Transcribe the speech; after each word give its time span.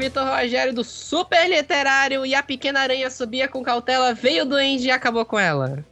Vitor 0.00 0.26
Rogério 0.26 0.72
do 0.72 0.82
Super 0.82 1.46
Literário 1.46 2.24
e 2.24 2.34
a 2.34 2.42
pequena 2.42 2.80
aranha 2.80 3.10
subia 3.10 3.46
com 3.46 3.62
cautela, 3.62 4.14
veio 4.14 4.44
o 4.44 4.46
duende 4.46 4.86
e 4.86 4.90
acabou 4.90 5.26
com 5.26 5.38
ela. 5.38 5.84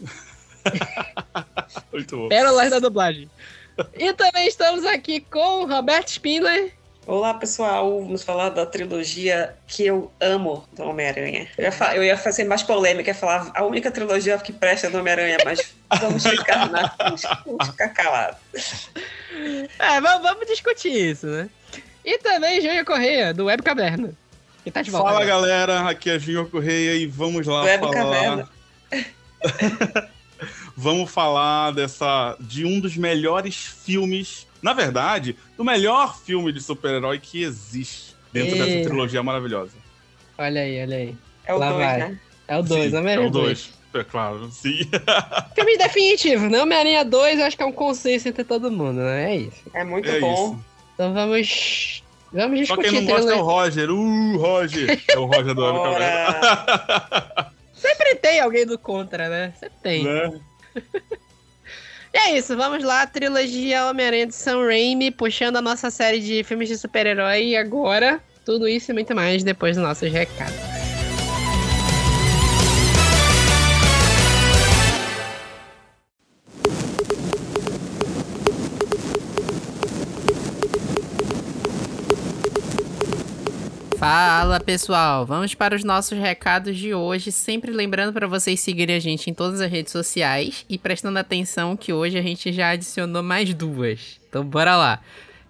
Muito 1.92 2.16
bom. 2.16 2.28
Pérolas 2.28 2.70
da 2.70 2.78
dublagem. 2.78 3.30
E 3.94 4.12
também 4.14 4.48
estamos 4.48 4.86
aqui 4.86 5.20
com 5.20 5.60
o 5.60 5.66
Roberto 5.66 6.08
Spindler. 6.08 6.72
Olá, 7.06 7.34
pessoal. 7.34 8.02
Vamos 8.02 8.22
falar 8.22 8.48
da 8.48 8.64
trilogia 8.64 9.54
que 9.66 9.84
eu 9.84 10.10
amo 10.18 10.66
do 10.72 10.82
Homem-Aranha. 10.84 11.46
Eu, 11.58 11.70
eu 11.96 12.04
ia 12.04 12.16
fazer 12.16 12.44
mais 12.44 12.62
polêmica, 12.62 13.10
ia 13.10 13.14
falar 13.14 13.50
a 13.54 13.62
única 13.62 13.90
trilogia 13.90 14.38
que 14.38 14.54
presta 14.54 14.88
do 14.88 14.98
Homem-Aranha, 14.98 15.36
mas 15.44 15.74
vamos 16.00 16.26
ficar, 16.26 16.70
na, 16.70 16.94
vamos, 16.98 17.22
vamos 17.44 17.66
ficar 17.66 17.88
calados. 17.90 18.38
É, 19.78 20.00
vamos, 20.00 20.22
vamos 20.22 20.46
discutir 20.46 21.10
isso, 21.10 21.26
né? 21.26 21.50
E 22.04 22.18
também 22.18 22.60
Júnior 22.60 22.84
Correia, 22.84 23.32
do 23.34 23.44
Web 23.46 23.62
Caverna. 23.62 24.12
Que 24.64 24.70
tá 24.70 24.82
de 24.82 24.90
volta. 24.90 25.12
Fala, 25.12 25.24
galera. 25.24 25.88
Aqui 25.88 26.10
é 26.10 26.18
Júnior 26.18 26.48
Correia 26.50 26.94
e 26.96 27.06
vamos 27.06 27.46
lá 27.46 27.62
Web 27.62 27.80
falar... 27.84 27.94
Caverna. 27.94 28.48
vamos 30.76 31.10
falar 31.10 31.72
dessa 31.72 32.36
de 32.40 32.64
um 32.64 32.80
dos 32.80 32.96
melhores 32.96 33.54
filmes, 33.56 34.46
na 34.62 34.72
verdade, 34.72 35.36
do 35.56 35.64
melhor 35.64 36.18
filme 36.18 36.52
de 36.52 36.60
super-herói 36.62 37.18
que 37.18 37.42
existe 37.42 38.14
dentro 38.32 38.56
E- 38.56 38.58
dessa 38.58 38.88
trilogia 38.88 39.22
maravilhosa. 39.22 39.72
Olha 40.38 40.62
aí, 40.62 40.82
olha 40.82 40.96
aí. 40.96 41.14
É 41.44 41.54
o 41.54 41.58
Lá 41.58 41.68
2, 41.70 41.78
vai. 41.86 41.98
né? 41.98 42.18
É 42.48 42.56
o 42.58 42.62
2, 42.62 42.90
Sim, 42.90 42.96
Homem-Aranha 42.96 43.26
É 43.26 43.28
o 43.28 43.32
2. 43.32 43.70
É 43.92 44.04
claro, 44.04 44.50
sim. 44.52 44.78
Filme 45.54 45.76
definitivo, 45.76 46.48
né? 46.48 46.62
Homem-Aranha 46.62 47.04
2, 47.04 47.40
eu 47.40 47.44
acho 47.46 47.56
que 47.56 47.62
é 47.62 47.66
um 47.66 47.72
consenso 47.72 48.28
entre 48.28 48.44
todo 48.44 48.70
mundo, 48.70 49.00
né? 49.00 49.32
É 49.32 49.36
isso. 49.36 49.62
É 49.74 49.84
muito 49.84 50.08
É 50.08 50.20
bom. 50.20 50.32
isso. 50.54 50.64
Então 51.00 51.14
vamos. 51.14 52.02
Vamos 52.30 52.68
Só 52.68 52.76
discutir 52.76 52.90
quem 52.90 53.06
não 53.06 53.14
gosta 53.14 53.32
é 53.32 53.36
o 53.36 53.38
trilogia. 53.38 53.86
Roger. 53.86 53.90
Uh, 53.90 54.36
Roger. 54.36 55.02
É 55.08 55.18
o 55.18 55.24
Roger 55.24 55.54
do 55.54 55.64
Web 55.64 55.78
Caverna. 55.78 56.38
Ora, 56.42 57.52
Sempre 57.72 58.14
tem 58.16 58.38
alguém 58.38 58.66
do 58.66 58.78
contra, 58.78 59.30
né? 59.30 59.54
Sempre 59.58 59.78
tem. 59.82 60.04
Né? 60.04 60.40
E 62.12 62.18
é 62.18 62.36
isso, 62.36 62.56
vamos 62.56 62.82
lá, 62.82 63.06
trilogia 63.06 63.86
Homem-Aranha 63.86 64.26
de 64.26 64.34
Sam 64.34 64.66
Raimi, 64.66 65.12
puxando 65.12 65.58
a 65.58 65.62
nossa 65.62 65.92
série 65.92 66.18
de 66.18 66.42
filmes 66.42 66.68
de 66.68 66.76
super-herói 66.76 67.50
e 67.50 67.56
agora. 67.56 68.20
Tudo 68.44 68.66
isso 68.66 68.90
e 68.90 68.94
muito 68.94 69.14
mais 69.14 69.44
depois 69.44 69.76
dos 69.76 69.84
nossos 69.86 70.10
recados. 70.10 70.79
Fala 84.00 84.58
pessoal, 84.58 85.26
vamos 85.26 85.54
para 85.54 85.76
os 85.76 85.84
nossos 85.84 86.18
recados 86.18 86.74
de 86.74 86.94
hoje. 86.94 87.30
Sempre 87.30 87.70
lembrando 87.70 88.14
para 88.14 88.26
vocês 88.26 88.58
seguirem 88.58 88.96
a 88.96 88.98
gente 88.98 89.28
em 89.28 89.34
todas 89.34 89.60
as 89.60 89.70
redes 89.70 89.92
sociais 89.92 90.64
e 90.70 90.78
prestando 90.78 91.18
atenção 91.18 91.76
que 91.76 91.92
hoje 91.92 92.16
a 92.16 92.22
gente 92.22 92.50
já 92.50 92.70
adicionou 92.70 93.22
mais 93.22 93.52
duas. 93.52 94.18
Então 94.26 94.42
bora 94.42 94.74
lá: 94.74 95.02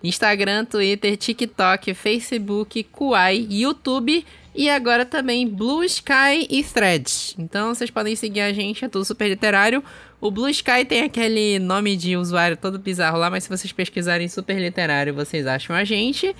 Instagram, 0.03 0.65
Twitter, 0.65 1.17
TikTok, 1.17 1.95
Facebook, 1.95 2.83
Kuai, 2.83 3.47
YouTube 3.48 4.27
e 4.53 4.69
agora 4.69 5.06
também 5.06 5.47
Blue 5.47 5.84
Sky 5.84 6.48
e 6.51 6.65
Threads. 6.65 7.37
Então 7.39 7.73
vocês 7.73 7.89
podem 7.89 8.17
seguir 8.17 8.41
a 8.41 8.53
gente, 8.53 8.84
é 8.84 8.89
tudo 8.89 9.05
super 9.05 9.28
literário. 9.28 9.81
O 10.21 10.28
Blue 10.28 10.48
Sky 10.48 10.84
tem 10.84 11.03
aquele 11.05 11.61
nome 11.61 11.97
de 11.97 12.17
usuário 12.17 12.56
todo 12.56 12.81
bizarro 12.81 13.17
lá, 13.17 13.31
mas 13.31 13.44
se 13.44 13.49
vocês 13.49 13.72
pesquisarem 13.72 14.27
super 14.27 14.59
literário, 14.59 15.15
vocês 15.15 15.47
acham 15.47 15.77
a 15.77 15.84
gente. 15.84 16.34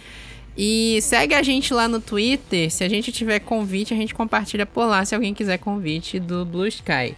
E 0.63 1.01
segue 1.01 1.35
a 1.35 1.43
gente 1.43 1.73
lá 1.73 1.89
no 1.89 2.03
Twitter. 2.03 2.71
Se 2.71 2.85
a 2.85 2.89
gente 2.89 3.11
tiver 3.11 3.39
convite, 3.39 3.95
a 3.95 3.97
gente 3.97 4.15
compartilha 4.15 4.67
por 4.67 4.85
lá 4.85 5.03
se 5.07 5.15
alguém 5.15 5.33
quiser 5.33 5.57
convite 5.57 6.21
do 6.21 6.45
Blue 6.45 6.67
Sky. 6.67 7.17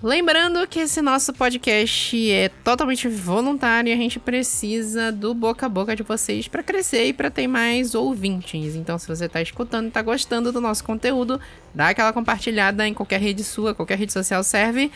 Lembrando 0.00 0.64
que 0.68 0.78
esse 0.78 1.02
nosso 1.02 1.32
podcast 1.32 2.30
é 2.30 2.48
totalmente 2.62 3.08
voluntário 3.08 3.90
e 3.90 3.92
a 3.92 3.96
gente 3.96 4.20
precisa 4.20 5.10
do 5.10 5.34
boca 5.34 5.66
a 5.66 5.68
boca 5.68 5.96
de 5.96 6.04
vocês 6.04 6.46
para 6.46 6.62
crescer 6.62 7.06
e 7.06 7.12
para 7.12 7.32
ter 7.32 7.48
mais 7.48 7.96
ouvintes. 7.96 8.76
Então, 8.76 8.96
se 8.96 9.08
você 9.08 9.28
tá 9.28 9.42
escutando 9.42 9.88
e 9.88 9.90
tá 9.90 10.00
gostando 10.00 10.52
do 10.52 10.60
nosso 10.60 10.84
conteúdo, 10.84 11.40
dá 11.74 11.88
aquela 11.88 12.12
compartilhada 12.12 12.86
em 12.86 12.94
qualquer 12.94 13.20
rede 13.20 13.42
sua, 13.42 13.74
qualquer 13.74 13.98
rede 13.98 14.12
social 14.12 14.44
serve. 14.44 14.92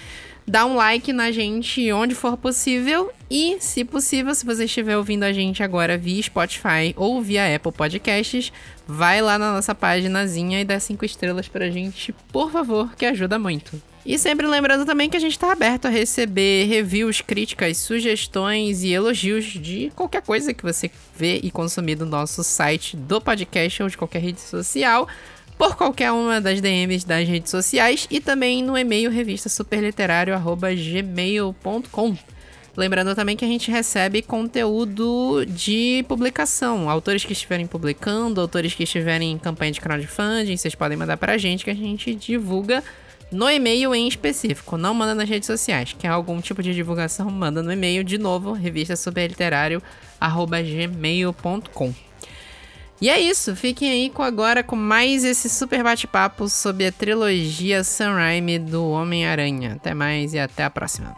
Dá 0.47 0.65
um 0.65 0.77
like 0.77 1.13
na 1.13 1.33
gente 1.33 1.91
onde 1.91 2.15
for 2.15 2.37
possível 2.37 3.11
e, 3.29 3.57
se 3.59 3.85
possível, 3.85 4.33
se 4.37 4.47
você 4.47 4.67
estiver 4.67 4.97
ouvindo 4.97 5.25
a 5.25 5.33
gente 5.33 5.65
agora 5.65 5.99
via 5.99 6.23
Spotify 6.23 6.95
ou 6.95 7.21
via 7.21 7.57
Apple 7.57 7.73
Podcasts, 7.73 8.53
vai 8.87 9.21
lá 9.21 9.37
na 9.37 9.53
nossa 9.53 9.75
paginazinha 9.75 10.61
e 10.61 10.65
dá 10.65 10.79
cinco 10.79 11.05
estrelas 11.05 11.49
pra 11.49 11.71
gente, 11.71 12.15
por 12.31 12.53
favor, 12.53 12.95
que 12.95 13.05
ajuda 13.05 13.37
muito. 13.37 13.83
E 14.05 14.19
sempre 14.19 14.49
lembrando 14.49 14.85
também 14.85 15.09
que 15.09 15.17
a 15.17 15.21
gente 15.21 15.31
está 15.33 15.53
aberto 15.53 15.87
a 15.87 15.89
receber 15.89 16.67
reviews, 16.67 17.21
críticas, 17.21 17.77
sugestões 17.77 18.83
e 18.83 18.93
elogios 18.93 19.45
de 19.45 19.93
qualquer 19.95 20.23
coisa 20.23 20.53
que 20.53 20.65
você 20.65 20.91
vê 21.17 21.39
e 21.41 21.53
consumir 21.53 21.95
do 21.95 22.05
nosso 22.05 22.43
site, 22.43 22.97
do 22.97 23.21
podcast 23.21 23.81
ou 23.81 23.89
de 23.89 23.97
qualquer 23.97 24.21
rede 24.21 24.41
social, 24.41 25.07
por 25.57 25.77
qualquer 25.77 26.11
uma 26.11 26.41
das 26.41 26.61
DMs 26.61 27.07
das 27.07 27.29
redes 27.29 27.53
sociais 27.53 28.09
e 28.11 28.21
também 28.21 28.61
no 28.61 28.77
e-mail 28.77 29.09
revista 29.09 29.49
superliterário@gmail.com. 29.49 32.17
Lembrando 32.77 33.15
também 33.15 33.37
que 33.37 33.45
a 33.45 33.49
gente 33.49 33.71
recebe 33.71 34.23
conteúdo 34.23 35.45
de 35.47 36.05
publicação. 36.09 36.91
Autores 36.91 37.25
que 37.25 37.35
estiverem 37.35 37.67
publicando, 37.67 38.41
autores 38.41 38.75
que 38.75 38.83
estiverem 38.83 39.31
em 39.33 39.39
campanha 39.39 39.71
de 39.71 39.81
crowdfunding, 39.81 40.57
vocês 40.57 40.75
podem 40.75 40.97
mandar 40.97 41.19
pra 41.19 41.39
gente 41.39 41.65
que 41.65 41.71
a 41.71 41.75
gente 41.75 42.13
divulga 42.15 42.83
no 43.33 43.51
e-mail 43.51 43.93
em 43.95 44.07
específico. 44.07 44.77
Não 44.77 44.93
manda 44.95 45.15
nas 45.15 45.27
redes 45.29 45.47
sociais. 45.47 45.97
Quer 45.99 46.09
algum 46.09 46.39
tipo 46.41 46.63
de 46.63 46.75
divulgação, 46.75 47.31
manda 47.31 47.63
no 47.63 47.73
e-mail 47.73 48.05
de 48.05 48.19
novo, 48.19 48.53
revista 48.53 48.95
superliterário@gmail.com. 48.95 51.95
E 53.01 53.09
é 53.11 53.19
isso, 53.19 53.57
fiquem 53.57 53.91
aí 53.91 54.11
com 54.11 54.23
agora 54.23 54.63
com 54.63 54.77
mais 54.77 55.25
esse 55.25 55.51
super 55.51 55.83
bate-papo 55.83 56.49
sobre 56.49 56.87
a 56.87 56.93
trilogia 56.93 57.83
Sam 57.83 58.15
Raimi 58.15 58.61
do 58.61 58.89
Homem-Aranha. 58.91 59.73
Até 59.75 59.93
mais 59.93 60.35
e 60.35 60.39
até 60.39 60.63
a 60.63 60.71
próxima. 60.71 61.13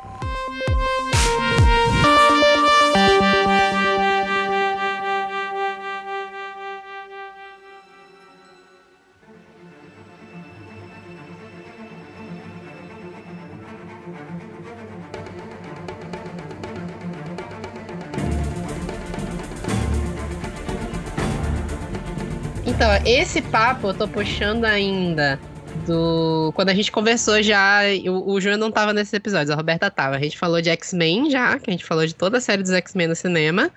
Esse 23.05 23.43
papo 23.43 23.89
eu 23.89 23.95
tô 23.95 24.07
puxando 24.07 24.65
ainda 24.65 25.41
do. 25.87 26.53
Quando 26.55 26.69
a 26.69 26.75
gente 26.75 26.93
conversou 26.93 27.43
já. 27.43 27.81
O, 28.07 28.33
o 28.33 28.41
Júnior 28.41 28.59
não 28.59 28.71
tava 28.71 28.93
nesses 28.93 29.13
episódios, 29.13 29.51
a 29.51 29.55
Roberta 29.55 29.91
tava. 29.91 30.17
A 30.17 30.21
gente 30.21 30.39
falou 30.39 30.61
de 30.61 30.71
X-Men 30.71 31.31
já, 31.31 31.59
que 31.59 31.71
a 31.71 31.73
gente 31.73 31.85
falou 31.85 32.07
de 32.07 32.15
toda 32.15 32.39
a 32.39 32.41
série 32.41 32.63
dos 32.63 32.73
X-Men 32.73 33.09
no 33.09 33.17
cinema. 33.17 33.71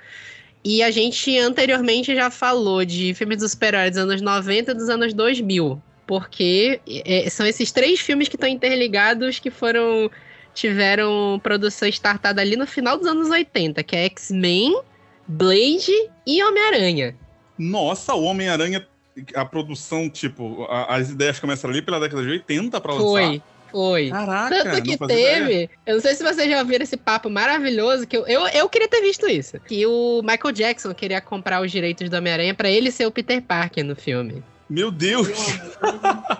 E 0.63 0.83
a 0.83 0.91
gente 0.91 1.37
anteriormente 1.37 2.15
já 2.15 2.29
falou 2.29 2.83
de 2.83 3.13
filmes 3.13 3.39
dos 3.39 3.51
super-heróis 3.51 3.91
dos 3.91 3.99
anos 3.99 4.21
90 4.21 4.71
e 4.71 4.73
dos 4.73 4.89
anos 4.89 5.13
2000. 5.13 5.81
Porque 6.05 6.79
é, 6.87 7.29
são 7.29 7.45
esses 7.45 7.71
três 7.71 7.99
filmes 7.99 8.27
que 8.27 8.35
estão 8.35 8.49
interligados 8.49 9.39
que 9.39 9.49
foram. 9.49 10.09
tiveram 10.53 11.39
produção 11.41 11.87
startada 11.87 12.41
ali 12.41 12.55
no 12.55 12.67
final 12.67 12.97
dos 12.97 13.07
anos 13.07 13.29
80, 13.29 13.83
que 13.83 13.95
é 13.95 14.05
X-Men, 14.05 14.81
Blade 15.27 15.91
e 16.25 16.43
Homem-Aranha. 16.43 17.15
Nossa, 17.57 18.13
o 18.13 18.23
Homem-Aranha, 18.23 18.85
a 19.35 19.45
produção, 19.45 20.09
tipo, 20.09 20.65
a- 20.69 20.95
as 20.95 21.09
ideias 21.09 21.39
começaram 21.39 21.73
ali 21.73 21.81
pela 21.81 21.99
década 21.99 22.21
de 22.23 22.29
80 22.29 22.79
pra 22.81 22.93
lançar. 22.93 23.05
Foi, 23.05 23.41
foi. 23.71 24.09
Caraca, 24.09 24.63
Tanto 24.63 24.81
que 24.83 24.91
não 24.91 24.97
fazia 24.97 25.15
ideia. 25.15 25.45
teve. 25.45 25.69
Eu 25.85 25.95
não 25.95 26.01
sei 26.01 26.15
se 26.15 26.23
vocês 26.23 26.49
já 26.49 26.59
ouviram 26.59 26.83
esse 26.83 26.97
papo 26.97 27.29
maravilhoso, 27.29 28.05
que 28.07 28.15
eu, 28.17 28.25
eu, 28.27 28.47
eu 28.47 28.69
queria 28.69 28.87
ter 28.87 29.01
visto 29.01 29.27
isso. 29.27 29.59
Que 29.61 29.85
o 29.85 30.21
Michael 30.23 30.53
Jackson 30.53 30.93
queria 30.93 31.19
comprar 31.21 31.61
os 31.61 31.71
direitos 31.71 32.09
do 32.09 32.15
Homem-Aranha 32.17 32.53
pra 32.53 32.69
ele 32.69 32.91
ser 32.91 33.05
o 33.05 33.11
Peter 33.11 33.41
Parker 33.41 33.83
no 33.83 33.95
filme. 33.95 34.43
Meu 34.69 34.91
Deus! 34.91 35.27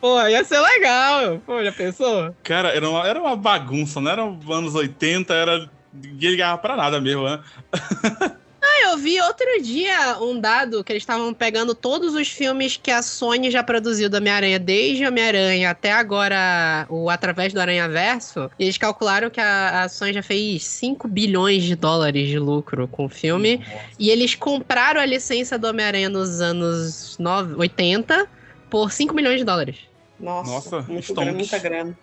Pô, 0.00 0.20
ia 0.26 0.44
ser 0.44 0.60
legal. 0.60 1.40
Pô, 1.46 1.64
já 1.64 1.72
pensou? 1.72 2.34
Cara, 2.42 2.68
era 2.68 2.88
uma, 2.88 3.06
era 3.08 3.20
uma 3.20 3.34
bagunça, 3.36 4.00
não 4.00 4.10
era 4.10 4.22
anos 4.22 4.74
80, 4.74 5.32
era. 5.32 5.70
Ninguém 5.92 6.30
ligava 6.32 6.58
pra 6.58 6.76
nada 6.76 7.00
mesmo, 7.00 7.24
né? 7.24 7.40
Ah, 8.66 8.90
eu 8.90 8.96
vi 8.96 9.20
outro 9.20 9.46
dia 9.62 10.18
um 10.22 10.40
dado 10.40 10.82
que 10.82 10.90
eles 10.90 11.02
estavam 11.02 11.34
pegando 11.34 11.74
todos 11.74 12.14
os 12.14 12.28
filmes 12.28 12.78
que 12.82 12.90
a 12.90 13.02
Sony 13.02 13.50
já 13.50 13.62
produziu 13.62 14.08
do 14.08 14.16
Homem-Aranha, 14.16 14.58
desde 14.58 15.06
Homem-Aranha 15.06 15.70
até 15.70 15.92
agora 15.92 16.86
o 16.88 17.10
Através 17.10 17.52
do 17.52 17.60
Aranha 17.60 17.86
Verso. 17.88 18.50
E 18.58 18.64
eles 18.64 18.78
calcularam 18.78 19.28
que 19.28 19.40
a, 19.40 19.82
a 19.82 19.88
Sony 19.88 20.14
já 20.14 20.22
fez 20.22 20.64
5 20.64 21.06
bilhões 21.06 21.62
de 21.62 21.76
dólares 21.76 22.26
de 22.28 22.38
lucro 22.38 22.88
com 22.88 23.04
o 23.04 23.08
filme. 23.08 23.58
Nossa. 23.58 23.72
E 23.98 24.08
eles 24.08 24.34
compraram 24.34 25.00
a 25.00 25.04
licença 25.04 25.58
do 25.58 25.68
Homem-Aranha 25.68 26.08
nos 26.08 26.40
anos 26.40 27.18
9, 27.18 27.56
80 27.56 28.26
por 28.70 28.90
5 28.90 29.14
milhões 29.14 29.38
de 29.38 29.44
dólares. 29.44 29.76
Nossa, 30.18 30.50
Nossa 30.50 30.82
muito 30.90 31.14
grana, 31.14 31.32
muita 31.32 31.58
grana. 31.58 31.98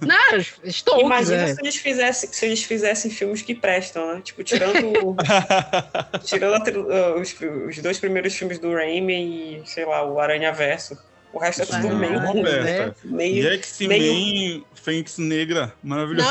Não, 0.00 0.38
estou. 0.64 1.00
Imagina 1.00 1.42
é. 1.42 1.54
se, 1.54 1.60
eles 1.60 1.76
fizessem, 1.76 2.28
se 2.32 2.46
eles 2.46 2.62
fizessem 2.62 3.10
filmes 3.10 3.42
que 3.42 3.54
prestam, 3.54 4.14
né? 4.14 4.20
Tipo, 4.22 4.42
tirando. 4.42 5.16
tirando 6.24 6.76
uh, 6.76 7.20
os, 7.20 7.34
os, 7.68 7.78
dois 7.78 7.98
primeiros 7.98 8.34
filmes 8.34 8.58
do 8.58 8.72
Raimi 8.72 9.60
e, 9.60 9.62
sei 9.66 9.84
lá, 9.84 10.04
o 10.04 10.18
Aranha 10.18 10.52
Verso. 10.52 10.96
O 11.32 11.38
resto 11.38 11.62
é 11.62 11.66
tudo 11.66 11.94
meio 11.94 12.18
ruim, 12.20 12.42
né? 12.42 12.94
Meio, 13.04 13.52
e 13.52 13.54
X-Men 13.58 13.88
meio... 13.88 14.66
Fênix 14.74 15.18
Negra, 15.18 15.74
maravilhoso. 15.82 16.28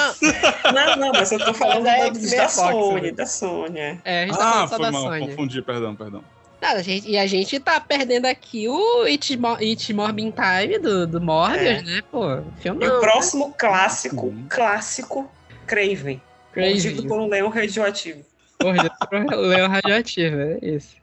Não, 0.64 0.74
não, 0.74 0.96
não, 0.96 1.12
mas 1.14 1.31
eu 1.31 1.38
tô 1.38 1.54
falando 1.54 1.84
da, 1.84 2.10
da 2.10 2.50
Sony, 2.50 3.02
né? 3.02 3.12
da 3.12 3.25
Sony. 3.28 3.80
É, 3.80 4.00
é 4.04 4.24
a 4.24 4.25
gente 4.25 4.38
tá 4.38 4.64
ah, 4.64 4.68
foi 4.68 4.90
mal, 4.90 5.04
Sony. 5.04 5.28
confundi, 5.28 5.62
perdão, 5.62 5.96
perdão. 5.96 6.24
Nada, 6.62 6.80
a 6.80 6.83
gente, 6.83 7.09
e 7.09 7.18
a 7.18 7.27
gente 7.27 7.59
tá 7.59 7.80
perdendo 7.80 8.25
aqui 8.25 8.68
o 8.68 9.04
It, 9.04 9.39
It 9.59 9.94
Morbin 9.94 10.31
Time 10.31 10.80
do, 10.80 11.06
do 11.06 11.21
Morbius, 11.21 11.62
é. 11.62 11.81
né? 11.83 12.01
Pô, 12.12 12.42
filme. 12.59 12.83
E 12.83 12.89
o 12.89 13.00
próximo 13.00 13.54
clássico, 13.57 14.33
clássico, 14.50 15.31
Craven. 15.68 16.21
Craven. 16.51 16.74
Mordido 16.74 17.07
por 17.07 17.19
um 17.19 17.27
leão 17.27 17.50
radioativo. 17.50 18.25
Mordido 18.62 18.92
por 19.07 19.19
um 19.19 19.25
leão 19.48 19.69
radioativo, 19.69 20.36
é 20.39 20.59
isso. 20.62 20.95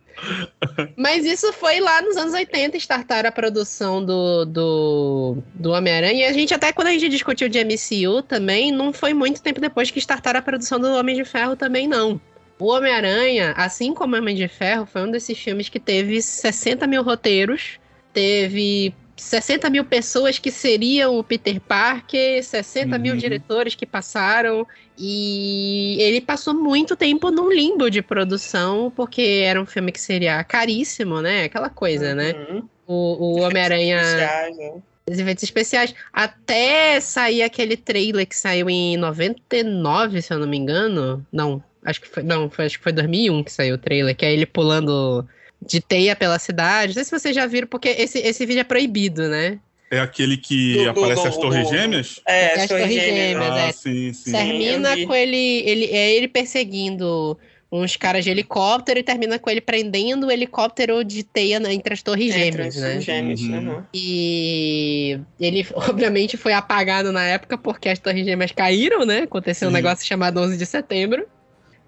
Mas 0.97 1.25
isso 1.25 1.53
foi 1.53 1.81
lá 1.81 2.01
nos 2.03 2.17
anos 2.17 2.35
80, 2.35 2.77
startar 2.77 3.27
a 3.27 3.33
produção 3.33 4.05
do, 4.05 4.45
do, 4.45 5.39
do 5.55 5.71
Homem-Aranha. 5.71 6.25
E 6.25 6.25
a 6.25 6.33
gente, 6.33 6.55
até 6.55 6.73
quando 6.73 6.89
a 6.89 6.93
gente 6.93 7.09
discutiu 7.09 7.49
de 7.49 7.62
MCU 7.65 8.23
também, 8.23 8.73
não 8.73 8.93
foi 8.93 9.12
muito 9.12 9.43
tempo 9.43 9.61
depois 9.61 9.91
que 9.91 9.99
startar 9.99 10.37
a 10.37 10.43
produção 10.43 10.79
do 10.79 10.93
Homem 10.95 11.17
de 11.17 11.25
Ferro 11.25 11.56
também, 11.56 11.87
não. 11.87 12.21
O 12.65 12.69
Homem-Aranha, 12.69 13.53
assim 13.59 13.93
como 13.93 14.17
Homem 14.17 14.35
de 14.35 14.49
Ferro, 14.49 14.87
foi 14.87 15.03
um 15.03 15.11
desses 15.11 15.39
filmes 15.39 15.69
que 15.69 15.79
teve 15.79 16.23
60 16.23 16.87
mil 16.87 17.03
roteiros, 17.03 17.79
teve 18.11 18.95
60 19.19 19.69
mil 19.69 19.85
pessoas 19.85 20.39
que 20.39 20.51
seriam 20.51 21.19
o 21.19 21.23
Peter 21.23 21.61
Parker, 21.61 22.43
60 22.43 22.97
uhum. 22.97 23.03
mil 23.03 23.17
diretores 23.19 23.75
que 23.75 23.85
passaram, 23.85 24.67
e 24.97 25.99
ele 26.01 26.23
passou 26.23 26.55
muito 26.55 26.97
tempo 26.97 27.31
num 27.31 27.53
limbo 27.53 27.91
de 27.91 28.01
produção, 28.01 28.91
porque 28.97 29.43
era 29.45 29.61
um 29.61 29.67
filme 29.67 29.93
que 29.93 30.01
seria 30.01 30.43
caríssimo, 30.43 31.21
né? 31.21 31.45
Aquela 31.45 31.69
coisa, 31.69 32.15
né? 32.15 32.33
uhum. 32.33 32.55
né? 32.55 32.63
O, 32.87 32.95
o 32.95 33.41
Homem-Aranha. 33.43 34.01
Né? 34.01 34.73
Os 35.07 35.19
efeitos 35.19 35.45
especiais. 35.45 35.95
Até 36.11 36.99
sair 36.99 37.43
aquele 37.43 37.77
trailer 37.77 38.27
que 38.27 38.35
saiu 38.35 38.71
em 38.71 38.97
99, 38.97 40.23
se 40.23 40.33
eu 40.33 40.39
não 40.39 40.49
me 40.49 40.57
engano. 40.57 41.27
Não, 41.31 41.63
Acho 41.85 42.01
que 42.01 42.09
foi. 42.09 42.23
Não, 42.23 42.49
foi, 42.49 42.67
acho 42.67 42.79
que 42.79 42.83
foi 42.83 42.93
2001 42.93 43.45
que 43.45 43.53
saiu 43.53 43.75
o 43.75 43.79
trailer, 43.79 44.17
que 44.17 44.25
é 44.25 44.33
ele 44.33 44.47
pulando 44.47 45.27
de 45.61 45.81
teia 45.81 46.17
pela 46.17 46.39
cidade. 46.39 46.89
Não 46.89 46.95
sei 46.95 47.05
se 47.05 47.11
vocês 47.11 47.35
já 47.35 47.47
viram, 47.47 47.69
porque 47.69 47.89
esse, 47.89 48.19
esse 48.19 48.47
vídeo 48.47 48.61
é 48.61 48.65
proibido, 48.65 49.29
né? 49.29 49.59
É 49.91 50.01
aquele 50.01 50.37
que 50.37 50.75
do, 50.75 50.91
aparece 50.91 51.23
do, 51.23 51.29
as 51.29 51.37
Torres 51.37 51.69
Gêmeas? 51.69 52.21
É, 52.27 52.55
as, 52.55 52.63
as 52.63 52.69
Torres 52.69 52.93
Gêmeas, 52.93 53.15
gêmeas 53.15 53.51
ah, 53.51 53.59
é. 53.59 53.73
Sim, 53.73 54.13
sim. 54.13 54.33
Termina 54.33 55.07
com 55.07 55.15
ele, 55.15 55.37
ele. 55.37 55.85
É 55.87 56.15
ele 56.15 56.29
perseguindo 56.29 57.39
uns 57.71 57.97
caras 57.97 58.25
de 58.25 58.31
helicóptero 58.31 59.01
e 59.01 59.03
termina 59.03 59.37
com 59.37 59.51
ele 59.51 59.61
prendendo 59.61 60.29
o 60.29 60.31
helicóptero 60.31 61.03
de 61.05 61.25
teia 61.25 61.61
entre 61.73 61.93
as 61.93 62.03
torres 62.03 62.33
gêmeas, 62.33 62.77
né? 62.77 63.01
Gêmeas, 63.01 63.41
uhum. 63.41 63.83
E 63.93 65.19
ele, 65.41 65.67
obviamente, 65.75 66.37
foi 66.37 66.53
apagado 66.53 67.11
na 67.11 67.25
época 67.25 67.59
porque 67.59 67.89
as 67.89 67.99
torres 67.99 68.25
gêmeas 68.25 68.53
caíram, 68.53 69.05
né? 69.05 69.23
Aconteceu 69.23 69.69
Sim. 69.69 69.73
um 69.73 69.77
negócio 69.77 70.07
chamado 70.07 70.41
11 70.41 70.57
de 70.57 70.67
setembro. 70.67 71.27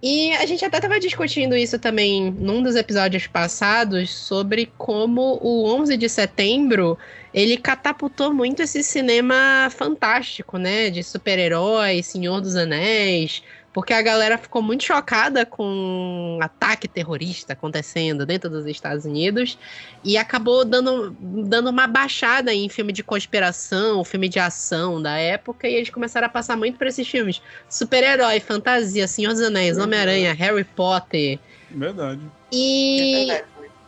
E 0.02 0.32
a 0.32 0.44
gente 0.44 0.64
até 0.64 0.76
estava 0.76 1.00
discutindo 1.00 1.56
isso 1.56 1.78
também 1.78 2.30
num 2.30 2.62
dos 2.62 2.76
episódios 2.76 3.26
passados 3.26 4.14
sobre 4.14 4.70
como 4.76 5.38
o 5.42 5.64
11 5.74 5.96
de 5.96 6.08
setembro 6.08 6.98
ele 7.32 7.56
catapultou 7.56 8.32
muito 8.32 8.62
esse 8.62 8.82
cinema 8.82 9.68
fantástico, 9.70 10.58
né? 10.58 10.90
De 10.90 11.02
super-heróis, 11.02 12.06
Senhor 12.06 12.40
dos 12.40 12.56
Anéis, 12.56 13.42
porque 13.76 13.92
a 13.92 14.00
galera 14.00 14.38
ficou 14.38 14.62
muito 14.62 14.84
chocada 14.84 15.44
com 15.44 15.62
um 15.62 16.38
ataque 16.40 16.88
terrorista 16.88 17.52
acontecendo 17.52 18.24
dentro 18.24 18.48
dos 18.48 18.64
Estados 18.64 19.04
Unidos 19.04 19.58
e 20.02 20.16
acabou 20.16 20.64
dando, 20.64 21.14
dando 21.20 21.68
uma 21.68 21.86
baixada 21.86 22.54
em 22.54 22.70
filme 22.70 22.90
de 22.90 23.04
conspiração, 23.04 24.02
filme 24.02 24.30
de 24.30 24.38
ação 24.38 25.02
da 25.02 25.18
época, 25.18 25.68
e 25.68 25.74
eles 25.74 25.90
começaram 25.90 26.26
a 26.26 26.30
passar 26.30 26.56
muito 26.56 26.78
para 26.78 26.88
esses 26.88 27.06
filmes. 27.06 27.42
Super-herói, 27.68 28.40
fantasia, 28.40 29.06
Senhor 29.06 29.34
dos 29.34 29.42
Anéis, 29.42 29.76
Homem-Aranha, 29.76 30.32
Harry 30.32 30.64
Potter. 30.64 31.38
Verdade. 31.70 32.22
E. 32.50 33.30
É 33.30 33.44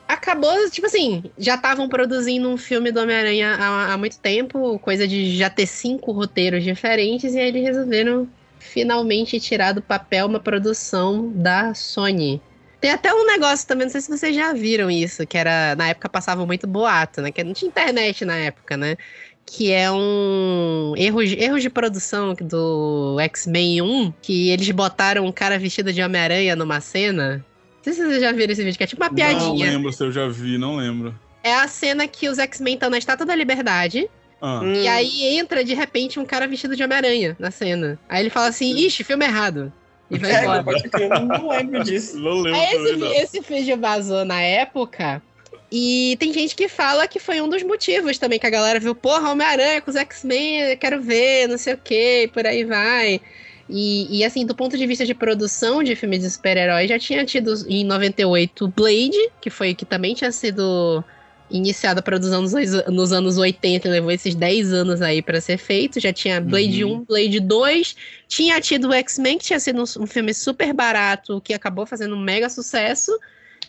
acabou, 0.06 0.70
tipo 0.70 0.86
assim, 0.86 1.24
já 1.38 1.54
estavam 1.54 1.86
produzindo 1.86 2.48
um 2.48 2.56
filme 2.56 2.90
do 2.90 3.00
Homem-Aranha 3.00 3.56
há, 3.58 3.92
há, 3.92 3.98
muito 3.98 4.18
tempo, 4.18 4.78
coisa 4.78 5.06
de 5.06 5.36
já 5.36 5.50
ter 5.50 5.66
cinco 5.66 6.12
roteiros 6.12 6.64
diferentes, 6.64 7.34
e 7.34 7.38
aí 7.38 7.48
eles 7.48 7.62
resolveram 7.62 8.26
finalmente 8.58 9.40
tirar 9.40 9.72
do 9.72 9.82
papel 9.82 10.26
uma 10.26 10.40
produção 10.40 11.30
da 11.34 11.74
Sony. 11.74 12.40
Tem 12.80 12.92
até 12.92 13.12
um 13.12 13.26
negócio 13.26 13.66
também, 13.66 13.86
não 13.86 13.92
sei 13.92 14.00
se 14.00 14.08
vocês 14.08 14.34
já 14.34 14.52
viram 14.52 14.90
isso, 14.90 15.26
que 15.26 15.36
era. 15.36 15.74
Na 15.74 15.88
época 15.88 16.08
passava 16.08 16.46
muito 16.46 16.66
boato, 16.66 17.20
né? 17.20 17.32
Que 17.32 17.42
não 17.42 17.52
tinha 17.52 17.68
internet 17.68 18.24
na 18.24 18.36
época, 18.36 18.76
né? 18.76 18.96
Que 19.44 19.72
é 19.72 19.90
um 19.90 20.94
erro, 20.96 21.22
erro 21.22 21.58
de 21.58 21.70
produção 21.70 22.34
do 22.34 23.16
X-Men 23.20 23.82
1, 23.82 24.12
que 24.22 24.50
eles 24.50 24.70
botaram 24.70 25.26
um 25.26 25.32
cara 25.32 25.58
vestido 25.58 25.92
de 25.92 26.02
Homem-Aranha 26.02 26.54
numa 26.54 26.80
cena. 26.80 27.44
Não 27.78 27.84
sei 27.84 27.92
se 27.94 28.04
vocês 28.04 28.20
já 28.20 28.30
viram 28.30 28.52
esse 28.52 28.62
vídeo, 28.62 28.76
que 28.76 28.84
é 28.84 28.86
tipo 28.86 29.02
uma 29.02 29.12
piadinha. 29.12 29.48
Não 29.48 29.56
lembro 29.56 29.92
se 29.92 30.04
eu 30.04 30.12
já 30.12 30.28
vi, 30.28 30.58
não 30.58 30.76
lembro. 30.76 31.18
É 31.42 31.54
a 31.54 31.66
cena 31.66 32.06
que 32.06 32.28
os 32.28 32.38
X-Men 32.38 32.74
estão 32.74 32.90
na 32.90 32.98
Estátua 32.98 33.26
da 33.26 33.34
Liberdade. 33.34 34.08
Ah. 34.40 34.60
E 34.64 34.86
aí 34.86 35.38
entra, 35.38 35.64
de 35.64 35.74
repente, 35.74 36.20
um 36.20 36.24
cara 36.24 36.46
vestido 36.46 36.76
de 36.76 36.82
Homem-Aranha 36.82 37.36
na 37.38 37.50
cena. 37.50 37.98
Aí 38.08 38.22
ele 38.22 38.30
fala 38.30 38.48
assim, 38.48 38.76
ixi, 38.76 39.02
filme 39.02 39.24
errado. 39.24 39.72
E 40.10 40.18
vai 40.18 40.32
é, 40.32 40.42
embora. 40.42 40.64
Eu 41.00 41.26
não 41.26 41.48
lembro 41.48 41.84
disso. 41.84 42.18
Não 42.18 42.34
lembro 42.34 42.60
aí 42.60 42.74
esse, 42.74 42.96
não. 42.96 43.12
esse 43.12 43.40
vídeo 43.40 43.76
vazou 43.76 44.24
na 44.24 44.40
época. 44.40 45.22
E 45.70 46.16
tem 46.18 46.32
gente 46.32 46.56
que 46.56 46.66
fala 46.66 47.06
que 47.06 47.18
foi 47.18 47.40
um 47.40 47.48
dos 47.48 47.62
motivos 47.62 48.16
também, 48.16 48.38
que 48.38 48.46
a 48.46 48.50
galera 48.50 48.80
viu, 48.80 48.94
porra, 48.94 49.30
Homem-Aranha 49.30 49.82
com 49.82 49.90
os 49.90 49.96
X-Men, 49.96 50.76
quero 50.78 51.02
ver, 51.02 51.46
não 51.46 51.58
sei 51.58 51.74
o 51.74 51.78
que, 51.78 52.30
por 52.32 52.46
aí 52.46 52.64
vai. 52.64 53.20
E, 53.68 54.18
e, 54.18 54.24
assim, 54.24 54.46
do 54.46 54.54
ponto 54.54 54.78
de 54.78 54.86
vista 54.86 55.04
de 55.04 55.14
produção 55.14 55.82
de 55.82 55.94
filmes 55.94 56.22
de 56.22 56.30
super-heróis, 56.30 56.88
já 56.88 56.98
tinha 56.98 57.24
tido 57.26 57.52
em 57.68 57.84
98 57.84 58.66
Blade, 58.68 59.30
que 59.42 59.50
foi 59.50 59.74
que 59.74 59.84
também 59.84 60.14
tinha 60.14 60.32
sido 60.32 61.04
iniciada 61.50 62.00
a 62.00 62.02
produção 62.02 62.42
nos, 62.42 62.52
nos 62.86 63.12
anos 63.12 63.38
80, 63.38 63.88
levou 63.88 64.10
esses 64.10 64.34
10 64.34 64.72
anos 64.72 65.02
aí 65.02 65.22
para 65.22 65.40
ser 65.40 65.58
feito. 65.58 66.00
Já 66.00 66.12
tinha 66.12 66.40
Blade 66.40 66.84
uhum. 66.84 67.00
1, 67.00 67.04
Blade 67.04 67.40
2, 67.40 67.96
tinha 68.26 68.60
tido 68.60 68.88
o 68.88 68.92
X-Men, 68.92 69.38
que 69.38 69.44
tinha 69.44 69.60
sido 69.60 69.80
um, 69.80 70.02
um, 70.02 70.06
filme 70.06 70.34
super 70.34 70.72
barato, 70.72 71.40
que 71.40 71.54
acabou 71.54 71.86
fazendo 71.86 72.14
um 72.14 72.20
mega 72.20 72.48
sucesso. 72.48 73.10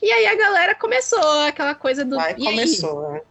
E 0.02 0.12
aí 0.12 0.28
a 0.28 0.36
galera 0.36 0.76
começou 0.76 1.42
aquela 1.42 1.76
coisa 1.76 2.06
do. 2.06 2.20
Aí 2.20 2.36
começou, 2.36 3.12
né? 3.12 3.22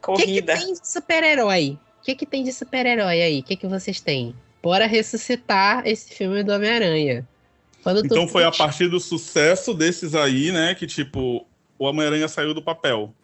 Corrida. 0.00 0.52
O 0.52 0.56
que, 0.56 0.56
que 0.56 0.64
tem 0.64 0.72
de 0.74 0.88
super-herói? 0.88 1.78
O 2.00 2.04
que, 2.04 2.14
que 2.14 2.26
tem 2.26 2.44
de 2.44 2.52
super-herói 2.52 3.22
aí? 3.22 3.40
O 3.40 3.42
que, 3.42 3.56
que 3.56 3.66
vocês 3.66 4.00
têm? 4.00 4.34
Bora 4.62 4.86
ressuscitar 4.86 5.86
esse 5.86 6.12
filme 6.14 6.42
do 6.42 6.52
Homem-Aranha. 6.52 7.26
Então 8.04 8.26
foi 8.26 8.44
a 8.44 8.50
partir 8.50 8.88
do 8.88 8.98
sucesso 8.98 9.72
desses 9.72 10.14
aí, 10.14 10.50
né, 10.50 10.74
que 10.74 10.86
tipo, 10.86 11.46
o 11.78 11.84
Homem-Aranha 11.84 12.26
saiu 12.26 12.52
do 12.52 12.60
papel. 12.60 13.14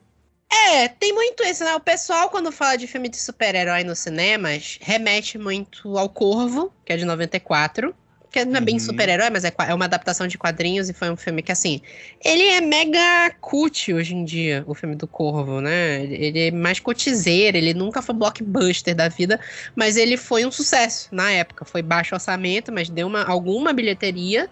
É, 0.53 0.87
tem 0.87 1.15
muito 1.15 1.43
isso, 1.45 1.65
né? 1.65 1.75
O 1.75 1.81
pessoal, 1.81 2.29
quando 2.29 2.53
fala 2.53 2.77
de 2.77 2.87
filme 2.87 3.09
de 3.09 3.17
super-herói 3.17 3.85
nos 3.85 4.01
cinemas, 4.01 4.79
remete 4.83 5.39
muito 5.39 5.97
ao 5.97 6.11
Corvo, 6.11 6.71
que 6.85 6.93
é 6.93 6.97
de 6.97 7.07
94. 7.07 7.95
Que 8.31 8.45
não 8.45 8.57
é 8.57 8.61
bem 8.61 8.75
uhum. 8.75 8.81
super-herói, 8.81 9.29
mas 9.31 9.45
é, 9.45 9.53
é 9.69 9.75
uma 9.75 9.85
adaptação 9.85 10.27
de 10.27 10.39
quadrinhos 10.39 10.89
e 10.89 10.95
foi 10.95 11.11
um 11.11 11.17
filme 11.17 11.43
que, 11.43 11.53
assim, 11.53 11.81
ele 12.23 12.43
é 12.45 12.61
mega 12.63 13.31
cult 13.41 13.93
hoje 13.93 14.15
em 14.15 14.25
dia, 14.25 14.65
o 14.67 14.75
filme 14.75 14.95
do 14.95 15.07
Corvo, 15.07 15.61
né? 15.61 16.03
Ele 16.05 16.49
é 16.49 16.51
mais 16.51 16.81
cotizeiro, 16.81 17.57
ele 17.57 17.75
nunca 17.75 18.01
foi 18.01 18.15
blockbuster 18.15 18.95
da 18.95 19.09
vida, 19.09 19.39
mas 19.77 19.97
ele 19.97 20.17
foi 20.17 20.47
um 20.47 20.51
sucesso 20.51 21.09
na 21.13 21.31
época. 21.31 21.67
Foi 21.67 21.83
baixo 21.83 22.15
orçamento, 22.15 22.73
mas 22.73 22.89
deu 22.89 23.07
uma, 23.07 23.23
alguma 23.25 23.73
bilheteria. 23.73 24.49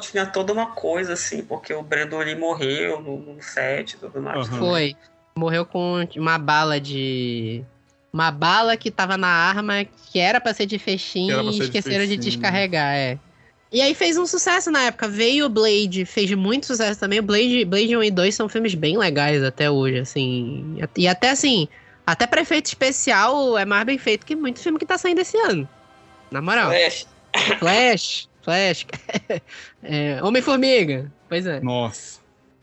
Tinha 0.00 0.26
toda 0.26 0.52
uma 0.52 0.66
coisa, 0.66 1.12
assim, 1.12 1.42
porque 1.42 1.72
o 1.72 1.82
Brandon 1.82 2.20
ali 2.20 2.34
morreu 2.34 3.00
no, 3.00 3.18
no 3.18 3.42
set 3.42 3.92
e 3.92 3.96
tudo 3.98 4.20
mais. 4.20 4.48
Uhum. 4.48 4.58
Foi 4.58 4.96
morreu 5.40 5.64
com 5.64 6.06
uma 6.16 6.38
bala 6.38 6.78
de. 6.78 7.64
Uma 8.12 8.30
bala 8.30 8.76
que 8.76 8.90
tava 8.90 9.16
na 9.16 9.28
arma 9.28 9.84
que 9.84 10.18
era 10.18 10.40
para 10.40 10.52
ser 10.52 10.66
de 10.66 10.78
fechinho 10.78 11.40
e 11.50 11.58
esqueceram 11.58 12.04
de, 12.04 12.16
de, 12.16 12.30
descarregar, 12.30 12.94
é. 12.94 13.18
E 13.72 13.80
aí 13.80 13.94
fez 13.94 14.18
um 14.18 14.26
sucesso 14.26 14.68
na 14.70 14.82
época. 14.82 15.08
Veio 15.08 15.46
o 15.46 15.48
Blade, 15.48 16.04
fez 16.04 16.32
muito 16.32 16.66
sucesso 16.66 16.98
também. 16.98 17.20
O 17.20 17.22
Blade, 17.22 17.64
Blade 17.64 17.96
1 17.96 18.02
e 18.02 18.10
2 18.10 18.34
são 18.34 18.48
filmes 18.48 18.74
bem 18.74 18.98
legais 18.98 19.44
até 19.44 19.70
hoje, 19.70 20.00
assim. 20.00 20.76
E 20.96 21.06
até 21.06 21.30
assim, 21.30 21.68
até 22.04 22.26
pra 22.26 22.40
efeito 22.40 22.66
especial 22.66 23.56
é 23.56 23.64
mais 23.64 23.84
bem 23.84 23.96
feito 23.96 24.26
que 24.26 24.34
muito 24.34 24.58
filme 24.58 24.78
que 24.78 24.86
tá 24.86 24.98
saindo 24.98 25.20
esse 25.20 25.38
ano. 25.38 25.68
Na 26.32 26.42
moral. 26.42 26.70
Flash. 26.70 27.06
Flash, 27.60 28.28
Flash. 28.42 28.86
é, 29.84 30.20
Homem-Formiga. 30.20 31.10
Pois 31.28 31.46
é. 31.46 31.60
Nossa. 31.60 32.19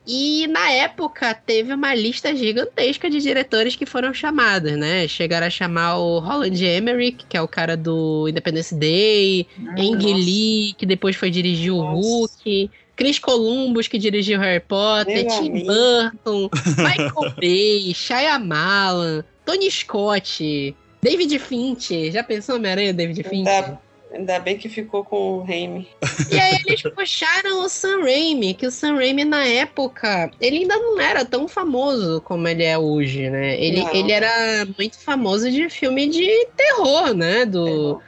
E 0.08 0.48
na 0.48 0.72
época 0.72 1.34
teve 1.34 1.74
uma 1.74 1.94
lista 1.94 2.34
gigantesca 2.34 3.10
de 3.10 3.20
diretores 3.20 3.76
que 3.76 3.86
foram 3.86 4.14
chamados, 4.14 4.72
né? 4.78 5.06
Chegaram 5.08 5.48
a 5.48 5.50
chamar 5.50 5.98
o 5.98 6.20
Roland 6.20 6.56
Emmerich, 6.64 7.26
que 7.28 7.36
é 7.36 7.42
o 7.42 7.48
cara 7.48 7.76
do 7.76 8.26
Independence 8.30 8.74
Day, 8.74 9.46
Ah, 9.68 9.76
Ang. 9.82 10.14
Lee, 10.14 10.74
que 10.78 10.86
depois 10.86 11.16
foi 11.18 11.30
dirigir 11.30 11.74
o. 11.74 11.82
Hulk, 11.82 12.72
Chris 12.96 13.20
Columbus, 13.20 13.88
que 13.90 13.98
dirigiu 13.98 14.40
Harry 14.40 14.62
Potter, 14.62 15.26
Meu 15.26 15.28
Tim 15.28 15.50
amigo. 15.50 15.68
Burton, 15.68 16.50
Michael 16.78 17.34
Bay, 17.40 17.94
Shyamalan, 17.94 19.24
Tony 19.46 19.70
Scott, 19.70 20.74
David 21.02 21.38
Fincher. 21.40 22.12
Já 22.12 22.24
pensou 22.24 22.56
Homem-Aranha, 22.56 22.94
David 22.94 23.24
Fincher? 23.24 23.54
Ainda, 23.54 23.80
ainda 24.12 24.40
bem 24.40 24.58
que 24.58 24.70
ficou 24.70 25.04
com 25.04 25.40
o 25.40 25.44
Raimi. 25.44 25.88
E 26.32 26.40
aí 26.40 26.58
eles 26.66 26.82
puxaram 26.82 27.64
o 27.64 27.70
Sam 27.70 28.02
Raimi, 28.04 28.54
que 28.54 28.66
o 28.68 28.72
Sam 28.72 28.96
Raimi 28.96 29.24
na 29.26 29.46
época, 29.46 30.32
ele 30.40 30.60
ainda 30.60 30.78
não 30.78 31.00
era 31.00 31.24
tão 31.26 31.48
famoso 31.48 32.22
como 32.22 32.48
ele 32.48 32.64
é 32.64 32.78
hoje, 32.78 33.30
né? 33.30 33.60
Ele, 33.62 33.82
Não. 33.82 33.94
ele 33.94 34.12
era 34.12 34.66
muito 34.78 34.98
famoso 35.00 35.50
de 35.52 35.70
filme 35.70 36.08
de 36.08 36.48
terror, 36.56 37.14
né? 37.14 37.46
Do 37.46 38.02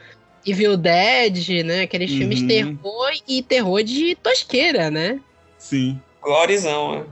Evil 0.45 0.77
Dead, 0.77 1.65
né? 1.65 1.81
Aqueles 1.83 2.11
filmes 2.11 2.41
Uhum. 2.41 2.47
terror 2.47 3.11
e 3.27 3.41
terror 3.43 3.83
de 3.83 4.15
tosqueira, 4.15 4.89
né? 4.89 5.19
Sim. 5.57 5.99
Glorizão, 6.21 6.95
né? 6.95 7.05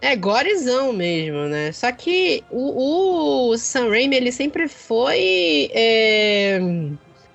É, 0.00 0.16
gorezão 0.16 0.92
mesmo, 0.92 1.46
né? 1.46 1.70
Só 1.70 1.92
que 1.92 2.42
o, 2.50 3.50
o 3.50 3.56
Sam 3.56 3.88
Raimi, 3.88 4.16
ele 4.16 4.32
sempre 4.32 4.66
foi. 4.66 5.70
é, 5.72 6.58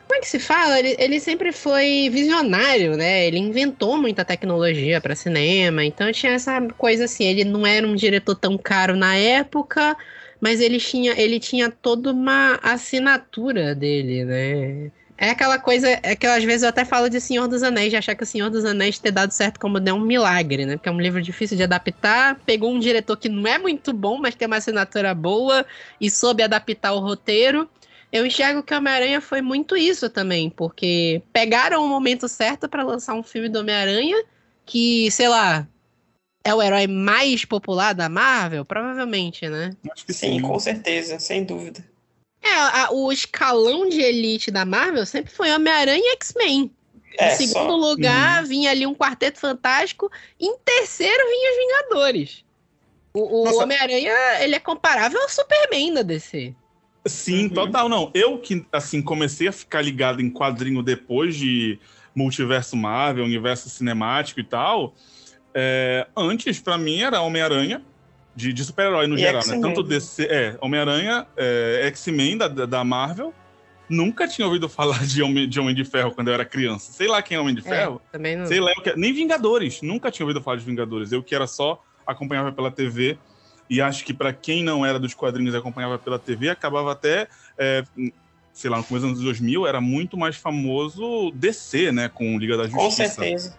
Como 0.08 0.16
é 0.16 0.22
que 0.22 0.30
se 0.30 0.40
fala? 0.40 0.80
Ele, 0.80 0.96
ele 0.98 1.20
sempre 1.20 1.52
foi 1.52 2.10
visionário, 2.10 2.96
né? 2.96 3.28
Ele 3.28 3.38
inventou 3.40 3.98
muita 3.98 4.24
tecnologia 4.24 5.02
para 5.02 5.14
cinema, 5.16 5.84
então 5.84 6.10
tinha 6.14 6.32
essa 6.32 6.62
coisa 6.78 7.04
assim. 7.06 7.26
Ele 7.26 7.44
não 7.44 7.68
era 7.68 7.86
um 7.86 7.94
diretor 7.94 8.36
tão 8.36 8.58
caro 8.58 8.96
na 8.96 9.16
época, 9.16 9.98
mas 10.40 10.62
ele 10.62 10.80
tinha, 10.80 11.12
ele 11.20 11.42
tinha 11.42 11.70
toda 11.70 12.12
uma 12.12 12.58
assinatura 12.64 13.76
dele, 13.76 14.24
né? 14.24 14.92
É 15.18 15.32
aquela 15.32 15.58
coisa, 15.60 16.00
é 16.04 16.16
que 16.16 16.28
às 16.28 16.44
vezes 16.44 16.62
eu 16.64 16.70
até 16.70 16.86
falo 16.86 17.10
de 17.10 17.20
Senhor 17.20 17.48
dos 17.48 17.64
Anéis, 17.64 17.90
de 17.90 17.98
achar 17.98 18.16
que 18.16 18.24
o 18.24 18.26
Senhor 18.26 18.50
dos 18.52 18.64
Anéis 18.64 19.00
ter 19.00 19.12
dado 19.12 19.32
certo 19.32 19.60
como 19.60 19.80
deu 19.80 19.96
um 19.96 20.00
milagre, 20.00 20.66
né? 20.66 20.78
Porque 20.78 20.88
é 20.88 20.92
um 20.92 21.02
livro 21.02 21.22
difícil 21.22 21.58
de 21.58 21.64
adaptar, 21.64 22.40
pegou 22.46 22.72
um 22.72 22.80
diretor 22.80 23.18
que 23.18 23.28
não 23.28 23.48
é 23.48 23.58
muito 23.58 23.92
bom, 23.92 24.20
mas 24.20 24.36
tem 24.36 24.46
uma 24.46 24.58
assinatura 24.58 25.14
boa 25.16 25.66
e 26.00 26.10
soube 26.10 26.44
adaptar 26.44 26.94
o 26.94 27.00
roteiro. 27.00 27.68
Eu 28.12 28.26
enxergo 28.26 28.64
que 28.64 28.74
Homem-Aranha 28.74 29.20
foi 29.20 29.42
muito 29.42 29.76
isso 29.76 30.10
também, 30.10 30.50
porque 30.50 31.22
pegaram 31.34 31.84
o 31.84 31.88
momento 31.90 32.28
certo 32.28 32.70
para 32.70 32.84
lançar 32.84 33.14
um 33.14 33.24
filme 33.24 33.50
do 33.50 33.60
Homem-Aranha 33.60 34.24
que, 34.66 35.12
sei 35.12 35.28
lá, 35.28 35.68
é 36.44 36.54
o 36.54 36.62
herói 36.62 36.88
mais 36.88 37.44
popular 37.44 37.94
da 37.94 38.08
Marvel? 38.08 38.64
Provavelmente, 38.64 39.48
né? 39.50 39.72
Acho 39.92 40.06
que 40.06 40.14
Sim, 40.14 40.36
sim. 40.38 40.42
com 40.42 40.58
certeza, 40.60 41.20
sem 41.20 41.44
dúvida. 41.44 41.84
É, 42.42 42.50
a- 42.54 42.90
o 42.92 43.12
escalão 43.12 43.90
de 43.90 44.00
elite 44.00 44.50
da 44.52 44.64
Marvel 44.64 45.06
sempre 45.06 45.34
foi 45.34 45.52
Homem-Aranha 45.52 46.02
e 46.02 46.14
X-Men. 46.14 46.72
É, 47.20 47.34
em 47.34 47.36
segundo 47.36 47.72
só. 47.72 47.76
lugar, 47.76 48.46
vinha 48.46 48.72
ali 48.72 48.86
um 48.86 48.94
Quarteto 48.96 49.40
Fantástico. 49.40 50.10
Em 50.40 50.56
terceiro, 50.60 51.24
vinha 51.28 51.52
os 51.52 51.58
Vingadores. 51.58 52.46
O, 53.14 53.22
o. 53.50 53.58
Homem-Aranha, 53.62 54.14
ele 54.42 54.56
é 54.56 54.60
comparável 54.60 55.20
ao 55.22 55.28
Superman 55.28 55.96
da 55.96 56.04
DC. 56.04 56.54
Sim, 57.10 57.44
Uhum. 57.44 57.50
total. 57.50 57.90
Não, 57.90 58.12
eu 58.14 58.38
que, 58.38 58.66
assim, 58.72 59.02
comecei 59.02 59.48
a 59.48 59.52
ficar 59.52 59.82
ligado 59.82 60.22
em 60.22 60.30
quadrinho 60.30 60.82
depois 60.84 61.36
de 61.36 61.80
Multiverso 62.16 62.76
Marvel, 62.76 63.24
Universo 63.26 63.70
Cinemático 63.70 64.40
e 64.40 64.44
tal. 64.44 64.94
é, 65.60 66.06
antes, 66.16 66.60
pra 66.60 66.78
mim, 66.78 67.02
era 67.02 67.20
Homem-Aranha, 67.22 67.82
de, 68.36 68.54
de 68.54 68.64
super-herói 68.64 69.08
no 69.08 69.16
E 69.16 69.20
geral, 69.20 69.42
né? 69.48 69.60
Tanto 69.60 69.82
DC, 69.82 70.24
é, 70.26 70.56
Homem-Aranha, 70.62 71.26
é, 71.36 71.82
X-Men 71.88 72.38
da, 72.38 72.48
da 72.48 72.84
Marvel. 72.84 73.34
Nunca 73.90 74.28
tinha 74.28 74.46
ouvido 74.46 74.68
falar 74.70 75.04
de 75.08 75.24
Homem, 75.24 75.50
de 75.50 75.60
Homem 75.60 75.74
de 75.74 75.84
Ferro 75.84 76.12
quando 76.12 76.28
eu 76.28 76.34
era 76.36 76.46
criança. 76.46 76.92
Sei 76.92 77.08
lá 77.08 77.22
quem 77.24 77.38
é 77.38 77.40
Homem 77.40 77.56
de 77.56 77.62
Ferro. 77.64 78.00
É, 78.08 78.12
também 78.12 78.36
não. 78.36 78.46
Sei 78.46 78.60
lá, 78.60 78.72
que- 78.76 78.94
nem 78.96 79.12
Vingadores. 79.14 79.82
Nunca 79.82 80.12
tinha 80.12 80.26
ouvido 80.28 80.44
falar 80.44 80.58
de 80.58 80.66
Vingadores. 80.66 81.12
Eu 81.12 81.24
que 81.24 81.34
era 81.34 81.48
só 81.48 81.82
acompanhava 82.06 82.52
pela 82.52 82.70
TV. 82.70 83.18
E 83.70 83.82
acho 83.82 84.04
que 84.06 84.14
pra 84.14 84.32
quem 84.32 84.64
não 84.64 84.86
era 84.86 84.98
dos 85.00 85.14
quadrinhos 85.14 85.54
e 85.54 85.58
acompanhava 85.58 85.98
pela 85.98 86.18
TV, 86.18 86.50
acabava 86.50 86.92
até, 86.92 87.28
é, 87.58 87.84
sei 88.54 88.70
lá, 88.70 88.78
no 88.78 88.84
começo 88.84 89.06
dos 89.06 89.14
anos 89.16 89.24
2000, 89.24 89.68
era 89.68 89.82
muito 89.82 90.16
mais 90.18 90.36
famoso 90.38 91.32
DC, 91.36 91.92
né? 91.92 92.10
Com 92.10 92.38
Liga 92.38 92.56
da 92.58 92.64
Justiça. 92.68 92.86
Com 92.86 92.92
certeza. 92.92 93.58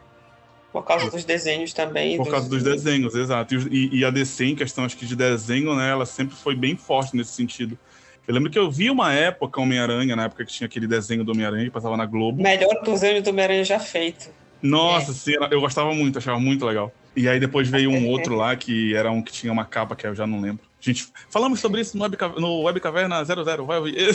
Por 0.73 0.83
causa 0.85 1.11
dos 1.11 1.25
desenhos 1.25 1.73
também. 1.73 2.17
Por 2.17 2.29
causa 2.31 2.49
dos 2.49 2.63
desenhos, 2.63 3.15
exato. 3.15 3.55
E, 3.71 3.99
e- 4.01 4.05
a 4.05 4.11
DC, 4.11 4.45
em 4.45 4.55
questão, 4.55 4.85
acho 4.85 4.97
que 4.97 5.07
de 5.07 5.17
desenho, 5.17 5.75
né? 5.75 5.91
Ela 5.91 6.05
sempre 6.07 6.37
foi 6.37 6.55
bem 6.55 6.77
forte 6.77 7.17
nesse 7.17 7.33
sentido. 7.33 7.79
Eu 8.27 8.35
lembro 8.35 8.51
que 8.51 8.59
eu 8.59 8.71
vi 8.71 8.91
uma 8.91 9.13
época 9.15 9.61
Homem-Aranha, 9.61 10.15
na 10.15 10.25
época 10.25 10.45
que 10.45 10.53
tinha 10.53 10.67
aquele 10.67 10.87
desenho 10.87 11.25
do 11.25 11.33
Homem-Aranha 11.33 11.65
que 11.65 11.71
passava 11.71 11.97
na 11.97 12.05
Globo. 12.05 12.43
Melhor 12.43 12.83
desenho 12.85 13.23
do 13.23 13.31
Homem-Aranha 13.31 13.65
já 13.65 13.81
feito. 13.81 14.31
Nossa, 14.61 15.13
sim, 15.15 15.35
era- 15.37 15.49
eu 15.51 15.61
gostava 15.61 15.95
muito, 15.95 16.19
achava 16.19 16.39
muito 16.39 16.67
legal. 16.67 16.93
E 17.19 17.29
aí 17.29 17.41
depois 17.41 17.69
veio 17.69 17.91
um 17.91 18.07
outro 18.09 18.35
lá 18.37 18.55
que 18.57 18.95
era 18.95 19.11
um 19.11 19.21
que 19.23 19.33
tinha 19.33 19.53
uma 19.53 19.65
capa 19.65 19.97
que 19.97 20.07
eu 20.07 20.15
já 20.15 20.27
não 20.27 20.41
lembro. 20.41 20.67
Gente, 20.81 21.09
falamos 21.29 21.59
sobre 21.59 21.81
isso 21.81 21.97
no 21.99 22.05
Web, 22.05 22.17
no 22.39 22.63
Web 22.63 22.79
Caverna 22.79 23.25
00, 23.25 23.67
vai 23.67 23.79
ouvir. 23.79 23.97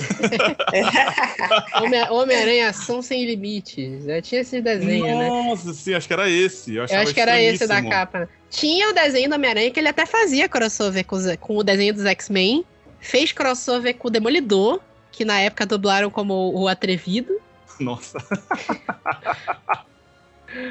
Homem- 1.76 2.10
Homem-Aranha 2.10 2.70
Ação 2.70 3.02
Sem 3.02 3.26
Limites. 3.26 4.06
Já 4.06 4.22
tinha 4.22 4.42
esse 4.42 4.62
desenho, 4.62 5.06
né? 5.06 5.28
Nossa, 5.28 5.74
sim, 5.74 5.94
acho 5.94 6.08
que 6.08 6.14
era 6.14 6.30
esse. 6.30 6.74
Eu, 6.76 6.86
Eu 6.86 7.00
acho 7.00 7.14
que 7.14 7.20
era 7.20 7.42
esse 7.42 7.68
da 7.68 7.82
capa. 7.84 8.30
Tinha 8.50 8.90
o 8.90 8.94
desenho 8.94 9.28
do 9.30 9.36
Homem-Aranha 9.36 9.72
que 9.72 9.80
ele 9.80 9.90
até 9.90 10.06
fazia 10.06 10.48
crossover 10.48 11.06
com, 11.06 11.18
os- 11.18 11.36
com 11.36 11.58
o 11.58 11.64
desenho 11.64 11.94
dos 11.94 12.06
X-Men. 12.06 12.64
Fez 13.00 13.34
crossover 13.34 13.94
com 13.98 14.08
o 14.08 14.12
Demolidor, 14.12 14.80
que 15.12 15.26
na 15.26 15.42
época 15.42 15.66
dublaram 15.66 16.10
como 16.10 16.54
o 16.58 16.70
Atrevido. 16.70 17.34
Nossa. 17.78 18.18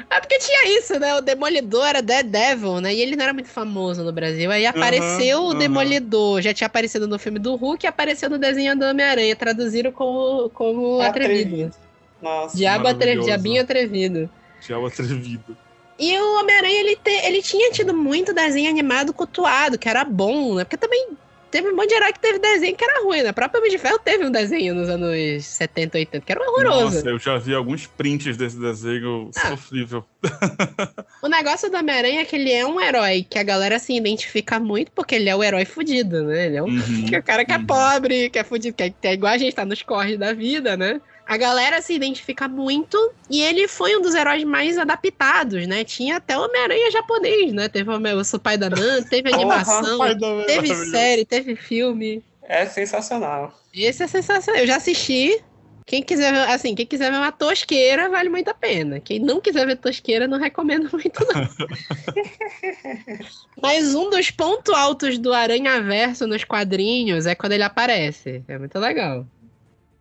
É 0.09 0.19
porque 0.19 0.37
tinha 0.39 0.77
isso, 0.79 0.97
né? 0.99 1.15
O 1.15 1.21
Demolidor 1.21 1.85
era 1.85 2.01
Daredevil, 2.01 2.79
né? 2.79 2.93
E 2.93 3.01
ele 3.01 3.15
não 3.15 3.23
era 3.23 3.33
muito 3.33 3.49
famoso 3.49 4.03
no 4.03 4.11
Brasil. 4.11 4.49
Aí 4.51 4.65
apareceu 4.65 5.41
o 5.41 5.49
aham. 5.49 5.59
Demolidor. 5.59 6.41
Já 6.41 6.53
tinha 6.53 6.67
aparecido 6.67 7.07
no 7.07 7.19
filme 7.19 7.39
do 7.39 7.55
Hulk 7.55 7.85
e 7.85 7.87
apareceu 7.87 8.29
no 8.29 8.37
desenho 8.37 8.77
do 8.77 8.85
Homem-Aranha. 8.85 9.35
Traduziram 9.35 9.91
como, 9.91 10.49
como 10.51 11.01
Atrevido. 11.01 11.41
Atrevido. 11.41 11.75
Nossa. 12.21 12.55
Diabo 12.55 12.87
atrevido, 12.87 13.25
diabinho 13.25 13.61
atrevido. 13.61 14.29
Diabo 14.65 14.85
atrevido. 14.87 15.57
E 15.99 16.17
o 16.17 16.39
Homem-Aranha, 16.39 16.79
ele, 16.79 16.95
te- 16.95 17.25
ele 17.25 17.41
tinha 17.41 17.69
tido 17.71 17.93
muito 17.93 18.33
desenho 18.33 18.69
animado 18.69 19.13
cultuado, 19.13 19.77
que 19.77 19.87
era 19.89 20.03
bom, 20.03 20.55
né? 20.55 20.63
Porque 20.63 20.77
também 20.77 21.09
teve 21.53 21.69
um 21.69 21.75
monte 21.75 21.89
de 21.89 21.95
herói 21.95 22.11
que 22.11 22.19
teve 22.19 22.39
desenho 22.39 22.75
que 22.75 22.83
era 22.83 23.03
ruim, 23.03 23.21
né? 23.21 23.29
O 23.29 23.33
próprio 23.33 23.59
Homem 23.59 23.71
de 23.71 23.77
Ferro 23.77 23.99
teve 23.99 24.25
um 24.25 24.31
desenho 24.31 24.73
nos 24.73 24.89
anos 24.89 25.45
70, 25.45 25.99
80, 25.99 26.25
que 26.25 26.31
era 26.31 26.41
horroroso. 26.41 26.95
Nossa, 26.95 27.09
eu 27.09 27.19
já 27.19 27.37
vi 27.37 27.53
alguns 27.53 27.85
prints 27.85 28.35
desse 28.35 28.59
desenho 28.59 29.29
Ah. 29.37 29.49
sofrível. 29.49 30.03
O 31.21 31.27
negócio 31.29 31.69
do 31.69 31.77
Homem-Aranha 31.77 32.21
é 32.21 32.25
que 32.25 32.35
ele 32.35 32.51
é 32.51 32.65
um 32.65 32.81
herói 32.81 33.25
que 33.29 33.39
a 33.39 33.43
galera 33.43 33.79
se 33.79 33.95
identifica 33.95 34.59
muito 34.59 34.91
porque 34.91 35.15
ele 35.15 35.29
é 35.29 35.35
o 35.35 35.41
herói 35.41 35.63
fudido, 35.63 36.23
né? 36.23 36.47
Ele 36.47 36.57
é 36.57 36.63
um 36.63 36.65
Uhum, 36.65 37.05
é 37.13 37.17
o 37.19 37.23
cara 37.23 37.45
que 37.45 37.53
é 37.53 37.57
uhum. 37.57 37.65
pobre, 37.65 38.29
que 38.29 38.39
é 38.39 38.43
fudido, 38.43 38.75
que 38.75 38.83
é, 38.83 38.89
que 38.89 39.07
é 39.07 39.13
igual 39.13 39.31
a 39.31 39.37
gente 39.37 39.55
tá 39.55 39.63
nos 39.63 39.81
corres 39.83 40.17
da 40.17 40.33
vida, 40.33 40.75
né? 40.75 40.99
A 41.33 41.37
galera 41.37 41.81
se 41.81 41.95
identifica 41.95 42.47
muito 42.47 42.95
e 43.27 43.41
ele 43.41 43.67
foi 43.67 43.97
um 43.97 44.01
dos 44.01 44.13
heróis 44.13 44.43
mais 44.43 44.77
adaptados, 44.77 45.65
né? 45.65 45.83
Tinha 45.83 46.17
até 46.17 46.37
Homem-Aranha 46.37 46.91
japonês, 46.91 47.51
né? 47.51 47.67
Teve 47.67 47.89
o 47.89 47.95
Homem- 47.95 48.13
o 48.13 48.23
Spider-Man, 48.23 49.01
teve 49.09 49.31
Porra, 49.31 49.41
animação, 49.41 49.97
Pai 49.97 50.15
da- 50.15 50.43
teve 50.45 50.75
série, 50.91 51.25
teve 51.25 51.55
filme. 51.55 52.23
É 52.43 52.67
sensacional. 52.67 53.51
Esse 53.73 54.03
é 54.03 54.07
sensacional. 54.07 54.61
Eu 54.61 54.67
já 54.67 54.75
assisti. 54.75 55.43
Quem 55.87 56.03
quiser 56.03 56.31
ver, 56.31 56.39
assim, 56.51 56.75
quem 56.75 56.85
quiser 56.85 57.09
ver 57.09 57.17
uma 57.17 57.31
tosqueira, 57.31 58.09
vale 58.09 58.29
muito 58.29 58.49
a 58.49 58.53
pena. 58.53 58.99
Quem 58.99 59.17
não 59.19 59.41
quiser 59.41 59.65
ver 59.65 59.77
tosqueira, 59.77 60.27
não 60.27 60.37
recomendo 60.37 60.87
muito, 60.93 61.25
não. 61.33 61.49
Mas 63.59 63.95
um 63.95 64.07
dos 64.09 64.29
pontos 64.29 64.71
altos 64.73 65.17
do 65.17 65.33
Aranha 65.33 65.81
Verso 65.81 66.27
nos 66.27 66.43
quadrinhos 66.43 67.25
é 67.25 67.33
quando 67.33 67.53
ele 67.53 67.63
aparece. 67.63 68.43
É 68.47 68.57
muito 68.59 68.77
legal. 68.77 69.25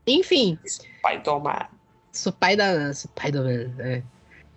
Enfim, 0.06 0.58
Pai 1.02 1.22
tomar. 1.22 1.70
Spider- 2.12 2.94
Spider-Man, 2.94 3.72
é. 3.78 4.02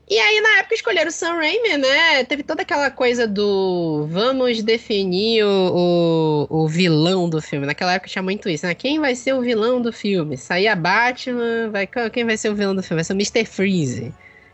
E 0.08 0.20
aí, 0.20 0.40
na 0.40 0.60
época, 0.60 0.76
escolheram 0.76 1.10
o 1.10 1.12
Sam 1.12 1.34
Raimi, 1.34 1.78
né? 1.78 2.24
Teve 2.26 2.44
toda 2.44 2.62
aquela 2.62 2.92
coisa 2.92 3.28
do 3.28 4.06
vamos 4.08 4.62
definir 4.62 5.44
o, 5.44 6.48
o, 6.50 6.64
o 6.64 6.68
vilão 6.68 7.28
do 7.28 7.42
filme. 7.42 7.66
Naquela 7.66 7.94
época 7.94 8.10
tinha 8.10 8.22
muito 8.22 8.48
isso, 8.48 8.68
né? 8.68 8.76
Quem 8.76 9.00
vai 9.00 9.16
ser 9.16 9.34
o 9.34 9.42
vilão 9.42 9.82
do 9.82 9.92
filme? 9.92 10.38
Saía 10.38 10.76
Batman, 10.76 11.72
vai, 11.72 11.88
quem 12.12 12.24
vai 12.24 12.38
ser 12.38 12.50
o 12.52 12.56
vilão 12.56 12.76
do 12.76 12.84
filme? 12.84 12.98
Vai 12.98 13.04
ser 13.04 13.14
o 13.14 13.16
Mr. 13.16 13.46
Freeze. 13.46 14.14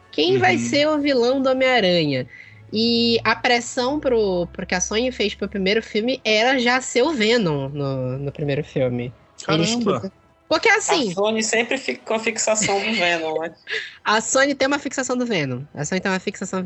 Quem 0.09 0.37
vai 0.37 0.55
Uhum. 0.55 0.59
ser 0.59 0.87
o 0.87 0.99
vilão 1.01 1.41
do 1.41 1.49
Homem-Aranha? 1.49 2.27
E 2.71 3.19
a 3.25 3.35
pressão 3.35 3.99
pro, 3.99 4.47
pro 4.53 4.65
que 4.65 4.75
a 4.75 4.79
Sony 4.79 5.11
fez 5.11 5.35
pro 5.35 5.49
primeiro 5.49 5.83
filme 5.83 6.21
era 6.23 6.57
já 6.59 6.79
ser 6.79 7.01
o 7.01 7.11
Venom 7.11 7.67
no, 7.69 8.17
no 8.19 8.31
primeiro 8.31 8.63
filme. 8.63 9.13
Eles 9.49 9.75
Caramba! 9.75 10.11
Porque 10.51 10.67
assim, 10.67 11.11
A 11.11 11.13
Sony 11.13 11.41
sempre 11.41 11.77
fica 11.77 12.01
com 12.03 12.13
a 12.13 12.19
fixação 12.19 12.77
do 12.77 12.91
Venom, 12.93 13.39
né? 13.39 13.53
a 14.03 14.19
Sony 14.19 14.53
tem 14.53 14.67
uma 14.67 14.79
fixação 14.79 15.15
do 15.15 15.25
Venom. 15.25 15.61
A 15.73 15.85
Sony 15.85 16.01
tem 16.01 16.11
uma 16.11 16.19
fixação 16.19 16.61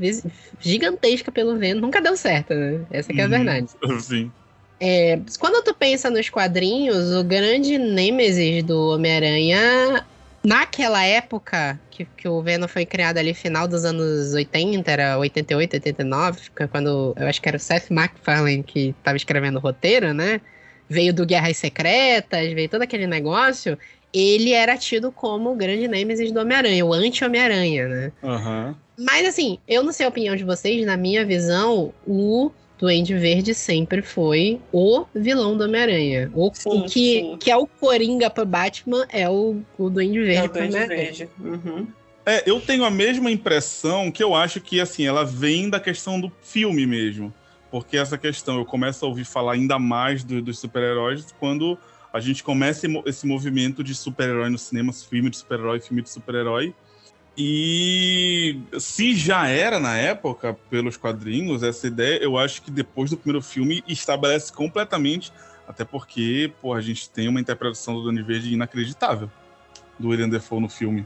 gigantesca 0.60 1.32
pelo 1.32 1.56
Venom. 1.56 1.82
Nunca 1.82 2.02
deu 2.02 2.18
certo, 2.18 2.56
né? 2.56 2.84
Essa 2.90 3.14
que 3.14 3.22
é 3.22 3.24
a 3.24 3.28
Uhum. 3.28 3.32
verdade. 3.32 3.68
Sim. 4.02 4.32
É, 4.80 5.20
quando 5.40 5.64
tu 5.64 5.76
pensa 5.76 6.10
nos 6.10 6.32
quadrinhos, 6.32 7.14
o 7.14 7.24
grande 7.24 7.78
nêmesis 7.78 8.64
do 8.64 8.96
Homem-Aranha, 8.96 10.04
naquela 10.44 11.04
época 11.04 11.80
que, 11.92 12.06
que 12.06 12.28
o 12.28 12.42
Venom 12.42 12.68
foi 12.68 12.88
criado 12.88 13.20
ali, 13.20 13.36
final 13.36 13.68
dos 13.68 13.86
anos 13.86 14.34
80, 14.34 14.90
era 14.92 15.18
88, 15.20 15.76
89, 15.76 16.40
que- 16.56 16.68
quando 16.68 17.14
eu 17.16 17.28
acho 17.28 17.40
que 17.40 17.48
era 17.48 17.58
o 17.58 17.60
Seth 17.60 17.92
MacFarlane 17.92 18.64
que 18.64 18.96
estava 18.98 19.16
escrevendo 19.16 19.58
o 19.58 19.62
roteiro, 19.62 20.12
né? 20.12 20.42
Veio 20.90 21.14
do 21.14 21.26
Guerras 21.26 21.58
Secretas, 21.58 22.54
veio 22.54 22.70
todo 22.70 22.82
aquele 22.82 23.08
negócio. 23.08 23.78
Ele 24.14 24.54
era 24.54 24.78
tido 24.78 25.12
como 25.12 25.52
o 25.52 25.56
grande 25.56 25.88
nêmesis 25.88 26.32
do 26.32 26.40
Homem-Aranha, 26.40 26.86
o 26.86 26.94
anti-Homem-Aranha, 26.94 27.88
né? 27.88 28.12
Aham. 28.24 28.76
Mas 28.98 29.28
assim, 29.28 29.60
eu 29.68 29.84
não 29.84 29.92
sei 29.92 30.06
a 30.06 30.10
opinião 30.10 30.36
de 30.36 30.44
vocês, 30.44 30.86
na 30.86 30.96
minha 30.96 31.26
visão, 31.26 31.94
o 32.08 32.50
Duende 32.80 33.14
Verde 33.14 33.54
sempre 33.54 34.02
foi 34.02 34.60
o 34.72 35.06
vilão 35.14 35.58
do 35.58 35.66
Homem-Aranha. 35.66 36.32
O, 36.34 36.50
Sim, 36.54 36.84
que, 36.84 36.90
sim. 36.90 37.38
que 37.40 37.52
é 37.52 37.58
o 37.58 37.68
Coringa 37.68 38.30
pro 38.30 38.46
Batman 38.46 39.06
é 39.12 39.30
o, 39.30 39.62
o 39.78 39.90
Duende 39.90 40.22
Verde 40.22 40.60
É 40.60 40.62
o 40.62 40.66
Homem-Aranha. 40.66 40.88
Verde. 40.88 41.30
Uhum. 41.40 41.88
É, 42.26 42.44
eu 42.50 42.60
tenho 42.60 42.84
a 42.84 42.90
mesma 42.90 43.30
impressão 43.30 44.12
que 44.12 44.24
eu 44.24 44.34
acho 44.34 44.60
que, 44.60 44.82
assim, 44.82 45.06
ela 45.06 45.24
vem 45.24 45.70
da 45.70 45.80
questão 45.80 46.20
do 46.20 46.32
filme 46.42 46.86
mesmo. 46.86 47.34
Porque 47.72 47.98
essa 47.98 48.18
questão, 48.18 48.58
eu 48.58 48.66
começo 48.66 49.06
a 49.06 49.08
ouvir 49.08 49.26
falar 49.26 49.54
ainda 49.54 49.78
mais 49.78 50.24
do- 50.24 50.42
dos 50.42 50.60
super-heróis 50.60 51.34
quando 51.40 51.78
a 52.14 52.20
gente 52.20 52.44
começa 52.44 52.80
esse 52.80 52.88
mo- 52.88 53.04
esse 53.06 53.28
movimento 53.28 53.84
de 53.84 53.94
super-herói 53.94 54.50
no 54.50 54.58
cinema, 54.58 54.94
filme 54.94 55.30
de 55.30 55.38
super-herói, 55.38 55.82
filme 55.82 56.02
de 56.02 56.10
super-herói. 56.10 56.74
E 57.38 58.62
se 58.80 59.14
já 59.14 59.48
era 59.50 59.78
na 59.78 59.98
época, 59.98 60.54
pelos 60.70 60.96
quadrinhos, 60.96 61.64
essa 61.64 61.86
ideia, 61.86 62.18
eu 62.24 62.38
acho 62.38 62.62
que 62.62 62.72
depois 62.72 63.10
do 63.10 63.18
primeiro 63.18 63.42
filme 63.44 63.84
estabelece 63.88 64.54
completamente, 64.54 65.34
até 65.68 65.84
porque, 65.84 66.54
pô, 66.62 66.74
a 66.74 66.80
gente 66.80 67.10
tem 67.10 67.28
uma 67.28 67.42
interpretação 67.42 67.96
do 67.96 68.04
Duende 68.04 68.24
Verde 68.24 68.54
inacreditável 68.54 69.30
do 70.00 70.10
William 70.10 70.30
Defoe 70.30 70.62
no 70.62 70.70
filme. 70.70 71.06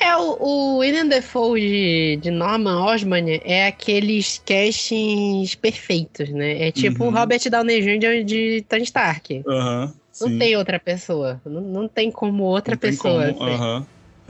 É, 0.00 0.16
o, 0.16 0.36
o 0.40 0.76
William 0.78 1.06
Defoe 1.06 1.60
de, 1.60 2.16
de 2.22 2.30
Norman 2.30 2.84
Osborn 2.84 3.40
é 3.44 3.66
aqueles 3.66 4.42
castings 4.44 5.54
perfeitos, 5.54 6.28
né? 6.30 6.68
É 6.68 6.72
tipo 6.72 7.04
Uhum. 7.04 7.10
o 7.10 7.12
Robert 7.12 7.40
Downey 7.50 7.80
Jr. 7.80 8.24
de 8.24 8.64
Tony 8.68 8.82
Stark. 8.82 9.42
Aham. 9.46 9.92
Não 10.20 10.28
sim. 10.28 10.38
tem 10.38 10.56
outra 10.56 10.78
pessoa. 10.78 11.40
Não, 11.44 11.60
não 11.60 11.88
tem 11.88 12.10
como 12.10 12.44
outra 12.44 12.74
Não 12.74 12.78
pessoa. 12.80 13.32
como, 13.32 13.44
assim. 13.44 13.54
aham. 13.54 13.86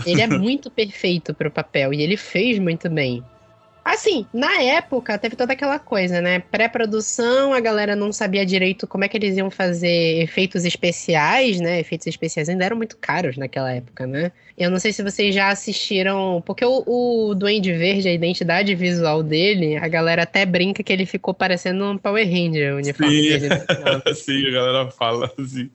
Ele 0.07 0.21
é 0.21 0.27
muito 0.39 0.71
perfeito 0.71 1.35
pro 1.35 1.51
papel 1.51 1.93
e 1.93 2.03
ele 2.03 2.17
fez 2.17 2.59
muito 2.59 2.89
bem. 2.89 3.23
Assim, 3.95 4.27
na 4.35 4.61
época 4.61 5.17
teve 5.17 5.37
toda 5.37 5.53
aquela 5.53 5.79
coisa, 5.79 6.21
né? 6.21 6.41
Pré-produção, 6.41 7.53
a 7.53 7.61
galera 7.61 7.95
não 7.95 8.13
sabia 8.13 8.45
direito 8.45 8.89
como 8.89 9.05
é 9.05 9.09
que 9.09 9.17
eles 9.17 9.37
iam 9.37 9.53
fazer 9.53 10.21
efeitos 10.21 10.65
especiais, 10.65 11.61
né? 11.61 11.79
Efeitos 11.79 12.09
especiais 12.09 12.49
ainda 12.49 12.65
eram 12.65 12.77
muito 12.77 12.97
caros 12.97 13.37
naquela 13.37 13.73
época, 13.73 14.05
né? 14.05 14.33
Eu 14.59 14.69
não 14.69 14.81
sei 14.81 14.93
se 14.93 15.01
vocês 15.01 15.33
já 15.33 15.49
assistiram, 15.49 16.43
porque 16.45 16.65
o, 16.65 16.83
o 16.85 17.35
Duende 17.37 17.73
Verde, 17.73 18.09
a 18.09 18.13
identidade 18.13 18.75
visual 18.75 19.23
dele, 19.23 19.77
a 19.77 19.87
galera 19.87 20.25
até 20.25 20.45
brinca 20.45 20.83
que 20.83 20.93
ele 20.93 21.07
ficou 21.07 21.33
parecendo 21.33 21.85
um 21.85 21.97
Power 21.97 22.27
Ranger, 22.27 22.75
o 22.75 22.79
uniforme 22.79 23.15
Sim. 23.15 23.29
dele. 23.29 23.61
final. 23.61 24.03
Sim, 24.15 24.47
a 24.49 24.51
galera 24.51 24.91
fala 24.91 25.33
assim. 25.39 25.71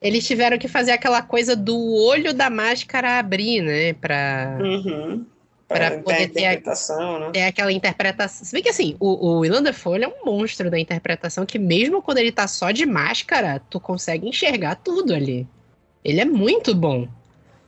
Eles 0.00 0.24
tiveram 0.24 0.56
que 0.56 0.68
fazer 0.68 0.92
aquela 0.92 1.20
coisa 1.20 1.56
do 1.56 1.76
olho 1.76 2.32
da 2.32 2.48
máscara 2.48 3.18
abrir, 3.18 3.60
né? 3.60 3.92
Pra, 3.94 4.56
Uhum. 4.60 5.26
Pra 5.68 5.78
Pra, 5.90 5.98
poder 5.98 6.28
ter 6.28 6.44
a- 6.44 6.52
interpretação, 6.52 7.18
né? 7.18 7.30
É 7.34 7.46
aquela 7.48 7.72
interpretação. 7.72 8.46
Se 8.46 8.52
bem 8.52 8.62
que 8.62 8.68
assim, 8.68 8.96
o, 9.00 9.40
o 9.40 9.60
Dafoe 9.60 9.96
ele 9.96 10.04
é 10.04 10.08
um 10.08 10.24
monstro 10.24 10.70
da 10.70 10.78
interpretação 10.78 11.44
que, 11.44 11.58
mesmo 11.58 12.00
quando 12.00 12.18
ele 12.18 12.30
tá 12.30 12.46
só 12.46 12.70
de 12.70 12.86
máscara, 12.86 13.60
tu 13.68 13.80
consegue 13.80 14.28
enxergar 14.28 14.76
tudo 14.76 15.12
ali. 15.12 15.46
Ele 16.04 16.20
é 16.20 16.24
muito 16.24 16.72
bom. 16.72 17.08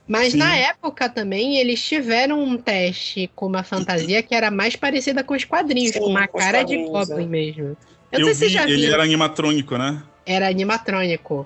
Mas 0.07 0.31
Sim. 0.31 0.37
na 0.39 0.55
época 0.55 1.09
também 1.09 1.57
eles 1.57 1.83
tiveram 1.83 2.41
um 2.41 2.57
teste 2.57 3.29
com 3.35 3.45
uma 3.45 3.63
fantasia 3.63 4.23
que 4.23 4.33
era 4.33 4.49
mais 4.49 4.75
parecida 4.75 5.23
com 5.23 5.35
os 5.35 5.43
quadrinhos, 5.43 5.91
Sim, 5.91 5.99
com 5.99 6.05
uma 6.05 6.27
com 6.27 6.39
cara 6.39 6.63
de 6.63 6.77
Goblin 6.77 7.25
é. 7.25 7.27
mesmo. 7.27 7.63
Eu, 7.63 7.77
Eu, 8.13 8.19
não 8.21 8.25
sei 8.27 8.33
se 8.33 8.45
vi, 8.45 8.45
você 8.45 8.49
já 8.49 8.63
ele 8.63 8.85
viu. 8.85 8.93
era 8.93 9.03
animatrônico, 9.03 9.77
né? 9.77 10.01
Era 10.25 10.47
animatrônico. 10.47 11.45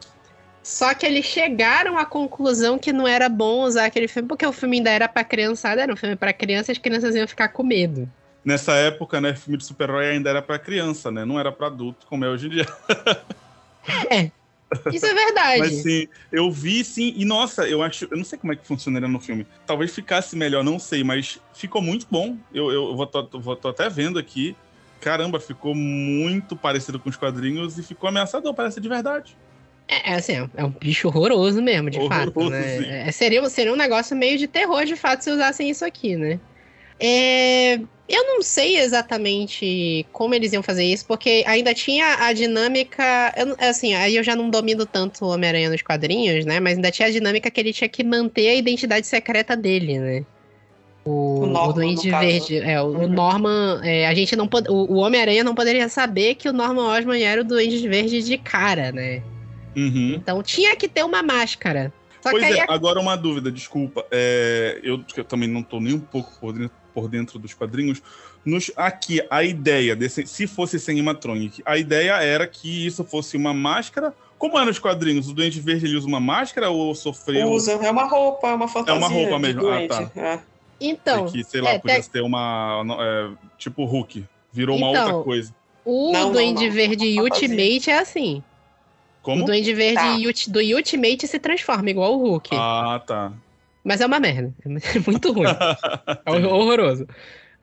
Só 0.64 0.94
que 0.94 1.06
eles 1.06 1.26
chegaram 1.26 1.98
à 1.98 2.06
conclusão 2.06 2.80
que 2.80 2.94
não 2.94 3.08
era 3.08 3.28
bom 3.28 3.64
usar 3.64 3.86
aquele 3.86 4.08
filme, 4.08 4.28
porque 4.30 4.46
o 4.46 4.54
filme 4.54 4.78
ainda 4.78 4.90
era 4.90 5.08
pra 5.10 5.24
criançada, 5.24 5.82
era 5.82 5.92
um 5.94 5.98
filme 5.98 6.16
pra 6.16 6.32
criança, 6.32 6.72
as 6.72 6.78
crianças 6.78 7.14
iam 7.16 7.28
ficar 7.28 7.50
com 7.50 7.64
medo. 7.64 8.10
Nessa 8.46 8.74
época, 8.74 9.22
né, 9.22 9.36
filme 9.36 9.58
de 9.58 9.66
super-herói 9.66 10.08
ainda 10.10 10.30
era 10.30 10.42
pra 10.42 10.58
criança, 10.60 11.12
né? 11.12 11.26
Não 11.26 11.40
era 11.40 11.52
pra 11.52 11.68
adulto, 11.68 12.06
como 12.08 12.24
é 12.26 12.30
hoje 12.30 12.48
em 12.48 12.50
dia. 12.50 12.66
Isso 14.92 15.06
é 15.06 15.14
verdade. 15.14 15.60
Mas 15.60 15.74
sim, 15.76 16.08
eu 16.32 16.52
vi 16.52 16.84
sim, 16.84 17.14
e 17.16 17.26
nossa, 17.26 17.68
eu 17.68 17.82
acho, 17.82 18.08
eu 18.10 18.18
não 18.18 18.24
sei 18.24 18.38
como 18.38 18.54
é 18.54 18.56
que 18.56 18.66
funcionaria 18.66 19.08
no 19.08 19.20
filme. 19.20 19.46
Talvez 19.66 19.94
ficasse 19.94 20.36
melhor, 20.36 20.64
não 20.64 20.78
sei, 20.80 21.04
mas 21.04 21.40
ficou 21.54 21.82
muito 21.82 22.06
bom. 22.10 22.38
Eu, 22.54 22.72
eu 22.72 22.96
vou, 22.96 23.06
tô, 23.08 23.40
vou- 23.40 23.56
tô 23.56 23.70
até 23.70 23.90
vendo 23.90 24.20
aqui. 24.20 24.56
Caramba, 25.00 25.40
ficou 25.40 25.76
muito 25.76 26.56
parecido 26.56 27.00
com 27.00 27.10
os 27.10 27.18
quadrinhos 27.18 27.78
e 27.78 27.84
ficou 27.84 28.08
ameaçador, 28.10 28.54
parece 28.54 28.80
de 28.80 28.88
verdade. 28.88 29.36
É, 29.88 30.12
é 30.12 30.16
assim, 30.16 30.34
é 30.56 30.64
um 30.64 30.70
bicho 30.70 31.08
horroroso 31.08 31.62
mesmo, 31.62 31.90
de 31.90 32.00
fato, 32.08 32.30
Horroroso, 32.38 32.50
né? 32.52 32.78
sim. 32.78 32.86
É, 32.90 33.12
seria, 33.12 33.50
seria 33.50 33.74
um 33.74 33.78
negócio 33.78 34.16
meio 34.16 34.38
de 34.38 34.48
terror, 34.48 34.86
de 34.86 34.96
fato, 34.96 35.24
se 35.24 35.30
usassem 35.32 35.70
isso 35.70 35.84
aqui, 35.86 36.16
né? 36.16 36.40
É, 37.00 37.76
eu 38.08 38.24
não 38.28 38.42
sei 38.42 38.78
exatamente 38.80 40.06
como 40.14 40.34
eles 40.34 40.54
iam 40.54 40.64
fazer 40.64 40.84
isso, 40.86 41.06
porque 41.06 41.44
ainda 41.46 41.74
tinha 41.74 42.26
a 42.26 42.32
dinâmica. 42.34 43.34
eu 43.36 43.56
assim, 43.60 43.94
aí 43.94 44.16
eu 44.16 44.24
já 44.24 44.36
não 44.36 44.50
domino 44.50 44.86
tanto 44.86 45.26
o 45.26 45.30
Homem-Aranha 45.30 45.70
nos 45.70 45.82
quadrinhos, 45.82 46.46
né? 46.46 46.60
Mas 46.60 46.76
ainda 46.78 46.92
tinha 46.92 47.08
a 47.08 47.12
dinâmica 47.12 47.50
que 47.52 47.60
ele 47.60 47.74
tinha 47.74 47.90
que 47.90 48.04
manter 48.04 48.50
a 48.50 48.56
identidade 48.56 49.06
secreta 49.08 49.56
dele, 49.58 50.00
né? 50.00 50.26
O, 51.06 51.42
O 51.42 51.46
Norman, 51.48 51.70
o 51.70 51.74
Duende 51.74 52.10
caso. 52.10 52.26
Verde. 52.26 52.58
É, 52.60 52.82
o, 52.82 52.86
o 52.86 52.98
Uhum. 53.02 53.08
Norman. 53.10 53.82
é, 53.84 54.08
a 54.08 54.14
gente 54.14 54.36
não 54.36 54.48
pod- 54.48 54.70
o, 54.70 54.94
o 54.94 54.96
Homem-Aranha 54.98 55.44
não 55.44 55.56
poderia 55.56 55.90
saber 55.90 56.36
que 56.36 56.48
o 56.48 56.54
Norman 56.54 56.86
Osborn 56.98 57.22
era 57.22 57.42
o 57.42 57.44
Duende 57.44 57.86
Verde 57.90 58.22
de 58.24 58.38
cara, 58.38 58.92
né? 58.94 59.22
Uhum. 59.76 60.16
Então 60.16 60.42
tinha 60.44 60.76
que 60.76 60.88
ter 60.88 61.04
uma 61.04 61.22
máscara. 61.24 61.92
Só 62.22 62.32
Pois 62.32 62.44
é, 62.44 62.66
agora 62.70 63.00
uma 63.02 63.18
dúvida, 63.18 63.52
desculpa. 63.52 64.06
É, 64.10 64.80
eu, 64.82 65.04
eu 65.16 65.24
também 65.26 65.50
não 65.50 65.62
tô 65.62 65.80
nem 65.82 65.94
um 65.94 66.00
pouco 66.00 66.32
por 66.40 66.54
dentro, 66.54 66.72
por 66.94 67.08
dentro 67.10 67.38
dos 67.38 67.54
quadrinhos. 67.54 68.02
Nos, 68.46 68.72
aqui, 68.76 69.22
a 69.30 69.44
ideia, 69.44 69.96
desse, 69.96 70.26
se 70.26 70.48
fosse 70.48 70.80
sem 70.80 70.94
animatronic, 70.96 71.62
a 71.66 71.78
ideia 71.78 72.14
era 72.22 72.48
que 72.48 72.86
isso 72.86 73.04
fosse 73.04 73.36
uma 73.36 73.54
máscara. 73.54 74.14
Como 74.38 74.58
é 74.60 74.66
nos 74.66 74.80
quadrinhos? 74.80 75.30
O 75.30 75.34
Doente 75.34 75.60
Verde 75.60 75.86
ele 75.86 75.96
usa 75.96 76.08
uma 76.08 76.20
máscara 76.20 76.70
ou 76.70 76.94
sofreu? 76.94 77.50
Usa, 77.50 77.74
é 77.74 77.92
uma 77.92 78.04
roupa, 78.06 78.50
é 78.50 78.54
uma 78.54 78.68
fantasia. 78.68 79.08
roupa 79.08 79.36
de 79.36 79.42
mesmo, 79.42 79.70
ah, 79.70 79.88
tá. 79.88 80.12
é. 80.16 80.40
então, 80.80 81.26
que, 81.26 81.44
sei 81.44 81.62
lá, 81.62 81.72
é, 81.72 81.80
podia 81.80 82.02
te- 82.02 82.10
ter 82.10 82.22
uma. 82.22 82.84
é, 83.00 83.30
tipo 83.58 83.86
Hulk. 83.86 84.26
Virou 84.52 84.78
uma 84.78 84.90
Então, 84.92 85.08
outra 85.08 85.24
coisa. 85.24 85.56
o 85.86 86.12
Não, 86.12 86.24
não, 86.26 86.32
Duende 86.34 86.68
não. 86.68 86.74
Verde 86.74 87.16
Fantasia. 87.16 87.24
Ultimate 87.24 87.90
é 87.90 87.98
assim. 88.00 88.44
Como? 89.24 89.42
O 89.42 89.46
Duende 89.46 89.74
Verde 89.74 89.96
Tá. 89.96 90.52
Do 90.52 90.60
Ultimate 90.60 91.28
se 91.28 91.40
transforma 91.40 91.90
igual 91.90 92.14
o 92.14 92.18
Hulk. 92.18 92.50
Ah, 92.54 93.02
tá. 93.08 93.32
Mas 93.84 94.00
é 94.02 94.06
uma 94.06 94.20
merda. 94.20 94.54
É 94.64 95.00
muito 95.10 95.32
ruim. 95.32 95.48
é 96.26 96.30
hor- 96.32 96.54
horroroso. 96.54 97.08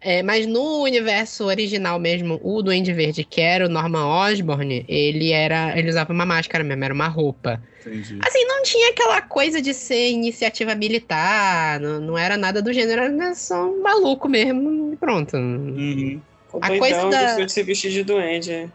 É, 0.03 0.23
mas 0.23 0.46
no 0.46 0.83
universo 0.83 1.44
original 1.44 1.99
mesmo, 1.99 2.40
o 2.42 2.62
Duende 2.62 2.90
Verde, 2.90 3.23
que 3.23 3.42
era 3.42 3.66
o 3.66 3.68
Norman 3.68 4.07
Osborn, 4.07 4.83
ele 4.88 5.31
era. 5.31 5.79
Ele 5.79 5.90
usava 5.90 6.11
uma 6.11 6.25
máscara 6.25 6.64
mesmo, 6.64 6.83
era 6.83 6.94
uma 6.94 7.07
roupa. 7.07 7.62
Entendi. 7.87 8.18
Assim, 8.27 8.44
não 8.46 8.62
tinha 8.62 8.90
aquela 8.90 9.20
coisa 9.20 9.61
de 9.61 9.75
ser 9.75 10.11
iniciativa 10.11 10.75
militar, 10.75 11.79
não, 11.81 12.01
não 12.01 12.18
era 12.18 12.38
nada 12.38 12.62
do 12.62 12.73
gênero, 12.73 13.03
era 13.03 13.35
só 13.35 13.70
um 13.70 13.83
maluco 13.83 14.27
mesmo 14.29 14.94
e 14.94 14.96
pronto. 14.96 15.37
Uhum. 15.37 16.18
A 16.62 16.79
coisa 16.79 17.09
da- 17.11 17.35
de 17.37 17.53
se 17.53 17.62
vestir 17.62 17.90
de 17.90 18.03
duende. 18.03 18.70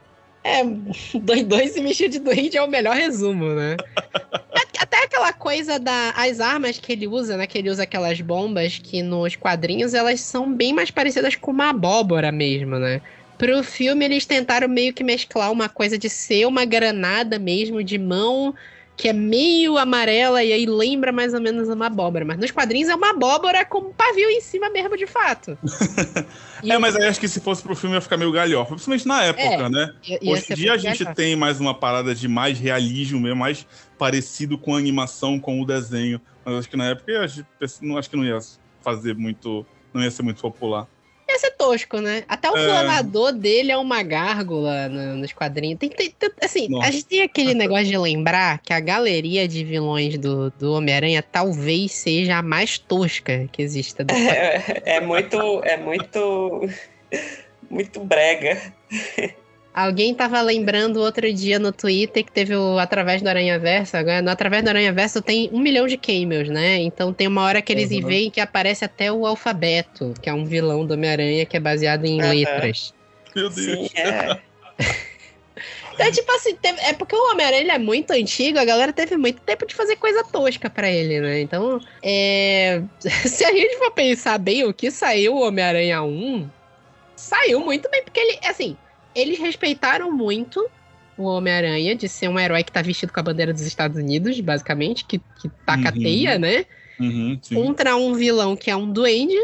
É, 0.46 0.64
dois, 1.44 1.72
se 1.72 1.82
mexer 1.82 2.08
de 2.08 2.20
doente 2.20 2.56
é 2.56 2.62
o 2.62 2.70
melhor 2.70 2.96
resumo, 2.96 3.56
né? 3.56 3.78
Até 4.80 5.04
aquela 5.04 5.34
coisa 5.34 5.80
das 5.80 6.14
as 6.16 6.40
armas 6.40 6.78
que 6.78 6.92
ele 6.92 7.08
usa, 7.08 7.36
né? 7.36 7.48
Que 7.48 7.58
ele 7.58 7.72
usa 7.72 7.82
aquelas 7.82 8.22
bombas 8.22 8.78
que 8.78 9.02
nos 9.02 9.36
quadrinhos 9.36 9.96
elas 9.96 10.22
são 10.22 10.54
bem 10.54 10.72
mais 10.72 10.92
parecidas 10.92 11.36
com 11.36 11.50
uma 11.50 11.72
abóbora 11.72 12.32
mesmo, 12.32 12.78
né? 12.78 13.02
Pro 13.40 13.64
filme 13.64 14.06
eles 14.06 14.28
tentaram 14.28 14.68
meio 14.70 14.94
que 14.94 15.04
mesclar 15.04 15.52
uma 15.52 15.68
coisa 15.68 15.98
de 15.98 16.12
ser 16.12 16.46
uma 16.46 16.64
granada 16.64 17.40
mesmo 17.40 17.84
de 17.84 17.98
mão 17.98 18.54
que 18.98 19.10
é 19.10 19.14
meio 19.14 19.78
amarela 19.78 20.44
e 20.44 20.54
aí 20.54 20.66
lembra 20.66 21.12
mais 21.12 21.34
ou 21.34 21.42
menos 21.42 21.68
uma 21.68 21.88
abóbora. 21.88 22.24
Mas 22.24 22.38
nos 22.38 22.52
quadrinhos 22.52 22.90
é 22.90 22.96
uma 22.96 23.10
abóbora 23.10 23.66
com 23.66 23.80
um 23.80 23.94
pavio 23.94 24.30
em 24.30 24.40
cima 24.40 24.70
mesmo, 24.70 24.98
de 24.98 25.06
fato. 25.06 25.58
é, 26.64 26.78
mas 26.78 26.96
aí 26.96 27.06
acho 27.06 27.20
que 27.20 27.28
se 27.28 27.40
fosse 27.40 27.62
pro 27.62 27.76
filme 27.76 27.96
ia 27.96 28.02
ficar 28.02 28.18
meio 28.18 28.32
galhofa, 28.32 28.72
principalmente 28.72 29.08
na 29.08 29.24
época, 29.24 29.44
é, 29.44 29.70
né? 29.70 29.94
Ia, 30.04 30.20
ia 30.22 30.32
Hoje 30.32 30.46
em 30.50 30.56
dia 30.56 30.74
a 30.74 30.78
gente 30.78 31.04
galhofa. 31.04 31.16
tem 31.16 31.36
mais 31.36 31.60
uma 31.60 31.74
parada 31.74 32.16
de 32.16 32.28
mais 32.28 32.58
realismo 32.58 33.20
mesmo, 33.20 33.40
mais 33.40 33.68
parecido 33.98 34.58
com 34.58 34.76
a 34.76 34.78
animação, 34.78 35.40
com 35.40 35.62
o 35.62 35.66
desenho. 35.66 36.22
Mas 36.44 36.56
acho 36.56 36.70
que 36.70 36.78
na 36.78 36.86
época 36.86 37.24
acho, 37.24 37.46
acho 37.62 38.10
que 38.10 38.16
não 38.16 38.24
ia 38.24 38.40
fazer 38.82 39.16
muito. 39.16 39.66
não 39.94 40.02
ia 40.02 40.12
ser 40.12 40.24
muito 40.24 40.42
popular 40.42 40.88
ia 41.28 41.40
ser 41.40 41.52
tosco, 41.52 42.00
né? 42.00 42.24
Até 42.28 42.50
o 42.50 42.58
é... 42.58 43.34
dele 43.34 43.72
é 43.72 43.78
uma 43.78 44.04
gárgula 44.04 44.88
no, 44.90 45.18
nos 45.18 45.34
quadrinhos. 45.34 45.80
Tem, 45.80 45.90
tem, 45.90 46.12
tem 46.12 46.32
assim, 46.42 46.68
Nossa. 46.70 46.88
a 46.88 46.92
gente 46.92 47.06
tem 47.06 47.22
aquele 47.22 47.54
negócio 47.54 47.86
de 47.86 47.98
lembrar 47.98 48.60
que 48.60 48.74
a 48.74 48.80
galeria 48.80 49.48
de 49.48 49.64
vilões 49.64 50.18
do, 50.18 50.52
do 50.52 50.74
Homem-Aranha 50.74 51.24
talvez 51.24 51.92
seja 51.92 52.38
a 52.38 52.42
mais 52.42 52.78
tosca 52.78 53.48
que 53.52 53.62
exista. 53.62 54.06
É, 54.10 54.98
é 54.98 55.02
muito. 55.02 55.62
É 55.64 55.78
muito. 55.78 56.70
Muito 57.68 58.00
brega. 58.00 58.62
Alguém 59.76 60.14
tava 60.14 60.40
lembrando 60.40 61.02
outro 61.02 61.34
dia 61.34 61.60
no 61.60 61.70
Twitter 61.70 62.24
que 62.24 62.32
teve 62.32 62.56
o 62.56 62.80
Através 62.80 63.22
do 63.22 63.28
Aranha 63.28 63.60
Verso. 63.60 63.98
Agora, 63.98 64.22
no 64.22 64.30
Através 64.30 64.64
do 64.64 64.70
Aranha 64.70 64.94
Verso 64.94 65.22
tem 65.22 65.50
um 65.52 65.60
milhão 65.60 65.86
de 65.86 65.98
cameos, 65.98 66.48
né? 66.48 66.78
Então 66.78 67.12
tem 67.12 67.28
uma 67.28 67.44
hora 67.44 67.62
que 67.62 67.74
eles 67.74 67.92
uhum. 67.92 68.08
veem 68.08 68.32
que 68.32 68.40
aparece 68.40 68.86
até 68.86 69.12
o 69.12 69.26
alfabeto, 69.26 70.14
que 70.22 70.30
é 70.30 70.34
um 70.34 70.46
vilão 70.46 70.86
do 70.86 70.94
Homem-Aranha 70.94 71.46
que 71.46 71.58
é 71.58 71.60
baseado 71.60 72.06
em 72.06 72.22
uhum. 72.22 72.30
letras. 72.30 72.94
Meu 73.36 73.50
Deus. 73.50 73.90
Sim, 73.90 73.90
é. 73.96 74.40
Então, 75.94 76.08
tipo 76.10 76.32
assim, 76.32 76.58
é 76.64 76.94
porque 76.94 77.14
o 77.14 77.32
Homem-Aranha 77.34 77.74
é 77.74 77.78
muito 77.78 78.12
antigo, 78.12 78.58
a 78.58 78.64
galera 78.64 78.94
teve 78.94 79.18
muito 79.18 79.42
tempo 79.42 79.68
de 79.68 79.76
fazer 79.76 79.98
coisa 79.98 80.24
tosca 80.24 80.70
para 80.70 80.90
ele, 80.90 81.20
né? 81.20 81.42
Então, 81.42 81.82
é... 82.02 82.82
se 83.04 83.44
a 83.44 83.52
gente 83.52 83.78
for 83.78 83.92
pensar 83.92 84.38
bem 84.38 84.64
o 84.64 84.74
que 84.74 84.90
saiu 84.90 85.36
o 85.36 85.46
Homem-Aranha 85.46 86.02
1, 86.02 86.50
saiu 87.18 87.60
muito 87.60 87.92
bem, 87.92 88.02
porque 88.06 88.22
ele, 88.22 88.40
assim, 88.48 88.78
eles 89.16 89.40
respeitaram 89.40 90.12
muito 90.12 90.70
o 91.18 91.24
Homem-Aranha 91.24 91.96
de 91.96 92.10
ser 92.10 92.28
um 92.28 92.38
herói 92.38 92.64
que 92.64 92.72
tá 92.72 92.82
vestido 92.82 93.14
com 93.14 93.20
a 93.20 93.24
bandeira 93.24 93.54
dos 93.54 93.62
Estados 93.62 93.98
Unidos, 93.98 94.40
basicamente, 94.42 95.06
que, 95.06 95.20
que 95.42 95.50
taca 95.66 95.94
uhum. 95.94 96.04
teia, 96.04 96.38
né? 96.38 96.66
Uhum, 97.00 97.40
contra 97.54 97.96
um 97.96 98.14
vilão 98.14 98.56
que 98.56 98.70
é 98.70 98.76
um 98.76 98.90
duende, 98.90 99.36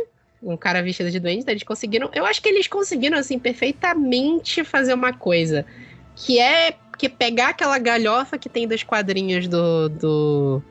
um 0.41 0.55
cara 0.57 0.81
vestido 0.81 1.11
de 1.11 1.19
duende, 1.19 1.41
então 1.41 1.53
eles 1.53 1.63
conseguiram. 1.63 2.09
Eu 2.13 2.25
acho 2.25 2.41
que 2.41 2.49
eles 2.49 2.67
conseguiram, 2.67 3.17
assim, 3.17 3.37
perfeitamente 3.37 4.63
fazer 4.63 4.93
uma 4.93 5.13
coisa. 5.13 5.65
Que 6.15 6.39
é 6.39 6.73
que 6.97 7.09
pegar 7.09 7.49
aquela 7.49 7.79
galhofa 7.79 8.37
que 8.37 8.49
tem 8.49 8.67
dos 8.67 8.83
quadrinhos 8.83 9.47
do, 9.47 9.89
do, 9.89 10.61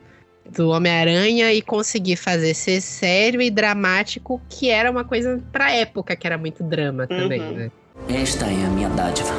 do 0.49 0.69
Homem-Aranha 0.69 1.51
e 1.53 1.61
conseguir 1.61 2.15
fazer 2.15 2.53
ser 2.53 2.79
sério 2.79 3.41
e 3.41 3.49
dramático, 3.49 4.41
que 4.49 4.69
era 4.69 4.89
uma 4.89 5.03
coisa 5.03 5.41
pra 5.51 5.71
época, 5.71 6.15
que 6.15 6.25
era 6.25 6.37
muito 6.37 6.63
drama 6.63 7.05
também, 7.07 7.41
uhum. 7.41 7.53
né? 7.53 7.71
Esta 8.09 8.45
é 8.45 8.65
a 8.65 8.69
minha 8.69 8.89
dádiva 8.89 9.33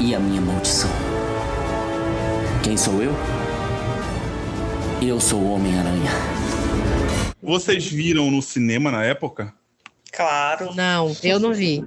e 0.00 0.14
a 0.14 0.18
minha 0.18 0.40
maldição. 0.40 0.90
Quem 2.64 2.76
sou 2.76 3.02
eu? 3.02 3.12
Eu 5.00 5.20
sou 5.20 5.40
o 5.40 5.52
Homem-Aranha. 5.54 6.10
Vocês 7.42 7.86
viram 7.86 8.30
no 8.30 8.40
cinema 8.42 8.90
na 8.90 9.04
época? 9.04 9.52
Claro. 10.12 10.74
Não, 10.74 11.14
eu 11.22 11.38
não 11.38 11.52
vi. 11.52 11.84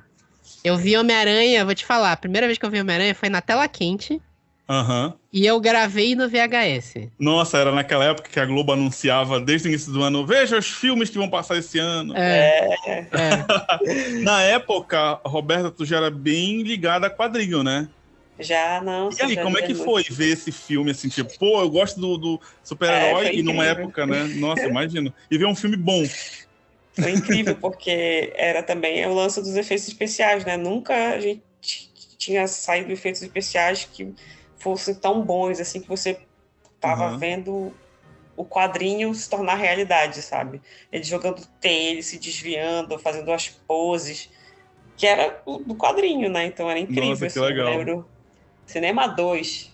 Eu 0.64 0.78
vi 0.78 0.98
Homem-Aranha, 0.98 1.66
vou 1.66 1.76
te 1.76 1.86
falar, 1.86 2.14
a 2.14 2.18
primeira 2.18 2.48
vez 2.48 2.58
que 2.58 2.66
eu 2.66 2.72
vi 2.72 2.80
Homem-Aranha 2.80 3.16
foi 3.16 3.30
na 3.30 3.42
tela 3.42 3.68
quente. 3.68 4.22
Uhum. 4.68 5.14
E 5.32 5.46
eu 5.46 5.60
gravei 5.60 6.16
no 6.16 6.28
VHS. 6.28 7.10
Nossa, 7.20 7.58
era 7.60 7.72
naquela 7.72 8.04
época 8.06 8.30
que 8.30 8.40
a 8.40 8.46
Globo 8.46 8.72
anunciava 8.72 9.40
desde 9.40 9.68
o 9.68 9.70
início 9.70 9.92
do 9.92 10.02
ano: 10.02 10.26
veja 10.26 10.58
os 10.58 10.68
filmes 10.68 11.10
que 11.10 11.18
vão 11.18 11.30
passar 11.30 11.58
esse 11.58 11.78
ano. 11.78 12.16
É. 12.18 12.76
é. 12.88 13.06
Na 14.24 14.42
época, 14.42 15.20
Roberta, 15.24 15.70
tu 15.70 15.86
já 15.86 15.98
era 15.98 16.10
bem 16.10 16.64
ligada 16.64 17.08
a 17.08 17.10
quadrinho, 17.12 17.64
né? 17.64 17.88
Já, 18.40 18.82
não. 18.82 19.10
E 19.12 19.22
aí, 19.22 19.38
como 19.38 19.58
é 19.58 19.62
que 19.62 19.76
foi 19.76 20.04
ver 20.04 20.34
esse 20.34 20.52
filme 20.52 20.92
assim, 20.92 21.08
tipo, 21.08 21.38
pô, 21.38 21.62
eu 21.62 21.70
gosto 21.70 22.00
do, 22.00 22.18
do 22.18 22.42
super-herói 22.64 23.28
é, 23.28 23.36
e 23.36 23.44
numa 23.44 23.66
época, 23.66 24.06
né? 24.06 24.24
Nossa, 24.36 24.66
imagina. 24.66 25.14
E 25.30 25.38
ver 25.38 25.46
um 25.46 25.56
filme 25.56 25.78
bom. 25.78 26.04
Foi 26.94 27.12
incrível, 27.12 27.56
porque 27.56 28.34
era 28.36 28.64
também 28.64 29.06
o 29.06 29.14
lance 29.14 29.42
dos 29.42 29.56
efeitos 29.56 29.88
especiais, 29.88 30.44
né? 30.44 30.58
Nunca 30.58 31.12
a 31.12 31.20
gente 31.20 31.42
tinha 32.18 32.48
saído 32.48 32.92
efeitos 32.92 33.22
especiais 33.22 33.88
que 33.92 34.14
fossem 34.66 34.96
tão 34.96 35.22
bons, 35.22 35.60
assim, 35.60 35.80
que 35.80 35.88
você 35.88 36.18
tava 36.82 37.12
uhum. 37.12 37.18
vendo 37.20 37.74
o 38.36 38.44
quadrinho 38.44 39.14
se 39.14 39.30
tornar 39.30 39.56
realidade, 39.56 40.24
sabe? 40.24 40.60
Ele 40.92 41.04
jogando 41.04 41.46
T, 41.62 41.70
ele 41.70 42.02
se 42.02 42.18
desviando, 42.18 42.98
fazendo 42.98 43.32
as 43.32 43.48
poses, 43.48 44.28
que 44.98 45.06
era 45.06 45.40
do 45.46 45.76
quadrinho, 45.76 46.32
né? 46.32 46.48
Então 46.48 46.68
era 46.68 46.80
incrível. 46.80 47.10
Nossa, 47.10 47.22
que 47.22 47.28
assim, 47.28 47.40
legal. 47.40 47.68
Eu 47.68 47.78
lembro. 47.78 48.10
Cinema 48.66 49.06
2, 49.06 49.72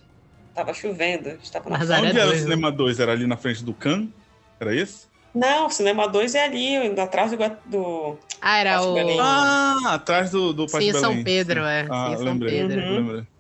tava 0.54 0.74
chovendo, 0.74 1.30
estava 1.42 1.70
na 1.70 1.78
Onde 1.78 2.20
era 2.20 2.30
o 2.30 2.36
Cinema 2.36 2.70
2? 2.70 3.00
Era 3.00 3.14
ali 3.14 3.26
na 3.26 3.38
frente 3.38 3.64
do 3.64 3.74
Can? 3.74 4.10
Era 4.60 4.76
esse? 4.76 5.08
Não, 5.34 5.68
o 5.68 5.70
Cinema 5.70 6.10
2 6.10 6.36
é 6.36 6.44
ali, 6.44 6.76
atrás 7.00 7.32
do. 7.32 7.38
do 7.66 8.20
ah, 8.42 8.58
era 8.58 8.82
o. 8.82 9.22
Ah, 9.22 9.94
atrás 9.94 10.32
do, 10.32 10.52
do 10.52 10.68
Sim, 10.68 10.92
São 10.92 11.24
Pedro, 11.24 11.62
é. 11.62 11.88
Ah, 11.90 12.10
Sim, 12.10 12.18
São 12.18 12.26
lembrei, 12.26 12.60
Pedro. 12.60 12.82
Lembrei 12.82 13.31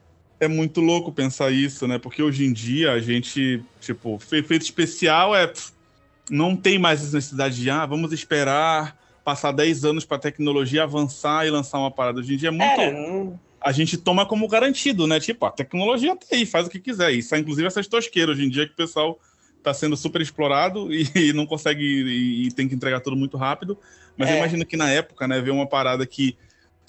é 0.41 0.47
muito 0.47 0.81
louco 0.81 1.11
pensar 1.11 1.51
isso, 1.51 1.87
né? 1.87 1.99
Porque 1.99 2.21
hoje 2.21 2.43
em 2.43 2.51
dia 2.51 2.91
a 2.93 2.99
gente, 2.99 3.63
tipo, 3.79 4.19
efeito 4.31 4.63
especial 4.63 5.35
é. 5.35 5.53
Não 6.29 6.55
tem 6.55 6.79
mais 6.79 7.01
essa 7.03 7.15
necessidade 7.15 7.61
de, 7.61 7.69
ah, 7.69 7.85
vamos 7.85 8.13
esperar 8.13 8.97
passar 9.23 9.51
10 9.51 9.85
anos 9.85 10.05
para 10.05 10.17
a 10.17 10.19
tecnologia 10.19 10.83
avançar 10.83 11.45
e 11.45 11.51
lançar 11.51 11.77
uma 11.77 11.91
parada. 11.91 12.19
Hoje 12.19 12.33
em 12.33 12.37
dia 12.37 12.49
é 12.49 12.51
muito. 12.51 12.81
É. 12.81 13.33
A 13.59 13.71
gente 13.71 13.97
toma 13.97 14.25
como 14.25 14.47
garantido, 14.47 15.05
né? 15.05 15.19
Tipo, 15.19 15.45
a 15.45 15.51
tecnologia 15.51 16.15
tá 16.15 16.25
aí, 16.31 16.45
faz 16.45 16.65
o 16.67 16.69
que 16.69 16.79
quiser. 16.79 17.11
Isso 17.11 17.35
inclusive 17.35 17.67
essas 17.67 17.87
tosqueiras 17.87 18.37
hoje 18.37 18.45
em 18.45 18.49
dia 18.49 18.65
que 18.65 18.73
o 18.73 18.77
pessoal 18.77 19.19
está 19.57 19.73
sendo 19.73 19.95
super 19.95 20.21
explorado 20.21 20.87
e, 20.93 21.07
e 21.15 21.33
não 21.33 21.45
consegue 21.45 21.83
e, 21.83 22.47
e, 22.47 22.51
tem 22.51 22.67
que 22.67 22.73
entregar 22.73 23.01
tudo 23.01 23.15
muito 23.15 23.37
rápido. 23.37 23.77
Mas 24.17 24.29
é. 24.29 24.33
eu 24.33 24.37
imagino 24.37 24.65
que 24.65 24.77
na 24.77 24.89
época, 24.89 25.27
né, 25.27 25.39
ver 25.39 25.51
uma 25.51 25.67
parada 25.67 26.05
que 26.05 26.35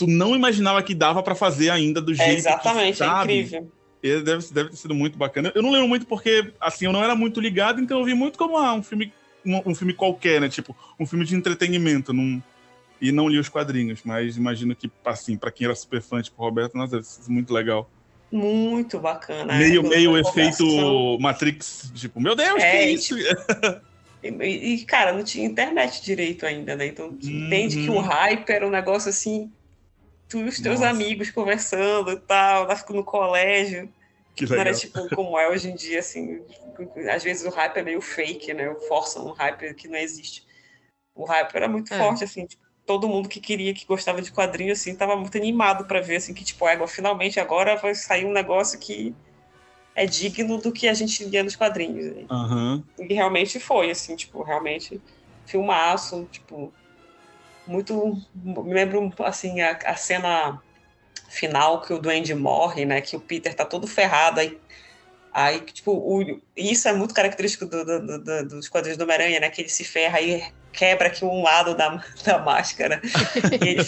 tu 0.02 0.06
não 0.08 0.34
imaginava 0.34 0.82
que 0.82 0.94
dava 0.94 1.22
para 1.22 1.36
fazer 1.36 1.70
ainda 1.70 2.00
do 2.00 2.10
é, 2.10 2.16
jeito 2.16 2.30
é 2.30 2.34
exatamente, 2.34 2.92
que, 2.92 2.98
sabe? 2.98 3.32
é 3.32 3.36
incrível. 3.36 3.72
Deve, 4.02 4.52
deve 4.52 4.70
ter 4.70 4.76
sido 4.76 4.94
muito 4.96 5.16
bacana. 5.16 5.52
Eu 5.54 5.62
não 5.62 5.70
lembro 5.70 5.86
muito 5.86 6.06
porque, 6.06 6.52
assim, 6.60 6.86
eu 6.86 6.92
não 6.92 7.04
era 7.04 7.14
muito 7.14 7.40
ligado, 7.40 7.80
então 7.80 8.00
eu 8.00 8.04
vi 8.04 8.14
muito 8.14 8.36
como 8.36 8.58
ah, 8.58 8.74
um 8.74 8.82
filme 8.82 9.12
um, 9.46 9.70
um, 9.70 9.74
filme 9.76 9.94
qualquer, 9.94 10.40
né? 10.40 10.48
Tipo, 10.48 10.76
um 10.98 11.06
filme 11.06 11.24
de 11.24 11.36
entretenimento. 11.36 12.12
Num, 12.12 12.42
e 13.00 13.12
não 13.12 13.28
li 13.28 13.38
os 13.38 13.48
quadrinhos, 13.48 14.00
mas 14.04 14.36
imagino 14.36 14.74
que, 14.74 14.90
assim, 15.04 15.36
para 15.36 15.52
quem 15.52 15.66
era 15.66 15.74
super 15.74 16.02
fã, 16.02 16.20
tipo, 16.20 16.42
Roberto, 16.42 16.76
nossa, 16.76 16.96
deve 16.96 17.06
ser 17.06 17.30
muito 17.30 17.54
legal. 17.54 17.88
Muito 18.32 18.98
bacana. 18.98 19.54
Meio, 19.54 19.86
é, 19.86 19.88
meio 19.88 20.18
efeito 20.18 20.64
Matrix, 21.20 21.92
tipo, 21.94 22.20
meu 22.20 22.34
Deus, 22.34 22.60
é, 22.60 22.70
que 22.70 22.76
é 22.76 22.90
isso? 22.90 23.14
E, 24.24 24.74
e, 24.74 24.84
cara, 24.84 25.12
não 25.12 25.22
tinha 25.22 25.46
internet 25.46 26.02
direito 26.02 26.44
ainda, 26.44 26.74
né? 26.74 26.86
Então, 26.86 27.16
entende 27.22 27.82
que 27.82 27.90
o 27.90 27.94
uhum. 27.94 28.00
hype 28.00 28.50
era 28.50 28.66
um 28.66 28.70
negócio 28.70 29.10
assim 29.10 29.50
tu 30.32 30.38
e 30.38 30.44
os 30.44 30.58
teus 30.58 30.80
Nossa. 30.80 30.90
amigos 30.90 31.30
conversando 31.30 32.12
e 32.12 32.16
tal, 32.16 32.66
no 32.90 33.04
colégio. 33.04 33.92
Que 34.34 34.44
legal. 34.44 34.56
Não 34.56 34.70
era 34.70 34.74
tipo 34.74 35.14
como 35.14 35.38
é 35.38 35.48
hoje 35.48 35.70
em 35.70 35.74
dia, 35.74 36.00
assim. 36.00 36.40
Às 37.12 37.22
vezes 37.22 37.44
o 37.44 37.50
hype 37.50 37.76
é 37.76 37.82
meio 37.82 38.00
fake, 38.00 38.54
né? 38.54 38.74
Forçam 38.88 39.26
um 39.26 39.32
hype 39.32 39.74
que 39.74 39.86
não 39.86 39.98
existe. 39.98 40.46
O 41.14 41.24
hype 41.24 41.54
era 41.54 41.68
muito 41.68 41.92
é. 41.92 41.98
forte, 41.98 42.24
assim, 42.24 42.46
tipo, 42.46 42.62
todo 42.86 43.06
mundo 43.06 43.28
que 43.28 43.38
queria, 43.38 43.74
que 43.74 43.84
gostava 43.84 44.22
de 44.22 44.32
quadrinho, 44.32 44.72
assim, 44.72 44.94
tava 44.94 45.14
muito 45.14 45.36
animado 45.36 45.84
para 45.84 46.00
ver, 46.00 46.16
assim, 46.16 46.32
que, 46.32 46.42
tipo, 46.42 46.66
égua, 46.66 46.88
finalmente 46.88 47.38
agora 47.38 47.76
vai 47.76 47.94
sair 47.94 48.24
um 48.24 48.32
negócio 48.32 48.78
que 48.78 49.14
é 49.94 50.06
digno 50.06 50.56
do 50.56 50.72
que 50.72 50.88
a 50.88 50.94
gente 50.94 51.22
via 51.26 51.42
nos 51.42 51.54
quadrinhos. 51.54 52.26
Uhum. 52.30 52.82
E 52.98 53.12
realmente 53.12 53.60
foi, 53.60 53.90
assim, 53.90 54.16
tipo, 54.16 54.42
realmente 54.42 54.98
filmaço, 55.44 56.26
tipo, 56.30 56.72
muito. 57.66 58.20
Me 58.34 58.74
lembro, 58.74 59.12
assim, 59.20 59.60
a, 59.60 59.78
a, 59.84 59.96
cena 59.96 60.60
final 61.28 61.80
que 61.80 61.92
o 61.92 61.98
Duende 61.98 62.34
morre, 62.34 62.84
né? 62.84 63.00
Que 63.00 63.16
o 63.16 63.20
Peter 63.20 63.54
tá 63.54 63.64
todo 63.64 63.86
ferrado. 63.86 64.40
Aí, 64.40 64.58
aí 65.32 65.60
tipo, 65.60 65.92
o, 65.92 66.40
isso 66.56 66.88
é 66.88 66.92
muito 66.92 67.14
característico 67.14 67.66
do, 67.66 67.84
do, 67.84 68.18
do, 68.18 68.48
dos 68.48 68.68
quadrinhos 68.68 68.98
do 68.98 69.04
Homem-Aranha, 69.04 69.40
né? 69.40 69.50
Que 69.50 69.62
ele 69.62 69.68
se 69.68 69.84
ferra 69.84 70.20
e 70.20 70.42
quebra 70.72 71.08
aqui 71.08 71.24
um 71.24 71.42
lado 71.42 71.74
da, 71.74 72.02
da 72.24 72.38
máscara. 72.38 73.00
ele, 73.60 73.82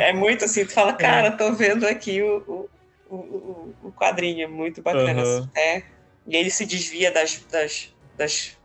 é 0.00 0.12
muito 0.12 0.44
assim, 0.44 0.64
tu 0.64 0.72
fala, 0.72 0.92
cara, 0.94 1.30
tô 1.32 1.52
vendo 1.52 1.86
aqui 1.86 2.22
o, 2.22 2.68
o, 3.08 3.14
o, 3.14 3.74
o 3.84 3.92
quadrinho, 3.92 4.44
é 4.44 4.48
muito 4.48 4.82
bacana. 4.82 5.22
Uhum. 5.22 5.48
É. 5.54 5.82
E 6.26 6.36
ele 6.36 6.50
se 6.50 6.64
desvia 6.64 7.10
das, 7.10 7.44
das, 7.50 7.94
das, 8.16 8.56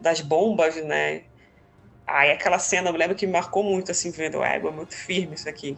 das 0.00 0.20
bombas, 0.20 0.76
né? 0.76 1.22
Aí 2.06 2.30
aquela 2.30 2.58
cena, 2.58 2.90
eu 2.90 2.96
lembro 2.96 3.16
que 3.16 3.26
me 3.26 3.32
marcou 3.32 3.64
muito, 3.64 3.90
assim, 3.90 4.10
vendo, 4.10 4.42
égua, 4.42 4.70
muito 4.70 4.94
firme 4.94 5.34
isso 5.34 5.48
aqui. 5.48 5.76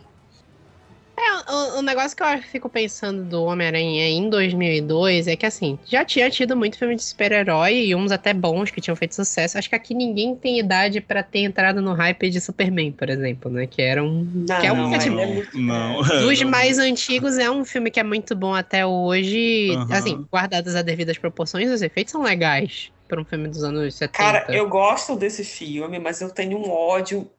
É, 1.21 1.53
o, 1.53 1.79
o 1.79 1.83
negócio 1.83 2.17
que 2.17 2.23
eu 2.23 2.43
fico 2.43 2.69
pensando 2.69 3.25
do 3.25 3.43
Homem-Aranha 3.43 4.09
em 4.09 4.31
2002 4.31 5.27
é 5.27 5.35
que, 5.35 5.45
assim, 5.45 5.77
já 5.85 6.05
tinha 6.05 6.31
tido 6.31 6.57
muito 6.57 6.79
filme 6.79 6.95
de 6.95 7.03
super-herói 7.03 7.87
e 7.87 7.95
uns 7.95 8.13
até 8.13 8.33
bons 8.33 8.71
que 8.71 8.81
tinham 8.81 8.95
feito 8.95 9.17
sucesso. 9.17 9.59
Acho 9.59 9.69
que 9.69 9.75
aqui 9.75 9.95
ninguém 9.95 10.37
tem 10.37 10.61
idade 10.61 11.01
pra 11.01 11.23
ter 11.25 11.41
entrado 11.41 11.83
no 11.83 11.93
hype 11.93 12.31
de 12.31 12.41
Superman, 12.41 12.93
por 12.93 13.11
exemplo, 13.11 13.51
né? 13.51 13.67
Que 13.67 13.83
era 13.83 14.05
um. 14.05 14.31
Não, 14.33 14.61
que 14.61 14.67
é 14.67 14.73
um 14.73 14.77
não, 14.77 14.91
que 14.91 14.95
é, 14.97 15.07
é 15.09 15.11
muito- 15.11 15.59
não. 15.59 16.03
Dos 16.23 16.41
Não. 16.41 16.51
mais 16.51 16.79
antigos, 16.79 17.37
é 17.37 17.51
um 17.51 17.65
filme 17.65 17.91
que 17.91 17.99
é 17.99 18.05
muito 18.05 18.37
bom 18.37 18.55
até 18.55 18.87
hoje. 18.87 19.73
Aham. 19.75 19.87
Assim, 19.91 20.27
guardadas 20.31 20.77
as 20.77 20.85
devidas 20.85 21.19
proporções, 21.19 21.69
os 21.69 21.83
efeitos 21.83 22.13
são 22.13 22.23
legais 22.23 22.93
para 23.09 23.21
um 23.21 23.25
filme 23.25 23.49
dos 23.49 23.65
anos 23.65 23.95
70. 23.95 24.19
Cara, 24.19 24.47
eu 24.49 24.69
gosto 24.69 25.17
desse 25.17 25.43
filme, 25.43 25.99
mas 25.99 26.21
eu 26.21 26.31
tenho 26.31 26.59
um 26.59 26.71
ódio 26.71 27.31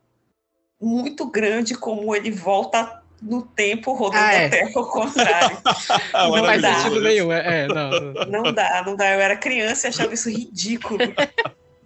muito 0.81 1.25
grande 1.29 1.75
como 1.75 2.15
ele 2.15 2.31
volta 2.31 3.01
no 3.21 3.41
tempo 3.41 3.93
rodando 3.93 4.23
Ah, 4.23 4.33
é. 4.33 4.45
a 4.45 4.49
terra 4.49 4.71
ao 4.75 4.87
contrário. 4.89 5.57
Ah, 6.13 6.27
não 6.27 6.43
faz 6.45 6.61
sentido 6.61 7.01
nenhum. 7.01 7.31
É, 7.31 7.63
é, 7.63 7.67
não, 7.67 7.89
não. 7.89 8.25
Não 8.25 8.53
dá, 8.53 8.83
não 8.85 8.95
dá. 8.95 9.11
Eu 9.13 9.19
era 9.19 9.35
criança 9.35 9.87
e 9.87 9.89
achava 9.89 10.13
isso 10.13 10.29
ridículo. 10.29 10.99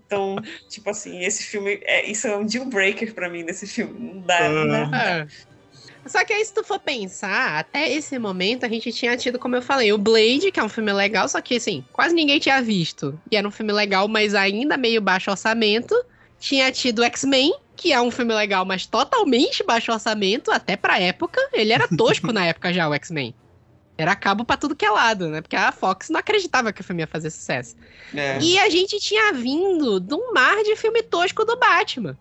Então, 0.05 0.35
tipo 0.69 0.89
assim, 0.89 1.23
esse 1.23 1.43
filme, 1.43 1.79
é, 1.83 2.05
isso 2.05 2.27
é 2.27 2.37
um 2.37 2.45
deal 2.45 2.65
breaker 2.65 3.13
pra 3.13 3.29
mim 3.29 3.43
nesse 3.43 3.65
filme. 3.65 4.13
Não 4.13 4.21
dá, 4.21 4.49
não 4.49 4.67
dá. 4.67 4.97
É. 4.97 5.27
Só 6.05 6.23
que 6.25 6.33
aí, 6.33 6.43
se 6.43 6.53
tu 6.53 6.63
for 6.63 6.79
pensar, 6.79 7.59
até 7.59 7.89
esse 7.91 8.17
momento 8.19 8.65
a 8.65 8.69
gente 8.69 8.91
tinha 8.91 9.15
tido, 9.15 9.39
como 9.39 9.55
eu 9.55 9.61
falei, 9.61 9.93
o 9.93 9.97
Blade, 9.97 10.51
que 10.51 10.59
é 10.59 10.63
um 10.63 10.69
filme 10.69 10.91
legal, 10.91 11.27
só 11.29 11.39
que 11.41 11.55
assim, 11.55 11.83
quase 11.93 12.13
ninguém 12.13 12.39
tinha 12.39 12.61
visto. 12.61 13.19
E 13.31 13.37
era 13.37 13.47
um 13.47 13.51
filme 13.51 13.71
legal, 13.71 14.07
mas 14.07 14.35
ainda 14.35 14.75
meio 14.77 15.01
baixo 15.01 15.31
orçamento. 15.31 15.95
Tinha 16.39 16.71
tido 16.71 16.99
o 16.99 17.03
X-Men, 17.03 17.53
que 17.75 17.93
é 17.93 18.01
um 18.01 18.11
filme 18.11 18.33
legal, 18.33 18.65
mas 18.65 18.85
totalmente 18.85 19.63
baixo 19.63 19.91
orçamento, 19.91 20.51
até 20.51 20.75
pra 20.75 20.99
época. 20.99 21.39
Ele 21.53 21.71
era 21.71 21.87
tosco 21.87 22.33
na 22.33 22.45
época 22.45 22.73
já, 22.73 22.87
o 22.87 22.93
X-Men. 22.93 23.33
Era 23.97 24.15
cabo 24.15 24.43
pra 24.43 24.57
tudo 24.57 24.75
que 24.75 24.85
é 24.85 24.89
lado, 24.89 25.29
né? 25.29 25.41
Porque 25.41 25.55
a 25.55 25.71
Fox 25.71 26.09
não 26.09 26.19
acreditava 26.19 26.73
que 26.73 26.81
o 26.81 26.83
filme 26.83 27.03
ia 27.03 27.07
fazer 27.07 27.29
sucesso. 27.29 27.75
É. 28.13 28.39
E 28.41 28.57
a 28.57 28.69
gente 28.69 28.99
tinha 28.99 29.31
vindo 29.31 29.99
de 29.99 30.15
um 30.15 30.33
mar 30.33 30.63
de 30.63 30.75
filme 30.75 31.03
tosco 31.03 31.45
do 31.45 31.57
Batman. 31.57 32.17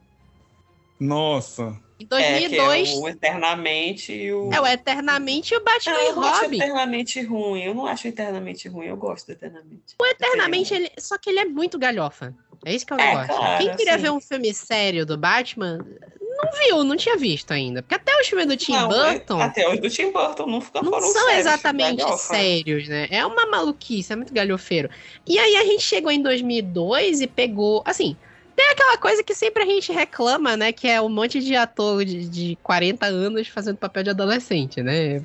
Nossa. 1.00 1.76
Em 2.02 2.16
É, 2.22 2.40
que 2.40 2.48
2002, 2.56 2.88
é 2.90 2.94
o 2.94 3.08
Eternamente 3.08 4.12
e 4.12 4.32
o. 4.32 4.52
é 4.52 4.60
o 4.60 4.66
Eternamente 4.66 5.54
e 5.54 5.56
o 5.56 5.64
Batman 5.64 5.92
Não, 5.94 6.00
eu 6.02 6.16
não 6.16 6.24
acho 6.24 6.44
eternamente 6.46 7.22
ruim. 7.22 7.62
Eu 7.62 7.74
não 7.74 7.86
acho 7.86 8.08
eternamente 8.08 8.68
ruim. 8.68 8.86
Eu 8.86 8.96
gosto 8.96 9.26
do 9.26 9.32
eternamente. 9.32 9.94
O 10.00 10.06
Eternamente, 10.06 10.74
ele, 10.74 10.90
só 10.98 11.18
que 11.18 11.30
ele 11.30 11.40
é 11.40 11.44
muito 11.44 11.78
galhofa. 11.78 12.34
É 12.64 12.74
isso 12.74 12.86
que 12.86 12.92
é 12.92 12.96
o 12.96 13.00
É, 13.00 13.06
negócio. 13.06 13.34
claro, 13.34 13.64
Quem 13.64 13.76
queria 13.76 13.94
assim. 13.94 14.02
ver 14.02 14.10
um 14.10 14.20
filme 14.20 14.54
sério 14.54 15.04
do 15.04 15.16
Batman, 15.18 15.78
não 16.20 16.50
viu, 16.64 16.84
não 16.84 16.96
tinha 16.96 17.16
visto 17.16 17.50
ainda. 17.50 17.82
Porque 17.82 17.94
até 17.94 18.16
os 18.20 18.26
filmes 18.28 18.46
do 18.46 18.56
Tim 18.56 18.72
Não, 18.72 18.88
Burton 18.88 19.40
Até 19.40 19.68
os 19.68 19.80
do 19.80 19.90
Tim 19.90 20.10
Burton 20.12 20.46
não, 20.46 20.60
ficam 20.60 20.82
não 20.82 21.00
são 21.00 21.12
sérios, 21.12 21.38
exatamente 21.46 21.96
galhofa. 21.98 22.34
sérios, 22.34 22.88
né? 22.88 23.08
É 23.10 23.24
uma 23.26 23.46
maluquice, 23.46 24.12
é 24.12 24.16
muito 24.16 24.32
galhofeiro. 24.32 24.88
E 25.26 25.38
aí 25.38 25.56
a 25.56 25.64
gente 25.64 25.82
chegou 25.82 26.10
em 26.12 26.22
2002 26.22 27.20
e 27.20 27.26
pegou, 27.26 27.82
assim... 27.84 28.16
Tem 28.62 28.70
aquela 28.70 28.96
coisa 28.96 29.24
que 29.24 29.34
sempre 29.34 29.64
a 29.64 29.66
gente 29.66 29.90
reclama, 29.90 30.56
né? 30.56 30.70
Que 30.70 30.86
é 30.86 31.00
um 31.00 31.08
monte 31.08 31.40
de 31.40 31.56
ator 31.56 32.04
de, 32.04 32.28
de 32.28 32.56
40 32.62 33.06
anos 33.06 33.48
fazendo 33.48 33.76
papel 33.76 34.04
de 34.04 34.10
adolescente, 34.10 34.80
né? 34.80 35.20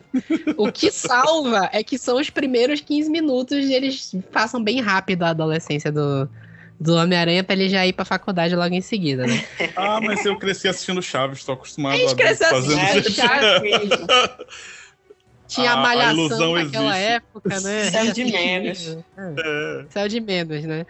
O 0.58 0.71
que 0.71 0.91
salva 0.91 1.69
é 1.71 1.84
que 1.84 2.00
são 2.00 2.17
os 2.17 2.32
primeiros 2.32 2.82
15 2.82 3.10
minutos 3.12 3.65
e 3.65 3.73
eles 3.73 4.12
façam 4.32 4.62
bem 4.63 4.82
rápido 4.82 5.21
a 5.21 5.30
adolescência 5.30 5.91
do, 5.91 6.28
do 6.80 6.95
Homem-Aranha 6.95 7.43
pra 7.43 7.56
ele 7.56 7.69
já 7.69 7.86
ir 7.86 7.93
pra 7.93 8.04
faculdade 8.06 8.56
logo 8.56 8.73
em 8.73 8.82
seguida, 8.82 9.28
né? 9.28 9.45
Ah, 9.76 10.02
mas 10.02 10.26
eu 10.26 10.36
cresci 10.39 10.67
assistindo 10.67 11.00
Chaves, 11.02 11.43
tô 11.43 11.52
acostumado 11.52 11.93
A 11.93 11.97
gente 11.97 12.15
ver 12.15 12.23
cresceu 12.23 12.47
fazendo 12.50 12.80
É, 12.80 12.84
assistindo 12.89 13.13
Chaves. 13.13 13.71
Tinha 15.47 15.71
A- 15.71 15.73
a 15.76 15.78
a 15.78 15.82
malhação 15.82 16.17
ilusão 16.26 16.54
naquela 16.56 16.97
existe. 16.97 17.12
época, 17.13 17.60
né? 17.62 17.84
Céu 17.91 18.02
A 18.02 18.12
de 18.12 18.26
menos. 18.26 18.88
É, 18.88 18.97
É. 19.17 19.86
Céu 19.91 20.08
de 20.10 20.19
menos, 20.19 20.63
né? 20.65 20.86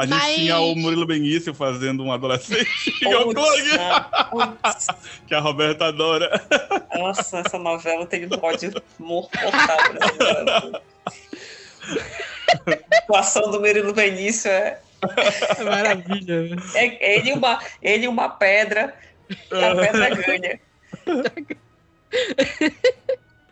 A 0.00 0.06
gente 0.06 0.14
Mas- 0.18 0.34
tinha 0.36 0.58
o 0.58 0.74
Murilo 0.74 1.04
Benício 1.06 1.52
fazendo 1.52 2.02
um 2.02 2.10
adolescente 2.12 2.92
não. 3.04 3.34
Putz, 4.30 4.86
que 5.28 5.34
a 5.34 5.40
Roberta 5.40 5.86
adora. 5.86 6.42
Nossa, 6.96 7.38
essa 7.40 7.58
novela 7.58 8.06
tem 8.06 8.24
um 8.26 8.30
ódio 8.42 8.72
mortal. 8.98 9.50
A 12.92 12.98
atuação 12.98 13.50
do 13.50 13.60
Murilo 13.60 13.92
Benício 13.92 14.50
é, 14.50 14.80
É 15.58 15.64
maravilha, 15.64 16.42
né? 16.44 16.56
é 16.74 17.16
ele, 17.18 17.30
e 17.30 17.32
uma, 17.34 17.60
ele 17.82 18.04
e 18.04 18.08
uma 18.08 18.28
pedra, 18.30 18.94
a 19.50 19.74
pedra 19.76 20.14
ganha. 20.14 20.60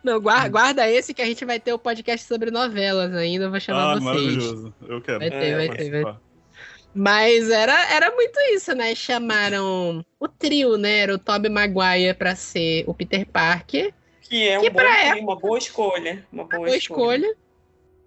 Não, 0.02 0.20
guarda, 0.20 0.48
guarda 0.48 0.88
esse 0.90 1.12
que 1.12 1.20
a 1.20 1.26
gente 1.26 1.44
vai 1.44 1.60
ter 1.60 1.72
o 1.72 1.78
podcast 1.78 2.26
sobre 2.26 2.50
novelas 2.50 3.12
ainda, 3.14 3.44
eu 3.44 3.50
vou 3.50 3.60
chamar 3.60 3.90
Ah, 3.90 3.94
vocês. 3.94 4.04
maravilhoso. 4.04 4.74
Eu 4.86 5.00
quero. 5.02 5.18
Vai 5.18 5.30
ter, 5.30 5.56
vai 5.56 5.68
ter, 5.68 5.90
participar. 5.90 6.20
Mas 6.94 7.48
era, 7.50 7.92
era 7.92 8.10
muito 8.14 8.38
isso, 8.52 8.74
né? 8.74 8.94
Chamaram 8.94 10.04
o 10.18 10.28
trio, 10.28 10.76
né? 10.76 10.98
Era 10.98 11.14
o 11.14 11.18
Tobey 11.18 11.50
Maguire 11.50 12.14
pra 12.14 12.34
ser 12.34 12.84
o 12.86 12.94
Peter 12.94 13.26
Parker, 13.26 13.92
Que 14.22 14.48
é 14.48 14.58
um 14.58 14.62
Que 14.62 14.70
bom, 14.70 14.78
pra 14.78 15.16
uma 15.16 15.36
boa 15.36 15.58
escolha. 15.58 16.26
Uma 16.32 16.44
boa, 16.44 16.64
boa 16.64 16.76
escolha. 16.76 17.34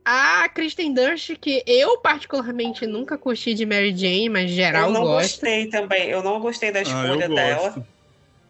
A 0.04 0.50
Kristen 0.50 0.94
Dunst, 0.94 1.36
que 1.40 1.64
eu 1.68 1.98
particularmente 2.00 2.88
nunca 2.88 3.18
curti 3.18 3.54
de 3.54 3.66
Mary 3.66 3.96
Jane, 3.96 4.30
mas 4.30 4.50
geral 4.50 4.88
Eu 4.88 4.94
não 4.94 5.02
gosta. 5.04 5.22
gostei 5.22 5.68
também. 5.68 6.10
Eu 6.10 6.24
não 6.24 6.40
gostei 6.40 6.72
da 6.72 6.80
Ah, 6.80 6.82
escolha 6.82 7.26
eu 7.26 7.36
dela. 7.36 7.88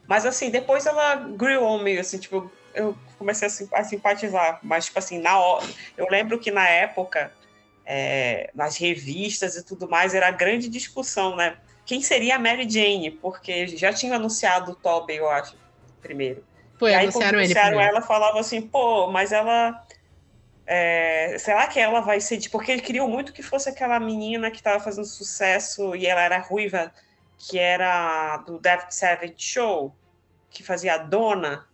Mas 0.08 0.26
assim, 0.26 0.50
depois 0.50 0.86
ela 0.86 1.15
grew 1.15 1.62
on 1.62 1.80
me, 1.84 1.98
assim, 1.98 2.17
tipo, 2.17 2.50
eu 2.74 2.98
comecei 3.17 3.48
a, 3.48 3.80
a 3.80 3.84
simpatizar. 3.84 4.60
Mas, 4.63 4.86
tipo 4.86 4.98
assim, 4.98 5.20
na 5.20 5.38
hora. 5.39 5.65
Eu 5.98 6.08
lembro 6.10 6.39
que 6.39 6.52
na 6.52 6.67
época, 6.67 7.32
é, 7.86 8.50
nas 8.54 8.78
revistas 8.78 9.56
e 9.56 9.65
tudo 9.65 9.89
mais, 9.89 10.13
era 10.13 10.28
a 10.28 10.32
grande 10.32 10.67
discussão, 10.70 11.36
né? 11.36 11.58
Quem 11.86 12.02
seria 12.02 12.36
a 12.36 12.39
Mary 12.39 12.70
Jane? 12.70 13.12
Porque 13.12 13.67
já 13.67 13.91
tinha 13.91 14.15
anunciado 14.15 14.72
o 14.72 14.76
Tobey, 14.76 15.17
eu 15.17 15.30
acho, 15.30 15.58
primeiro. 16.02 16.44
Foi, 16.78 16.91
e 16.91 16.94
aí, 16.94 17.04
anunciaram 17.04 17.30
quando 17.30 17.34
ele 17.34 17.44
anunciaram 17.44 17.67
primeiro. 17.70 17.96
ela, 17.98 18.02
falava 18.02 18.39
assim, 18.39 18.62
pô, 18.62 19.12
mas 19.12 19.32
ela. 19.32 19.86
é, 20.65 21.36
será 21.38 21.67
que 21.67 21.80
ela 21.80 22.00
vai 22.02 22.20
ser. 22.22 22.39
Porque 22.50 22.72
eles 22.72 22.86
queriam 22.86 23.08
muito 23.08 23.34
que 23.34 23.44
fosse 23.44 23.70
aquela 23.70 24.00
menina 24.00 24.50
que 24.50 24.58
estava 24.58 24.84
fazendo 24.84 25.06
sucesso 25.06 25.96
e 25.96 26.06
ela 26.08 26.22
era 26.22 26.39
ruiva, 26.39 26.91
que 27.38 27.60
era 27.60 28.38
do 28.38 28.60
David 28.60 28.96
Savage 28.96 29.36
Show, 29.38 29.96
que 30.50 30.63
fazia 30.63 30.96
a 30.96 30.98
dona. 30.98 31.67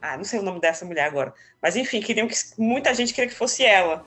Ah, 0.00 0.16
não 0.16 0.24
sei 0.24 0.40
o 0.40 0.42
nome 0.42 0.60
dessa 0.60 0.84
mulher 0.84 1.04
agora. 1.04 1.32
Mas 1.62 1.76
enfim, 1.76 2.00
queriam 2.00 2.28
que. 2.28 2.34
Muita 2.58 2.92
gente 2.92 3.14
queria 3.14 3.30
que 3.30 3.36
fosse 3.36 3.64
ela. 3.64 4.04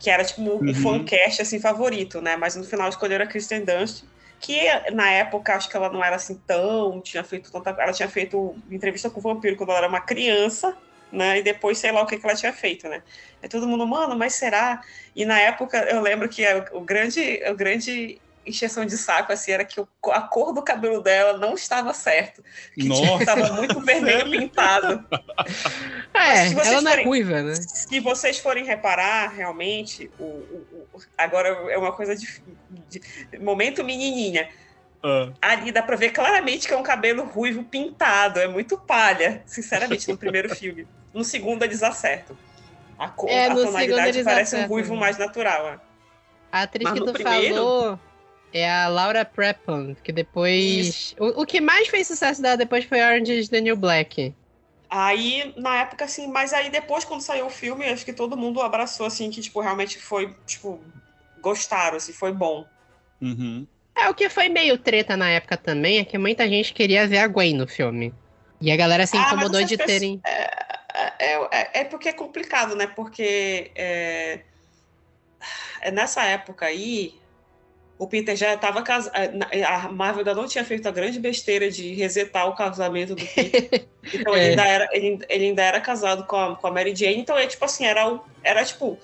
Que 0.00 0.10
era 0.10 0.24
tipo 0.24 0.42
um 0.42 0.66
Uhum. 0.68 0.74
fancast 0.74 1.42
assim, 1.42 1.60
favorito, 1.60 2.20
né? 2.22 2.36
Mas 2.36 2.56
no 2.56 2.64
final 2.64 2.88
escolheram 2.88 3.24
a 3.24 3.28
Kristen 3.28 3.64
Dunst 3.64 4.04
que 4.40 4.58
na 4.92 5.10
época 5.10 5.54
acho 5.54 5.68
que 5.68 5.76
ela 5.76 5.90
não 5.92 6.02
era 6.02 6.16
assim 6.16 6.38
tão, 6.46 7.02
tinha 7.02 7.22
feito 7.24 7.52
tanta, 7.52 7.70
ela 7.72 7.92
tinha 7.92 8.08
feito 8.08 8.62
entrevista 8.70 9.10
com 9.10 9.20
o 9.20 9.22
vampiro 9.22 9.56
quando 9.56 9.70
ela 9.70 9.80
era 9.80 9.88
uma 9.88 10.00
criança, 10.00 10.80
né? 11.12 11.38
E 11.40 11.42
depois 11.42 11.78
sei 11.78 11.92
lá 11.92 12.02
o 12.02 12.06
que, 12.06 12.18
que 12.18 12.26
ela 12.26 12.34
tinha 12.36 12.52
feito, 12.52 12.88
né? 12.88 13.04
Aí 13.42 13.48
todo 13.50 13.68
mundo, 13.68 13.86
mano, 13.86 14.16
mas 14.16 14.34
será? 14.34 14.80
E 15.14 15.24
na 15.26 15.38
época 15.40 15.78
eu 15.90 16.00
lembro 16.00 16.28
que 16.28 16.42
o, 16.72 16.78
o 16.78 16.84
grande, 16.84 17.42
o 17.50 17.54
grande 17.54 18.22
encheção 18.50 18.84
de 18.84 18.96
saco 18.96 19.32
assim 19.32 19.52
era 19.52 19.64
que 19.64 19.80
o- 19.80 19.88
a 20.12 20.20
cor 20.20 20.52
do 20.52 20.62
cabelo 20.62 21.00
dela 21.02 21.38
não 21.38 21.54
estava 21.54 21.92
certo, 21.94 22.42
que 22.74 22.86
Nossa. 22.86 23.14
estava 23.22 23.52
muito 23.54 23.80
vermelho 23.80 24.28
pintado. 24.30 25.04
É, 26.12 26.48
se 26.48 26.54
vocês 26.54 26.66
ela 26.72 26.80
não 26.82 26.90
é 26.90 26.94
forem- 26.94 27.06
ruiva, 27.06 27.42
né? 27.42 27.54
Se 27.54 28.00
vocês 28.00 28.38
forem 28.38 28.64
reparar, 28.64 29.28
realmente, 29.32 30.10
o, 30.18 30.24
o- 30.24 30.86
o- 30.94 31.00
agora 31.16 31.48
é 31.48 31.78
uma 31.78 31.92
coisa 31.92 32.14
de, 32.14 32.42
de 32.90 33.00
momento 33.38 33.82
menininha. 33.82 34.48
Ah, 35.02 35.30
Ali 35.40 35.72
dá 35.72 35.82
pra 35.82 35.96
ver 35.96 36.10
claramente 36.10 36.68
que 36.68 36.74
é 36.74 36.76
um 36.76 36.82
cabelo 36.82 37.24
ruivo 37.24 37.64
pintado. 37.64 38.38
É 38.38 38.46
muito 38.46 38.76
palha, 38.76 39.42
sinceramente, 39.46 40.06
no 40.10 40.18
primeiro 40.18 40.48
filme. 40.54 40.86
No 41.14 41.24
segundo 41.24 41.62
eles 41.64 41.82
acertam. 41.82 42.36
A, 42.98 43.08
cor, 43.08 43.30
É, 43.30 43.46
a 43.46 43.48
no 43.48 43.56
segundo 43.56 43.72
tonalidade 43.72 44.18
eles 44.18 44.24
parece 44.24 44.56
um 44.56 44.66
ruivo 44.66 44.94
mais 44.94 45.16
natural. 45.16 45.68
é. 45.68 45.78
A 46.52 46.62
atriz 46.62 46.84
Mas 46.84 46.98
que 46.98 47.06
tu 47.06 47.12
primeiro- 47.14 47.54
falou 47.54 47.98
é 48.52 48.70
a 48.70 48.88
Laura 48.88 49.24
Prepon, 49.24 49.94
que 50.02 50.12
depois. 50.12 51.14
O, 51.18 51.42
o 51.42 51.46
que 51.46 51.60
mais 51.60 51.88
fez 51.88 52.06
sucesso 52.06 52.42
dela 52.42 52.56
depois 52.56 52.84
foi 52.84 53.00
Orange 53.00 53.38
is 53.38 53.48
the 53.48 53.60
New 53.60 53.76
Black. 53.76 54.34
Aí, 54.88 55.54
na 55.56 55.82
época, 55.82 56.04
assim, 56.04 56.26
mas 56.26 56.52
aí 56.52 56.68
depois, 56.68 57.04
quando 57.04 57.20
saiu 57.20 57.46
o 57.46 57.50
filme, 57.50 57.84
acho 57.86 58.04
que 58.04 58.12
todo 58.12 58.36
mundo 58.36 58.60
abraçou, 58.60 59.06
assim, 59.06 59.30
que, 59.30 59.40
tipo, 59.40 59.60
realmente 59.60 59.98
foi, 59.98 60.34
tipo, 60.44 60.80
gostaram, 61.40 61.96
assim, 61.96 62.12
foi 62.12 62.32
bom. 62.32 62.66
uhum. 63.20 63.66
É, 63.94 64.08
o 64.08 64.14
que 64.14 64.28
foi 64.30 64.48
meio 64.48 64.78
treta 64.78 65.16
na 65.16 65.28
época 65.28 65.56
também 65.56 65.98
é 65.98 66.04
que 66.04 66.16
muita 66.16 66.48
gente 66.48 66.72
queria 66.72 67.06
ver 67.06 67.18
a 67.18 67.28
Gwen 67.28 67.54
no 67.54 67.68
filme. 67.68 68.14
E 68.60 68.72
a 68.72 68.76
galera 68.76 69.06
se 69.06 69.16
Ah, 69.16 69.22
incomodou 69.22 69.60
essas 69.60 69.68
de 69.68 69.76
terem. 69.76 70.20
É, 70.24 71.34
é, 71.34 71.80
é 71.80 71.84
porque 71.84 72.08
é 72.08 72.12
complicado, 72.12 72.74
né? 72.74 72.86
Porque 72.86 73.70
é, 73.74 74.40
é 75.82 75.90
nessa 75.90 76.24
época 76.24 76.66
aí, 76.66 77.19
o 78.00 78.06
Peter 78.06 78.34
já 78.34 78.54
estava 78.54 78.80
casado. 78.80 79.14
A 79.68 79.92
Marvel 79.92 80.20
ainda 80.20 80.34
não 80.34 80.48
tinha 80.48 80.64
feito 80.64 80.88
a 80.88 80.90
grande 80.90 81.20
besteira 81.20 81.70
de 81.70 81.92
resetar 81.92 82.48
o 82.48 82.54
casamento 82.54 83.14
do 83.14 83.24
Peter. 83.26 83.86
Então 84.14 84.34
é. 84.34 84.38
ele, 84.38 84.48
ainda 84.48 84.66
era, 84.66 84.88
ele, 84.92 85.18
ele, 85.28 85.44
ainda 85.44 85.62
era 85.62 85.78
casado 85.78 86.24
com 86.24 86.34
a, 86.34 86.56
com 86.56 86.66
a 86.66 86.70
Mary 86.70 86.96
Jane. 86.96 87.18
Então 87.18 87.36
é 87.36 87.46
tipo 87.46 87.62
assim, 87.62 87.84
era, 87.84 88.18
era 88.42 88.64
tipo. 88.64 88.98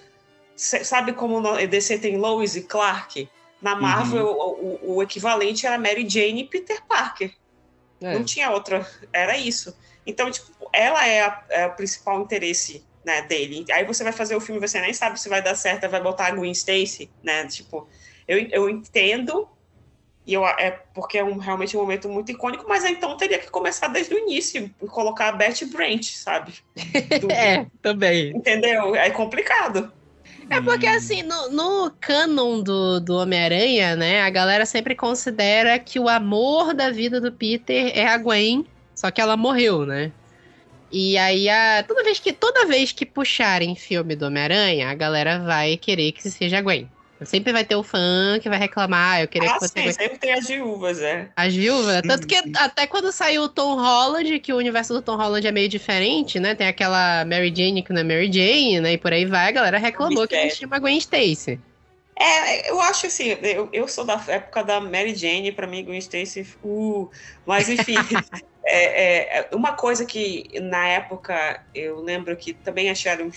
Sabe 0.57 1.13
como 1.13 1.39
no 1.39 1.55
DC 1.67 1.99
tem 1.99 2.17
Lois 2.17 2.57
e 2.57 2.63
Clark? 2.63 3.29
Na 3.61 3.75
uhum. 3.75 3.81
Marvel, 3.83 4.27
uhum. 4.27 4.79
o, 4.83 4.95
o, 4.95 5.03
equivalente 5.03 5.67
era 5.67 5.77
Mary 5.77 6.09
Jane 6.09 6.41
e 6.41 6.45
Peter 6.45 6.83
Parker. 6.89 7.31
É. 8.01 8.15
Não 8.15 8.25
tinha 8.25 8.51
outra. 8.51 8.91
Era 9.13 9.37
isso. 9.37 9.77
Então, 10.07 10.31
tipo, 10.31 10.51
ela 10.73 11.07
é, 11.07 11.21
a, 11.21 11.45
é 11.51 11.67
o 11.67 11.75
principal 11.75 12.23
interesse 12.23 12.83
né, 13.05 13.21
dele. 13.21 13.67
Aí 13.71 13.85
você 13.85 14.03
vai 14.03 14.15
fazer 14.15 14.35
o 14.35 14.41
filme, 14.41 14.59
você 14.59 14.81
nem 14.81 14.95
sabe 14.95 15.21
se 15.21 15.29
vai 15.29 15.43
dar 15.43 15.55
certo, 15.55 15.87
vai 15.91 16.03
botar 16.03 16.29
a 16.29 16.31
Gwen 16.31 16.53
Stacy, 16.53 17.11
né? 17.23 17.47
Tipo, 17.47 17.87
eu, 18.27 18.39
eu 18.51 18.69
entendo, 18.69 19.49
e 20.27 20.35
eu, 20.35 20.45
é 20.45 20.71
porque 20.93 21.19
é 21.19 21.25
um, 21.25 21.39
realmente 21.39 21.77
um 21.77 21.81
momento 21.81 22.09
muito 22.09 22.33
icônico, 22.33 22.65
mas 22.69 22.85
então 22.85 23.17
teria 23.17 23.39
que 23.39 23.51
começar 23.51 23.89
desde 23.89 24.15
o 24.15 24.19
início 24.19 24.71
e 24.83 24.87
colocar 24.87 25.29
a 25.29 25.33
Betty 25.33 25.67
Brant, 25.67 26.05
sabe? 26.05 26.55
Do, 27.21 27.31
é, 27.33 27.67
também. 27.81 28.37
Entendeu? 28.37 28.97
É 28.97 29.11
complicado. 29.11 29.93
É 30.49 30.61
porque, 30.61 30.87
assim, 30.87 31.23
no, 31.23 31.51
no 31.51 31.91
canon 32.01 32.61
do, 32.63 33.01
do 33.01 33.17
Homem-Aranha, 33.17 33.97
né, 33.97 34.23
a 34.23 34.31
galera 34.31 34.65
sempre 34.65 34.95
considera 34.95 35.79
que 35.79 35.99
o 35.99 36.09
amor 36.09 36.73
da 36.73 36.91
vida 36.91 37.21
do 37.21 37.33
Peter 37.33 37.91
é 37.97 38.07
a 38.07 38.17
Gwen, 38.17 38.65
só 38.95 39.11
que 39.11 39.21
ela 39.21 39.37
morreu, 39.37 39.85
né? 39.85 40.13
E 40.91 41.19
aí, 41.19 41.49
a, 41.49 41.85
toda, 41.87 42.05
vez 42.05 42.21
que, 42.21 42.33
toda 42.33 42.65
vez 42.65 42.93
que 42.93 43.05
puxarem 43.05 43.75
filme 43.75 44.15
do 44.15 44.27
Homem-Aranha, 44.27 44.89
a 44.89 44.95
galera 44.95 45.41
vai 45.41 45.77
querer 45.77 46.13
que 46.13 46.31
seja 46.31 46.59
a 46.59 46.63
Gwen. 46.63 46.89
Sempre 47.25 47.53
vai 47.53 47.65
ter 47.65 47.77
o 47.77 47.83
fã 47.83 48.39
que 48.41 48.49
vai 48.49 48.59
reclamar, 48.59 49.23
eu 49.23 49.29
queria 49.29 49.49
ah, 49.49 49.55
que 49.55 49.61
fosse... 49.61 49.73
Sim, 49.73 49.93
sempre 49.93 50.19
tem 50.19 50.33
as 50.33 50.47
viúvas, 50.47 51.01
é. 51.01 51.29
As 51.35 51.55
viúvas? 51.55 52.03
Tanto 52.03 52.27
que 52.27 52.37
até 52.57 52.87
quando 52.87 53.11
saiu 53.11 53.45
o 53.45 53.49
Tom 53.49 53.77
Holland, 53.77 54.39
que 54.41 54.53
o 54.53 54.57
universo 54.57 54.93
do 54.93 55.01
Tom 55.01 55.17
Holland 55.17 55.47
é 55.47 55.53
meio 55.53 55.69
diferente, 55.69 56.39
né? 56.39 56.55
Tem 56.55 56.67
aquela 56.67 57.25
Mary 57.25 57.53
Jane 57.57 57.83
que 57.83 57.93
não 57.93 58.01
é 58.03 58.05
Mary 58.05 58.31
Jane, 58.31 58.81
né? 58.81 58.93
E 58.93 58.99
por 58.99 59.13
aí 59.13 59.25
vai, 59.25 59.49
a 59.49 59.53
galera 59.53 59.79
reclamou 59.79 60.29
que 60.29 60.35
a 60.35 60.43
gente 60.43 60.57
chama 60.57 60.79
Gwen 60.79 60.99
Stacy. 60.99 61.59
É, 62.19 62.71
eu 62.71 62.81
acho 62.81 63.07
assim, 63.07 63.37
eu, 63.43 63.69
eu 63.73 63.87
sou 63.87 64.05
da 64.05 64.23
época 64.29 64.65
da 64.65 64.81
Mary 64.81 65.15
Jane, 65.15 65.53
para 65.53 65.67
mim 65.67 65.85
Gwen 65.85 65.99
Stacy, 65.99 66.47
uh, 66.65 67.11
mas 67.45 67.69
enfim, 67.69 67.95
é, 68.65 69.39
é, 69.39 69.49
uma 69.53 69.73
coisa 69.73 70.07
que 70.07 70.49
na 70.61 70.87
época 70.89 71.63
eu 71.75 72.01
lembro 72.01 72.35
que 72.37 72.55
também 72.55 72.89
acharam, 72.89 73.31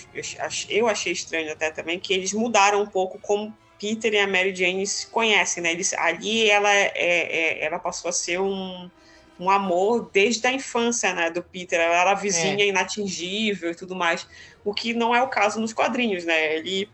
eu 0.68 0.88
achei 0.88 1.12
estranho 1.12 1.52
até 1.52 1.70
também, 1.70 1.98
que 1.98 2.14
eles 2.14 2.32
mudaram 2.32 2.80
um 2.80 2.86
pouco 2.86 3.18
como 3.18 3.54
Peter 3.80 4.12
e 4.12 4.18
a 4.18 4.26
Mary 4.26 4.54
Jane 4.54 4.86
se 4.86 5.06
conhecem, 5.06 5.62
né? 5.62 5.72
Eles, 5.72 5.94
ali 5.94 6.50
ela, 6.50 6.70
é, 6.70 6.92
é, 6.94 7.64
ela 7.64 7.78
passou 7.78 8.10
a 8.10 8.12
ser 8.12 8.38
um, 8.38 8.90
um 9.38 9.48
amor 9.48 10.10
desde 10.12 10.46
a 10.46 10.52
infância, 10.52 11.14
né, 11.14 11.30
do 11.30 11.42
Peter. 11.42 11.80
Ela 11.80 12.02
era 12.02 12.14
vizinha 12.14 12.62
é. 12.62 12.68
inatingível 12.68 13.70
e 13.70 13.74
tudo 13.74 13.96
mais, 13.96 14.28
o 14.62 14.74
que 14.74 14.92
não 14.92 15.14
é 15.14 15.22
o 15.22 15.28
caso 15.28 15.58
nos 15.58 15.72
quadrinhos, 15.72 16.26
né? 16.26 16.56
Ele, 16.56 16.90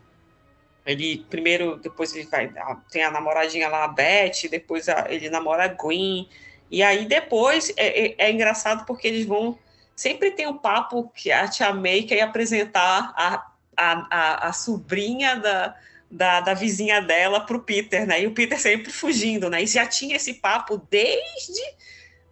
ele 0.85 1.25
primeiro, 1.29 1.75
depois 1.75 2.15
ele 2.15 2.25
vai 2.27 2.49
tem 2.89 3.03
a 3.03 3.11
namoradinha 3.11 3.67
lá, 3.67 3.83
a 3.83 3.89
Beth, 3.89 4.47
depois 4.49 4.87
a, 4.87 5.07
ele 5.09 5.29
namora 5.29 5.65
a 5.65 5.67
Gwen, 5.67 6.29
e 6.71 6.81
aí 6.81 7.05
depois 7.05 7.69
é, 7.75 8.05
é, 8.07 8.15
é, 8.17 8.31
engraçado 8.31 8.85
porque 8.85 9.09
eles 9.09 9.25
vão 9.25 9.59
sempre 9.93 10.31
tem 10.31 10.47
um 10.47 10.57
papo 10.57 11.11
que 11.13 11.31
a 11.31 11.47
Tia 11.47 11.73
May 11.73 12.03
quer 12.03 12.21
apresentar 12.21 13.13
a, 13.15 13.51
a, 13.75 14.07
a, 14.09 14.47
a 14.47 14.53
sobrinha 14.53 15.35
da 15.35 15.75
da, 16.09 16.39
da 16.39 16.53
vizinha 16.53 17.01
dela 17.01 17.39
para 17.41 17.57
o 17.57 17.61
Peter, 17.61 18.07
né? 18.07 18.21
E 18.21 18.27
o 18.27 18.31
Peter 18.31 18.59
sempre 18.59 18.91
fugindo, 18.91 19.49
né? 19.49 19.61
E 19.63 19.67
já 19.67 19.85
tinha 19.85 20.15
esse 20.15 20.35
papo 20.35 20.81
desde 20.89 21.61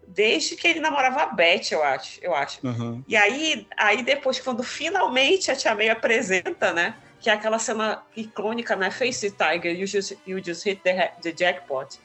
desde 0.07 0.55
que 0.55 0.67
ele 0.67 0.79
namorava 0.79 1.23
a 1.23 1.25
Beth, 1.25 1.71
eu 1.71 1.83
acho, 1.83 2.19
eu 2.21 2.33
acho. 2.33 2.65
Uhum. 2.65 3.03
E 3.07 3.17
aí, 3.17 3.67
aí 3.75 4.01
depois 4.01 4.39
quando 4.39 4.63
finalmente 4.63 5.51
a 5.51 5.55
Tia 5.55 5.75
May 5.75 5.89
apresenta, 5.89 6.71
né? 6.71 6.95
Que 7.19 7.29
é 7.29 7.33
aquela 7.33 7.59
cena 7.59 8.01
icônica, 8.15 8.75
né? 8.75 8.89
Face 8.91 9.29
Tiger, 9.31 9.77
you 9.77 9.85
just, 9.85 10.13
you 10.25 10.41
just 10.43 10.63
hit 10.63 10.81
the, 10.83 11.11
the 11.21 11.31
jackpot. 11.31 11.99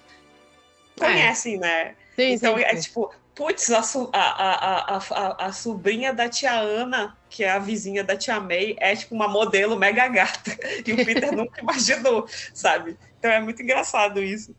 É. 0.98 1.04
Conhecem, 1.04 1.54
é. 1.56 1.59
né? 1.59 1.94
Sim, 2.16 2.33
então 2.33 2.56
sim, 2.56 2.64
é 2.64 2.70
sim. 2.70 2.76
é 2.76 2.80
tipo, 2.80 3.14
putz, 3.35 3.70
a, 3.70 3.80
a, 4.12 4.96
a, 4.96 5.46
a, 5.46 5.52
sobrinha 5.52 6.12
da 6.12 6.28
tia 6.28 6.52
Ana, 6.52 7.16
que 7.31 7.45
é 7.45 7.51
a 7.51 7.59
vizinha 7.59 8.03
da 8.03 8.16
tia 8.16 8.40
May, 8.40 8.77
é 8.79 8.95
tipo 8.97 9.14
uma 9.14 9.29
modelo 9.29 9.79
mega 9.79 10.09
gata. 10.09 10.51
E 10.85 10.93
o 10.93 10.97
Peter 11.05 11.35
nunca 11.35 11.61
imaginou, 11.61 12.27
sabe? 12.53 12.97
Então 13.19 13.31
é 13.31 13.40
muito 13.40 13.62
engraçado 13.62 14.21
isso. 14.23 14.55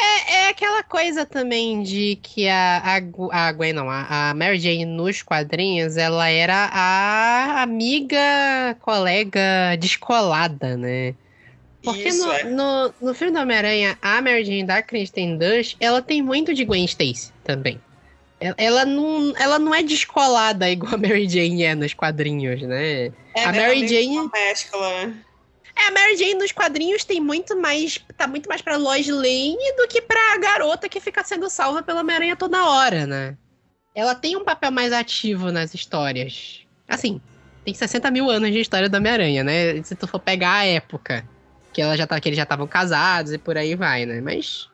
É, 0.00 0.34
é 0.34 0.48
aquela 0.48 0.82
coisa 0.84 1.26
também 1.26 1.82
de 1.82 2.16
que 2.22 2.48
a, 2.48 2.78
a, 2.78 3.48
a 3.48 3.52
Gwen, 3.52 3.72
não, 3.72 3.90
a, 3.90 4.30
a 4.30 4.34
Mary 4.34 4.60
Jane 4.60 4.84
nos 4.84 5.22
quadrinhos, 5.22 5.96
ela 5.96 6.28
era 6.28 6.70
a 6.72 7.62
amiga, 7.62 8.76
colega 8.80 9.76
descolada, 9.78 10.76
né? 10.76 11.14
Porque 11.82 12.08
Isso, 12.08 12.26
no, 12.26 12.32
é. 12.32 12.44
no, 12.44 12.94
no 13.00 13.14
filme 13.14 13.32
do 13.32 13.40
Homem-Aranha, 13.40 13.98
a 14.00 14.20
Mary 14.22 14.44
Jane 14.44 14.64
da 14.64 14.82
Kristen 14.82 15.36
Dunst, 15.36 15.76
ela 15.80 16.00
tem 16.00 16.22
muito 16.22 16.54
de 16.54 16.64
Gwen 16.64 16.84
Stacy 16.84 17.32
também. 17.42 17.80
Ela 18.40 18.84
não, 18.84 19.34
ela 19.36 19.58
não 19.58 19.74
é 19.74 19.82
descolada 19.82 20.68
igual 20.70 20.94
a 20.94 20.98
Mary 20.98 21.28
Jane 21.28 21.64
é 21.64 21.74
nos 21.74 21.94
quadrinhos, 21.94 22.62
né? 22.62 23.06
É, 23.34 23.44
a 23.44 23.52
Mary 23.52 23.86
Jane. 23.86 24.30
Mescla, 24.32 25.06
né? 25.06 25.14
É, 25.76 25.88
a 25.88 25.90
Mary 25.92 26.16
Jane 26.16 26.34
nos 26.34 26.52
quadrinhos 26.52 27.04
tem 27.04 27.20
muito 27.20 27.56
mais. 27.56 27.98
tá 28.16 28.26
muito 28.26 28.48
mais 28.48 28.62
pra 28.62 28.76
Lois 28.76 29.08
Lane 29.08 29.76
do 29.76 29.86
que 29.88 30.00
pra 30.00 30.38
garota 30.38 30.88
que 30.88 31.00
fica 31.00 31.22
sendo 31.24 31.48
salva 31.48 31.82
pela 31.82 32.00
Homem-Aranha 32.00 32.36
toda 32.36 32.64
hora, 32.64 33.06
né? 33.06 33.36
Ela 33.94 34.14
tem 34.14 34.36
um 34.36 34.44
papel 34.44 34.70
mais 34.70 34.92
ativo 34.92 35.50
nas 35.50 35.74
histórias. 35.74 36.60
Assim, 36.88 37.20
tem 37.64 37.74
60 37.74 38.10
mil 38.10 38.30
anos 38.30 38.50
de 38.50 38.60
história 38.60 38.88
da 38.88 38.98
Homem-Aranha, 38.98 39.44
né? 39.44 39.82
Se 39.82 39.94
tu 39.94 40.06
for 40.06 40.20
pegar 40.20 40.54
a 40.54 40.64
época 40.64 41.24
que, 41.72 41.82
ela 41.82 41.96
já 41.96 42.06
tá, 42.06 42.20
que 42.20 42.28
eles 42.28 42.36
já 42.36 42.42
estavam 42.44 42.66
casados 42.66 43.32
e 43.32 43.38
por 43.38 43.56
aí 43.56 43.74
vai, 43.74 44.06
né? 44.06 44.20
Mas 44.20 44.67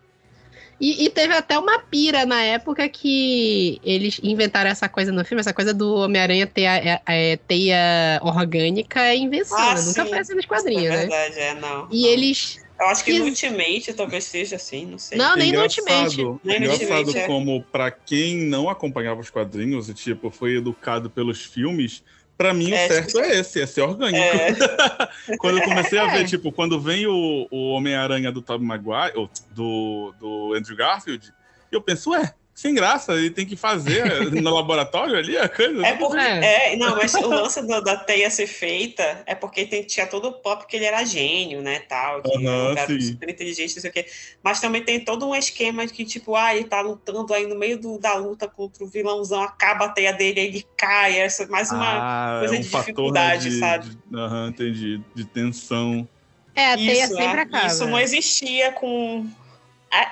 e, 0.85 1.07
e, 1.07 1.09
teve 1.09 1.33
até 1.33 1.59
uma 1.59 1.79
pira 1.79 2.27
na 2.27 2.43
época 2.43 2.87
que 2.91 3.81
eles 3.83 4.21
inventaram 4.23 4.69
essa 4.69 4.87
coisa 4.87 5.11
no 5.11 5.25
filme, 5.25 5.41
essa 5.41 5.55
coisa 5.55 5.73
do 5.73 5.95
Homem-Aranha 5.95 6.47
ter 6.47 6.67
a, 6.67 6.73
a, 6.73 6.77
é, 6.77 7.01
a, 7.07 7.15
é, 7.15 7.37
teia 7.39 8.21
orgânica 8.23 9.01
é 9.01 9.17
invenção. 9.17 9.57
Ah, 9.57 9.81
Nunca 9.81 10.05
foi 10.05 10.19
assim 10.19 10.35
nos 10.35 10.45
quadrinhos, 10.45 10.95
é 10.95 10.97
verdade, 10.99 11.37
né? 11.37 11.43
é, 11.43 11.55
não. 11.55 11.89
E 11.91 12.03
não. 12.03 12.09
eles. 12.11 12.63
Eu 12.79 12.87
acho 12.89 13.03
que 13.03 13.13
quis... 13.13 13.21
no 13.21 13.27
Ultimate 13.29 13.95
talvez 13.95 14.25
seja 14.25 14.57
assim, 14.57 14.85
não 14.85 14.99
sei. 14.99 15.17
Não, 15.17 15.35
nem 15.37 15.53
no 15.53 15.63
Ultimate. 15.63 16.23
Nem 16.45 16.61
no 16.61 16.67
engraçado 16.67 17.07
Ultimate, 17.07 17.19
é. 17.19 17.27
como, 17.27 17.63
para 17.63 17.91
quem 17.91 18.37
não 18.37 18.69
acompanhava 18.69 19.23
os 19.23 19.31
quadrinhos 19.31 19.89
e, 19.89 19.95
tipo, 19.95 20.31
foi 20.31 20.59
educado 20.59 21.09
pelos 21.09 21.47
filmes, 21.47 22.03
Pra 22.37 22.53
mim, 22.53 22.73
é, 22.73 22.87
o 22.87 22.89
certo 22.89 23.21
é 23.21 23.39
esse, 23.39 23.61
é 23.61 23.67
ser 23.67 23.83
orgânico. 23.83 24.19
É. 24.19 24.55
quando 25.39 25.59
eu 25.59 25.65
comecei 25.65 25.99
a 25.99 26.07
ver, 26.07 26.23
é. 26.23 26.25
tipo, 26.25 26.51
quando 26.51 26.81
vem 26.81 27.07
o, 27.07 27.47
o 27.51 27.71
Homem-Aranha 27.71 28.33
do 28.33 28.43
Tobey 28.43 28.67
Maguire, 28.67 29.17
ou 29.17 29.31
do, 29.51 30.13
do 30.19 30.55
Andrew 30.55 30.77
Garfield, 30.77 31.33
eu 31.71 31.81
penso, 31.81 32.11
ué, 32.11 32.35
sem 32.55 32.73
graça, 32.73 33.15
ele 33.15 33.31
tem 33.31 33.45
que 33.45 33.57
fazer 33.57 34.31
no 34.31 34.55
laboratório 34.55 35.17
ali 35.17 35.37
a 35.37 35.49
coisa. 35.49 35.85
É 35.85 35.97
porque, 35.97 36.17
é. 36.19 36.75
é. 36.75 36.77
não, 36.77 36.95
mas 36.95 37.13
o 37.15 37.27
lance 37.27 37.61
do, 37.61 37.81
da 37.81 37.97
teia 37.97 38.31
ser 38.31 38.47
feita 38.47 39.23
é 39.27 39.35
porque 39.35 39.67
tem, 39.67 39.83
tinha 39.83 40.07
todo 40.07 40.29
o 40.29 40.33
pop 40.33 40.65
que 40.67 40.77
ele 40.77 40.85
era 40.85 41.05
gênio, 41.05 41.61
né, 41.61 41.81
tal, 41.81 42.23
que 42.23 42.31
uhum, 42.31 42.71
era 42.71 43.01
super 43.01 43.29
inteligente, 43.29 43.75
não 43.75 43.81
sei 43.81 43.91
o 43.91 43.93
quê. 43.93 44.07
Mas 44.41 44.61
também 44.61 44.85
tem 44.85 45.05
todo 45.05 45.29
um 45.29 45.35
esquema 45.35 45.85
de 45.85 45.93
que, 45.93 46.05
tipo, 46.05 46.37
ah, 46.37 46.55
ele 46.55 46.67
tá 46.67 46.81
lutando 46.81 47.35
aí 47.35 47.45
no 47.45 47.57
meio 47.57 47.77
do, 47.77 47.99
da 47.99 48.15
luta 48.15 48.47
contra 48.47 48.85
o 48.85 48.87
vilãozão, 48.87 49.43
acaba 49.43 49.87
a 49.87 49.89
teia 49.89 50.13
dele, 50.13 50.41
aí 50.41 50.47
ele 50.47 50.67
cai, 50.77 51.19
essa 51.19 51.43
é 51.43 51.47
mais 51.47 51.73
uma 51.73 52.37
ah, 52.37 52.39
coisa 52.39 52.55
é 52.55 52.59
um 52.59 52.61
de 52.61 52.69
dificuldade, 52.69 53.51
de, 53.51 53.59
sabe? 53.59 53.99
Aham, 54.15 54.43
uhum, 54.43 54.49
entendi. 54.49 55.01
De 55.13 55.25
tensão. 55.25 56.09
É, 56.55 56.73
a 56.73 56.77
teia 56.77 57.05
isso, 57.05 57.17
sempre 57.17 57.41
acaba. 57.41 57.67
Isso 57.67 57.87
não 57.87 57.99
existia 57.99 58.71
com 58.71 59.27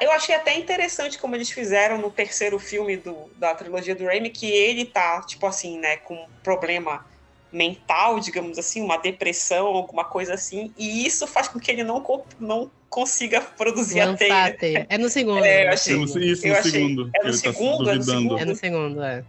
eu 0.01 0.13
achei 0.13 0.35
até 0.35 0.57
interessante 0.57 1.19
como 1.19 1.35
eles 1.35 1.51
fizeram 1.51 1.99
no 1.99 2.11
terceiro 2.11 2.59
filme 2.59 2.97
do, 2.97 3.31
da 3.37 3.55
trilogia 3.55 3.95
do 3.95 4.05
Raimi, 4.05 4.31
que 4.31 4.51
ele 4.51 4.85
tá, 4.85 5.23
tipo 5.23 5.47
assim, 5.47 5.79
né, 5.79 5.97
com 5.99 6.15
um 6.15 6.27
problema 6.43 7.05
mental, 7.53 8.19
digamos 8.19 8.59
assim, 8.59 8.81
uma 8.81 8.97
depressão, 8.97 9.67
alguma 9.67 10.05
coisa 10.05 10.35
assim, 10.35 10.73
e 10.77 11.07
isso 11.07 11.27
faz 11.27 11.49
com 11.49 11.61
que 11.61 11.71
ele 11.71 11.85
não, 11.85 12.03
não 12.41 12.71
consiga 12.89 13.41
produzir 13.41 14.01
a 14.01 14.15
teia. 14.15 14.45
a 14.45 14.53
teia. 14.53 14.87
É 14.89 14.99
no 14.99 15.09
segundo. 15.09 15.45
É, 15.45 15.63
eu 15.63 15.67
né? 15.67 15.73
achei, 15.73 16.03
isso 16.03 16.47
no 16.47 16.55
achei, 16.55 16.71
segundo. 16.71 17.11
É 17.15 17.25
no 17.25 17.33
segundo, 17.33 17.85
tá 17.85 17.93
é 17.93 17.97
no 17.97 18.03
segundo? 18.03 18.39
É 18.39 18.45
no 18.45 18.55
segundo, 18.55 19.03
é. 19.03 19.25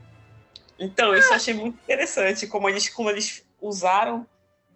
Então, 0.80 1.16
isso 1.16 1.30
eu 1.30 1.36
achei 1.36 1.54
muito 1.54 1.78
interessante, 1.84 2.48
como 2.48 2.68
eles, 2.70 2.90
como 2.90 3.10
eles 3.10 3.46
usaram 3.62 4.26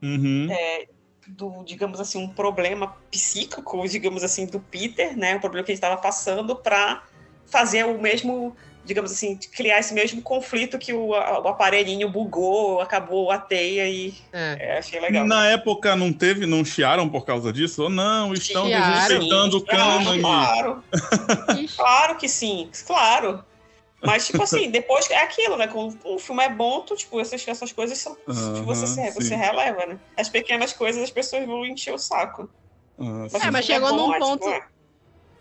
uhum. 0.02 0.48
é, 0.50 0.88
do, 1.28 1.64
digamos 1.64 2.00
assim, 2.00 2.18
um 2.24 2.30
problema 2.30 2.96
psíquico, 3.12 3.88
digamos 3.88 4.24
assim, 4.24 4.46
do 4.46 4.60
Peter, 4.60 5.18
né? 5.18 5.36
O 5.36 5.40
problema 5.40 5.66
que 5.66 5.72
ele 5.72 5.78
estava 5.78 5.98
passando 5.98 6.56
para 6.56 7.04
fazer 7.46 7.86
o 7.86 8.00
mesmo 8.00 8.56
digamos 8.88 9.12
assim, 9.12 9.38
criar 9.54 9.80
esse 9.80 9.94
mesmo 9.94 10.22
conflito 10.22 10.80
que 10.80 10.94
o, 10.94 11.14
a, 11.14 11.42
o 11.42 11.48
aparelhinho 11.50 12.10
bugou, 12.10 12.80
acabou 12.80 13.30
a 13.30 13.38
teia 13.38 13.88
e 13.88 14.16
É. 14.32 14.58
é, 14.60 14.78
achei 14.80 15.00
legal. 15.00 15.28
Na 15.28 15.46
época 15.48 15.96
não 15.96 16.14
teve, 16.14 16.46
não 16.46 16.64
chiaram 16.64 17.08
por 17.10 17.26
causa 17.26 17.52
disso? 17.52 17.84
Ou 17.84 17.90
não, 17.90 18.34
estão 18.34 18.66
Chiaram. 18.66 18.94
respeitando 18.96 19.58
o 19.58 19.66
cânone. 19.66 20.22
Claro, 20.22 20.84
claro 21.76 22.16
que 22.16 22.30
sim, 22.30 22.70
claro. 22.86 23.44
Mas, 24.02 24.28
tipo 24.28 24.42
assim, 24.44 24.70
depois 24.72 25.10
é 25.10 25.18
aquilo, 25.18 25.58
né? 25.58 25.68
Quando 25.68 25.98
o 26.06 26.20
filme 26.20 26.44
é 26.44 26.50
bom, 26.50 26.82
tu, 26.82 26.96
tipo, 26.96 27.20
essas, 27.20 27.46
essas 27.48 27.72
coisas 27.72 27.98
são. 27.98 28.16
Aham, 28.28 28.64
você, 28.64 29.12
você 29.12 29.30
sim. 29.30 29.36
releva, 29.36 29.86
né? 29.86 30.00
As 30.16 30.30
pequenas 30.30 30.74
coisas 30.74 31.02
as 31.04 31.12
pessoas 31.12 31.46
vão 31.46 31.66
encher 31.66 31.94
o 31.94 31.98
saco. 31.98 32.50
Ah, 33.00 33.04
Mas, 33.04 33.32
sim. 33.32 33.48
É, 33.48 33.52
mas 33.52 33.66
filme 33.66 33.82
chegou 33.82 33.98
num 33.98 34.14
é 34.14 34.20
ponto- 34.20 34.44
tipo, 34.44 34.50
é. 34.50 34.68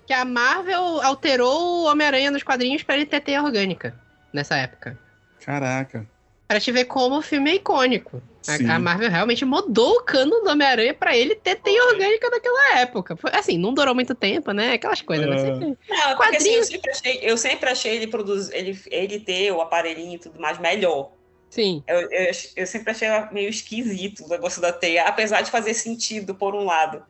Que 0.06 0.12
a 0.12 0.24
Marvel 0.24 1.02
alterou 1.02 1.82
o 1.82 1.84
Homem-Aranha 1.86 2.30
nos 2.30 2.42
quadrinhos 2.44 2.82
pra 2.82 2.94
ele 2.94 3.06
ter 3.06 3.20
teia 3.20 3.42
orgânica 3.42 3.98
nessa 4.32 4.56
época. 4.56 4.96
Caraca. 5.44 6.06
Pra 6.48 6.60
te 6.60 6.70
ver 6.70 6.84
como 6.84 7.18
o 7.18 7.22
filme 7.22 7.50
é 7.50 7.54
icônico. 7.56 8.22
Sim. 8.40 8.70
A, 8.70 8.76
a 8.76 8.78
Marvel 8.78 9.10
realmente 9.10 9.44
mudou 9.44 9.96
o 9.96 10.02
cano 10.04 10.40
do 10.42 10.50
Homem-Aranha 10.50 10.94
pra 10.94 11.16
ele 11.16 11.34
ter 11.34 11.56
teia 11.56 11.82
orgânica 11.86 12.30
naquela 12.30 12.78
época. 12.78 13.16
Foi, 13.16 13.30
assim, 13.34 13.58
não 13.58 13.74
durou 13.74 13.94
muito 13.94 14.14
tempo, 14.14 14.52
né? 14.52 14.74
Aquelas 14.74 15.02
coisas, 15.02 15.26
mas 15.28 15.42
É. 15.42 15.46
sempre. 15.46 15.66
Não, 15.66 15.76
porque 15.76 15.96
assim, 15.96 16.06
eu 16.08 16.16
Quadrinhos- 16.16 16.66
sempre 16.68 16.90
achei, 16.92 17.18
eu 17.22 17.36
sempre 17.36 17.70
achei 17.70 17.96
ele 17.96 18.06
produzir, 18.06 18.54
ele, 18.54 18.80
ele 18.90 19.18
ter 19.18 19.50
o 19.50 19.60
aparelhinho 19.60 20.14
e 20.14 20.18
tudo 20.18 20.40
mais 20.40 20.58
melhor. 20.58 21.10
Sim. 21.50 21.82
Eu, 21.88 22.00
eu, 22.10 22.30
eu 22.56 22.66
sempre 22.66 22.92
achei 22.92 23.08
meio 23.32 23.48
esquisito 23.48 24.24
o 24.24 24.28
negócio 24.28 24.60
da 24.62 24.72
teia, 24.72 25.02
apesar 25.04 25.40
de 25.40 25.50
fazer 25.50 25.74
sentido 25.74 26.32
por 26.34 26.54
um 26.54 26.64
lado. 26.64 27.02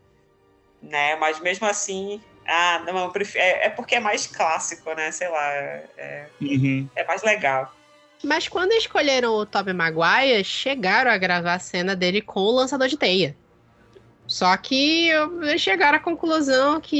Né? 0.80 1.16
Mas 1.16 1.40
mesmo 1.40 1.66
assim. 1.66 2.22
Ah, 2.48 2.82
não, 2.86 3.10
prefiro, 3.10 3.42
é, 3.44 3.66
é 3.66 3.68
porque 3.68 3.96
é 3.96 4.00
mais 4.00 4.26
clássico, 4.26 4.94
né? 4.94 5.10
Sei 5.10 5.28
lá. 5.28 5.42
É, 5.52 6.26
Uhum. 6.40 6.88
é 6.96 7.04
mais 7.04 7.22
legal. 7.22 7.74
Mas 8.24 8.48
quando 8.48 8.72
escolheram 8.72 9.34
o 9.34 9.46
Tobey 9.46 9.74
Maguire, 9.74 10.42
chegaram 10.42 11.10
a 11.10 11.18
gravar 11.18 11.54
a 11.54 11.58
cena 11.58 11.94
dele 11.94 12.20
com 12.20 12.40
o 12.40 12.50
lançador 12.50 12.88
de 12.88 12.96
teia. 12.96 13.36
Só 14.26 14.56
que 14.56 15.08
chegaram 15.56 15.98
à 15.98 16.00
conclusão 16.00 16.80
que 16.80 16.96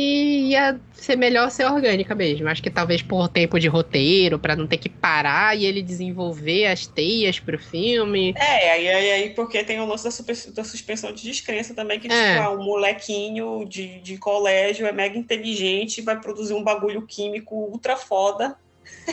ia 0.51 0.79
ser 0.93 1.17
melhor 1.17 1.51
ser 1.51 1.64
orgânica 1.64 2.14
mesmo. 2.14 2.49
Acho 2.49 2.62
que 2.62 2.71
talvez 2.71 3.03
por 3.03 3.29
tempo 3.29 3.59
de 3.59 3.67
roteiro, 3.67 4.39
pra 4.39 4.55
não 4.55 4.64
ter 4.64 4.77
que 4.77 4.89
parar 4.89 5.59
e 5.59 5.64
ele 5.64 5.83
desenvolver 5.83 6.67
as 6.67 6.87
teias 6.87 7.41
pro 7.41 7.59
filme. 7.59 8.33
É, 8.37 8.71
aí, 8.71 8.89
aí, 8.89 9.11
aí 9.11 9.31
porque 9.31 9.64
tem 9.64 9.81
o 9.81 9.87
lance 9.87 10.05
da, 10.05 10.12
super- 10.12 10.37
da 10.53 10.62
suspensão 10.62 11.12
de 11.12 11.25
descrença 11.25 11.75
também, 11.75 11.99
que 11.99 12.07
É. 12.07 12.35
tipo, 12.35 12.47
ah, 12.47 12.53
um 12.53 12.62
molequinho 12.62 13.64
de, 13.69 14.01
de 14.03 14.19
colégio 14.19 14.87
é 14.87 14.93
mega 14.93 15.19
inteligente, 15.19 16.03
vai 16.03 16.21
produzir 16.21 16.55
um 16.55 16.62
bagulho 16.62 17.03
químico 17.03 17.57
ultra 17.57 17.97
foda. 17.97 18.57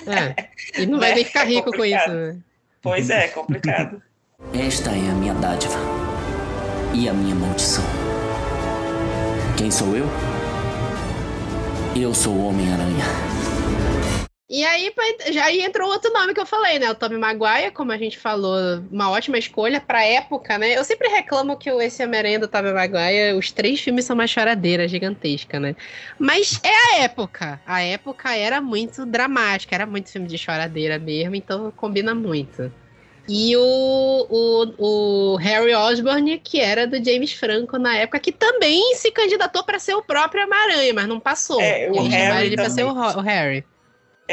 É. 0.07 0.81
E 0.81 0.85
não 0.85 0.99
vai 0.99 1.13
nem 1.13 1.25
ficar 1.25 1.45
É 1.45 1.49
rico 1.49 1.71
com 1.71 1.85
isso, 1.85 2.09
né? 2.09 2.37
Pois 2.81 3.09
é, 3.09 3.27
complicado. 3.29 4.01
Esta 4.53 4.91
é 4.91 5.09
a 5.09 5.13
minha 5.13 5.33
dádiva 5.35 5.77
e 6.93 7.07
a 7.07 7.13
minha 7.13 7.35
maldição. 7.35 7.83
Quem 9.57 9.71
sou 9.71 9.95
eu? 9.95 10.05
Eu 11.95 12.13
sou 12.13 12.33
o 12.33 12.47
Homem-Aranha. 12.47 13.05
E 14.55 14.63
aí, 14.63 14.91
pra- 14.91 15.31
já 15.31 15.45
aí 15.45 15.61
entrou 15.63 15.89
outro 15.89 16.13
nome 16.13 16.31
que 16.31 16.39
eu 16.39 16.45
falei, 16.45 16.77
né? 16.77 16.87
O 16.91 16.93
Tobey 16.93 17.17
Maguire, 17.17 17.71
como 17.71 17.91
a 17.91 17.97
gente 17.97 18.19
falou, 18.19 18.55
uma 18.91 19.09
ótima 19.09 19.35
escolha 19.35 19.81
pra 19.81 20.05
época, 20.05 20.59
né? 20.59 20.77
Eu 20.77 20.83
sempre 20.83 21.07
reclamo 21.07 21.57
que 21.57 21.71
o 21.71 21.81
esse 21.81 22.03
Homem-Aranha 22.03 22.37
do 22.37 22.47
Tobey 22.47 22.71
Maguire, 22.71 23.33
os 23.35 23.51
três 23.51 23.79
filmes 23.81 24.05
são 24.05 24.13
uma 24.13 24.27
choradeira 24.27 24.87
gigantesca, 24.87 25.59
né? 25.59 25.75
Mas 26.19 26.59
é 26.63 26.69
a 26.69 27.03
época. 27.03 27.59
A 27.65 27.81
época 27.81 28.35
era 28.35 28.61
muito 28.61 29.07
dramática, 29.07 29.73
era 29.73 29.87
muito 29.87 30.11
filme 30.11 30.27
de 30.27 30.37
choradeira 30.37 30.99
mesmo, 30.99 31.33
então 31.33 31.71
combina 31.75 32.13
muito. 32.13 32.71
E 33.27 33.57
o, 33.57 34.27
o, 34.29 35.33
o 35.33 35.35
Harry 35.37 35.73
Osborn, 35.73 36.37
que 36.37 36.59
era 36.59 36.85
do 36.85 37.03
James 37.03 37.33
Franco 37.33 37.79
na 37.79 37.95
época, 37.95 38.19
que 38.19 38.31
também 38.31 38.93
se 38.97 39.09
candidatou 39.09 39.63
pra 39.63 39.79
ser 39.79 39.95
o 39.95 40.03
próprio 40.03 40.43
Homem-Aranha, 40.43 40.93
mas 40.93 41.07
não 41.07 41.19
passou. 41.19 41.59
É, 41.59 41.89
o 41.89 41.95
Eles 41.95 42.13
Harry 42.13 42.45
ele 42.45 42.55
pra 42.55 42.69
ser 42.69 42.83
o, 42.83 42.91
o 42.91 43.21
Harry. 43.21 43.63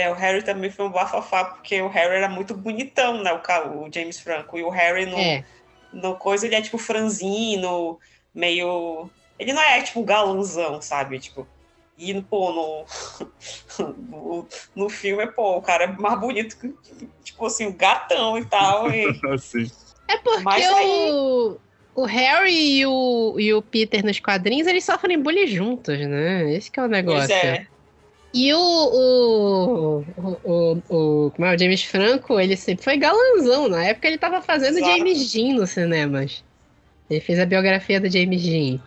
É, 0.00 0.10
o 0.10 0.14
Harry 0.14 0.42
também 0.42 0.70
foi 0.70 0.86
um 0.86 0.90
bafafá, 0.90 1.44
porque 1.44 1.80
o 1.82 1.88
Harry 1.88 2.16
era 2.16 2.28
muito 2.28 2.54
bonitão, 2.54 3.22
né? 3.22 3.32
O, 3.32 3.84
o 3.84 3.92
James 3.92 4.18
Franco. 4.18 4.58
E 4.58 4.62
o 4.62 4.70
Harry 4.70 5.06
no, 5.06 5.16
É. 5.16 5.44
no 5.92 6.16
coisa, 6.16 6.46
ele 6.46 6.54
é 6.54 6.62
tipo 6.62 6.78
franzino, 6.78 7.98
meio. 8.34 9.10
Ele 9.38 9.52
não 9.52 9.62
é 9.62 9.82
tipo 9.82 10.02
galãozão, 10.02 10.80
sabe? 10.80 11.18
Tipo. 11.18 11.46
E, 11.98 12.18
pô, 12.22 12.50
no, 12.50 12.84
no, 14.08 14.48
no 14.74 14.88
filme, 14.88 15.26
pô, 15.26 15.58
o 15.58 15.62
cara 15.62 15.84
é 15.84 15.86
mais 15.86 16.18
bonito 16.18 16.58
que, 16.58 16.74
tipo 17.22 17.44
assim, 17.44 17.66
o 17.66 17.74
gatão 17.74 18.38
e 18.38 18.44
tal. 18.46 18.90
E. 18.90 19.06
É 20.10 20.18
porque 20.18 20.42
Mas 20.42 20.66
o, 20.68 21.56
o 21.94 22.04
Harry 22.04 22.78
e 22.78 22.84
o, 22.84 23.36
e 23.38 23.54
o 23.54 23.62
Peter 23.62 24.04
nos 24.04 24.18
quadrinhos, 24.18 24.66
eles 24.66 24.84
sofrem 24.84 25.22
bullying 25.22 25.46
juntos, 25.46 25.96
né? 26.00 26.52
Esse 26.52 26.68
que 26.68 26.80
é 26.80 26.82
o 26.82 26.88
negócio. 26.88 27.28
pois 27.28 27.30
é. 27.30 27.68
E 28.32 28.54
o, 28.54 28.58
o, 28.58 30.04
o, 30.44 30.82
o, 30.88 31.30
como 31.32 31.46
é, 31.46 31.54
o 31.54 31.58
James 31.58 31.82
Franco, 31.82 32.38
ele 32.38 32.56
sempre 32.56 32.84
foi 32.84 32.96
galanzão. 32.96 33.68
Na 33.68 33.84
época 33.84 34.06
ele 34.06 34.18
tava 34.18 34.40
fazendo. 34.40 34.78
James 34.78 35.32
Dean 35.32 35.54
nos 35.54 35.70
cinemas. 35.70 36.44
Ele 37.08 37.20
fez 37.20 37.40
a 37.40 37.46
biografia 37.46 38.00
do 38.00 38.08
James 38.08 38.42
Dean. 38.42 38.80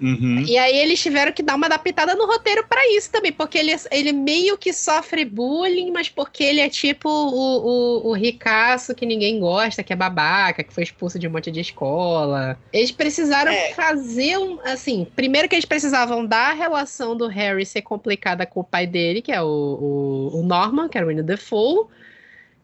Uhum. 0.00 0.44
E 0.46 0.56
aí 0.56 0.76
eles 0.78 1.00
tiveram 1.00 1.32
que 1.32 1.42
dar 1.42 1.56
uma 1.56 1.66
adaptada 1.66 2.14
no 2.14 2.26
roteiro 2.26 2.64
pra 2.68 2.80
isso 2.96 3.10
também, 3.10 3.32
porque 3.32 3.58
ele, 3.58 3.74
ele 3.90 4.12
meio 4.12 4.56
que 4.56 4.72
sofre 4.72 5.24
bullying, 5.24 5.90
mas 5.90 6.08
porque 6.08 6.44
ele 6.44 6.60
é 6.60 6.68
tipo 6.68 7.08
o, 7.08 8.06
o, 8.06 8.08
o 8.10 8.12
ricaço 8.12 8.94
que 8.94 9.04
ninguém 9.04 9.40
gosta, 9.40 9.82
que 9.82 9.92
é 9.92 9.96
babaca, 9.96 10.62
que 10.62 10.72
foi 10.72 10.84
expulso 10.84 11.18
de 11.18 11.26
um 11.26 11.30
monte 11.30 11.50
de 11.50 11.60
escola. 11.60 12.58
Eles 12.72 12.92
precisaram 12.92 13.50
É. 13.52 13.72
fazer 13.74 14.38
um. 14.38 14.58
Assim, 14.64 15.06
primeiro 15.16 15.48
que 15.48 15.54
eles 15.54 15.64
precisavam 15.64 16.24
dar 16.24 16.50
a 16.50 16.54
relação 16.54 17.16
do 17.16 17.26
Harry 17.26 17.66
ser 17.66 17.82
complicada 17.82 18.46
com 18.46 18.60
o 18.60 18.64
pai 18.64 18.86
dele, 18.86 19.20
que 19.20 19.32
é 19.32 19.42
o, 19.42 19.46
o, 19.46 20.40
o 20.40 20.42
Norman, 20.42 20.88
que 20.88 20.96
era 20.96 21.06
o 21.06 21.08
Winnie 21.08 21.22
Defoe. 21.24 21.86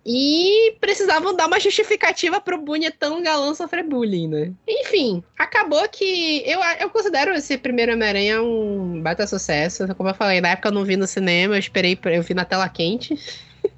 E 0.06 0.76
precisavam 0.80 1.34
dar 1.34 1.46
uma 1.46 1.58
justificativa 1.58 2.38
pro 2.38 2.58
bonitão 2.60 3.22
galã 3.22 3.54
sofrer 3.54 3.82
bullying, 3.82 4.28
né? 4.28 4.52
Enfim, 4.68 5.22
acabou 5.38 5.88
que 5.88 6.42
eu, 6.44 6.60
eu 6.80 6.90
considero 6.90 7.32
esse 7.32 7.56
primeiro 7.56 7.92
Homem-Aranha 7.94 8.42
um 8.42 9.00
baita 9.00 9.26
sucesso. 9.26 9.86
Como 9.94 10.10
eu 10.10 10.14
falei, 10.14 10.42
na 10.42 10.50
época 10.50 10.68
eu 10.68 10.72
não 10.72 10.84
vi 10.84 10.96
no 10.96 11.06
cinema, 11.06 11.54
eu 11.54 11.58
esperei, 11.58 11.98
eu 12.04 12.22
vi 12.22 12.34
na 12.34 12.44
tela 12.44 12.68
quente, 12.68 13.18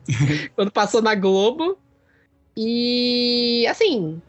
quando 0.56 0.72
passou 0.72 1.00
na 1.00 1.14
Globo. 1.14 1.78
E, 2.56 3.66
assim, 3.68 4.20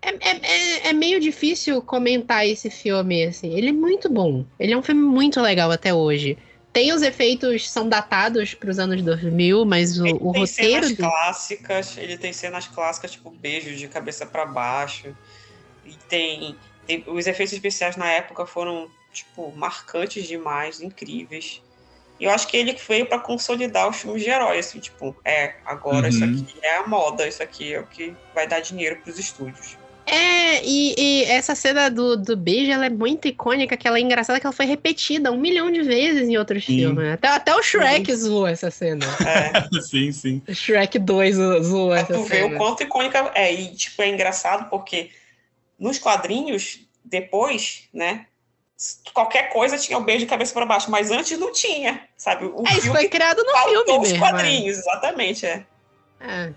é, 0.00 0.10
é, 0.10 0.40
é- 0.42 0.88
é 0.90 0.92
meio 0.92 1.18
difícil 1.18 1.80
comentar 1.82 2.46
esse 2.46 2.70
filme, 2.70 3.24
assim. 3.24 3.52
Ele 3.56 3.70
é 3.70 3.72
muito 3.72 4.08
bom. 4.08 4.44
Ele 4.60 4.72
é 4.72 4.76
um 4.76 4.82
filme 4.82 5.00
muito 5.02 5.40
legal 5.40 5.70
até 5.70 5.92
hoje. 5.94 6.36
Tem 6.72 6.92
os 6.92 7.02
efeitos, 7.02 7.70
são 7.70 7.86
datados 7.88 8.54
para 8.54 8.70
os 8.70 8.78
anos 8.78 9.02
2000, 9.02 9.64
mas 9.66 10.00
o, 10.00 10.06
Ele 10.06 10.14
o 10.14 10.32
tem 10.32 10.40
roteiro... 10.40 10.46
cenas 10.48 10.90
do- 10.92 10.96
clássicas, 10.96 11.96
ele 11.98 12.16
tem 12.16 12.32
cenas 12.32 12.66
clássicas, 12.66 13.10
tipo 13.10 13.30
beijo 13.30 13.74
de 13.76 13.88
cabeça 13.88 14.24
pra 14.24 14.46
baixo. 14.46 15.14
E 15.84 15.92
tem, 16.08 16.56
tem- 16.86 17.04
Os 17.06 17.26
efeitos 17.26 17.52
especiais 17.52 17.96
na 17.96 18.08
época 18.08 18.46
foram, 18.46 18.88
tipo, 19.12 19.52
marcantes 19.54 20.26
demais, 20.26 20.80
incríveis. 20.80 21.60
E 22.18 22.24
eu 22.24 22.30
acho 22.30 22.46
que 22.48 22.56
ele 22.56 22.72
veio 22.88 23.04
pra 23.04 23.18
consolidar 23.18 23.88
os 23.88 23.96
filmes 23.96 24.22
de 24.22 24.30
herói, 24.30 24.58
assim, 24.58 24.78
tipo, 24.78 25.14
é, 25.24 25.56
agora 25.66 26.08
isso 26.08 26.24
Uhum. 26.24 26.30
aqui 26.40 26.54
é 26.62 26.76
a 26.76 26.86
moda, 26.86 27.26
isso 27.26 27.42
aqui 27.42 27.74
é 27.74 27.80
o 27.80 27.86
que 27.86 28.14
vai 28.34 28.46
dar 28.46 28.60
dinheiro 28.60 28.96
pros 29.02 29.18
estúdios. 29.18 29.76
É, 30.04 30.64
e, 30.64 30.94
e 30.98 31.24
essa 31.24 31.54
cena 31.54 31.88
do, 31.88 32.16
do 32.16 32.36
beijo, 32.36 32.70
ela 32.72 32.86
é 32.86 32.90
muito 32.90 33.28
icônica, 33.28 33.76
que 33.76 33.86
ela 33.86 33.98
é 33.98 34.00
engraçada, 34.00 34.40
que 34.40 34.46
ela 34.46 34.52
foi 34.54 34.66
repetida 34.66 35.30
um 35.30 35.36
milhão 35.38 35.70
de 35.70 35.82
vezes 35.82 36.28
em 36.28 36.36
outros 36.36 36.64
Sim. 36.64 36.76
filmes. 36.76 37.12
Até, 37.12 37.28
até 37.28 37.54
o 37.54 37.62
Shrek 37.62 38.12
zoou 38.14 38.46
essa 38.46 38.70
cena. 38.70 39.06
É, 39.24 39.80
sim, 39.80 40.10
sim. 40.12 40.42
O 40.48 40.54
Shrek 40.54 40.98
2 40.98 41.36
zo- 41.36 41.62
zoou 41.62 41.90
pra 41.90 42.00
essa 42.00 42.14
tu 42.14 42.24
ver 42.24 42.44
o 42.44 42.48
cena. 42.48 42.58
quanto 42.58 42.82
icônica 42.82 43.30
é. 43.34 43.52
E, 43.54 43.74
tipo, 43.74 44.02
é 44.02 44.08
engraçado 44.08 44.68
porque 44.68 45.10
nos 45.78 45.98
quadrinhos, 45.98 46.80
depois, 47.04 47.84
né? 47.94 48.26
Qualquer 49.14 49.52
coisa 49.52 49.78
tinha 49.78 49.96
o 49.96 50.02
beijo 50.02 50.20
de 50.20 50.26
cabeça 50.26 50.52
pra 50.52 50.66
baixo, 50.66 50.90
mas 50.90 51.10
antes 51.12 51.38
não 51.38 51.52
tinha, 51.52 52.00
sabe? 52.16 52.46
O 52.46 52.64
É, 52.66 52.72
isso 52.72 52.82
filme 52.82 52.98
foi 52.98 53.08
criado 53.08 53.38
no 53.44 53.56
filme 53.68 53.92
os 53.98 54.10
mesmo. 54.10 54.16
é. 54.16 54.18
quadrinhos, 54.18 54.78
exatamente, 54.78 55.46
é. 55.46 55.64
É. 56.20 56.52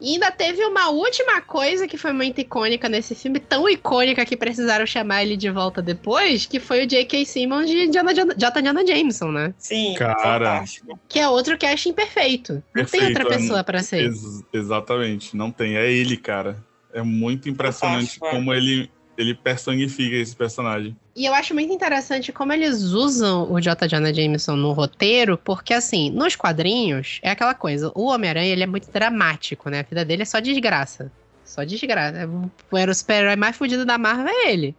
E 0.00 0.14
ainda 0.14 0.30
teve 0.30 0.62
uma 0.64 0.88
última 0.90 1.40
coisa 1.40 1.86
que 1.86 1.96
foi 1.96 2.12
muito 2.12 2.40
icônica 2.40 2.88
nesse 2.88 3.14
filme, 3.14 3.38
tão 3.38 3.68
icônica 3.68 4.24
que 4.26 4.36
precisaram 4.36 4.84
chamar 4.84 5.22
ele 5.22 5.36
de 5.36 5.48
volta 5.50 5.80
depois, 5.80 6.46
que 6.46 6.58
foi 6.60 6.84
o 6.84 6.86
J.K. 6.86 7.24
Simmons 7.24 7.70
de 7.70 7.86
Jonah, 7.90 8.12
J. 8.12 8.60
Jonah 8.62 8.84
Jameson, 8.86 9.30
né? 9.30 9.54
Sim, 9.56 9.94
Cara. 9.96 10.18
fantástico. 10.20 10.98
Que 11.08 11.20
é 11.20 11.28
outro 11.28 11.56
casting 11.56 11.92
perfeito. 11.92 12.54
Não 12.54 12.84
tem 12.84 13.00
Perfeito, 13.00 13.06
outra 13.22 13.22
é- 13.34 13.38
pessoa 13.38 13.64
pra 13.64 13.82
ser. 13.82 14.04
Ex- 14.04 14.42
exatamente, 14.52 15.36
não 15.36 15.50
tem. 15.50 15.76
É 15.76 15.90
ele, 15.90 16.16
cara. 16.16 16.62
É 16.92 17.02
muito 17.02 17.48
impressionante 17.48 18.18
Fantástico, 18.18 18.26
é. 18.26 18.30
como 18.30 18.52
ele 18.54 18.90
ele 19.16 19.34
personifica 19.34 20.16
esse 20.16 20.34
personagem. 20.34 20.96
E 21.14 21.24
eu 21.24 21.34
acho 21.34 21.54
muito 21.54 21.72
interessante 21.72 22.32
como 22.32 22.52
eles 22.52 22.82
usam 22.82 23.50
o 23.50 23.60
J. 23.60 23.86
Jonah 23.86 24.12
Jameson 24.12 24.56
no 24.56 24.72
roteiro, 24.72 25.38
porque 25.38 25.72
assim, 25.72 26.10
nos 26.10 26.34
quadrinhos, 26.34 27.20
é 27.22 27.30
aquela 27.30 27.54
coisa, 27.54 27.92
o 27.94 28.06
Homem-Aranha 28.06 28.52
ele 28.52 28.62
é 28.62 28.66
muito 28.66 28.90
dramático, 28.90 29.70
né? 29.70 29.80
A 29.80 29.82
vida 29.82 30.04
dele 30.04 30.22
é 30.22 30.26
só 30.26 30.40
desgraça. 30.40 31.10
Só 31.44 31.62
desgraça. 31.62 32.28
Era 32.72 32.90
o 32.90 32.94
super-herói 32.94 33.36
mais 33.36 33.56
fudido 33.56 33.84
da 33.84 33.98
Marvel 33.98 34.28
é 34.28 34.50
ele. 34.50 34.74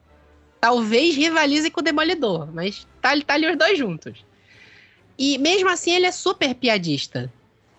Talvez 0.60 1.16
rivalize 1.16 1.70
com 1.70 1.80
o 1.80 1.84
Demolidor, 1.84 2.50
mas 2.52 2.88
tá, 3.02 3.12
tá 3.22 3.36
ali 3.36 3.50
os 3.50 3.58
dois 3.58 3.78
juntos. 3.78 4.26
E 5.18 5.38
mesmo 5.38 5.70
assim 5.70 5.92
ele 5.92 6.06
é 6.06 6.12
super 6.12 6.54
piadista. 6.56 7.32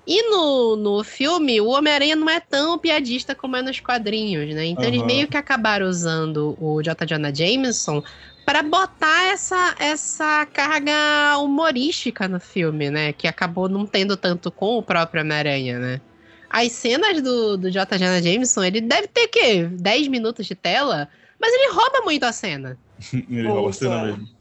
E 0.06 0.22
no, 0.30 0.76
no 0.76 1.02
filme, 1.02 1.60
o 1.60 1.66
Homem-Aranha 1.66 2.14
não 2.14 2.30
é 2.30 2.38
tão 2.38 2.78
piadista 2.78 3.34
como 3.34 3.56
é 3.56 3.62
nos 3.62 3.80
quadrinhos, 3.80 4.54
né? 4.54 4.66
Então 4.66 4.84
uhum. 4.84 4.90
eles 4.90 5.02
meio 5.02 5.26
que 5.26 5.36
acabaram 5.36 5.86
usando 5.86 6.56
o 6.60 6.80
J. 6.80 7.04
Jonah 7.04 7.34
Jameson 7.34 8.02
para 8.44 8.62
botar 8.62 9.32
essa, 9.32 9.74
essa 9.80 10.46
carga 10.46 11.38
humorística 11.38 12.28
no 12.28 12.38
filme, 12.38 12.88
né? 12.88 13.12
Que 13.12 13.26
acabou 13.26 13.68
não 13.68 13.84
tendo 13.84 14.16
tanto 14.16 14.52
com 14.52 14.78
o 14.78 14.82
próprio 14.82 15.22
Homem-Aranha, 15.22 15.80
né? 15.80 16.00
As 16.48 16.70
cenas 16.70 17.20
do, 17.20 17.56
do 17.56 17.68
J. 17.68 17.98
Jonah 17.98 18.22
Jameson, 18.22 18.62
ele 18.62 18.80
deve 18.80 19.08
ter, 19.08 19.26
quê? 19.26 19.64
10 19.64 20.06
minutos 20.06 20.46
de 20.46 20.54
tela? 20.54 21.08
Mas 21.40 21.52
ele 21.52 21.72
rouba 21.72 22.02
muito 22.02 22.22
a 22.22 22.30
cena. 22.30 22.78
ele 23.12 23.48
rouba 23.48 23.70
a 23.70 23.72
cena 23.72 24.04
mesmo. 24.04 24.35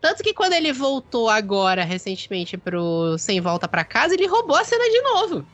Tanto 0.00 0.22
que 0.22 0.32
quando 0.32 0.52
ele 0.52 0.72
voltou 0.72 1.28
agora, 1.28 1.84
recentemente, 1.84 2.56
pro 2.56 3.18
Sem 3.18 3.40
Volta 3.40 3.66
para 3.66 3.84
Casa, 3.84 4.14
ele 4.14 4.26
roubou 4.26 4.56
a 4.56 4.64
cena 4.64 4.84
de 4.84 5.00
novo. 5.02 5.46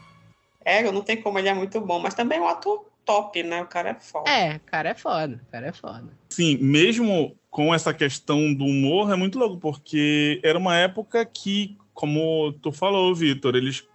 É, 0.65 0.83
não 0.91 1.03
tem 1.03 1.21
como, 1.21 1.39
ele 1.39 1.49
é 1.49 1.55
muito 1.55 1.81
bom, 1.81 1.99
mas 1.99 2.15
também 2.15 2.39
é 2.39 2.41
um 2.41 2.49
ator 2.49 2.87
top, 3.05 3.43
né? 3.43 3.63
O 3.63 3.67
cara 3.67 3.91
é 3.91 3.95
foda. 3.95 4.31
É, 4.31 4.57
o 4.57 4.61
cara 4.61 4.89
é 4.91 4.95
foda, 4.95 5.41
o 5.47 5.53
cara 5.53 5.67
é 5.69 5.73
foda. 5.73 6.09
Sim, 6.29 6.57
mesmo 6.59 7.37
com 7.51 7.75
essa 7.75 7.93
questão 7.95 8.53
do 8.53 8.65
humor, 8.65 9.13
é 9.13 9.17
muito 9.17 9.39
louco, 9.39 9.59
porque 9.59 10.41
era 10.43 10.59
uma 10.59 10.77
época 10.77 11.25
que, 11.25 11.77
como 11.93 12.53
tu 12.61 12.73
falou, 12.73 13.15
Vitor, 13.15 13.55
eles 13.55 13.87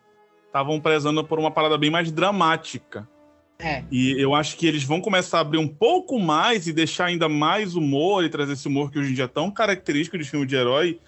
estavam 0.45 0.79
prezando 0.79 1.23
por 1.23 1.39
uma 1.39 1.51
parada 1.51 1.77
bem 1.77 1.89
mais 1.89 2.11
dramática. 2.11 3.07
É. 3.61 3.83
E 3.91 4.11
eu 4.19 4.33
acho 4.33 4.55
que 4.55 4.65
eles 4.65 4.83
vão 4.83 5.01
começar 5.01 5.39
a 5.39 5.41
abrir 5.41 5.57
um 5.57 5.67
pouco 5.67 6.17
mais 6.17 6.65
e 6.65 6.71
deixar 6.71 7.05
ainda 7.05 7.27
mais 7.27 7.75
humor 7.75 8.23
e 8.23 8.29
trazer 8.29 8.53
esse 8.53 8.67
humor 8.67 8.89
que 8.89 8.97
hoje 8.97 9.11
em 9.11 9.13
dia 9.13 9.25
é 9.25 9.27
tão 9.27 9.51
característico 9.51 10.17
de 10.17 10.23
filme 10.23 10.45
de 10.45 10.55
herói 10.55 10.99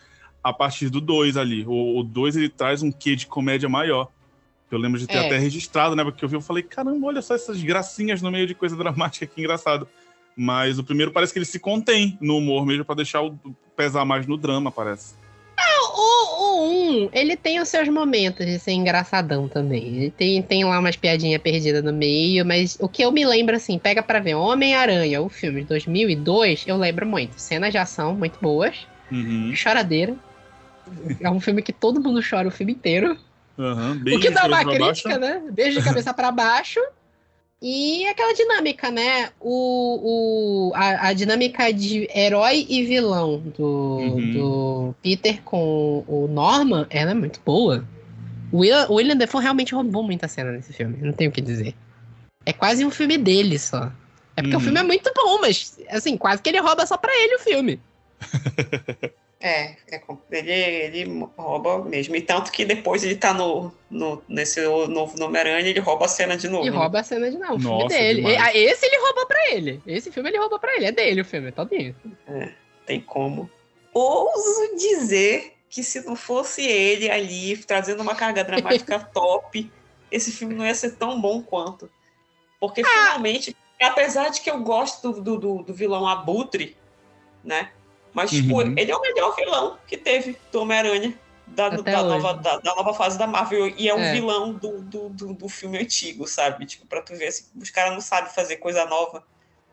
a 0.43 0.51
partir 0.51 0.89
do 0.89 0.99
2 0.99 1.37
ali. 1.37 1.63
O 1.65 2.03
2 2.03 2.35
ele 2.35 2.49
traz 2.49 2.83
um 2.83 2.91
quê 2.91 3.15
de 3.15 3.25
comédia 3.25 3.69
maior. 3.69 4.09
Eu 4.69 4.77
lembro 4.77 4.99
de 4.99 5.07
ter 5.07 5.17
é. 5.17 5.25
até 5.25 5.37
registrado, 5.37 5.95
né? 5.95 6.03
Porque 6.03 6.23
eu 6.23 6.29
vi, 6.29 6.35
eu 6.35 6.41
falei, 6.41 6.63
caramba, 6.63 7.07
olha 7.07 7.21
só 7.21 7.35
essas 7.35 7.61
gracinhas 7.61 8.21
no 8.21 8.31
meio 8.31 8.47
de 8.47 8.55
coisa 8.55 8.75
dramática, 8.77 9.25
que 9.25 9.39
engraçado. 9.39 9.87
Mas 10.35 10.77
o 10.77 10.83
primeiro 10.83 11.11
parece 11.11 11.31
que 11.31 11.39
ele 11.39 11.45
se 11.45 11.59
contém 11.59 12.17
no 12.19 12.37
humor 12.37 12.65
mesmo 12.65 12.83
para 12.83 12.95
deixar 12.95 13.21
o 13.21 13.37
pesar 13.75 14.03
mais 14.03 14.27
no 14.27 14.37
drama, 14.37 14.71
parece. 14.71 15.20
O 15.93 17.05
1, 17.05 17.09
ele 17.13 17.35
tem 17.35 17.59
os 17.59 17.67
seus 17.67 17.87
momentos 17.89 18.45
de 18.45 18.59
ser 18.59 18.71
engraçadão 18.71 19.47
também. 19.47 19.83
Ele 19.95 20.11
tem, 20.11 20.41
tem 20.41 20.63
lá 20.63 20.79
umas 20.79 20.95
piadinhas 20.95 21.41
perdidas 21.41 21.83
no 21.83 21.93
meio, 21.93 22.45
mas 22.45 22.77
o 22.79 22.87
que 22.87 23.03
eu 23.03 23.11
me 23.11 23.25
lembro, 23.25 23.55
assim, 23.55 23.77
pega 23.77 24.01
para 24.01 24.19
ver 24.19 24.35
Homem-Aranha, 24.35 25.21
o 25.21 25.29
filme 25.29 25.61
de 25.61 25.67
2002, 25.67 26.65
eu 26.67 26.77
lembro 26.77 27.05
muito. 27.05 27.39
Cenas 27.39 27.71
de 27.71 27.77
ação 27.77 28.15
muito 28.15 28.39
boas, 28.41 28.87
uhum. 29.11 29.51
choradeira. 29.55 30.15
É 31.19 31.29
um 31.29 31.39
filme 31.39 31.61
que 31.61 31.71
todo 31.71 32.01
mundo 32.01 32.21
chora 32.27 32.47
o 32.47 32.51
filme 32.51 32.73
inteiro. 32.73 33.17
Uhum, 33.57 34.01
o 34.15 34.19
que 34.19 34.29
dá 34.29 34.45
uma 34.45 34.63
crítica, 34.65 35.19
baixo. 35.19 35.19
né? 35.19 35.41
Beijo 35.51 35.79
de 35.79 35.85
cabeça 35.85 36.13
para 36.13 36.31
baixo. 36.31 36.79
E 37.61 38.07
aquela 38.07 38.33
dinâmica, 38.33 38.89
né? 38.89 39.29
O, 39.39 40.71
o, 40.71 40.73
a, 40.73 41.09
a 41.09 41.13
dinâmica 41.13 41.71
de 41.71 42.09
herói 42.13 42.65
e 42.67 42.83
vilão 42.83 43.37
do, 43.55 43.63
uhum. 43.63 44.33
do 44.33 44.95
Peter 45.03 45.43
com 45.43 46.03
o 46.07 46.27
Norman, 46.27 46.87
ela 46.89 47.11
é 47.11 47.13
muito 47.13 47.39
boa. 47.45 47.87
O 48.51 48.59
William, 48.59 48.87
o 48.89 48.95
William 48.95 49.15
Defoe 49.15 49.43
realmente 49.43 49.75
roubou 49.75 50.01
muita 50.01 50.27
cena 50.27 50.51
nesse 50.51 50.73
filme, 50.73 50.97
não 51.01 51.13
tenho 51.13 51.29
o 51.29 51.33
que 51.33 51.39
dizer. 51.39 51.75
É 52.43 52.51
quase 52.51 52.83
um 52.83 52.89
filme 52.89 53.15
dele 53.15 53.59
só. 53.59 53.91
É 54.35 54.41
porque 54.41 54.55
uhum. 54.55 54.61
o 54.61 54.63
filme 54.63 54.79
é 54.79 54.83
muito 54.83 55.11
bom, 55.15 55.39
mas, 55.39 55.77
assim, 55.89 56.17
quase 56.17 56.41
que 56.41 56.49
ele 56.49 56.59
rouba 56.59 56.85
só 56.87 56.97
pra 56.97 57.13
ele 57.13 57.35
o 57.35 57.39
filme. 57.39 57.79
É, 59.41 59.75
é 59.91 60.01
ele, 60.31 60.51
ele 60.51 61.29
rouba 61.35 61.83
mesmo. 61.83 62.15
E 62.15 62.21
tanto 62.21 62.51
que 62.51 62.63
depois 62.63 63.03
ele 63.03 63.15
tá 63.15 63.33
no, 63.33 63.71
no, 63.89 64.21
nesse 64.29 64.61
novo 64.61 65.21
Homem-Aranha, 65.23 65.67
ele 65.67 65.79
rouba 65.79 66.05
a 66.05 66.07
cena 66.07 66.37
de 66.37 66.47
novo. 66.47 66.65
E 66.65 66.69
né? 66.69 66.77
rouba 66.77 66.99
a 66.99 67.03
cena 67.03 67.29
de 67.29 67.37
novo, 67.37 67.55
o 67.55 67.59
filme 67.59 67.87
dele. 67.87 68.21
Demais. 68.21 68.55
Esse 68.55 68.85
ele 68.85 68.97
rouba 68.97 69.25
pra 69.25 69.49
ele. 69.49 69.81
Esse 69.87 70.11
filme 70.11 70.29
ele 70.29 70.37
rouba 70.37 70.59
pra 70.59 70.75
ele, 70.75 70.85
é 70.85 70.91
dele 70.91 71.21
o 71.21 71.25
filme, 71.25 71.47
é 71.47 71.51
todinho. 71.51 71.95
É, 72.27 72.49
tem 72.85 73.01
como. 73.01 73.49
Ouso 73.93 74.75
dizer 74.77 75.53
que 75.69 75.83
se 75.83 76.05
não 76.05 76.15
fosse 76.15 76.61
ele 76.63 77.09
ali, 77.09 77.57
trazendo 77.57 78.01
uma 78.01 78.13
carga 78.13 78.43
dramática 78.43 78.99
top, 79.11 79.71
esse 80.11 80.31
filme 80.31 80.53
não 80.53 80.65
ia 80.65 80.75
ser 80.75 80.91
tão 80.97 81.19
bom 81.19 81.41
quanto. 81.41 81.89
Porque 82.59 82.81
ah. 82.81 82.85
finalmente, 82.85 83.55
apesar 83.81 84.29
de 84.29 84.39
que 84.41 84.51
eu 84.51 84.59
gosto 84.59 85.13
do, 85.13 85.37
do, 85.39 85.63
do 85.63 85.73
vilão 85.73 86.07
Abutre, 86.07 86.77
né? 87.43 87.71
Mas, 88.13 88.29
tipo, 88.29 88.61
uhum. 88.61 88.73
ele 88.77 88.91
é 88.91 88.95
o 88.95 89.01
melhor 89.01 89.35
vilão 89.35 89.77
que 89.87 89.97
teve 89.97 90.37
do 90.51 90.61
Homem-Aranha. 90.61 91.13
Da, 91.47 91.67
da, 91.67 92.03
nova, 92.03 92.33
da, 92.35 92.59
da, 92.59 92.75
nova 92.75 92.93
fase 92.93 93.17
da 93.17 93.27
Marvel. 93.27 93.73
E 93.77 93.89
é 93.89 93.93
um 93.93 93.99
é. 93.99 94.13
vilão 94.13 94.53
do, 94.53 94.81
do, 94.81 95.09
do, 95.09 95.33
do, 95.33 95.49
filme 95.49 95.77
antigo, 95.79 96.25
sabe? 96.25 96.65
Tipo, 96.65 96.85
pra 96.85 97.01
tu 97.01 97.13
ver 97.13 97.27
assim, 97.27 97.43
os 97.61 97.69
caras 97.69 97.91
não 97.91 97.99
sabem 97.99 98.31
fazer 98.31 98.55
coisa 98.57 98.85
nova. 98.85 99.21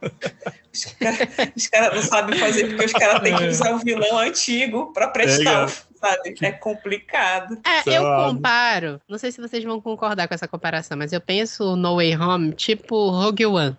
Os 0.72 0.84
caras 0.84 1.66
cara 1.66 1.95
não 1.95 2.03
sabem 2.03 2.39
fazer 2.39 2.68
porque 2.68 2.84
os 2.84 2.93
caras 2.93 3.20
têm 3.20 3.36
que 3.36 3.43
é. 3.43 3.49
usar 3.49 3.74
o 3.74 3.78
vilão 3.78 4.18
antigo 4.18 4.93
para 4.93 5.09
prestar, 5.09 5.64
é, 5.64 5.66
sabe? 5.66 6.34
É 6.41 6.53
complicado. 6.53 7.59
É, 7.66 7.97
eu 7.99 8.05
comparo, 8.05 9.01
não 9.09 9.18
sei 9.18 9.32
se 9.32 9.41
vocês 9.41 9.64
vão 9.64 9.80
concordar 9.80 10.28
com 10.28 10.34
essa 10.34 10.47
comparação, 10.47 10.97
mas 10.97 11.12
eu 11.12 11.20
penso 11.20 11.74
No 11.74 11.97
Way 11.97 12.16
Home 12.16 12.53
tipo 12.53 13.11
Rogue 13.11 13.47
One. 13.47 13.76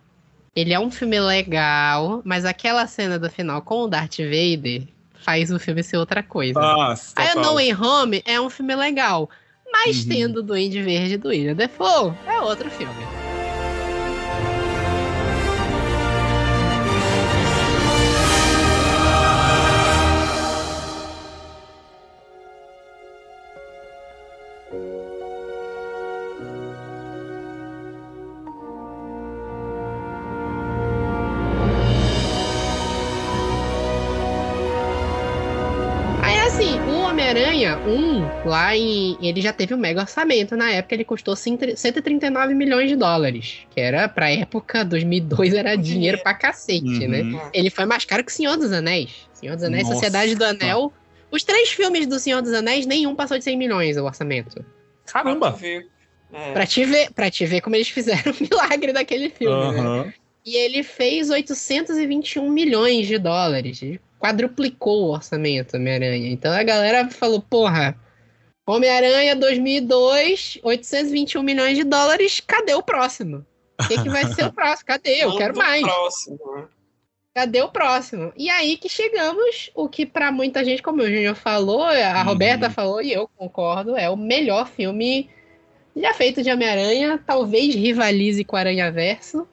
Ele 0.56 0.74
é 0.74 0.80
um 0.80 0.92
filme 0.92 1.20
legal, 1.20 2.22
mas 2.26 2.46
aquela 2.46 2.86
cena 2.88 3.20
do 3.20 3.30
final 3.30 3.62
com 3.62 3.84
o 3.84 3.88
Darth 3.88 4.18
Vader 4.18 4.84
faz 5.14 5.52
o 5.52 5.60
filme 5.60 5.84
ser 5.84 5.98
outra 5.98 6.24
coisa. 6.24 6.60
Nossa, 6.60 7.14
Aí 7.16 7.34
o 7.36 7.42
No 7.42 7.54
Way 7.56 7.74
Home 7.76 8.24
é 8.26 8.40
um 8.40 8.50
filme 8.50 8.76
legal, 8.76 9.30
mas 9.72 10.04
uhum. 10.04 10.10
tendo 10.10 10.38
o 10.38 10.44
Duende 10.44 10.82
Verde 10.82 11.18
do 11.18 11.30
William 11.30 11.56
Defoe, 11.56 12.14
é 12.28 12.40
outro 12.42 12.70
filme. 12.72 13.19
1, 37.90 38.48
lá 38.48 38.76
em. 38.76 39.18
Ele 39.22 39.42
já 39.42 39.52
teve 39.52 39.74
um 39.74 39.78
mega 39.78 40.02
orçamento. 40.02 40.56
Na 40.56 40.72
época 40.72 40.96
ele 40.96 41.04
custou 41.04 41.36
139 41.36 42.54
milhões 42.54 42.90
de 42.90 42.96
dólares. 42.96 43.60
Que 43.72 43.82
era, 43.82 44.08
pra 44.08 44.30
época, 44.30 44.86
2002 44.86 45.54
era 45.54 45.76
dinheiro 45.76 46.20
pra 46.22 46.34
cacete, 46.34 47.08
né? 47.08 47.22
uhum. 47.22 47.32
né? 47.32 47.50
Ele 47.54 47.70
foi 47.70 47.86
mais 47.86 48.06
caro 48.06 48.24
que 48.24 48.32
Senhor 48.32 48.56
dos 48.58 48.72
Anéis. 48.72 49.28
Senhor 49.34 49.56
dos 49.56 49.64
Anéis, 49.64 49.84
Nossa. 49.84 49.96
Sociedade 49.96 50.36
do 50.36 50.44
Anel. 50.44 50.94
Os 51.32 51.44
três 51.44 51.70
filmes 51.70 52.08
do 52.08 52.20
Senhor 52.20 52.42
dos 52.42 52.54
Anéis, 52.54 52.86
nenhum 52.86 53.16
passou 53.16 53.38
de 53.38 53.44
100 53.44 53.58
milhões 53.58 53.98
o 53.98 54.04
orçamento. 54.04 54.64
Caramba! 55.06 55.58
É. 56.32 56.54
Pra, 56.54 56.66
te 56.66 56.86
ver, 56.86 57.12
pra 57.12 57.30
te 57.30 57.46
ver 57.46 57.62
como 57.62 57.76
eles 57.76 57.90
fizeram 57.90 58.32
o 58.34 58.36
milagre 58.40 58.94
daquele 58.94 59.30
filme, 59.30 59.56
uhum. 59.56 60.04
né? 60.04 60.14
E 60.46 60.56
ele 60.56 60.84
fez 60.84 61.30
821 61.30 62.50
milhões 62.50 63.08
de 63.08 63.18
dólares 63.18 63.82
quadruplicou 64.20 65.06
o 65.06 65.14
orçamento 65.14 65.78
Homem-Aranha. 65.78 66.30
Então 66.30 66.52
a 66.52 66.62
galera 66.62 67.10
falou, 67.10 67.42
porra, 67.42 67.98
Homem-Aranha 68.68 69.36
2002, 69.36 70.60
821 70.62 71.42
milhões 71.42 71.78
de 71.78 71.84
dólares, 71.84 72.40
cadê 72.40 72.74
o 72.76 72.84
próximo? 72.84 73.46
O 73.82 73.88
que, 73.88 74.02
que 74.04 74.10
vai 74.10 74.26
ser 74.28 74.46
o 74.46 74.54
próximo? 74.54 74.88
Cadê? 74.88 75.24
Eu 75.24 75.36
quero 75.38 75.58
mais. 75.58 75.82
Próximo. 75.82 76.38
Né? 76.56 76.68
Cadê 77.34 77.62
o 77.62 77.70
próximo? 77.70 78.34
E 78.36 78.50
aí 78.50 78.76
que 78.76 78.90
chegamos, 78.90 79.72
o 79.74 79.88
que 79.88 80.06
para 80.06 80.32
muita 80.32 80.64
gente, 80.66 80.84
como 80.84 81.02
o 81.02 81.06
Júnior 81.06 81.36
falou, 81.36 81.84
a 81.84 82.22
Roberta 82.22 82.68
uhum. 82.68 82.74
falou 82.74 83.02
e 83.02 83.14
eu 83.14 83.30
concordo, 83.38 83.96
é 83.96 84.10
o 84.10 84.18
melhor 84.18 84.68
filme 84.68 85.30
já 85.96 86.14
feito 86.14 86.44
de 86.44 86.52
Homem-Aranha, 86.52 87.24
talvez 87.26 87.74
rivalize 87.74 88.44
com 88.44 88.56
o 88.56 88.60
Aranha 88.60 88.92
Verso. 88.92 89.48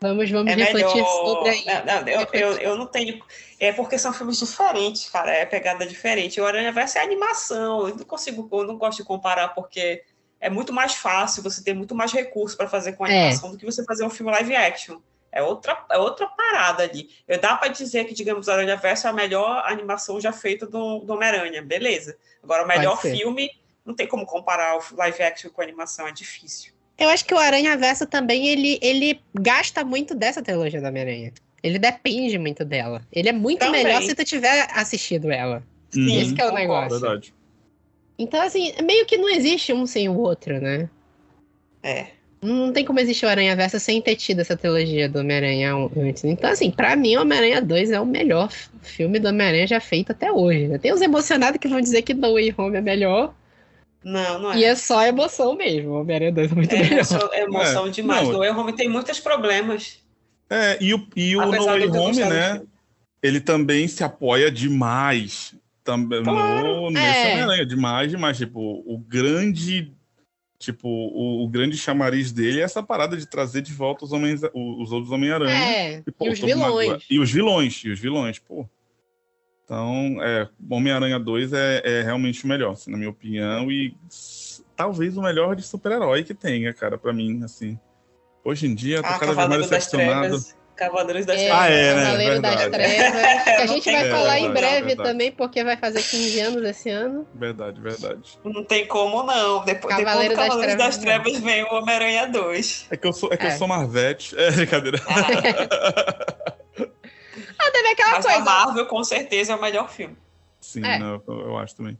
Vamos, 0.00 0.28
vamos 0.30 0.52
é 0.52 0.56
refletir 0.56 0.96
melhor... 0.96 1.08
sobre 1.08 1.50
aí. 1.50 1.64
Não, 1.64 1.84
não, 1.84 2.08
eu, 2.08 2.26
eu, 2.32 2.52
eu, 2.58 2.76
não 2.76 2.86
tenho. 2.86 3.22
É 3.62 3.72
porque 3.72 3.96
são 3.96 4.12
filmes 4.12 4.40
diferentes, 4.40 5.08
cara. 5.08 5.32
É 5.32 5.46
pegada 5.46 5.86
diferente. 5.86 6.40
O 6.40 6.44
Aranha 6.44 6.72
Verso 6.72 6.98
é 6.98 7.00
animação. 7.00 7.86
Eu 7.86 7.94
não 7.94 8.04
consigo, 8.04 8.48
eu 8.50 8.66
não 8.66 8.76
gosto 8.76 8.98
de 8.98 9.04
comparar 9.04 9.54
porque 9.54 10.02
é 10.40 10.50
muito 10.50 10.72
mais 10.72 10.94
fácil, 10.94 11.44
você 11.44 11.62
tem 11.62 11.72
muito 11.72 11.94
mais 11.94 12.10
recurso 12.10 12.56
para 12.56 12.68
fazer 12.68 12.94
com 12.94 13.06
é. 13.06 13.10
animação 13.10 13.50
é. 13.50 13.52
do 13.52 13.58
que 13.58 13.64
você 13.64 13.84
fazer 13.84 14.04
um 14.04 14.10
filme 14.10 14.32
live 14.32 14.56
action. 14.56 14.98
É 15.30 15.40
outra, 15.44 15.80
é 15.88 15.96
outra 15.96 16.26
parada 16.26 16.82
ali. 16.82 17.08
Eu 17.28 17.40
dá 17.40 17.54
para 17.54 17.68
dizer 17.68 18.04
que, 18.04 18.14
digamos, 18.14 18.48
Aranha 18.48 18.74
Verso 18.74 19.06
é 19.06 19.10
a 19.10 19.12
melhor 19.12 19.62
animação 19.64 20.20
já 20.20 20.32
feita 20.32 20.66
do, 20.66 20.98
do 20.98 21.12
Homem-Aranha, 21.12 21.62
beleza. 21.62 22.16
Agora, 22.42 22.64
o 22.64 22.66
melhor 22.66 23.00
filme, 23.00 23.48
não 23.86 23.94
tem 23.94 24.08
como 24.08 24.26
comparar 24.26 24.76
o 24.76 24.82
live 24.96 25.22
action 25.22 25.52
com 25.52 25.60
a 25.60 25.64
animação, 25.64 26.08
é 26.08 26.12
difícil. 26.12 26.72
Eu 26.98 27.08
acho 27.08 27.24
que 27.24 27.32
o 27.32 27.38
Aranha 27.38 27.76
Verso 27.76 28.06
também, 28.06 28.48
ele, 28.48 28.80
ele 28.82 29.22
gasta 29.32 29.84
muito 29.84 30.16
dessa 30.16 30.42
trilogia 30.42 30.80
da 30.80 30.88
Homem-Aranha. 30.88 31.32
Ele 31.62 31.78
depende 31.78 32.38
muito 32.38 32.64
dela. 32.64 33.02
Ele 33.12 33.28
é 33.28 33.32
muito 33.32 33.60
também. 33.60 33.84
melhor 33.84 34.02
se 34.02 34.14
tu 34.14 34.24
tiver 34.24 34.68
assistido 34.74 35.30
ela. 35.30 35.62
Sim, 35.90 36.20
Esse 36.20 36.40
é 36.40 36.48
o 36.48 36.52
negócio. 36.52 36.98
Verdade. 36.98 37.34
Então, 38.18 38.40
assim, 38.40 38.72
meio 38.82 39.06
que 39.06 39.16
não 39.16 39.28
existe 39.28 39.72
um 39.72 39.86
sem 39.86 40.08
o 40.08 40.18
outro, 40.18 40.60
né? 40.60 40.88
É. 41.82 42.06
Não 42.40 42.72
tem 42.72 42.84
como 42.84 42.98
existir 42.98 43.24
o 43.24 43.28
Aranha 43.28 43.54
Versa 43.54 43.78
sem 43.78 44.02
ter 44.02 44.16
tido 44.16 44.40
essa 44.40 44.56
trilogia 44.56 45.08
do 45.08 45.20
Homem-Aranha 45.20 45.74
antes. 45.96 46.24
Então, 46.24 46.50
assim, 46.50 46.72
pra 46.72 46.96
mim, 46.96 47.16
o 47.16 47.20
Homem-Aranha 47.20 47.60
2 47.60 47.92
é 47.92 48.00
o 48.00 48.06
melhor 48.06 48.50
filme 48.80 49.20
do 49.20 49.28
Homem-Aranha 49.28 49.66
já 49.66 49.78
feito 49.78 50.10
até 50.10 50.32
hoje. 50.32 50.66
Né? 50.66 50.78
Tem 50.78 50.92
os 50.92 51.00
emocionados 51.00 51.60
que 51.60 51.68
vão 51.68 51.80
dizer 51.80 52.02
que 52.02 52.14
No 52.14 52.32
Way 52.32 52.52
Home 52.58 52.76
é 52.76 52.80
melhor. 52.80 53.32
Não, 54.02 54.40
não 54.40 54.52
é. 54.52 54.58
E 54.58 54.64
é 54.64 54.74
só 54.74 55.06
emoção 55.06 55.54
mesmo. 55.54 55.90
O 55.90 56.00
Homem-Aranha 56.00 56.32
2 56.32 56.50
é 56.50 56.54
muito 56.54 56.74
é 56.74 56.78
melhor. 56.78 56.92
Emoção, 56.92 57.30
é 57.32 57.40
emoção 57.42 57.86
é, 57.86 57.90
demais. 57.90 58.24
Não, 58.24 58.32
no 58.32 58.38
Way 58.40 58.50
Home 58.50 58.72
tem 58.72 58.88
muitos 58.88 59.20
problemas. 59.20 60.01
É, 60.50 60.82
e 60.82 60.92
o, 60.94 61.06
e 61.16 61.36
o 61.36 61.46
No 61.46 61.64
Way 61.64 61.88
Home, 61.88 62.18
né? 62.18 62.62
Ele 63.22 63.40
também 63.40 63.86
se 63.88 64.02
apoia 64.02 64.50
demais 64.50 65.54
também 65.84 66.22
claro. 66.22 66.82
no, 66.82 66.90
nesse 66.90 67.06
é. 67.06 67.32
Homem-Aranha. 67.32 67.66
Demais, 67.66 68.10
demais. 68.10 68.36
Tipo, 68.36 68.82
o 68.86 68.98
grande 68.98 69.92
Tipo, 70.62 70.88
o, 70.88 71.42
o, 71.42 71.48
grande 71.48 71.76
chamariz 71.76 72.30
dele 72.30 72.60
é 72.60 72.62
essa 72.62 72.84
parada 72.84 73.16
de 73.16 73.26
trazer 73.26 73.62
de 73.62 73.72
volta 73.72 74.04
os, 74.04 74.12
homens, 74.12 74.42
os 74.54 74.92
outros 74.92 75.10
Homem-Aranha. 75.10 75.52
É, 75.52 76.02
e, 76.06 76.12
pô, 76.12 76.26
e 76.26 76.30
os 76.30 76.38
vilões. 76.38 77.04
E 77.10 77.18
os 77.18 77.32
vilões, 77.32 77.82
e 77.84 77.90
os 77.90 77.98
vilões, 77.98 78.38
pô. 78.38 78.64
Então, 79.64 80.22
é, 80.22 80.48
Homem-Aranha 80.70 81.18
2 81.18 81.52
é, 81.52 81.82
é 81.84 82.02
realmente 82.02 82.44
o 82.44 82.46
melhor, 82.46 82.74
assim, 82.74 82.92
na 82.92 82.96
minha 82.96 83.10
opinião, 83.10 83.72
e 83.72 83.92
talvez 84.76 85.16
o 85.16 85.22
melhor 85.22 85.56
de 85.56 85.64
super-herói 85.64 86.22
que 86.22 86.32
tenha, 86.32 86.72
cara, 86.72 86.96
para 86.96 87.12
mim, 87.12 87.42
assim. 87.42 87.76
Hoje 88.44 88.66
em 88.66 88.74
dia, 88.74 89.02
tô 89.02 89.08
ah, 89.08 89.18
cada 89.18 89.34
vez 89.34 89.48
mais 89.48 89.68
decepcionado. 89.68 90.62
Cavaleiros 90.74 91.26
das 91.26 91.38
é, 91.38 91.44
Trevas. 91.44 91.62
Ah, 91.62 91.68
é, 91.68 91.94
né? 91.94 92.04
Cavaleiro 92.04 92.40
das 92.40 92.66
Trevas. 92.66 93.44
Que 93.44 93.50
a 93.50 93.66
gente 93.66 93.92
vai 93.92 94.10
falar 94.10 94.40
em 94.40 94.50
breve 94.50 94.96
também, 94.96 95.30
porque 95.30 95.62
vai 95.62 95.76
fazer 95.76 96.02
15 96.02 96.40
anos 96.40 96.64
esse 96.64 96.90
ano. 96.90 97.26
Verdade, 97.34 97.80
verdade. 97.80 98.38
Não 98.44 98.64
tem 98.64 98.86
como 98.86 99.22
não. 99.22 99.64
Depois, 99.64 99.94
Cavaleiro 99.94 100.30
depois 100.30 100.48
do 100.48 100.50
Cavaleiros 100.50 100.76
das 100.76 100.98
Trevas, 100.98 101.24
das 101.24 101.34
Trevas 101.34 101.40
vem 101.40 101.62
o 101.62 101.74
Homem-Aranha 101.74 102.26
2. 102.26 102.88
É 102.90 102.96
que 102.96 103.06
eu 103.06 103.12
sou, 103.12 103.32
é 103.32 103.36
que 103.36 103.46
é. 103.46 103.52
eu 103.52 103.58
sou 103.58 103.68
Marvete. 103.68 104.34
É, 104.36 104.50
brincadeira. 104.50 105.00
Ah. 105.06 105.12
ah, 107.58 107.70
teve 107.70 107.88
aquela 107.88 108.12
Mas 108.12 108.24
coisa. 108.24 108.38
a 108.38 108.44
Marvel, 108.44 108.86
com 108.86 109.04
certeza, 109.04 109.52
é 109.52 109.56
o 109.56 109.60
melhor 109.60 109.88
filme. 109.90 110.16
Sim, 110.60 110.84
é. 110.84 110.98
não, 110.98 111.22
eu 111.28 111.58
acho 111.58 111.76
também. 111.76 111.98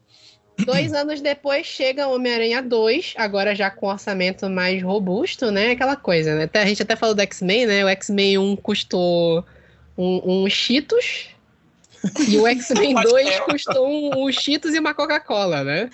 Dois 0.65 0.93
anos 0.95 1.21
depois 1.21 1.67
chega 1.67 2.09
o 2.09 2.15
Homem-Aranha 2.15 2.63
2, 2.63 3.15
agora 3.17 3.55
já 3.55 3.71
com 3.71 3.87
orçamento 3.87 4.49
mais 4.49 4.83
robusto, 4.83 5.51
né? 5.51 5.73
Aquela 5.73 5.97
coisa, 5.97 6.35
né? 6.35 6.49
A 6.53 6.67
gente 6.67 6.83
até 6.83 6.97
falou 6.97 7.15
do 7.15 7.23
X-Men, 7.23 7.67
né? 7.67 7.85
O 7.85 7.89
X-Men 7.89 8.39
1 8.39 8.57
custou 8.57 9.45
um, 9.97 10.45
um 10.45 10.49
Cheetos 10.49 11.29
e 12.29 12.37
o 12.37 12.47
X-Men 12.47 12.95
2 12.95 13.41
custou 13.41 13.89
um, 13.89 14.25
um 14.25 14.33
Cheetos 14.33 14.75
e 14.75 14.79
uma 14.79 14.95
Coca-Cola, 14.95 15.63
né? 15.63 15.91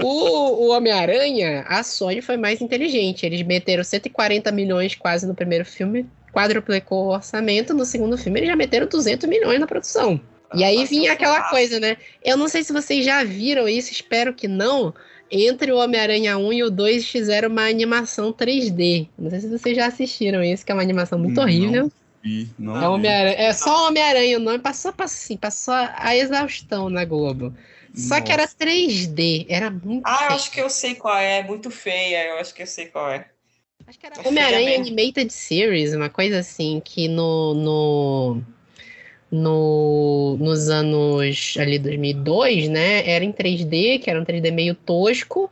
O, 0.00 0.66
o 0.66 0.68
Homem-Aranha, 0.68 1.64
a 1.66 1.82
Sony 1.82 2.22
foi 2.22 2.36
mais 2.36 2.60
inteligente. 2.60 3.26
Eles 3.26 3.42
meteram 3.42 3.82
140 3.82 4.50
milhões 4.52 4.94
quase 4.94 5.26
no 5.26 5.34
primeiro 5.34 5.64
filme, 5.64 6.06
quadruplicou 6.32 7.06
o 7.06 7.14
orçamento. 7.14 7.74
No 7.74 7.84
segundo 7.84 8.16
filme, 8.16 8.40
eles 8.40 8.48
já 8.48 8.56
meteram 8.56 8.86
200 8.86 9.28
milhões 9.28 9.58
na 9.58 9.66
produção. 9.66 10.20
E 10.54 10.64
aí 10.64 10.84
vinha 10.84 11.12
aquela 11.12 11.48
coisa, 11.48 11.80
né? 11.80 11.96
Eu 12.22 12.36
não 12.36 12.48
sei 12.48 12.62
se 12.62 12.72
vocês 12.72 13.04
já 13.04 13.24
viram 13.24 13.68
isso, 13.68 13.92
espero 13.92 14.34
que 14.34 14.48
não. 14.48 14.94
Entre 15.30 15.72
o 15.72 15.78
Homem-Aranha 15.78 16.38
1 16.38 16.52
e 16.52 16.62
o 16.62 16.70
2 16.70 17.08
fizeram 17.08 17.48
uma 17.48 17.68
animação 17.68 18.32
3D. 18.32 19.08
Não 19.18 19.30
sei 19.30 19.40
se 19.40 19.48
vocês 19.48 19.76
já 19.76 19.86
assistiram 19.86 20.42
isso, 20.44 20.64
que 20.64 20.70
é 20.70 20.74
uma 20.74 20.82
animação 20.82 21.18
muito 21.18 21.36
não 21.36 21.44
horrível. 21.44 21.90
Vi, 22.22 22.48
não 22.58 23.04
é, 23.04 23.44
é 23.46 23.52
só 23.52 23.88
Homem-Aranha 23.88 24.38
o 24.38 24.40
nome, 24.40 24.58
passou, 24.58 24.92
passou, 24.92 25.16
assim, 25.16 25.36
passou 25.36 25.74
a 25.74 26.16
exaustão 26.16 26.88
na 26.88 27.04
Globo. 27.04 27.54
Só 27.94 28.14
Nossa. 28.14 28.22
que 28.22 28.32
era 28.32 28.48
3D, 28.48 29.46
era 29.48 29.70
muito 29.70 30.06
Ah, 30.06 30.16
feio. 30.18 30.30
eu 30.30 30.34
acho 30.36 30.50
que 30.50 30.60
eu 30.60 30.70
sei 30.70 30.94
qual 30.94 31.16
é, 31.16 31.38
é 31.38 31.42
muito 31.44 31.70
feia, 31.70 32.28
eu 32.28 32.38
acho 32.38 32.54
que 32.54 32.62
eu 32.62 32.66
sei 32.66 32.86
qual 32.86 33.10
é. 33.10 33.26
Acho 33.86 33.98
que 33.98 34.06
era 34.06 34.16
é 34.20 34.28
Homem-Aranha 34.28 34.78
Animated 34.78 35.32
Series, 35.32 35.94
uma 35.94 36.08
coisa 36.08 36.38
assim, 36.38 36.80
que 36.84 37.06
no, 37.08 37.54
no 37.54 38.42
no, 39.34 40.36
nos 40.38 40.68
anos 40.70 41.56
ali 41.58 41.78
2002, 41.78 42.68
né? 42.68 43.08
Era 43.08 43.24
em 43.24 43.32
3D, 43.32 43.98
que 43.98 44.08
era 44.08 44.20
um 44.20 44.24
3D 44.24 44.52
meio 44.52 44.74
tosco, 44.74 45.50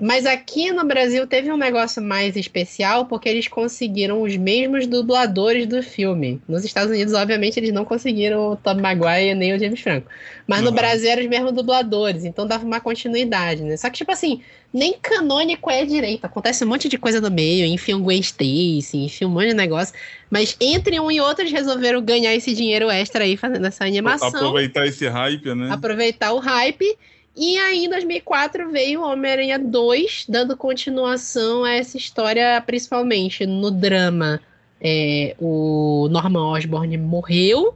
mas 0.00 0.26
aqui 0.26 0.72
no 0.72 0.84
Brasil 0.84 1.26
teve 1.26 1.50
um 1.52 1.56
negócio 1.56 2.02
mais 2.02 2.36
especial 2.36 3.06
porque 3.06 3.28
eles 3.28 3.46
conseguiram 3.46 4.22
os 4.22 4.36
mesmos 4.36 4.86
dubladores 4.86 5.66
do 5.66 5.82
filme. 5.82 6.40
Nos 6.48 6.64
Estados 6.64 6.90
Unidos, 6.90 7.14
obviamente, 7.14 7.58
eles 7.58 7.72
não 7.72 7.84
conseguiram 7.84 8.52
o 8.52 8.56
Tom 8.56 8.74
Maguire 8.74 9.34
nem 9.34 9.54
o 9.54 9.58
James 9.58 9.80
Franco. 9.80 10.08
Mas 10.46 10.60
uhum. 10.60 10.66
no 10.66 10.72
Brasil 10.72 11.10
eram 11.10 11.22
os 11.22 11.28
mesmos 11.28 11.52
dubladores, 11.52 12.24
então 12.24 12.46
dava 12.46 12.64
uma 12.64 12.80
continuidade, 12.80 13.62
né? 13.62 13.76
Só 13.76 13.88
que, 13.88 13.98
tipo 13.98 14.10
assim, 14.10 14.40
nem 14.72 14.94
canônico 15.00 15.70
é 15.70 15.84
direito. 15.84 16.24
Acontece 16.24 16.64
um 16.64 16.68
monte 16.68 16.88
de 16.88 16.98
coisa 16.98 17.20
no 17.20 17.30
meio, 17.30 17.64
enfim, 17.66 17.94
um 17.94 18.02
Gwen 18.02 18.20
Stacy, 18.20 19.04
enfim, 19.04 19.26
um 19.26 19.30
monte 19.30 19.48
de 19.48 19.54
negócio. 19.54 19.94
Mas 20.30 20.56
entre 20.60 20.98
um 20.98 21.10
e 21.10 21.20
outro, 21.20 21.42
eles 21.42 21.52
resolveram 21.52 22.02
ganhar 22.02 22.34
esse 22.34 22.54
dinheiro 22.54 22.90
extra 22.90 23.24
aí 23.24 23.36
fazendo 23.36 23.66
essa 23.66 23.84
animação. 23.84 24.28
Aproveitar 24.28 24.86
esse 24.86 25.06
hype, 25.06 25.54
né? 25.54 25.70
Aproveitar 25.70 26.32
o 26.32 26.38
hype. 26.38 26.96
E 27.34 27.56
aí, 27.58 27.86
em 27.86 27.88
2004, 27.88 28.70
veio 28.70 29.02
Homem-Aranha 29.02 29.58
2, 29.58 30.26
dando 30.28 30.56
continuação 30.56 31.64
a 31.64 31.72
essa 31.72 31.96
história, 31.96 32.62
principalmente 32.64 33.46
no 33.46 33.70
drama. 33.70 34.40
É, 34.80 35.34
o 35.38 36.08
Norman 36.10 36.52
Osborn 36.52 36.96
morreu, 36.98 37.74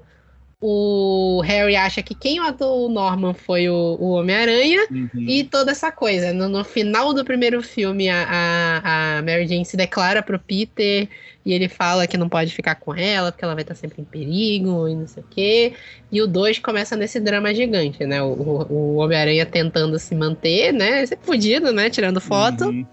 o 0.68 1.40
Harry 1.42 1.76
acha 1.76 2.02
que 2.02 2.12
quem 2.12 2.40
matou 2.40 2.86
o 2.86 2.88
Norman 2.88 3.32
foi 3.32 3.68
o, 3.68 3.96
o 4.00 4.10
Homem-Aranha 4.10 4.84
uhum. 4.90 5.08
e 5.14 5.44
toda 5.44 5.70
essa 5.70 5.92
coisa. 5.92 6.32
No, 6.32 6.48
no, 6.48 6.64
final 6.64 7.14
do 7.14 7.24
primeiro 7.24 7.62
filme, 7.62 8.08
a, 8.08 8.26
a, 8.28 9.18
a, 9.18 9.22
Mary 9.22 9.46
Jane 9.46 9.64
se 9.64 9.76
declara 9.76 10.24
pro 10.24 10.40
Peter 10.40 11.08
e 11.44 11.52
ele 11.52 11.68
fala 11.68 12.08
que 12.08 12.16
não 12.16 12.28
pode 12.28 12.52
ficar 12.52 12.74
com 12.74 12.92
ela 12.92 13.30
porque 13.30 13.44
ela 13.44 13.54
vai 13.54 13.62
estar 13.62 13.76
sempre 13.76 14.02
em 14.02 14.04
perigo 14.04 14.88
e 14.88 14.96
não 14.96 15.06
sei 15.06 15.22
o 15.22 15.26
quê. 15.30 15.72
E 16.10 16.20
o 16.20 16.26
2 16.26 16.58
começa 16.58 16.96
nesse 16.96 17.20
drama 17.20 17.54
gigante, 17.54 18.04
né? 18.04 18.20
O, 18.20 18.32
o, 18.32 18.72
o 18.72 18.96
Homem-Aranha 18.96 19.46
tentando 19.46 19.96
se 20.00 20.16
manter, 20.16 20.72
né? 20.72 21.06
Sempre 21.06 21.26
fudido, 21.26 21.70
né? 21.70 21.88
Tirando 21.90 22.20
foto. 22.20 22.64
Uhum. 22.64 22.84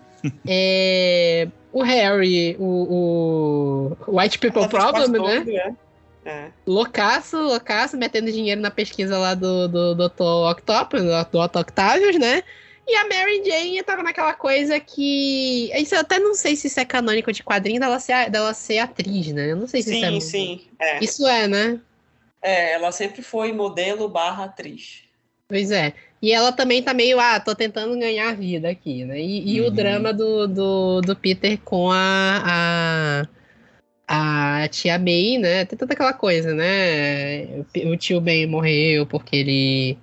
É, 0.48 1.48
o 1.72 1.82
Harry, 1.82 2.56
o, 2.60 3.98
o 4.06 4.20
White 4.20 4.38
People 4.38 4.70
Problem, 4.70 5.10
né? 5.10 5.40
né? 5.44 5.76
É. 6.26 6.50
Loucaço, 6.66 7.38
loucaço, 7.38 7.98
metendo 7.98 8.32
dinheiro 8.32 8.62
na 8.62 8.72
pesquisa 8.72 9.18
lá 9.18 9.34
do, 9.34 9.68
do, 9.68 9.96
do 9.96 10.10
Dr. 10.10 10.24
Octopus, 10.52 11.02
do 11.02 11.40
Otto 11.40 11.60
Octavius, 11.60 12.18
né? 12.18 12.44
E 12.88 12.96
a 12.96 13.08
Mary 13.08 13.42
Jane 13.46 13.82
tava 13.84 14.04
naquela 14.04 14.34
coisa 14.34 14.80
que. 14.80 15.72
Isso 15.74 15.96
eu 15.96 16.02
até 16.02 16.20
não 16.20 16.34
sei 16.34 16.56
se 16.56 16.68
isso 16.68 16.80
é 16.80 16.86
canônico 16.86 17.32
de 17.32 17.44
quadrinho 17.44 17.80
dela 17.80 18.00
ser, 18.00 18.30
dela 18.30 18.54
ser 18.54 18.80
atriz, 18.80 19.28
né? 19.32 19.52
Eu 19.52 19.56
não 19.56 19.68
sei 19.68 19.82
se 19.82 19.90
sim, 19.90 19.98
isso 19.98 20.06
é. 20.06 20.12
Sim, 20.12 20.22
sim. 20.22 20.68
É. 20.80 21.04
Isso 21.04 21.28
é, 21.28 21.48
né? 21.48 21.80
É, 22.42 22.74
ela 22.74 22.92
sempre 22.92 23.22
foi 23.22 23.54
modelo 23.54 24.10
barra 24.10 24.46
atriz. 24.46 25.04
Pois 25.48 25.72
é. 25.72 25.94
E 26.22 26.32
ela 26.32 26.52
também 26.52 26.82
tá 26.82 26.94
meio, 26.94 27.20
ah, 27.20 27.40
tô 27.40 27.54
tentando 27.56 27.98
ganhar 27.98 28.36
vida 28.36 28.70
aqui, 28.70 29.06
né? 29.06 29.20
E, 29.20 29.56
e 29.56 29.62
uhum. 29.62 29.68
o 29.68 29.72
drama 29.72 30.14
do, 30.14 30.48
do, 30.48 31.02
do 31.02 31.16
Peter 31.16 31.58
com 31.64 31.90
a, 31.92 32.44
a 32.46 33.28
a 34.08 34.68
tia 34.70 34.98
May, 35.00 35.38
né? 35.38 35.66
Tem 35.66 35.78
toda 35.78 35.94
aquela 35.94 36.14
coisa, 36.14 36.54
né? 36.54 37.46
O 37.86 37.98
tio 37.98 38.20
Ben 38.20 38.46
morreu 38.46 39.06
porque 39.06 39.36
ele 39.36 39.98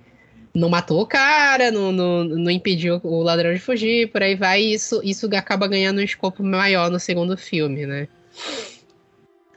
não 0.53 0.69
matou 0.69 1.01
o 1.01 1.07
cara, 1.07 1.71
não, 1.71 1.91
não, 1.91 2.23
não 2.23 2.51
impediu 2.51 2.99
o 3.03 3.21
ladrão 3.21 3.53
de 3.53 3.59
fugir, 3.59 4.11
por 4.11 4.21
aí 4.21 4.35
vai, 4.35 4.61
e 4.61 4.73
isso, 4.73 4.99
isso 5.03 5.29
acaba 5.35 5.67
ganhando 5.67 5.99
um 5.99 6.03
escopo 6.03 6.43
maior 6.43 6.89
no 6.89 6.99
segundo 6.99 7.37
filme, 7.37 7.85
né? 7.85 8.07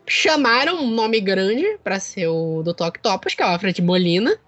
Chamaram 0.07 0.77
um 0.85 0.91
nome 0.91 1.21
grande 1.21 1.79
para 1.83 1.99
ser 1.99 2.29
o 2.29 2.63
do 2.63 2.75
Tok 2.75 3.01
Topos, 3.01 3.35
que 3.35 3.43
é 3.43 3.47
o 3.47 3.49
Alfred 3.49 3.81
Molina. 3.83 4.39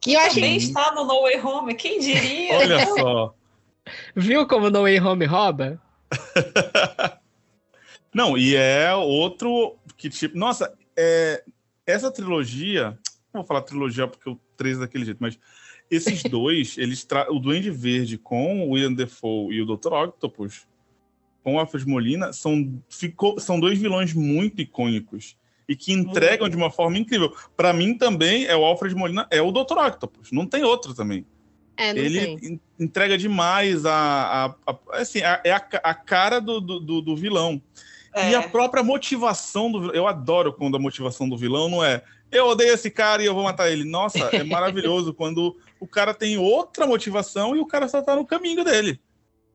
Que 0.00 0.12
eu 0.12 0.20
também 0.28 0.56
achei... 0.56 0.56
está 0.56 0.92
no 0.94 1.04
No 1.04 1.22
Way 1.22 1.40
Home, 1.40 1.74
quem 1.74 1.98
diria? 1.98 2.58
Olha 2.58 2.86
só. 2.86 3.34
Viu 4.14 4.46
como 4.46 4.70
No 4.70 4.82
Way 4.82 5.00
Home 5.00 5.24
rouba? 5.24 5.80
Não, 8.16 8.38
e 8.38 8.56
é 8.56 8.94
outro 8.94 9.76
que 9.96 10.08
tipo. 10.08 10.38
Nossa, 10.38 10.72
é, 10.96 11.44
essa 11.86 12.10
trilogia. 12.10 12.98
Não 13.32 13.42
vou 13.42 13.44
falar 13.44 13.60
trilogia 13.60 14.08
porque 14.08 14.30
o 14.30 14.40
3 14.56 14.78
é 14.78 14.80
daquele 14.80 15.04
jeito, 15.04 15.18
mas 15.20 15.38
esses 15.90 16.22
dois, 16.24 16.78
eles 16.78 17.04
tra... 17.04 17.30
o 17.30 17.38
Duende 17.38 17.70
Verde 17.70 18.16
com 18.16 18.62
o 18.66 18.70
William 18.70 18.94
Defoe 18.94 19.54
e 19.54 19.60
o 19.60 19.66
Dr. 19.66 19.92
Octopus. 19.92 20.66
com 21.44 21.56
o 21.56 21.58
Alfred 21.60 21.86
Molina 21.86 22.32
são, 22.32 22.82
ficou, 22.88 23.38
são 23.38 23.60
dois 23.60 23.78
vilões 23.78 24.14
muito 24.14 24.62
icônicos 24.62 25.36
e 25.68 25.76
que 25.76 25.92
entregam 25.92 26.48
de 26.48 26.56
uma 26.56 26.70
forma 26.70 26.96
incrível. 26.96 27.30
Para 27.54 27.74
mim 27.74 27.98
também 27.98 28.46
é 28.46 28.56
o 28.56 28.64
Alfred 28.64 28.94
Molina, 28.96 29.26
é 29.30 29.42
o 29.42 29.52
Dr. 29.52 29.76
Octopus, 29.76 30.32
não 30.32 30.46
tem 30.46 30.64
outro 30.64 30.94
também. 30.94 31.26
É, 31.76 31.90
Ele 31.90 32.38
tem. 32.38 32.60
entrega 32.80 33.18
demais 33.18 33.84
a, 33.84 33.92
a, 33.94 34.54
a- 34.72 34.78
assim, 34.92 35.18
é 35.20 35.52
a, 35.52 35.56
a 35.84 35.94
cara 35.94 36.40
do, 36.40 36.58
do- 36.60 37.02
do 37.02 37.14
vilão. 37.14 37.60
É. 38.16 38.30
E 38.30 38.34
a 38.34 38.48
própria 38.48 38.82
motivação 38.82 39.70
do. 39.70 39.94
Eu 39.94 40.08
adoro 40.08 40.52
quando 40.52 40.76
a 40.76 40.80
motivação 40.80 41.28
do 41.28 41.36
vilão 41.36 41.68
não 41.68 41.84
é 41.84 42.02
eu 42.30 42.46
odeio 42.46 42.74
esse 42.74 42.90
cara 42.90 43.22
e 43.22 43.26
eu 43.26 43.34
vou 43.34 43.44
matar 43.44 43.70
ele. 43.70 43.84
Nossa, 43.84 44.18
é 44.18 44.42
maravilhoso 44.44 45.14
quando 45.14 45.56
o 45.78 45.86
cara 45.86 46.12
tem 46.14 46.36
outra 46.38 46.86
motivação 46.86 47.54
e 47.54 47.60
o 47.60 47.66
cara 47.66 47.88
só 47.88 48.02
tá 48.02 48.16
no 48.16 48.26
caminho 48.26 48.64
dele. 48.64 49.00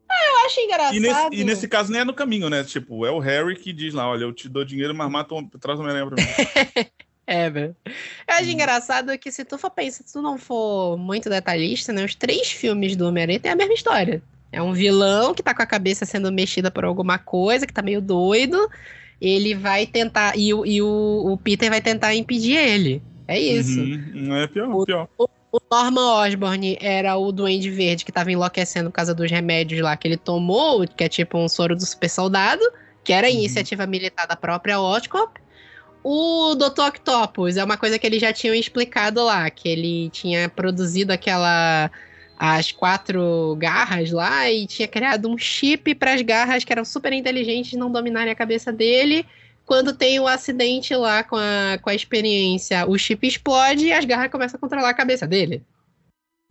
Eu 0.10 0.46
acho 0.46 0.60
engraçado. 0.60 0.94
E 0.96 1.00
nesse, 1.00 1.28
e 1.32 1.44
nesse 1.44 1.68
caso 1.68 1.92
nem 1.92 2.02
é 2.02 2.04
no 2.06 2.14
caminho, 2.14 2.50
né? 2.50 2.64
Tipo, 2.64 3.06
é 3.06 3.12
o 3.12 3.20
Harry 3.20 3.56
que 3.56 3.72
diz 3.72 3.94
lá: 3.94 4.10
olha, 4.10 4.24
eu 4.24 4.34
te 4.34 4.50
dou 4.50 4.66
dinheiro, 4.66 4.94
mas 4.94 5.10
mata 5.10 5.34
um, 5.34 5.48
traz 5.48 5.80
uma 5.80 5.90
Homem-Aranha 5.90 6.16
pra 6.16 6.24
mim. 6.24 6.90
É, 7.28 7.50
velho. 7.50 7.74
Eu 7.86 8.36
acho 8.36 8.50
Hum. 8.50 8.52
engraçado 8.52 9.18
que 9.18 9.32
se 9.32 9.46
tu 9.46 9.58
for 9.58 9.70
pensar, 9.70 10.04
se 10.04 10.12
tu 10.12 10.22
não 10.22 10.38
for 10.38 10.98
muito 10.98 11.30
detalhista, 11.30 11.94
né? 11.94 12.04
Os 12.04 12.14
três 12.14 12.52
filmes 12.52 12.94
do 12.98 13.08
Homem-Aranha 13.08 13.40
têm 13.40 13.52
a 13.52 13.56
mesma 13.56 13.74
história. 13.74 14.22
É 14.52 14.62
um 14.62 14.74
vilão 14.74 15.34
que 15.34 15.44
tá 15.44 15.54
com 15.56 15.62
a 15.62 15.66
cabeça 15.66 16.06
sendo 16.06 16.32
mexida 16.32 16.70
por 16.72 16.84
alguma 16.86 17.18
coisa, 17.18 17.66
que 17.66 17.74
tá 17.74 17.82
meio 17.82 18.02
doido. 18.02 18.58
Ele 19.20 19.54
vai 19.56 19.86
tentar. 19.86 20.38
E, 20.38 20.54
o, 20.54 20.66
e 20.66 20.82
o, 20.82 21.32
o 21.34 21.38
Peter 21.38 21.70
vai 21.70 21.82
tentar 21.82 22.14
impedir 22.16 22.58
ele. 22.58 23.02
É 23.28 23.40
isso. 23.40 23.80
Uhum, 23.80 24.12
Não 24.14 24.36
é 24.36 24.48
pior, 24.48 24.70
O- 24.76 24.86
pior. 24.86 25.08
O 25.18 25.60
Norman 25.70 26.22
Osborn 26.24 26.78
era 26.80 27.18
o 27.18 27.30
Duende 27.32 27.70
Verde 27.70 28.06
que 28.06 28.12
tava 28.12 28.32
enlouquecendo 28.32 28.90
por 28.90 28.96
causa 28.96 29.14
dos 29.14 29.30
remédios 29.30 29.82
lá 29.82 29.96
que 29.98 30.08
ele 30.08 30.16
tomou, 30.18 30.88
que 30.88 31.04
é 31.04 31.10
tipo 31.10 31.38
um 31.38 31.50
soro 31.50 31.76
do 31.76 31.86
super 31.86 32.10
soldado, 32.10 32.62
que 33.04 33.12
era 33.12 33.28
Uhum. 33.28 33.34
iniciativa 33.34 33.86
militar 33.86 34.26
da 34.28 34.36
própria 34.38 34.80
Oscorp. 34.80 35.38
O 36.04 36.56
Dr. 36.56 36.88
Octopus 36.88 37.58
é 37.58 37.64
uma 37.64 37.78
coisa 37.78 38.00
que 38.00 38.08
eles 38.08 38.22
já 38.22 38.34
tinham 38.34 38.56
explicado 38.56 39.24
lá, 39.24 39.50
que 39.50 39.68
ele 39.70 40.10
tinha 40.10 40.50
produzido 40.50 41.14
aquela 41.14 41.92
as 42.44 42.72
quatro 42.72 43.56
garras 43.60 44.10
lá 44.12 44.50
e 44.50 44.66
tinha 44.66 44.88
criado 44.88 45.30
um 45.30 45.38
chip 45.38 45.94
para 45.94 46.16
as 46.16 46.24
garras 46.24 46.64
que 46.64 46.74
eram 46.74 46.84
super 46.84 47.14
inteligentes 47.14 47.74
não 47.78 47.92
dominarem 47.92 48.32
a 48.32 48.36
cabeça 48.36 48.74
dele. 48.74 49.24
Quando 49.64 49.94
tem 49.94 50.20
o 50.20 50.28
acidente 50.28 50.96
lá 50.96 51.24
com 51.24 51.36
a, 51.36 51.78
com 51.80 51.92
a 51.92 51.94
experiência, 51.94 52.84
o 52.88 52.98
chip 52.98 53.28
explode 53.28 53.86
e 53.86 53.94
as 53.94 54.06
garras 54.06 54.32
começam 54.32 54.58
a 54.58 54.60
controlar 54.60 54.90
a 54.90 54.94
cabeça 54.96 55.28
dele. 55.28 55.62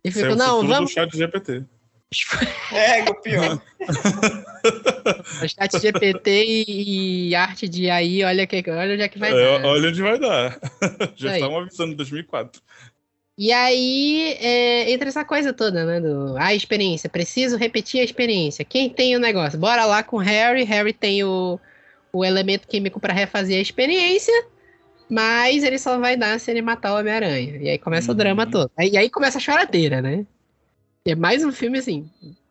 E 0.04 0.10
Isso 0.10 0.24
é 0.24 0.32
não, 0.36 0.64
vamos. 0.64 0.90
do 0.90 0.94
chat 0.94 1.16
GPT. 1.16 1.64
É, 2.72 3.02
o 3.10 3.14
pior. 3.20 3.60
O 5.42 5.48
chat 5.48 5.80
GPT 5.80 6.44
e, 6.44 7.28
e 7.30 7.34
arte 7.34 7.68
de 7.68 7.90
AI, 7.90 8.22
olha, 8.22 8.46
que, 8.46 8.62
olha 8.68 8.92
onde 8.94 9.02
é 9.02 9.08
que 9.08 9.18
vai 9.18 9.32
É, 9.32 9.58
dar. 9.58 9.66
olha 9.66 9.88
onde 9.88 10.02
vai 10.02 10.18
dar. 10.20 10.60
Já 11.16 11.34
estavam 11.34 11.58
avisando 11.58 11.92
em 11.92 11.96
2004. 11.96 12.62
E 13.42 13.52
aí, 13.52 14.36
é, 14.38 14.90
entra 14.92 15.08
essa 15.08 15.24
coisa 15.24 15.50
toda, 15.50 15.82
né? 15.86 15.98
Do, 15.98 16.36
a 16.36 16.54
experiência, 16.54 17.08
preciso 17.08 17.56
repetir 17.56 17.98
a 18.02 18.04
experiência. 18.04 18.66
Quem 18.66 18.90
tem 18.90 19.16
o 19.16 19.18
negócio? 19.18 19.58
Bora 19.58 19.86
lá 19.86 20.02
com 20.02 20.16
o 20.16 20.18
Harry. 20.18 20.62
Harry 20.64 20.92
tem 20.92 21.24
o, 21.24 21.58
o 22.12 22.22
elemento 22.22 22.68
químico 22.68 23.00
para 23.00 23.14
refazer 23.14 23.56
a 23.56 23.62
experiência, 23.62 24.44
mas 25.08 25.64
ele 25.64 25.78
só 25.78 25.98
vai 25.98 26.18
dar 26.18 26.38
se 26.38 26.50
ele 26.50 26.60
matar 26.60 26.92
o 26.92 26.98
Homem-Aranha. 26.98 27.56
E 27.56 27.70
aí 27.70 27.78
começa 27.78 28.08
o 28.08 28.10
Uhum. 28.12 28.18
drama 28.18 28.46
todo. 28.46 28.70
Aí, 28.76 28.90
e 28.90 28.98
aí 28.98 29.08
começa 29.08 29.38
a 29.38 29.40
choradeira, 29.40 30.02
né? 30.02 30.26
É 31.06 31.14
mais 31.14 31.42
um 31.42 31.50
filme 31.50 31.78
assim. 31.78 32.10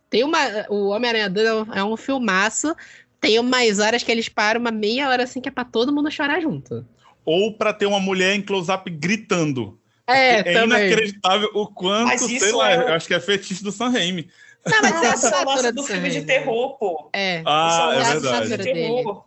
Tem 0.10 0.24
uma. 0.24 0.40
O 0.70 0.88
Homem-Aranha 0.88 1.30
2 1.30 1.48
é 1.48 1.54
um, 1.54 1.74
é 1.76 1.84
um 1.84 1.96
filmaço. 1.96 2.76
Tem 3.22 3.38
umas 3.38 3.78
horas 3.78 4.02
que 4.02 4.12
eles 4.12 4.28
param 4.28 4.60
uma 4.60 4.72
meia 4.72 5.08
hora 5.08 5.22
assim 5.22 5.40
que 5.40 5.50
é 5.50 5.52
pra 5.52 5.64
todo 5.66 5.94
mundo 5.94 6.10
chorar 6.10 6.42
junto. 6.42 6.84
Ou 7.24 7.54
pra 7.54 7.74
ter 7.74 7.86
uma 7.86 8.00
mulher 8.00 8.34
em 8.34 8.42
close-up 8.42 8.90
gritando. 8.90 9.79
É, 10.16 10.40
É 10.40 10.44
também. 10.44 10.88
inacreditável 10.88 11.50
o 11.54 11.68
quanto, 11.68 12.08
Mas 12.08 12.22
sei 12.22 12.52
lá, 12.52 12.72
é- 12.72 12.76
eu 12.78 12.94
acho 12.94 13.08
que 13.08 13.14
é 13.14 13.20
fetiche 13.20 13.64
do 13.64 13.72
Sam 13.72 13.90
Raimi. 13.90 14.30
Não, 14.66 14.82
mas 14.82 15.02
é 15.02 15.08
a 15.08 15.14
esse 15.14 15.26
é 15.26 15.30
o 15.30 15.32
lance 15.32 15.50
assinatura 15.50 15.72
do 15.72 15.84
filme 15.84 16.10
de 16.10 16.22
terror, 16.24 16.78
pô. 16.78 17.10
É. 17.14 17.42
Ah, 17.46 17.92
é 17.94 18.02
o 18.02 18.06
verdade. 18.06 18.28
filme 18.48 18.58
de 18.58 18.58
dele. 18.58 18.74
terror. 18.74 19.26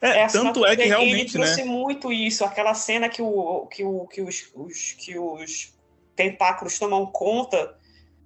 É, 0.00 0.20
É, 0.20 0.26
tanto 0.28 0.64
é 0.64 0.70
que 0.70 0.76
dele, 0.76 0.88
realmente, 0.88 1.14
ele 1.36 1.44
trouxe 1.44 1.62
né? 1.62 1.70
muito 1.70 2.10
isso, 2.10 2.42
aquela 2.44 2.72
cena 2.72 3.08
que, 3.08 3.20
o, 3.20 3.66
que, 3.66 3.84
o, 3.84 4.06
que, 4.06 4.22
os, 4.22 4.50
os- 4.54 4.92
que 4.98 5.18
os 5.18 5.74
tentáculos 6.16 6.78
tomam 6.78 7.04
conta, 7.06 7.74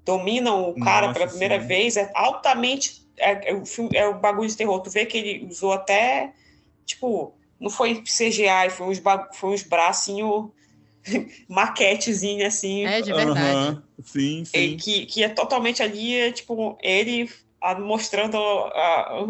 dominam 0.04 0.70
o 0.70 0.78
cara 0.78 1.08
Nossa, 1.08 1.18
pela 1.18 1.28
primeira 1.30 1.60
sim. 1.60 1.66
vez, 1.66 1.96
é 1.96 2.10
altamente. 2.14 3.02
É, 3.16 3.50
é 3.50 3.54
o 3.54 3.64
filme, 3.66 3.90
é 3.96 4.06
o 4.06 4.18
bagulho 4.20 4.48
de 4.48 4.56
terror. 4.56 4.80
Tu 4.82 4.90
vê 4.90 5.06
que 5.06 5.18
ele 5.18 5.46
usou 5.46 5.72
até. 5.72 6.32
Tipo, 6.86 7.34
não 7.58 7.70
foi 7.70 8.02
CGI, 8.04 8.70
foi 8.70 8.86
uns, 8.86 9.02
foi 9.32 9.50
uns 9.54 9.62
bracinhos 9.62 10.50
maquetezinho 11.48 12.46
assim. 12.46 12.84
É, 12.86 13.00
de 13.00 13.12
verdade. 13.12 13.82
Sim, 14.02 14.44
sim. 14.44 14.76
que, 14.76 15.06
que 15.06 15.22
é 15.24 15.28
totalmente 15.28 15.82
ali, 15.82 16.14
é, 16.14 16.32
tipo, 16.32 16.78
ele 16.82 17.30
mostrando 17.80 18.36
a, 18.36 19.24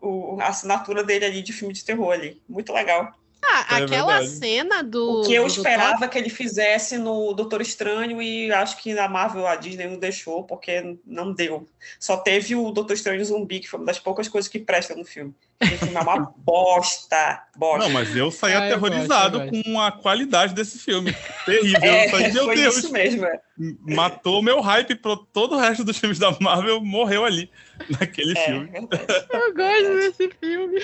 o- 0.00 0.38
a 0.40 0.46
assinatura 0.46 1.02
dele 1.02 1.24
ali 1.24 1.42
de 1.42 1.52
filme 1.52 1.74
de 1.74 1.84
terror 1.84 2.12
ali. 2.12 2.40
Muito 2.48 2.72
legal. 2.72 3.12
Ah, 3.46 3.78
É 3.78 3.82
aquela 3.84 4.18
verdade. 4.18 4.28
cena 4.36 4.82
do. 4.82 5.20
O 5.20 5.26
que 5.26 5.34
eu 5.34 5.46
esperava 5.46 6.08
que 6.08 6.18
ele 6.18 6.30
fizesse 6.30 6.98
no 6.98 7.32
Doutor 7.34 7.60
Estranho 7.60 8.20
e 8.22 8.50
acho 8.52 8.76
que 8.82 8.94
na 8.94 9.08
Marvel 9.08 9.46
a 9.46 9.56
Disney 9.56 9.86
não 9.88 9.98
deixou, 9.98 10.44
porque 10.44 10.96
não 11.06 11.32
deu. 11.32 11.68
Só 12.00 12.16
teve 12.16 12.54
o 12.56 12.70
Doutor 12.70 12.94
Estranho 12.94 13.24
zumbi, 13.24 13.60
que 13.60 13.68
foi 13.68 13.78
uma 13.80 13.86
das 13.86 13.98
poucas 13.98 14.28
coisas 14.28 14.48
que 14.50 14.58
presta 14.58 14.94
no 14.94 15.04
filme. 15.04 15.34
O 15.62 15.66
filme 15.66 15.94
é 15.94 16.00
uma 16.00 16.32
bosta, 16.38 17.42
bosta. 17.56 17.84
Não, 17.86 17.90
mas 17.90 18.14
eu 18.16 18.30
saí 18.30 18.52
Ah, 18.54 18.56
eu 18.56 18.62
aterrorizado 18.76 19.38
gosto, 19.40 19.54
eu 19.54 19.62
com 19.64 19.80
a 19.80 19.92
qualidade 19.92 20.54
desse 20.54 20.78
filme. 20.78 21.14
Terrível. 21.46 21.80
É, 21.82 22.06
eu 22.06 22.10
saí, 22.10 22.32
meu 22.32 22.44
foi 22.44 22.56
Deus, 22.56 22.76
isso 22.78 22.92
mesmo. 22.92 23.24
é. 23.24 23.40
matou 23.80 24.42
meu 24.42 24.60
hype 24.60 24.94
pro 24.96 25.16
todo 25.16 25.54
o 25.54 25.58
resto 25.58 25.84
dos 25.84 25.96
filmes 25.98 26.18
da 26.18 26.36
Marvel, 26.40 26.80
morreu 26.84 27.24
ali, 27.24 27.50
naquele 28.00 28.36
É, 28.36 28.44
filme. 28.44 28.66
verdade. 28.66 29.26
Eu 29.32 29.54
gosto 29.54 29.96
desse 29.96 30.30
filme. 30.40 30.82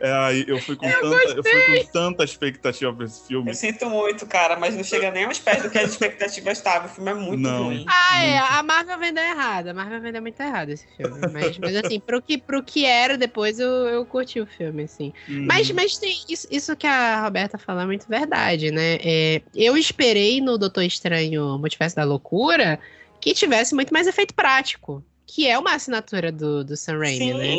É, 0.00 0.44
eu 0.46 0.60
fui 0.60 0.76
com, 0.76 0.88
tanta, 0.88 1.06
eu 1.06 1.42
fui 1.42 1.84
com 1.84 1.92
tanta 1.92 2.24
expectativa 2.24 2.92
pra 2.92 3.04
esse 3.04 3.26
filme. 3.26 3.50
Eu 3.50 3.54
sinto 3.54 3.90
muito, 3.90 4.26
cara, 4.26 4.56
mas 4.56 4.74
não 4.74 4.84
chega 4.84 5.10
nem 5.10 5.24
aos 5.24 5.38
pés 5.38 5.62
do 5.62 5.70
que 5.70 5.78
as 5.78 5.90
expectativas 5.90 6.58
estavam. 6.58 6.88
O 6.88 6.90
filme 6.90 7.10
é 7.10 7.14
muito 7.14 7.42
Não. 7.42 7.64
ruim. 7.64 7.84
Ah, 7.88 8.22
é. 8.22 8.38
A 8.38 8.62
Marvel 8.62 8.98
vendeu 8.98 9.24
errado. 9.24 9.68
A 9.68 9.74
Marvel 9.74 10.00
vendeu 10.00 10.22
muito 10.22 10.40
errado 10.40 10.70
esse 10.70 10.86
filme. 10.96 11.18
Mas, 11.32 11.58
mas 11.58 11.76
assim, 11.76 11.98
pro 11.98 12.22
que, 12.22 12.38
pro 12.38 12.62
que 12.62 12.84
era, 12.84 13.18
depois 13.18 13.58
eu, 13.58 13.68
eu 13.68 14.06
curti 14.06 14.40
o 14.40 14.46
filme, 14.46 14.84
assim. 14.84 15.12
Hum, 15.28 15.46
Mas, 15.46 15.70
mas 15.72 15.98
tem 15.98 16.16
isso, 16.28 16.46
isso 16.50 16.76
que 16.76 16.86
a 16.86 17.22
Roberta 17.22 17.58
falou 17.58 17.82
é 17.82 17.86
muito 17.86 18.06
verdade, 18.08 18.70
né? 18.70 18.98
É, 19.02 19.42
eu 19.54 19.76
esperei 19.76 20.40
no 20.40 20.56
Doutor 20.56 20.84
Estranho 20.84 21.58
Multiverso 21.58 21.96
da 21.96 22.04
Loucura 22.04 22.78
que 23.20 23.34
tivesse 23.34 23.74
muito 23.74 23.92
mais 23.92 24.06
efeito 24.06 24.32
prático. 24.32 25.02
Que 25.26 25.46
é 25.46 25.58
uma 25.58 25.74
assinatura 25.74 26.32
do, 26.32 26.64
do 26.64 26.74
Sam 26.74 26.98
Raimi, 26.98 27.34
né? 27.34 27.56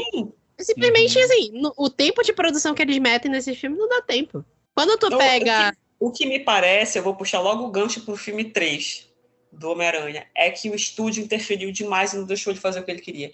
Sim, 0.60 0.66
Simplesmente 0.74 1.18
Uhum. 1.18 1.24
assim, 1.24 1.52
no- 1.54 1.74
o 1.78 1.90
tempo 1.90 2.22
de 2.24 2.34
produção 2.34 2.74
que 2.76 2.82
eles 2.82 2.98
metem 3.00 3.32
nesse 3.32 3.56
filme 3.56 3.78
não 3.78 3.88
dá 3.88 4.02
tempo. 4.02 4.44
Quando 4.76 4.98
tu 4.98 5.10
Não, 5.10 5.18
pega. 5.18 5.74
O 6.00 6.12
que 6.12 6.26
me 6.26 6.40
parece, 6.40 6.98
eu 7.00 7.04
vou 7.04 7.16
puxar 7.16 7.40
logo 7.42 7.64
o 7.66 7.72
gancho 7.72 8.02
pro 8.02 8.16
filme 8.16 8.46
3 8.46 9.08
do 9.52 9.72
Homem-Aranha, 9.72 10.28
é 10.36 10.50
que 10.50 10.70
o 10.70 10.76
estúdio 10.76 11.24
interferiu 11.24 11.72
demais 11.72 12.14
e 12.14 12.18
não 12.18 12.26
deixou 12.26 12.52
ele 12.54 12.60
fazer 12.60 12.80
o 12.80 12.84
que 12.84 12.92
ele 12.92 13.02
queria. 13.02 13.32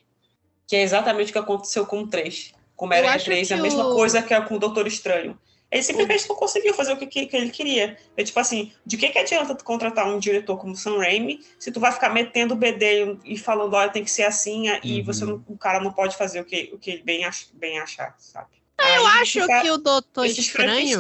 Que 0.68 0.76
é 0.76 0.82
exatamente 0.82 1.30
o 1.30 1.34
que 1.34 1.38
aconteceu 1.40 1.86
com 1.86 2.00
o 2.02 2.08
3. 2.08 2.54
Com 2.76 2.86
o 2.86 2.88
Homem-Aranha 2.88 3.16
acho 3.16 3.26
3, 3.26 3.52
é 3.52 3.54
a 3.54 3.58
que 3.58 3.64
mesma 3.64 3.88
o- 3.90 3.96
coisa 3.96 4.22
que 4.22 4.34
é 4.34 4.42
com 4.42 4.56
o 4.56 4.60
Doutor 4.60 4.88
Estranho. 4.88 5.38
Ele 5.72 5.82
simplesmente 5.84 6.30
não 6.30 6.36
conseguiu 6.36 6.74
fazer 6.74 6.94
o 6.94 6.98
que, 6.98 7.08
que- 7.08 7.26
que 7.26 7.36
ele 7.36 7.50
queria. 7.50 7.98
É 8.16 8.24
tipo 8.24 8.40
assim, 8.40 8.72
de 8.86 8.96
que, 8.98 9.10
que 9.10 9.18
adianta 9.18 9.54
tu 9.56 9.64
contratar 9.64 10.08
um 10.08 10.20
diretor 10.20 10.58
como 10.58 10.74
o 10.74 10.76
Sam 10.76 10.98
Raimi 11.00 11.42
se 11.60 11.72
tu 11.72 11.80
vai 11.80 11.92
ficar 11.92 12.10
metendo 12.10 12.54
o 12.54 12.58
bedelho 12.58 13.20
e 13.26 13.38
falando, 13.38 13.74
olha, 13.74 13.90
tem 13.90 14.04
que 14.04 14.12
ser 14.12 14.24
assim, 14.24 14.68
e 14.84 15.00
Uhum. 15.00 15.06
você 15.06 15.26
não- 15.26 15.44
o 15.48 15.58
cara 15.58 15.80
não 15.82 15.92
pode 15.92 16.16
fazer 16.16 16.40
o 16.40 16.46
que, 16.46 16.70
o 16.74 16.78
que 16.78 16.92
ele 16.92 17.04
bem, 17.04 17.26
ach- 17.26 17.48
bem 17.54 17.80
achar, 17.80 18.16
sabe? 18.18 18.48
Eu 18.80 18.86
Aí 18.86 19.22
acho 19.22 19.42
fica 19.42 19.62
que 19.62 19.72
o 19.72 19.78
Doutor 19.78 20.26
Estranho. 20.26 21.00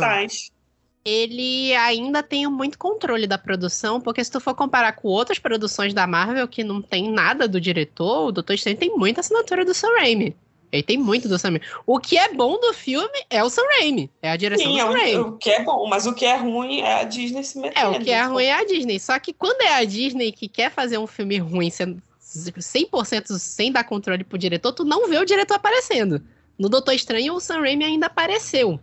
Ele 1.04 1.74
ainda 1.76 2.24
tem 2.24 2.48
muito 2.48 2.80
controle 2.80 3.28
da 3.28 3.38
produção, 3.38 4.02
porque 4.02 4.24
se 4.24 4.32
tu 4.32 4.40
for 4.40 4.56
comparar 4.56 4.94
com 4.94 5.08
outras 5.08 5.38
produções 5.38 5.94
da 5.94 6.08
Marvel 6.08 6.48
que 6.48 6.64
não 6.64 6.82
tem 6.82 7.12
nada 7.12 7.48
do 7.48 7.62
diretor, 7.62 8.28
o 8.28 8.32
Doutor 8.32 8.54
Estranho 8.54 8.78
tem 8.78 8.90
muita 8.98 9.20
assinatura 9.22 9.64
do 9.64 9.74
Sam 9.74 9.94
Raimi. 10.00 10.36
Ele 10.76 10.84
tem 10.84 10.98
muito 10.98 11.28
do 11.28 11.38
Sam 11.40 11.50
Raimi. 11.50 11.62
O 11.86 12.00
que 12.00 12.18
é 12.18 12.34
bom 12.34 12.60
do 12.60 12.74
filme 12.74 13.26
é 13.30 13.44
o 13.44 13.50
Sam 13.50 13.64
Raimi, 13.78 14.10
é 14.22 14.32
a 14.32 14.36
direção 14.36 14.66
Sim, 14.66 14.74
do 14.74 14.80
é 14.80 14.82
Sam 14.82 14.90
o, 14.90 14.94
Raimi. 14.94 15.18
o 15.18 15.32
que 15.38 15.50
é 15.50 15.64
bom, 15.64 15.88
mas 15.88 16.06
o 16.06 16.14
que 16.14 16.26
é 16.26 16.36
ruim 16.36 16.82
é 16.82 17.02
a 17.02 17.04
Disney 17.04 17.44
se 17.44 17.58
metendo. 17.58 17.96
É, 17.96 17.98
o 17.98 18.00
que 18.00 18.12
é 18.12 18.24
ruim 18.24 18.46
é 18.46 18.54
a 18.54 18.64
Disney. 18.66 19.00
Só 19.00 19.18
que 19.20 19.34
quando 19.34 19.62
é 19.62 19.76
a 19.76 19.84
Disney 19.84 20.32
que 20.32 20.48
quer 20.48 20.72
fazer 20.72 20.98
um 20.98 21.08
filme 21.08 21.38
ruim 21.38 21.70
sendo 21.70 22.02
100% 22.22 23.38
sem 23.40 23.72
dar 23.72 23.84
controle 23.84 24.24
pro 24.24 24.38
diretor, 24.38 24.74
tu 24.74 24.84
não 24.84 25.08
vê 25.08 25.18
o 25.18 25.26
diretor 25.26 25.56
aparecendo. 25.56 26.22
No 26.58 26.70
Doutor 26.70 26.94
Estranho, 26.94 27.34
o 27.34 27.40
Sam 27.40 27.62
Raimi 27.62 27.86
ainda 27.86 28.08
apareceu. 28.08 28.80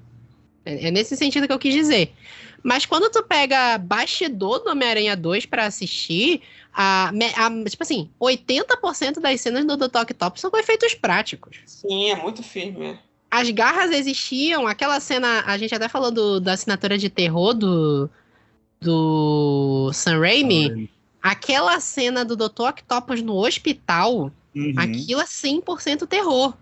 É, 0.65 0.89
é 0.89 0.91
nesse 0.91 1.17
sentido 1.17 1.47
que 1.47 1.53
eu 1.53 1.59
quis 1.59 1.75
dizer. 1.75 2.13
Mas 2.63 2.87
quando 2.87 3.11
tu 3.11 3.23
pega 3.23 3.77
bastidor 3.77 4.61
do 4.61 4.71
Homem-Aranha 4.71 5.17
2 5.17 5.47
pra 5.47 5.67
assistir, 5.67 6.43
a, 6.73 7.11
a, 7.11 7.65
tipo 7.69 7.83
assim, 7.83 8.11
80% 8.21 9.21
das 9.21 9.41
cenas 9.41 9.65
do 9.65 9.77
Dr. 9.77 9.99
Octopus 9.99 10.41
são 10.41 10.51
com 10.51 10.57
efeitos 10.57 10.95
práticos. 10.95 11.59
Sim, 11.67 12.11
é 12.11 12.17
muito 12.17 12.43
firme. 12.43 12.99
As 13.31 13.51
garras 13.51 13.91
existiam, 13.91 14.67
aquela 14.67 15.01
cena, 15.01 15.43
a 15.47 15.57
gente 15.57 15.75
até 15.75 15.89
falou 15.89 16.11
do, 16.11 16.41
da 16.41 16.53
assinatura 16.53 16.99
de 16.99 17.09
terror 17.09 17.55
do, 17.55 18.11
do 18.81 19.91
Sam 19.93 20.21
Raimi. 20.21 20.91
Aquela 21.23 21.79
cena 21.81 22.25
do 22.25 22.37
Dr. 22.37 22.69
Octopus 22.69 23.23
no 23.23 23.37
hospital, 23.37 24.31
uhum. 24.55 24.75
aquilo 24.77 25.21
é 25.21 25.25
100% 25.25 26.07
terror. 26.07 26.55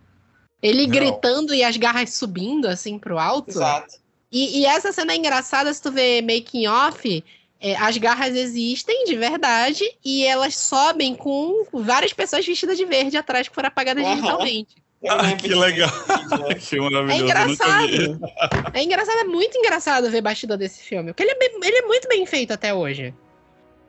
Ele 0.62 0.86
Real. 0.86 0.90
gritando 0.90 1.54
e 1.54 1.64
as 1.64 1.76
garras 1.76 2.14
subindo 2.14 2.66
assim 2.66 2.98
pro 2.98 3.18
alto. 3.18 3.50
Exato. 3.50 3.98
E, 4.30 4.61
e, 4.61 4.66
essa 4.66 4.92
cena 4.92 5.12
é 5.12 5.16
engraçada 5.16 5.72
se 5.72 5.82
tu 5.82 5.90
vê 5.90 6.22
making 6.22 6.66
off. 6.68 7.24
É, 7.61 7.76
as 7.76 7.96
garras 7.98 8.34
existem 8.34 9.04
de 9.04 9.14
verdade 9.16 9.84
e 10.02 10.24
elas 10.24 10.56
sobem 10.56 11.14
com 11.14 11.66
várias 11.72 12.12
pessoas 12.12 12.46
vestidas 12.46 12.78
de 12.78 12.86
verde 12.86 13.18
atrás 13.18 13.48
que 13.48 13.54
foram 13.54 13.68
apagadas 13.68 14.02
uhum. 14.02 14.14
digitalmente. 14.14 14.76
Ah, 15.08 15.34
que 15.34 15.54
legal. 15.54 15.90
que 16.61 16.78
maravilhoso. 16.78 17.12
É 17.12 17.16
engraçado. 17.16 18.20
É 18.74 18.82
engraçado, 18.82 19.18
é 19.18 19.24
muito 19.24 19.56
engraçado 19.56 20.11
ver 20.11 20.20
bastidor 20.20 20.58
desse 20.58 20.82
filme. 20.82 21.12
Porque 21.12 21.22
ele 21.22 21.32
é, 21.32 21.38
bem, 21.38 21.50
ele 21.62 21.78
é 21.78 21.82
muito 21.82 22.08
bem 22.08 22.26
feito 22.26 22.52
até 22.52 22.72
hoje. 22.72 23.14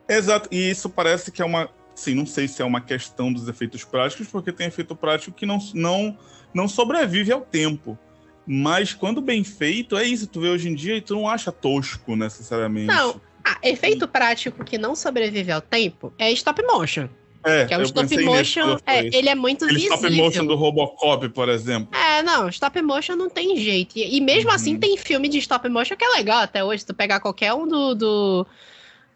Exato. 0.08 0.48
E 0.50 0.70
isso 0.70 0.88
parece 0.88 1.30
que 1.30 1.42
é 1.42 1.44
uma. 1.44 1.70
Sim, 1.94 2.14
não 2.14 2.24
sei 2.24 2.48
se 2.48 2.62
é 2.62 2.64
uma 2.64 2.80
questão 2.80 3.30
dos 3.30 3.46
efeitos 3.46 3.84
práticos, 3.84 4.26
porque 4.28 4.50
tem 4.52 4.66
efeito 4.66 4.96
prático 4.96 5.36
que 5.36 5.44
não, 5.44 5.58
não, 5.74 6.16
não 6.54 6.66
sobrevive 6.66 7.30
ao 7.30 7.42
tempo. 7.42 7.98
Mas 8.46 8.94
quando 8.94 9.20
bem 9.20 9.44
feito, 9.44 9.96
é 9.96 10.04
isso. 10.04 10.26
Tu 10.26 10.40
vê 10.40 10.48
hoje 10.48 10.68
em 10.68 10.74
dia 10.74 10.96
e 10.96 11.02
tu 11.02 11.14
não 11.14 11.28
acha 11.28 11.52
tosco 11.52 12.16
necessariamente. 12.16 12.86
Não. 12.86 13.20
Ah, 13.44 13.58
efeito 13.62 14.06
prático 14.06 14.64
que 14.64 14.78
não 14.78 14.94
sobrevive 14.94 15.50
ao 15.52 15.60
tempo 15.60 16.12
é 16.18 16.30
stop 16.32 16.62
motion. 16.62 17.08
É, 17.44 17.66
que 17.66 17.74
é 17.74 17.78
o 17.78 17.82
stop 17.82 18.24
motion, 18.24 18.78
é, 18.86 19.04
ele 19.06 19.28
é 19.28 19.34
muito 19.34 19.64
Aquele 19.64 19.80
visível. 19.80 19.96
stop 19.96 20.14
motion 20.14 20.46
do 20.46 20.54
Robocop, 20.54 21.28
por 21.30 21.48
exemplo. 21.48 21.88
É, 21.96 22.22
não, 22.22 22.48
stop 22.48 22.80
motion 22.82 23.16
não 23.16 23.28
tem 23.28 23.56
jeito. 23.56 23.96
E, 23.96 24.16
e 24.16 24.20
mesmo 24.20 24.50
uhum. 24.50 24.54
assim 24.54 24.78
tem 24.78 24.96
filme 24.96 25.28
de 25.28 25.38
stop 25.38 25.68
motion 25.68 25.96
que 25.96 26.04
é 26.04 26.08
legal 26.10 26.38
até 26.38 26.62
hoje. 26.62 26.80
Se 26.80 26.86
tu 26.86 26.94
pegar 26.94 27.18
qualquer 27.18 27.52
um 27.52 27.66
do, 27.66 27.94
do, 27.96 28.46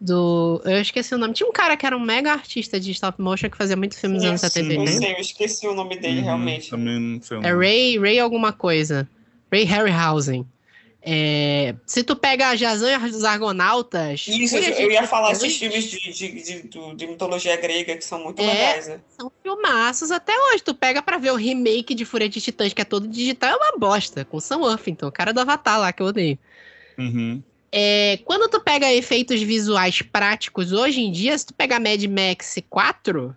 do, 0.01 0.61
Eu 0.65 0.81
esqueci 0.81 1.15
o 1.15 1.19
nome. 1.19 1.35
Tinha 1.35 1.49
um 1.49 1.53
cara 1.53 1.77
que 1.77 1.87
era 1.87 1.97
um 1.97 2.01
mega 2.01 2.33
artista 2.33 2.81
de 2.81 2.91
stop 2.91 3.21
motion 3.23 3.49
que 3.49 3.57
fazia 3.57 3.77
muito 3.77 3.97
filmes 3.97 4.23
nos 4.23 4.29
anos 4.29 4.41
70 4.41 4.73
e 4.73 4.79
80. 4.79 4.91
Eu 4.91 5.01
sei, 5.01 5.13
eu 5.13 5.21
esqueci 5.21 5.69
o 5.69 5.75
nome 5.75 5.97
dele, 5.97 6.19
uhum, 6.19 6.25
realmente. 6.25 6.71
Também 6.71 6.99
não 6.99 7.23
sei 7.23 7.37
o 7.37 7.39
é 7.39 7.53
nome. 7.53 7.65
É 7.65 7.69
Ray, 7.69 7.99
Ray 7.99 8.19
alguma 8.19 8.53
coisa. 8.53 9.09
Ray 9.53 9.63
Harryhausen. 9.63 10.45
É, 11.09 11.77
se 11.87 12.03
tu 12.03 12.17
pega 12.17 12.49
a 12.49 12.57
Jazan 12.57 12.91
e 12.91 13.11
os 13.11 13.23
Argonautas. 13.23 14.27
Isso, 14.27 14.57
eu 14.57 14.91
ia 14.91 15.07
falar 15.07 15.31
esses 15.31 15.57
filmes 15.57 15.85
de, 15.85 16.13
de, 16.13 16.43
de, 16.43 16.95
de, 16.97 17.07
mitologia 17.07 17.55
grega 17.57 17.97
que 17.97 18.05
são 18.05 18.25
muito 18.25 18.43
é, 18.43 18.45
legais, 18.45 18.89
né? 18.89 19.01
São 19.17 19.31
filmaços 19.41 20.11
até 20.11 20.33
hoje. 20.37 20.65
Tu 20.65 20.75
pega 20.75 21.01
pra 21.01 21.17
ver 21.17 21.31
o 21.31 21.37
remake 21.37 21.95
de 21.95 22.05
Fúria 22.05 22.29
de 22.29 22.41
Titãs, 22.41 22.73
que 22.73 22.83
é 22.83 22.85
todo 22.85 23.07
digital, 23.07 23.53
é 23.53 23.57
uma 23.57 23.79
bosta, 23.79 24.25
com 24.25 24.41
Sam 24.41 24.59
Worthington, 24.59 25.07
o 25.07 25.13
cara 25.13 25.33
do 25.33 25.39
Avatar 25.39 25.79
lá, 25.79 25.93
que 25.93 26.03
eu 26.03 26.07
odeio. 26.07 26.37
Uhum. 26.99 27.41
É, 27.71 28.19
quando 28.25 28.51
tu 28.51 28.61
pega 28.61 28.93
efeitos 28.93 29.41
visuais 29.41 30.03
práticos 30.03 30.73
hoje 30.73 31.03
em 31.03 31.13
dia, 31.13 31.39
se 31.39 31.47
tu 31.47 31.55
pegar 31.55 31.79
Mad 31.79 32.03
Max 32.07 32.57
4, 32.69 33.37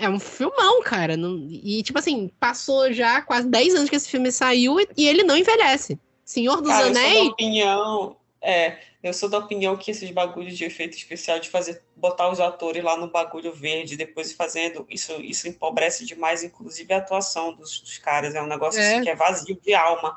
é 0.00 0.08
um 0.08 0.18
filmão, 0.18 0.82
cara. 0.82 1.16
Não, 1.16 1.46
e, 1.48 1.80
tipo 1.84 2.00
assim, 2.00 2.28
passou 2.40 2.92
já 2.92 3.22
quase 3.22 3.48
10 3.48 3.74
anos 3.76 3.88
que 3.88 3.94
esse 3.94 4.08
filme 4.08 4.32
saiu 4.32 4.80
e, 4.80 4.88
e 4.96 5.06
ele 5.06 5.22
não 5.22 5.36
envelhece. 5.36 5.96
Senhor 6.28 6.60
dos 6.60 6.70
Cara, 6.70 6.88
Anéis. 6.88 7.06
Eu 7.06 7.14
sou 7.14 7.24
da 7.24 7.30
opinião, 7.32 8.16
é, 8.42 8.78
eu 9.02 9.14
sou 9.14 9.28
da 9.30 9.38
opinião 9.38 9.76
que 9.78 9.90
esses 9.90 10.10
bagulhos 10.10 10.58
de 10.58 10.62
efeito 10.62 10.94
especial, 10.94 11.40
de 11.40 11.48
fazer, 11.48 11.82
botar 11.96 12.28
os 12.28 12.38
atores 12.38 12.84
lá 12.84 12.98
no 12.98 13.10
bagulho 13.10 13.50
verde, 13.50 13.96
depois 13.96 14.34
fazendo, 14.34 14.86
isso, 14.90 15.10
isso 15.22 15.48
empobrece 15.48 16.04
demais, 16.04 16.44
inclusive 16.44 16.92
a 16.92 16.98
atuação 16.98 17.54
dos, 17.54 17.80
dos 17.80 17.96
caras. 17.96 18.34
É 18.34 18.42
um 18.42 18.46
negócio 18.46 18.78
é. 18.78 18.92
Assim, 18.92 19.04
que 19.04 19.08
é 19.08 19.16
vazio 19.16 19.58
de 19.58 19.72
alma. 19.72 20.14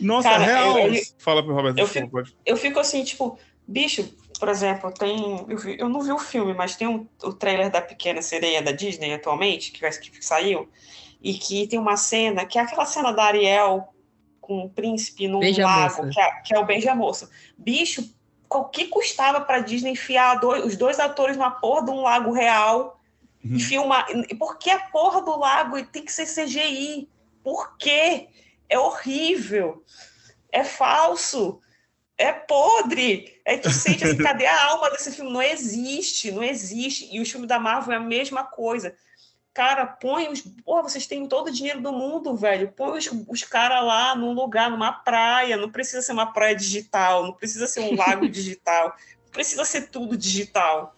Nossa, 0.00 0.30
Cara, 0.30 0.44
real. 0.44 0.78
Eu, 0.80 0.94
eu, 0.94 1.02
Fala 1.18 1.44
pro 1.44 1.54
Roberto. 1.54 1.78
Eu 1.78 1.86
fico, 1.86 2.22
eu 2.44 2.56
fico 2.56 2.80
assim, 2.80 3.04
tipo, 3.04 3.38
bicho, 3.64 4.16
por 4.40 4.48
exemplo, 4.48 4.90
tem. 4.90 5.46
Eu, 5.48 5.58
vi, 5.58 5.76
eu 5.78 5.88
não 5.88 6.00
vi 6.00 6.10
o 6.10 6.18
filme, 6.18 6.54
mas 6.54 6.74
tem 6.74 6.88
um, 6.88 7.06
o 7.22 7.32
trailer 7.32 7.70
da 7.70 7.80
Pequena 7.80 8.20
Sereia 8.20 8.60
da 8.60 8.72
Disney 8.72 9.14
atualmente, 9.14 9.70
que, 9.70 9.88
que 10.10 10.24
saiu, 10.24 10.68
e 11.22 11.34
que 11.34 11.68
tem 11.68 11.78
uma 11.78 11.96
cena, 11.96 12.44
que 12.44 12.58
é 12.58 12.62
aquela 12.62 12.84
cena 12.84 13.12
da 13.12 13.22
Ariel 13.22 13.92
com 14.42 14.64
um 14.64 14.68
príncipe 14.68 15.28
num 15.28 15.38
Beija 15.38 15.64
lago, 15.64 16.10
que 16.10 16.20
é, 16.20 16.30
que 16.42 16.54
é, 16.54 16.58
o 16.58 16.66
Beija 16.66 16.94
Moça. 16.94 17.30
Bicho, 17.56 18.12
o 18.50 18.64
que 18.64 18.88
custava 18.88 19.40
para 19.40 19.60
Disney 19.60 19.92
enfiar 19.92 20.34
dois, 20.40 20.66
os 20.66 20.76
dois 20.76 20.98
atores 20.98 21.36
na 21.36 21.50
porra 21.50 21.86
de 21.86 21.90
um 21.92 22.02
lago 22.02 22.32
real 22.32 23.00
uhum. 23.42 23.56
e 23.56 23.60
filmar? 23.60 24.06
Por 24.38 24.58
que 24.58 24.68
a 24.68 24.80
porra 24.80 25.22
do 25.22 25.38
lago 25.38 25.82
tem 25.86 26.04
que 26.04 26.12
ser 26.12 26.26
CGI? 26.26 27.08
Por 27.42 27.76
quê? 27.78 28.28
É 28.68 28.78
horrível. 28.78 29.82
É 30.50 30.64
falso. 30.64 31.60
É 32.18 32.32
podre. 32.32 33.40
É 33.44 33.56
que 33.56 33.70
sente 33.70 34.04
assim, 34.04 34.18
cadê 34.22 34.44
a 34.44 34.66
alma 34.70 34.90
desse 34.90 35.12
filme? 35.12 35.32
Não 35.32 35.42
existe, 35.42 36.32
não 36.32 36.42
existe. 36.42 37.08
E 37.14 37.20
o 37.20 37.26
filme 37.26 37.46
da 37.46 37.60
Marvel 37.60 37.94
é 37.94 37.96
a 37.96 38.00
mesma 38.00 38.44
coisa. 38.44 38.94
Cara, 39.54 39.86
põe 39.86 40.28
os. 40.28 40.40
Pô, 40.64 40.82
vocês 40.82 41.06
têm 41.06 41.26
todo 41.26 41.48
o 41.48 41.52
dinheiro 41.52 41.80
do 41.80 41.92
mundo, 41.92 42.34
velho. 42.34 42.72
Põe 42.72 42.98
os, 42.98 43.10
os 43.28 43.42
caras 43.44 43.84
lá 43.84 44.16
num 44.16 44.32
lugar, 44.32 44.70
numa 44.70 44.92
praia. 44.92 45.56
Não 45.58 45.70
precisa 45.70 46.00
ser 46.00 46.12
uma 46.12 46.32
praia 46.32 46.56
digital, 46.56 47.22
não 47.22 47.34
precisa 47.34 47.66
ser 47.66 47.80
um 47.80 47.94
lago 47.96 48.28
digital. 48.28 48.96
Não 49.24 49.30
precisa 49.30 49.64
ser 49.64 49.90
tudo 49.90 50.16
digital. 50.16 50.96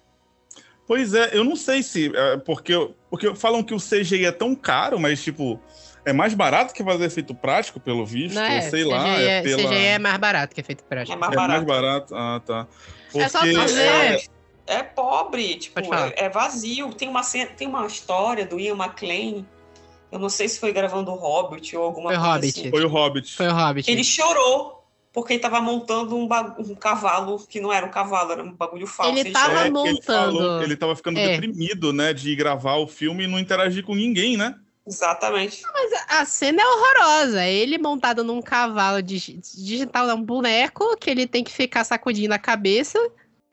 Pois 0.86 1.14
é, 1.14 1.30
eu 1.32 1.42
não 1.42 1.56
sei 1.56 1.82
se. 1.82 2.14
É, 2.14 2.36
porque, 2.36 2.74
porque 3.10 3.34
falam 3.34 3.62
que 3.62 3.74
o 3.74 3.78
CGI 3.78 4.26
é 4.26 4.32
tão 4.32 4.54
caro, 4.54 5.00
mas, 5.00 5.22
tipo, 5.22 5.60
é 6.04 6.12
mais 6.12 6.34
barato 6.34 6.74
que 6.74 6.84
fazer 6.84 7.06
efeito 7.06 7.34
prático, 7.34 7.80
pelo 7.80 8.06
visto. 8.06 8.34
Não 8.34 8.42
é, 8.42 8.60
sei 8.60 8.82
CGI 8.82 8.90
lá. 8.90 9.08
É, 9.08 9.38
é 9.38 9.42
pela... 9.42 9.62
CGI 9.62 9.84
é 9.84 9.98
mais 9.98 10.18
barato 10.18 10.54
que 10.54 10.60
efeito 10.60 10.84
prático. 10.84 11.16
É 11.16 11.18
mais 11.18 11.34
barato. 11.34 11.52
É 11.52 11.56
mais 11.56 11.66
barato. 11.66 12.14
Ah, 12.14 12.40
tá. 12.44 12.66
Porque, 13.06 13.18
é 13.18 13.28
só 13.28 13.38
fazer. 13.38 14.28
É, 14.66 14.76
é 14.76 14.82
pobre, 14.82 15.56
tipo, 15.56 15.80
é, 15.80 16.14
é, 16.16 16.28
vazio. 16.28 16.92
Tem 16.92 17.08
uma, 17.08 17.22
tem 17.56 17.68
uma 17.68 17.86
história 17.86 18.46
do 18.46 18.58
Ian 18.58 18.76
McLean. 18.76 19.44
Eu 20.10 20.18
não 20.18 20.28
sei 20.28 20.48
se 20.48 20.60
foi 20.60 20.72
gravando 20.72 21.10
o 21.10 21.16
Hobbit 21.16 21.76
ou 21.76 21.84
alguma 21.84 22.10
foi 22.10 22.18
coisa 22.18 22.32
Hobbit. 22.32 22.60
assim. 22.60 22.70
Foi 22.70 22.84
o 22.84 22.88
Hobbit. 22.88 23.36
Foi 23.36 23.48
o 23.48 23.52
Hobbit. 23.52 23.90
Ele 23.90 24.04
chorou 24.04 24.84
porque 25.14 25.34
ele 25.34 25.40
tava 25.40 25.60
montando 25.60 26.16
um, 26.16 26.28
um, 26.58 26.74
cavalo 26.74 27.38
que 27.46 27.60
não 27.60 27.72
era 27.72 27.86
um 27.86 27.90
cavalo, 27.90 28.32
era 28.32 28.42
um 28.42 28.52
bagulho 28.52 28.86
falso. 28.86 29.12
Ele, 29.12 29.20
ele 29.20 29.30
tava 29.30 29.70
montando. 29.70 29.88
Ele, 29.88 30.02
falou, 30.02 30.62
ele 30.62 30.76
tava 30.76 30.96
ficando 30.96 31.20
é. 31.20 31.28
deprimido, 31.28 31.92
né, 31.92 32.12
de 32.12 32.34
gravar 32.34 32.76
o 32.78 32.88
filme 32.88 33.22
e 33.22 33.26
não 33.28 33.38
interagir 33.38 33.84
com 33.84 33.94
ninguém, 33.94 34.36
né? 34.36 34.56
Exatamente. 34.84 35.62
Mas 35.72 35.92
a 36.08 36.24
cena 36.24 36.60
é 36.60 36.66
horrorosa. 36.66 37.44
Ele 37.46 37.78
montado 37.78 38.24
num 38.24 38.42
cavalo 38.42 39.00
digital, 39.00 40.10
é 40.10 40.14
um 40.14 40.22
boneco 40.22 40.96
que 40.96 41.08
ele 41.08 41.28
tem 41.28 41.44
que 41.44 41.52
ficar 41.52 41.84
sacudindo 41.84 42.34
a 42.34 42.38
cabeça 42.38 42.98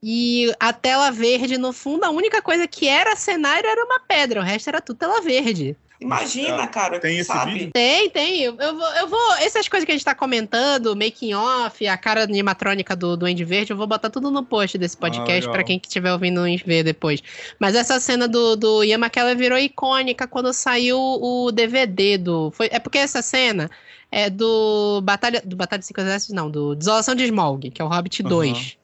e 0.03 0.51
a 0.59 0.73
tela 0.73 1.11
verde 1.11 1.57
no 1.57 1.71
fundo, 1.71 2.03
a 2.03 2.09
única 2.09 2.41
coisa 2.41 2.67
que 2.67 2.87
era 2.87 3.15
cenário 3.15 3.69
era 3.69 3.85
uma 3.85 3.99
pedra, 3.99 4.41
o 4.41 4.43
resto 4.43 4.67
era 4.67 4.81
tudo 4.81 4.97
tela 4.97 5.21
verde. 5.21 5.75
Imagina, 6.01 6.65
cara. 6.65 6.99
Tem 6.99 7.19
esse 7.19 7.27
sabe? 7.27 7.53
vídeo? 7.53 7.71
Tem, 7.71 8.09
tem. 8.09 8.41
Eu, 8.41 8.55
eu, 8.57 8.75
vou, 8.75 8.93
eu 8.95 9.07
vou. 9.07 9.33
Essas 9.35 9.67
coisas 9.69 9.85
que 9.85 9.91
a 9.91 9.95
gente 9.95 10.03
tá 10.03 10.15
comentando, 10.15 10.95
making 10.95 11.35
off, 11.35 11.87
a 11.87 11.95
cara 11.95 12.23
animatrônica 12.23 12.95
do 12.95 13.15
Duende 13.15 13.45
Verde, 13.45 13.71
eu 13.71 13.77
vou 13.77 13.85
botar 13.85 14.09
tudo 14.09 14.31
no 14.31 14.43
post 14.43 14.79
desse 14.79 14.97
ah, 14.97 14.99
podcast 14.99 15.47
ah, 15.47 15.51
para 15.51 15.63
quem 15.63 15.79
estiver 15.81 16.11
ouvindo 16.11 16.41
ver 16.65 16.83
depois. 16.83 17.21
Mas 17.59 17.75
essa 17.75 17.99
cena 17.99 18.27
do, 18.27 18.55
do 18.55 18.83
Ian 18.83 18.97
McKellen 18.97 19.35
virou 19.35 19.59
icônica 19.59 20.25
quando 20.25 20.51
saiu 20.51 20.97
o 20.99 21.51
DVD 21.51 22.17
do. 22.17 22.49
Foi, 22.49 22.67
é 22.71 22.79
porque 22.79 22.97
essa 22.97 23.21
cena 23.21 23.69
é 24.11 24.27
do 24.27 25.01
Batalha. 25.03 25.39
Do 25.45 25.55
Batalha 25.55 25.81
de 25.81 25.85
Cinco 25.85 26.01
Exércitos, 26.01 26.35
não, 26.35 26.49
do 26.49 26.75
Desolação 26.75 27.13
de 27.13 27.25
Smog, 27.25 27.69
que 27.69 27.79
é 27.79 27.85
o 27.85 27.87
Hobbit 27.87 28.23
uhum. 28.23 28.29
2 28.29 28.80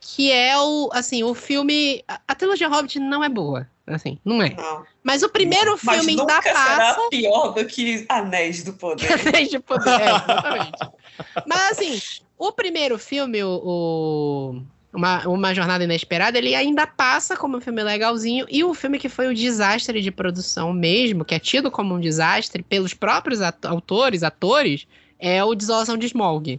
que 0.00 0.30
é 0.32 0.56
o, 0.58 0.88
assim, 0.92 1.22
o 1.22 1.34
filme... 1.34 2.04
A, 2.26 2.34
trilogia 2.34 2.68
Hobbit 2.68 2.98
não 2.98 3.22
é 3.22 3.28
boa, 3.28 3.68
assim, 3.86 4.18
não 4.24 4.42
é. 4.42 4.54
Não. 4.54 4.84
Mas 5.02 5.22
o 5.22 5.28
primeiro 5.28 5.72
não. 5.72 5.78
filme 5.78 6.16
nunca 6.16 6.42
passa... 6.42 6.94
será 6.94 7.08
pior 7.10 7.48
do 7.52 7.64
que 7.66 8.06
Anéis 8.08 8.62
do 8.62 8.72
Poder. 8.72 9.06
Anéis 9.28 9.50
do 9.50 9.60
Poder, 9.60 10.00
é, 10.00 10.06
exatamente. 10.06 10.90
Mas, 11.46 11.72
assim, 11.72 12.00
o 12.38 12.52
primeiro 12.52 12.98
filme, 12.98 13.42
o... 13.42 13.60
o... 13.64 14.62
Uma, 14.90 15.28
uma 15.28 15.54
Jornada 15.54 15.84
Inesperada, 15.84 16.38
ele 16.38 16.54
ainda 16.54 16.86
passa 16.86 17.36
como 17.36 17.58
um 17.58 17.60
filme 17.60 17.82
legalzinho, 17.82 18.46
e 18.48 18.64
o 18.64 18.72
filme 18.72 18.98
que 18.98 19.10
foi 19.10 19.28
o 19.28 19.34
desastre 19.34 20.00
de 20.00 20.10
produção 20.10 20.72
mesmo, 20.72 21.26
que 21.26 21.34
é 21.34 21.38
tido 21.38 21.70
como 21.70 21.94
um 21.94 22.00
desastre 22.00 22.62
pelos 22.62 22.94
próprios 22.94 23.40
autores, 23.42 24.22
atores, 24.22 24.88
é 25.18 25.44
o 25.44 25.54
Desolação 25.54 25.98
de 25.98 26.06
Smog. 26.06 26.58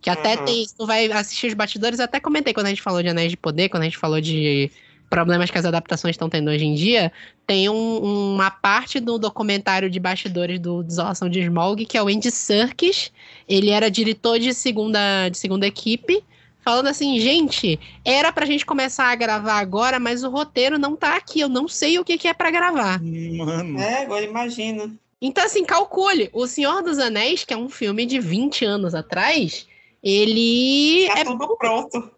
Que 0.00 0.10
até 0.10 0.36
uhum. 0.36 0.44
tem, 0.44 0.66
tu 0.76 0.86
vai 0.86 1.10
assistir 1.10 1.48
os 1.48 1.54
batidores, 1.54 1.98
eu 1.98 2.04
até 2.04 2.20
comentei 2.20 2.54
quando 2.54 2.66
a 2.66 2.70
gente 2.70 2.82
falou 2.82 3.02
de 3.02 3.08
Anéis 3.08 3.30
de 3.30 3.36
Poder, 3.36 3.68
quando 3.68 3.82
a 3.82 3.86
gente 3.86 3.98
falou 3.98 4.20
de 4.20 4.70
problemas 5.10 5.50
que 5.50 5.58
as 5.58 5.64
adaptações 5.64 6.14
estão 6.14 6.28
tendo 6.28 6.50
hoje 6.50 6.66
em 6.66 6.74
dia, 6.74 7.10
tem 7.46 7.68
um, 7.68 8.34
uma 8.34 8.50
parte 8.50 9.00
do 9.00 9.18
documentário 9.18 9.88
de 9.88 9.98
bastidores 9.98 10.60
do 10.60 10.82
Desolação 10.82 11.28
de 11.28 11.40
Smog, 11.40 11.84
que 11.86 11.96
é 11.96 12.02
o 12.02 12.08
Andy 12.08 12.30
Serkis. 12.30 13.10
Ele 13.48 13.70
era 13.70 13.90
diretor 13.90 14.38
de 14.38 14.52
segunda, 14.52 15.28
de 15.30 15.38
segunda 15.38 15.66
equipe 15.66 16.22
falando 16.68 16.88
assim, 16.88 17.18
gente, 17.18 17.80
era 18.04 18.30
pra 18.30 18.44
gente 18.44 18.66
começar 18.66 19.06
a 19.06 19.14
gravar 19.14 19.58
agora, 19.58 19.98
mas 19.98 20.22
o 20.22 20.28
roteiro 20.28 20.78
não 20.78 20.94
tá 20.94 21.16
aqui, 21.16 21.40
eu 21.40 21.48
não 21.48 21.66
sei 21.66 21.98
o 21.98 22.04
que, 22.04 22.18
que 22.18 22.28
é 22.28 22.34
para 22.34 22.50
gravar. 22.50 23.00
Mano. 23.02 23.80
É, 23.80 24.02
agora 24.02 24.22
imagina. 24.22 24.94
Então, 25.18 25.42
assim, 25.42 25.64
calcule, 25.64 26.28
O 26.30 26.46
Senhor 26.46 26.82
dos 26.82 26.98
Anéis, 26.98 27.42
que 27.42 27.54
é 27.54 27.56
um 27.56 27.70
filme 27.70 28.04
de 28.04 28.20
20 28.20 28.66
anos 28.66 28.94
atrás, 28.94 29.66
ele 30.02 31.06
Tá 31.08 31.20
é 31.20 31.24
tudo 31.24 31.56
pronto. 31.56 32.10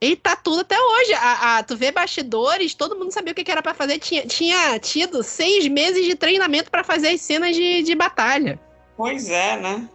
Ele 0.00 0.14
tá 0.16 0.36
tudo 0.36 0.60
até 0.60 0.78
hoje. 0.80 1.12
A, 1.14 1.58
a- 1.58 1.62
tu 1.62 1.76
vê 1.76 1.90
bastidores, 1.90 2.74
todo 2.74 2.96
mundo 2.96 3.10
sabia 3.12 3.32
o 3.32 3.34
que, 3.34 3.42
que 3.42 3.50
era 3.50 3.62
pra 3.62 3.74
fazer. 3.74 3.98
Tinha, 3.98 4.26
tinha 4.26 4.78
tido 4.78 5.22
seis 5.24 5.66
meses 5.66 6.04
de 6.06 6.14
treinamento 6.14 6.70
pra 6.70 6.84
fazer 6.84 7.08
as 7.08 7.20
cenas 7.20 7.56
de, 7.56 7.82
de 7.82 7.94
batalha. 7.94 8.60
Pois 8.96 9.28
é, 9.28 9.56
né? 9.56 9.88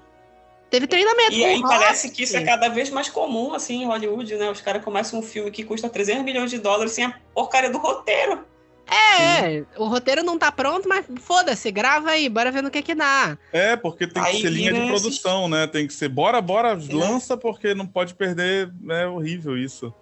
Teve 0.69 0.87
treinamento. 0.87 1.33
E 1.33 1.45
aí 1.45 1.61
rock. 1.61 1.67
parece 1.67 2.09
que 2.09 2.23
isso 2.23 2.35
é 2.35 2.43
cada 2.43 2.67
vez 2.67 2.89
mais 2.89 3.07
comum, 3.07 3.53
assim, 3.53 3.83
em 3.83 3.85
Hollywood, 3.85 4.35
né? 4.35 4.49
Os 4.49 4.59
caras 4.59 4.83
começam 4.83 5.19
um 5.19 5.21
filme 5.21 5.51
que 5.51 5.63
custa 5.63 5.87
300 5.87 6.23
milhões 6.23 6.49
de 6.49 6.57
dólares 6.57 6.93
sem 6.93 7.05
a 7.05 7.13
porcaria 7.33 7.69
do 7.69 7.77
roteiro. 7.77 8.43
É, 8.87 9.63
o 9.77 9.85
roteiro 9.87 10.23
não 10.23 10.37
tá 10.37 10.51
pronto, 10.51 10.87
mas 10.87 11.05
foda-se, 11.21 11.71
grava 11.71 12.11
aí, 12.11 12.27
bora 12.29 12.51
ver 12.51 12.61
no 12.61 12.69
que 12.71 12.81
que 12.81 12.93
dá. 12.95 13.37
É, 13.51 13.75
porque 13.75 14.05
tem 14.05 14.21
que 14.21 14.29
Aí 14.29 14.41
ser 14.41 14.49
linha 14.51 14.73
de 14.73 14.87
produção, 14.87 15.47
né? 15.47 15.65
Tem 15.67 15.87
que 15.87 15.93
ser 15.93 16.09
bora, 16.09 16.39
bora, 16.41 16.77
lança, 16.91 17.35
porque 17.37 17.73
não 17.73 17.87
pode 17.87 18.13
perder. 18.13 18.71
É 18.89 19.07
horrível 19.07 19.57
isso. 19.57 19.93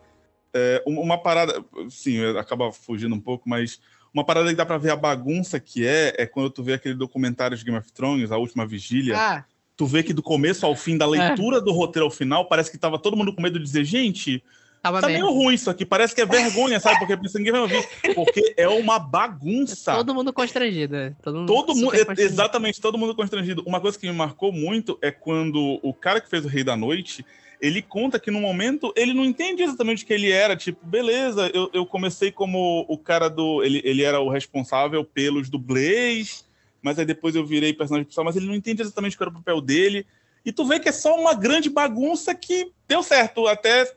É, 0.53 0.83
um- 0.85 0.99
uma 0.99 1.17
parada, 1.17 1.63
sim, 1.89 2.19
acaba 2.37 2.71
fugindo 2.71 3.15
um 3.15 3.19
pouco, 3.19 3.47
mas 3.47 3.79
uma 4.13 4.25
parada 4.25 4.49
que 4.49 4.55
dá 4.55 4.65
pra 4.65 4.77
ver 4.77 4.91
a 4.91 4.95
bagunça 4.95 5.59
que 5.59 5.85
é, 5.85 6.13
é 6.17 6.25
quando 6.25 6.49
tu 6.49 6.61
vê 6.63 6.73
aquele 6.73 6.95
documentário 6.95 7.55
de 7.55 7.63
Game 7.63 7.77
of 7.77 7.91
Thrones, 7.93 8.31
A 8.31 8.37
Última 8.37 8.65
Vigília. 8.65 9.17
Ah, 9.17 9.45
Tu 9.77 9.85
vê 9.87 10.03
que 10.03 10.13
do 10.13 10.21
começo 10.21 10.63
ao 10.65 10.75
fim, 10.75 10.95
da 10.95 11.07
leitura 11.07 11.59
do 11.59 11.71
roteiro 11.71 12.05
ao 12.05 12.11
final, 12.11 12.45
parece 12.47 12.69
que 12.69 12.77
tava 12.77 12.99
todo 12.99 13.17
mundo 13.17 13.33
com 13.33 13.41
medo 13.41 13.57
de 13.57 13.65
dizer, 13.65 13.83
gente, 13.83 14.43
tava 14.81 15.01
tá 15.01 15.07
meio 15.07 15.31
ruim 15.31 15.53
isso 15.53 15.69
aqui, 15.69 15.85
parece 15.85 16.15
que 16.15 16.21
é 16.21 16.25
vergonha, 16.25 16.79
sabe? 16.79 16.99
Porque 16.99 17.15
ninguém 17.37 17.51
vai 17.51 17.61
ouvir. 17.61 17.87
Porque 18.15 18.53
é 18.57 18.67
uma 18.67 18.97
bagunça. 18.97 19.93
Todo 19.95 20.15
mundo 20.15 20.33
constrangido. 20.33 20.95
é. 20.95 21.13
Todo 21.21 21.39
mundo, 21.39 21.47
Todo 21.47 21.75
mundo, 21.75 21.93
exatamente, 22.17 22.81
todo 22.81 22.97
mundo 22.97 23.15
constrangido. 23.15 23.63
Uma 23.65 23.79
coisa 23.79 23.97
que 23.97 24.07
me 24.07 24.13
marcou 24.13 24.51
muito 24.51 24.97
é 25.01 25.11
quando 25.11 25.79
o 25.83 25.93
cara 25.93 26.19
que 26.19 26.29
fez 26.29 26.45
o 26.45 26.47
Rei 26.47 26.63
da 26.63 26.75
Noite, 26.75 27.25
ele 27.61 27.81
conta 27.81 28.19
que 28.19 28.31
no 28.31 28.41
momento 28.41 28.91
ele 28.95 29.13
não 29.13 29.23
entende 29.23 29.61
exatamente 29.61 30.03
o 30.03 30.07
que 30.07 30.13
ele 30.13 30.31
era. 30.31 30.55
Tipo, 30.57 30.83
beleza, 30.85 31.51
eu, 31.53 31.69
eu 31.73 31.85
comecei 31.85 32.31
como 32.31 32.85
o 32.89 32.97
cara 32.97 33.29
do. 33.29 33.63
Ele, 33.63 33.81
ele 33.85 34.03
era 34.03 34.19
o 34.19 34.29
responsável 34.29 35.05
pelos 35.05 35.49
dublês, 35.49 36.43
mas 36.81 36.97
aí 36.97 37.05
depois 37.05 37.35
eu 37.35 37.45
virei 37.45 37.71
personagem 37.71 38.05
principal, 38.05 38.25
mas 38.25 38.35
ele 38.35 38.47
não 38.47 38.55
entende 38.55 38.81
exatamente 38.81 39.15
qual 39.15 39.29
era 39.29 39.37
o 39.37 39.39
papel 39.39 39.61
dele. 39.61 40.07
E 40.43 40.51
tu 40.51 40.65
vê 40.65 40.79
que 40.79 40.89
é 40.89 40.91
só 40.91 41.15
uma 41.19 41.35
grande 41.35 41.69
bagunça 41.69 42.33
que 42.33 42.71
deu 42.87 43.03
certo, 43.03 43.45
até 43.45 43.93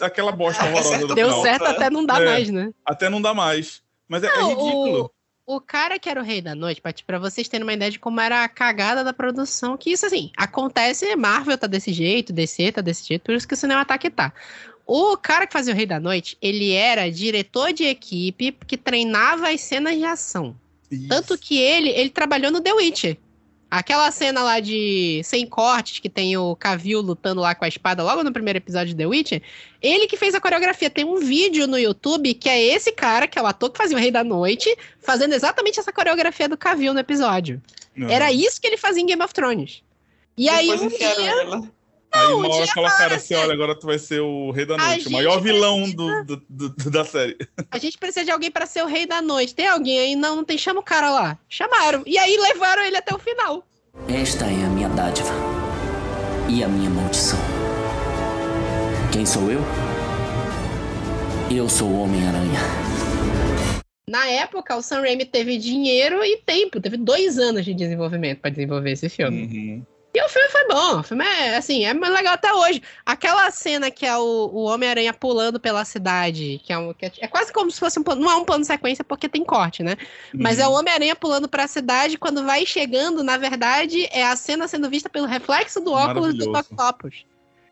aquela 0.00 0.32
bosta 0.32 0.64
horrorosa 0.64 1.06
do 1.06 1.14
Deu 1.14 1.28
final. 1.28 1.42
certo 1.42 1.64
até 1.66 1.90
não 1.90 2.04
dá 2.04 2.20
É. 2.20 2.24
mais, 2.24 2.50
né? 2.50 2.70
Até 2.84 3.08
não 3.10 3.20
dá 3.20 3.32
mais. 3.34 3.82
Mas 4.08 4.22
é, 4.22 4.26
é 4.28 4.36
Não, 4.38 4.48
ridículo. 4.48 5.10
O 5.46 5.60
cara 5.60 5.98
que 5.98 6.08
era 6.10 6.20
o 6.20 6.24
rei 6.24 6.42
da 6.42 6.54
noite, 6.54 6.80
pra, 6.80 6.92
pra 7.06 7.18
vocês 7.18 7.48
terem 7.48 7.64
uma 7.64 7.72
ideia 7.72 7.90
de 7.90 7.98
como 7.98 8.20
era 8.20 8.44
a 8.44 8.48
cagada 8.48 9.02
da 9.02 9.12
produção, 9.14 9.78
que 9.78 9.90
isso 9.90 10.04
assim, 10.04 10.30
acontece, 10.36 11.16
Marvel 11.16 11.56
tá 11.56 11.66
desse 11.66 11.90
jeito, 11.92 12.32
DC 12.34 12.72
tá 12.72 12.80
desse 12.82 13.06
jeito, 13.08 13.22
por 13.22 13.34
isso 13.34 13.48
que 13.48 13.54
o 13.54 13.56
cinema 13.56 13.84
tá 13.84 13.96
que 13.96 14.10
tá. 14.10 14.32
O 14.86 15.16
cara 15.16 15.46
que 15.46 15.52
fazia 15.52 15.72
o 15.72 15.76
Rei 15.76 15.86
da 15.86 15.98
Noite, 16.00 16.36
ele 16.40 16.72
era 16.72 17.10
diretor 17.10 17.72
de 17.72 17.84
equipe 17.84 18.52
que 18.66 18.76
treinava 18.76 19.48
as 19.50 19.60
cenas 19.62 19.96
de 19.96 20.04
ação. 20.04 20.54
Tanto 21.08 21.36
que 21.36 21.58
ele, 21.58 21.90
ele 21.90 22.08
trabalhou 22.08 22.50
no 22.50 22.60
The 22.62 22.72
Witcher. 22.72 23.16
Aquela 23.70 24.10
cena 24.10 24.42
lá 24.42 24.60
de 24.60 25.20
sem 25.24 25.46
cortes, 25.46 25.98
que 25.98 26.08
tem 26.08 26.36
o 26.38 26.56
Cavill 26.56 27.02
lutando 27.02 27.42
lá 27.42 27.54
com 27.54 27.66
a 27.66 27.68
espada 27.68 28.02
logo 28.02 28.24
no 28.24 28.32
primeiro 28.32 28.56
episódio 28.56 28.88
de 28.88 28.96
The 28.96 29.06
Witcher, 29.06 29.42
ele 29.82 30.06
que 30.06 30.16
fez 30.16 30.34
a 30.34 30.40
coreografia. 30.40 30.88
Tem 30.88 31.04
um 31.04 31.16
vídeo 31.16 31.66
no 31.66 31.78
YouTube 31.78 32.32
que 32.32 32.48
é 32.48 32.62
esse 32.62 32.92
cara, 32.92 33.28
que 33.28 33.38
é 33.38 33.42
o 33.42 33.46
ator 33.46 33.70
que 33.70 33.76
fazia 33.76 33.96
o 33.96 34.00
Rei 34.00 34.10
da 34.10 34.24
Noite, 34.24 34.74
fazendo 35.00 35.34
exatamente 35.34 35.78
essa 35.78 35.92
coreografia 35.92 36.48
do 36.48 36.56
Cavill 36.56 36.94
no 36.94 37.00
episódio. 37.00 37.60
Uhum. 37.96 38.08
Era 38.08 38.32
isso 38.32 38.58
que 38.60 38.66
ele 38.66 38.78
fazia 38.78 39.02
em 39.02 39.06
Game 39.06 39.22
of 39.22 39.34
Thrones. 39.34 39.82
E 40.36 40.48
aí 40.48 40.68
Depois 40.68 40.80
um 40.80 40.86
enfiaram 40.86 41.22
dia, 41.22 41.44
lá. 41.44 41.62
Aí 42.12 42.26
uma 42.32 42.48
o 42.48 42.50
hora 42.50 42.64
dia 42.64 42.74
fala, 42.74 42.90
cara, 42.90 43.16
assim, 43.16 43.34
olha, 43.34 43.52
agora 43.52 43.78
tu 43.78 43.86
vai 43.86 43.98
ser 43.98 44.20
o 44.20 44.50
rei 44.50 44.64
da 44.64 44.76
noite, 44.76 45.08
o 45.08 45.12
maior 45.12 45.40
vilão 45.42 45.76
precisa- 45.82 46.24
do, 46.24 46.36
do- 46.48 46.68
do- 46.70 46.90
da 46.90 47.04
série. 47.04 47.36
a 47.70 47.78
gente 47.78 47.98
precisa 47.98 48.24
de 48.24 48.30
alguém 48.30 48.50
pra 48.50 48.64
ser 48.66 48.82
o 48.82 48.86
Rei 48.86 49.06
da 49.06 49.20
Noite. 49.20 49.54
Tem 49.54 49.66
alguém 49.66 49.98
aí? 49.98 50.16
Não, 50.16 50.36
não 50.36 50.44
tem. 50.44 50.56
Chama 50.56 50.80
o 50.80 50.82
cara 50.82 51.10
lá. 51.10 51.38
Chamaram. 51.48 52.02
E 52.06 52.16
aí 52.18 52.36
levaram 52.38 52.82
ele 52.82 52.96
até 52.96 53.14
o 53.14 53.18
final. 53.18 53.62
Esta 54.08 54.46
é 54.46 54.64
a 54.64 54.68
minha 54.68 54.88
dádiva 54.88 55.30
e 56.48 56.64
a 56.64 56.68
minha 56.68 56.88
maldição. 56.88 57.38
Quem 59.12 59.26
sou 59.26 59.50
eu? 59.50 59.60
Eu 61.54 61.68
sou 61.68 61.88
o 61.88 62.02
Homem-Aranha. 62.02 62.60
Na 64.08 64.26
época, 64.26 64.74
o 64.76 64.82
Sam 64.82 65.00
Raimi 65.00 65.24
teve 65.26 65.58
dinheiro 65.58 66.24
e 66.24 66.38
tempo. 66.38 66.80
Teve 66.80 66.96
dois 66.96 67.38
anos 67.38 67.64
de 67.64 67.74
desenvolvimento 67.74 68.40
pra 68.40 68.50
desenvolver 68.50 68.92
esse 68.92 69.08
filme. 69.08 69.42
Uhum. 69.42 69.86
E 70.18 70.22
o 70.24 70.28
filme 70.28 70.48
foi 70.48 70.66
bom. 70.66 70.98
O 70.98 71.02
filme 71.04 71.24
é, 71.24 71.56
assim, 71.56 71.84
é 71.84 71.94
mais 71.94 72.12
legal 72.12 72.34
até 72.34 72.52
hoje. 72.52 72.82
Aquela 73.06 73.48
cena 73.52 73.88
que 73.88 74.04
é 74.04 74.16
o, 74.16 74.50
o 74.52 74.64
Homem-Aranha 74.64 75.12
pulando 75.12 75.60
pela 75.60 75.84
cidade, 75.84 76.60
que 76.64 76.72
é, 76.72 76.78
um, 76.78 76.92
que 76.92 77.06
é, 77.06 77.12
é 77.20 77.28
quase 77.28 77.52
como 77.52 77.70
se 77.70 77.78
fosse 77.78 78.00
um 78.00 78.02
plano. 78.02 78.22
Não 78.22 78.32
é 78.32 78.34
um 78.34 78.44
plano 78.44 78.62
de 78.62 78.66
sequência 78.66 79.04
porque 79.04 79.28
tem 79.28 79.44
corte, 79.44 79.84
né? 79.84 79.94
Mas 80.34 80.58
é 80.58 80.66
o 80.66 80.72
Homem-Aranha 80.72 81.14
pulando 81.14 81.48
pra 81.48 81.68
cidade. 81.68 82.18
Quando 82.18 82.44
vai 82.44 82.66
chegando, 82.66 83.22
na 83.22 83.36
verdade, 83.36 84.08
é 84.10 84.26
a 84.26 84.34
cena 84.34 84.66
sendo 84.66 84.90
vista 84.90 85.08
pelo 85.08 85.26
reflexo 85.26 85.80
do 85.80 85.92
óculos 85.92 86.34
do. 86.34 86.50
Octopus. 86.50 87.24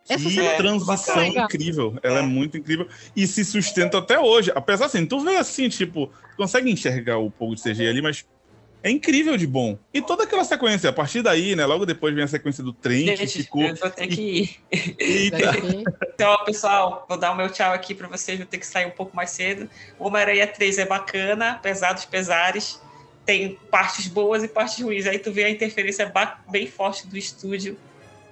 Essa 0.08 0.22
Que 0.22 0.30
cena 0.30 0.50
é 0.50 0.56
transição 0.56 1.16
bacana. 1.16 1.44
incrível. 1.46 1.98
Ela 2.00 2.20
é. 2.20 2.22
É. 2.22 2.26
muito 2.26 2.56
incrível. 2.56 2.86
E 3.16 3.26
se 3.26 3.44
sustenta 3.44 3.98
até 3.98 4.20
hoje. 4.20 4.52
Apesar 4.54 4.86
assim, 4.86 5.04
tu 5.04 5.18
vê 5.18 5.34
assim, 5.36 5.68
tipo, 5.68 6.06
tu 6.06 6.36
consegue 6.36 6.70
enxergar 6.70 7.18
o 7.18 7.28
pouco 7.28 7.56
de 7.56 7.62
CGI 7.62 7.88
ali, 7.88 8.00
mas 8.00 8.24
é 8.86 8.90
incrível 8.90 9.36
de 9.36 9.48
bom. 9.48 9.76
E 9.92 10.00
toda 10.00 10.22
aquela 10.22 10.44
sequência, 10.44 10.88
a 10.88 10.92
partir 10.92 11.20
daí, 11.20 11.56
né? 11.56 11.66
Logo 11.66 11.84
depois 11.84 12.14
vem 12.14 12.22
a 12.22 12.28
sequência 12.28 12.62
do 12.62 12.72
trem, 12.72 13.06
que 13.06 13.16
Gente, 13.16 13.42
ficou. 13.42 13.62
eu 13.62 13.74
vou 13.74 13.90
ter 13.90 14.06
que 14.06 14.20
ir. 14.20 14.60
Eita. 14.96 15.50
Então, 16.14 16.44
pessoal, 16.44 17.04
vou 17.08 17.18
dar 17.18 17.32
o 17.32 17.36
meu 17.36 17.50
tchau 17.50 17.72
aqui 17.72 17.96
para 17.96 18.06
vocês, 18.06 18.38
vou 18.38 18.46
ter 18.46 18.58
que 18.58 18.66
sair 18.66 18.86
um 18.86 18.92
pouco 18.92 19.16
mais 19.16 19.30
cedo. 19.30 19.68
O 19.98 20.06
Homem-Aranha 20.06 20.46
3 20.46 20.78
é 20.78 20.86
bacana, 20.86 21.50
apesar 21.52 21.94
dos 21.94 22.04
pesares. 22.04 22.80
Tem 23.24 23.58
partes 23.72 24.06
boas 24.06 24.44
e 24.44 24.48
partes 24.48 24.80
ruins. 24.80 25.04
Aí 25.04 25.18
tu 25.18 25.32
vê 25.32 25.42
a 25.42 25.50
interferência 25.50 26.12
bem 26.48 26.68
forte 26.68 27.08
do 27.08 27.18
estúdio 27.18 27.76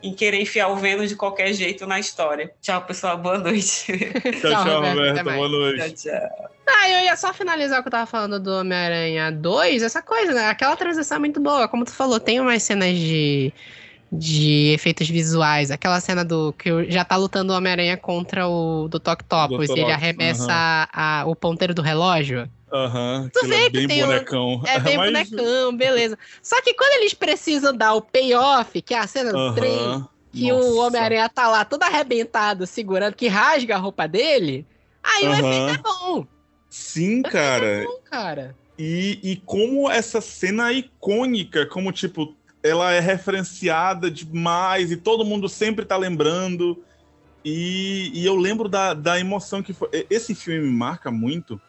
em 0.07 0.13
querer 0.13 0.41
enfiar 0.41 0.69
o 0.69 0.77
Venom 0.77 1.05
de 1.07 1.17
qualquer 1.17 1.53
jeito 1.53 1.87
na 1.87 1.99
história. 1.99 2.53
Tchau, 2.61 2.83
pessoal. 2.83 3.17
Boa 3.19 3.39
noite. 3.39 3.87
Tchau, 4.41 4.51
tchau, 4.51 4.65
Roberto, 4.83 5.19
Roberto. 5.19 5.25
Boa 5.37 5.49
noite. 5.49 5.95
tchau, 5.95 6.13
tchau. 6.13 6.51
Ah, 6.67 6.89
eu 6.91 7.01
ia 7.05 7.17
só 7.17 7.33
finalizar 7.35 7.79
o 7.81 7.83
que 7.83 7.89
eu 7.89 7.93
tava 7.93 8.07
falando 8.07 8.39
do 8.41 8.51
Homem-Aranha 8.61 9.31
2, 9.31 9.83
essa 9.83 10.01
coisa, 10.03 10.33
né? 10.33 10.49
Aquela 10.49 10.77
transição 10.77 11.17
é 11.17 11.21
muito 11.21 11.41
boa. 11.41 11.69
Como 11.69 11.85
tu 11.85 11.93
falou, 11.93 12.19
tem 12.21 12.41
umas 12.41 12.63
cenas 12.63 12.97
de, 12.97 13.53
de 14.11 14.73
efeitos 14.73 15.09
visuais. 15.09 15.71
Aquela 15.71 16.01
cena 16.01 16.25
do 16.25 16.53
que 16.55 16.91
já 16.91 17.05
tá 17.05 17.17
lutando 17.17 17.53
o 17.53 17.57
Homem-Aranha 17.57 17.97
contra 17.97 18.47
o 18.49 18.89
do 18.89 18.99
Tok 19.01 19.25
Topos 19.25 19.69
e 19.69 19.73
ele 19.73 19.93
arremessa 19.93 20.53
aham. 20.53 20.89
a- 20.93 21.25
o 21.27 21.35
ponteiro 21.35 21.75
do 21.75 21.83
relógio. 21.83 22.49
Aham. 22.75 23.31
Tu 23.33 23.39
aquilo 23.39 23.55
vê 23.55 23.65
é 23.67 23.71
que 23.71 23.87
tem 23.87 24.03
o- 24.03 24.07
bonecão. 24.07 24.63
É 24.67 24.79
bem 24.81 24.97
Mas- 24.97 25.31
bonecão, 25.31 25.77
beleza. 25.77 26.19
Só 26.43 26.61
que 26.61 26.75
quando 26.75 27.01
eles 27.01 27.15
precisam 27.15 27.75
dar 27.77 27.95
o 27.95 28.03
payoff, 28.03 28.83
que 28.83 28.93
é 28.95 28.99
a 28.99 29.07
cena 29.07 29.33
do 29.33 29.55
trem, 29.55 29.79
Aham. 29.79 30.09
que 30.33 30.51
Nossa. 30.53 30.69
o 30.69 30.77
Homem-Aranha 30.79 31.29
tá 31.29 31.49
lá 31.49 31.65
todo 31.65 31.85
arrebentado, 31.85 32.67
segurando, 32.67 33.15
que 33.15 33.29
rasga 33.29 33.77
a 33.77 33.79
roupa 33.79 34.09
dele, 34.09 34.67
aí 35.03 35.25
o 35.29 35.33
Aham. 35.33 35.39
efeito 35.51 35.81
é 35.81 35.83
bom. 35.83 36.27
Sim, 36.69 37.23
cara. 37.23 37.67
É 37.67 37.85
bom, 37.85 37.99
cara. 38.11 38.57
E, 38.77 39.21
e 39.23 39.37
como 39.37 39.89
essa 39.89 40.21
cena 40.21 40.71
é 40.71 40.75
icônica, 40.75 41.65
como, 41.67 41.93
tipo, 41.93 42.35
ela 42.61 42.93
é 42.93 42.99
referenciada 42.99 44.11
demais 44.11 44.91
e 44.91 44.97
todo 44.97 45.25
mundo 45.25 45.49
sempre 45.49 45.85
tá 45.85 45.97
lembrando. 45.97 46.83
E, 47.45 48.11
e 48.13 48.25
eu 48.27 48.35
lembro 48.35 48.69
da, 48.69 48.93
da 48.95 49.21
emoção 49.21 49.63
que 49.63 49.73
foi. 49.73 49.89
Esse 50.11 50.35
filme 50.35 50.61
me 50.67 50.73
marca 50.73 51.11
muito, 51.13 51.61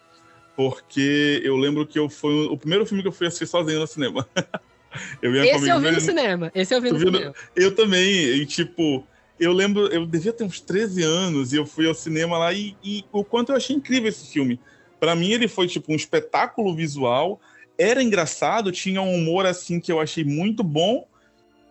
porque 0.56 1.42
eu 1.44 1.56
lembro 1.58 1.86
que 1.86 2.00
eu 2.00 2.10
foi 2.10 2.46
o 2.46 2.58
primeiro 2.58 2.86
filme 2.86 3.02
que 3.02 3.08
eu 3.08 3.12
fui 3.12 3.28
assistir 3.28 3.48
sozinho 3.48 3.80
no 3.80 3.88
cinema. 3.88 4.28
eu 5.22 5.36
ia 5.36 5.56
Esse 5.56 5.70
eu 5.70 5.80
vi 5.80 5.92
no 5.92 6.02
cinema. 6.02 6.52
Esse 6.56 6.74
eu 6.74 6.82
vi 6.82 6.92
no 6.92 7.00
cinema. 7.00 7.34
Eu 7.56 7.76
também, 7.76 8.08
e 8.08 8.46
tipo, 8.46 9.06
eu 9.40 9.52
lembro, 9.52 9.88
eu 9.88 10.06
devia 10.06 10.32
ter 10.32 10.44
uns 10.44 10.62
13 10.62 11.04
anos 11.04 11.52
e 11.52 11.58
eu 11.58 11.66
fui 11.66 11.88
ao 11.88 11.94
cinema 11.94 12.38
lá 12.38 12.54
e, 12.54 12.76
e 12.84 13.04
o 13.12 13.24
quanto 13.24 13.52
eu 13.52 13.56
achei 13.56 13.76
incrível 13.76 14.10
esse 14.10 14.32
filme. 14.32 14.60
Pra 15.00 15.16
mim 15.16 15.32
ele 15.32 15.48
foi 15.48 15.68
tipo 15.68 15.92
um 15.92 15.96
espetáculo 15.96 16.74
visual, 16.74 17.40
era 17.78 18.02
engraçado, 18.02 18.72
tinha 18.72 19.02
um 19.02 19.14
humor 19.14 19.46
assim 19.46 19.80
que 19.80 19.92
eu 19.92 20.00
achei 20.00 20.24
muito 20.24 20.64
bom 20.64 21.06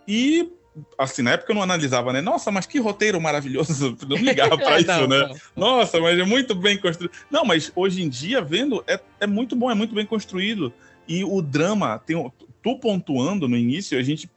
e 0.07 0.51
assim, 0.99 1.23
na 1.23 1.33
época 1.33 1.53
eu 1.53 1.55
não 1.55 1.63
analisava, 1.63 2.13
né? 2.13 2.21
Nossa, 2.21 2.51
mas 2.51 2.67
que 2.67 2.79
roteiro 2.79 3.21
maravilhoso, 3.21 3.97
não 4.09 4.17
ligava 4.17 4.57
pra 4.57 4.75
É, 4.77 4.81
isso, 4.81 4.87
não, 4.89 5.07
né? 5.07 5.29
não. 5.55 5.77
Nossa, 5.77 6.01
mas 6.01 6.19
é 6.19 6.25
muito 6.25 6.55
bem 6.55 6.77
construído. 6.79 7.13
Não, 7.31 7.45
mas 7.45 7.71
hoje 7.75 8.03
em 8.03 8.09
dia, 8.09 8.43
vendo, 8.43 8.83
é, 8.87 9.01
é 9.21 9.27
muito 9.27 9.55
bom, 9.55 9.71
é 9.71 9.75
muito 9.75 9.95
bem 9.95 10.07
construído. 10.07 10.73
E 11.07 11.23
o 11.25 11.41
drama, 11.41 11.99
tem, 11.99 12.17
tu 12.63 12.79
pontuando 12.79 13.49
no 13.49 13.57
início, 13.57 13.99
a 13.99 14.03
gente 14.03 14.29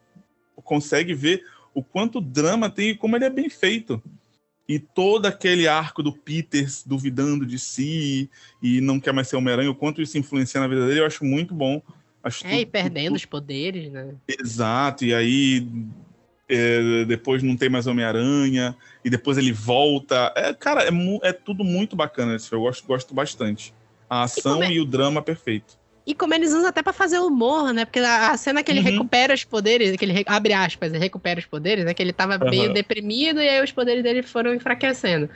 consegue 0.64 1.14
ver 1.14 1.44
o 1.74 1.84
quanto 1.84 2.20
drama 2.20 2.70
tem 2.70 2.90
e 2.90 2.96
como 2.96 3.16
ele 3.16 3.26
é 3.26 3.30
bem 3.30 3.50
feito. 3.50 4.02
e 4.68 4.80
todo 4.80 5.28
aquele 5.28 5.68
arco 5.68 6.04
do 6.04 6.12
Peter 6.12 6.68
duvidando 6.86 7.46
de 7.46 7.58
si 7.58 8.30
e 8.62 8.82
não 8.82 9.00
quer 9.00 9.14
mais 9.14 9.30
ser 9.30 9.38
Homem-Aranha, 9.38 9.72
o 9.72 9.76
quanto 9.76 10.02
isso 10.02 10.18
influencia 10.18 10.60
na 10.60 10.68
vida 10.68 10.86
dele, 10.86 11.00
eu 11.00 11.06
acho 11.06 11.24
muito 11.24 11.54
bom. 11.54 11.82
Acho 12.22 12.46
é, 12.46 12.50
tudo, 12.50 12.60
e 12.60 12.66
perdendo 12.66 13.06
tudo... 13.06 13.16
os 13.16 13.26
poderes, 13.26 13.90
né? 13.90 14.14
Exato, 14.28 15.06
e 15.06 15.14
aí 15.14 15.66
é, 16.50 17.06
depois 17.06 17.44
não 17.44 17.56
tem 17.58 17.70
mais 17.70 17.88
Homem-Aranha, 17.88 18.76
e 19.04 19.10
depois 19.10 19.38
ele 19.38 19.52
volta. 19.52 20.34
É, 20.36 20.54
cara, 20.54 20.84
é, 20.84 20.90
é 21.24 21.34
tudo 21.34 21.64
muito 21.64 21.96
bacana 21.96 22.36
esse 22.36 22.50
filme, 22.50 22.64
eu 22.64 22.68
gosto, 22.68 22.88
gosto 22.88 23.14
bastante. 23.14 23.74
A 24.10 24.24
ação 24.24 24.64
e, 24.64 24.68
é... 24.68 24.72
e 24.74 24.82
o 24.82 24.86
drama 24.86 25.22
perfeito. 25.22 25.77
E 26.08 26.16
como 26.16 26.34
eles 26.34 26.54
usam 26.54 26.68
até 26.68 26.82
pra 26.82 26.94
fazer 26.94 27.20
humor, 27.20 27.74
né? 27.74 27.84
Porque 27.84 28.00
a 28.00 28.38
cena 28.38 28.64
que 28.64 28.72
ele 28.72 28.80
uhum. 28.80 28.86
recupera 28.86 29.34
os 29.34 29.44
poderes, 29.44 29.94
que 29.98 30.06
ele 30.06 30.24
abre 30.26 30.54
aspas, 30.54 30.94
ele 30.94 31.04
recupera 31.04 31.38
os 31.38 31.46
poderes, 31.46 31.84
né? 31.84 31.94
Que 31.94 32.02
ele 32.02 32.14
tava 32.14 32.42
uhum. 32.42 32.50
meio 32.50 32.74
deprimido 32.74 33.42
e 33.42 33.50
aí 33.50 33.62
os 33.62 33.74
poderes 33.74 34.02
dele 34.02 34.24
foram 34.24 34.56
enfraquecendo. 34.56 35.30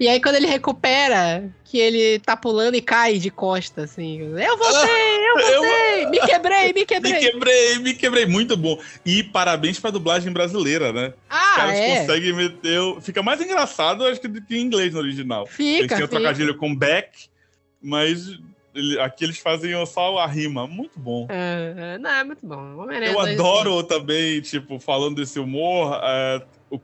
E 0.00 0.08
aí 0.08 0.20
quando 0.20 0.34
ele 0.34 0.48
recupera, 0.48 1.48
que 1.64 1.78
ele 1.78 2.18
tá 2.18 2.36
pulando 2.36 2.74
e 2.74 2.82
cai 2.82 3.18
de 3.18 3.30
costa, 3.30 3.82
assim. 3.82 4.18
Eu 4.20 4.58
voltei, 4.58 5.28
eu 5.28 5.38
voltei! 5.38 6.04
Eu... 6.06 6.10
Me 6.10 6.18
quebrei, 6.18 6.72
me 6.72 6.84
quebrei! 6.84 7.12
Me 7.12 7.20
quebrei, 7.20 7.78
me 7.78 7.94
quebrei. 7.94 8.26
Muito 8.26 8.56
bom. 8.56 8.80
E 9.06 9.22
parabéns 9.22 9.78
pra 9.78 9.92
dublagem 9.92 10.32
brasileira, 10.32 10.92
né? 10.92 11.14
Ah, 11.30 11.50
Os 11.50 11.56
caras 11.56 11.76
é? 11.76 12.00
conseguem 12.00 12.32
meter... 12.32 12.80
Fica 13.00 13.22
mais 13.22 13.40
engraçado, 13.40 14.04
acho 14.04 14.20
que, 14.20 14.26
do 14.26 14.42
que 14.42 14.56
em 14.56 14.62
inglês 14.62 14.92
no 14.92 14.98
original. 14.98 15.46
Fica, 15.46 15.84
Eles 15.84 15.92
têm 15.92 16.04
o 16.04 16.08
trocadilho 16.08 16.56
com 16.56 16.74
back, 16.74 17.28
mas 17.80 18.36
aqui 19.00 19.24
eles 19.24 19.38
fazem 19.38 19.72
só 19.86 20.18
a 20.18 20.26
rima. 20.26 20.66
Muito 20.66 20.98
bom. 20.98 21.26
É, 21.30 21.94
é 21.94 21.98
não, 21.98 22.10
é 22.10 22.24
muito 22.24 22.46
bom. 22.46 22.90
Eu 22.92 23.20
adoro 23.20 23.82
também, 23.82 24.40
tipo, 24.40 24.78
falando 24.78 25.16
desse 25.16 25.38
humor, 25.38 26.00
é, 26.02 26.42
o, 26.70 26.80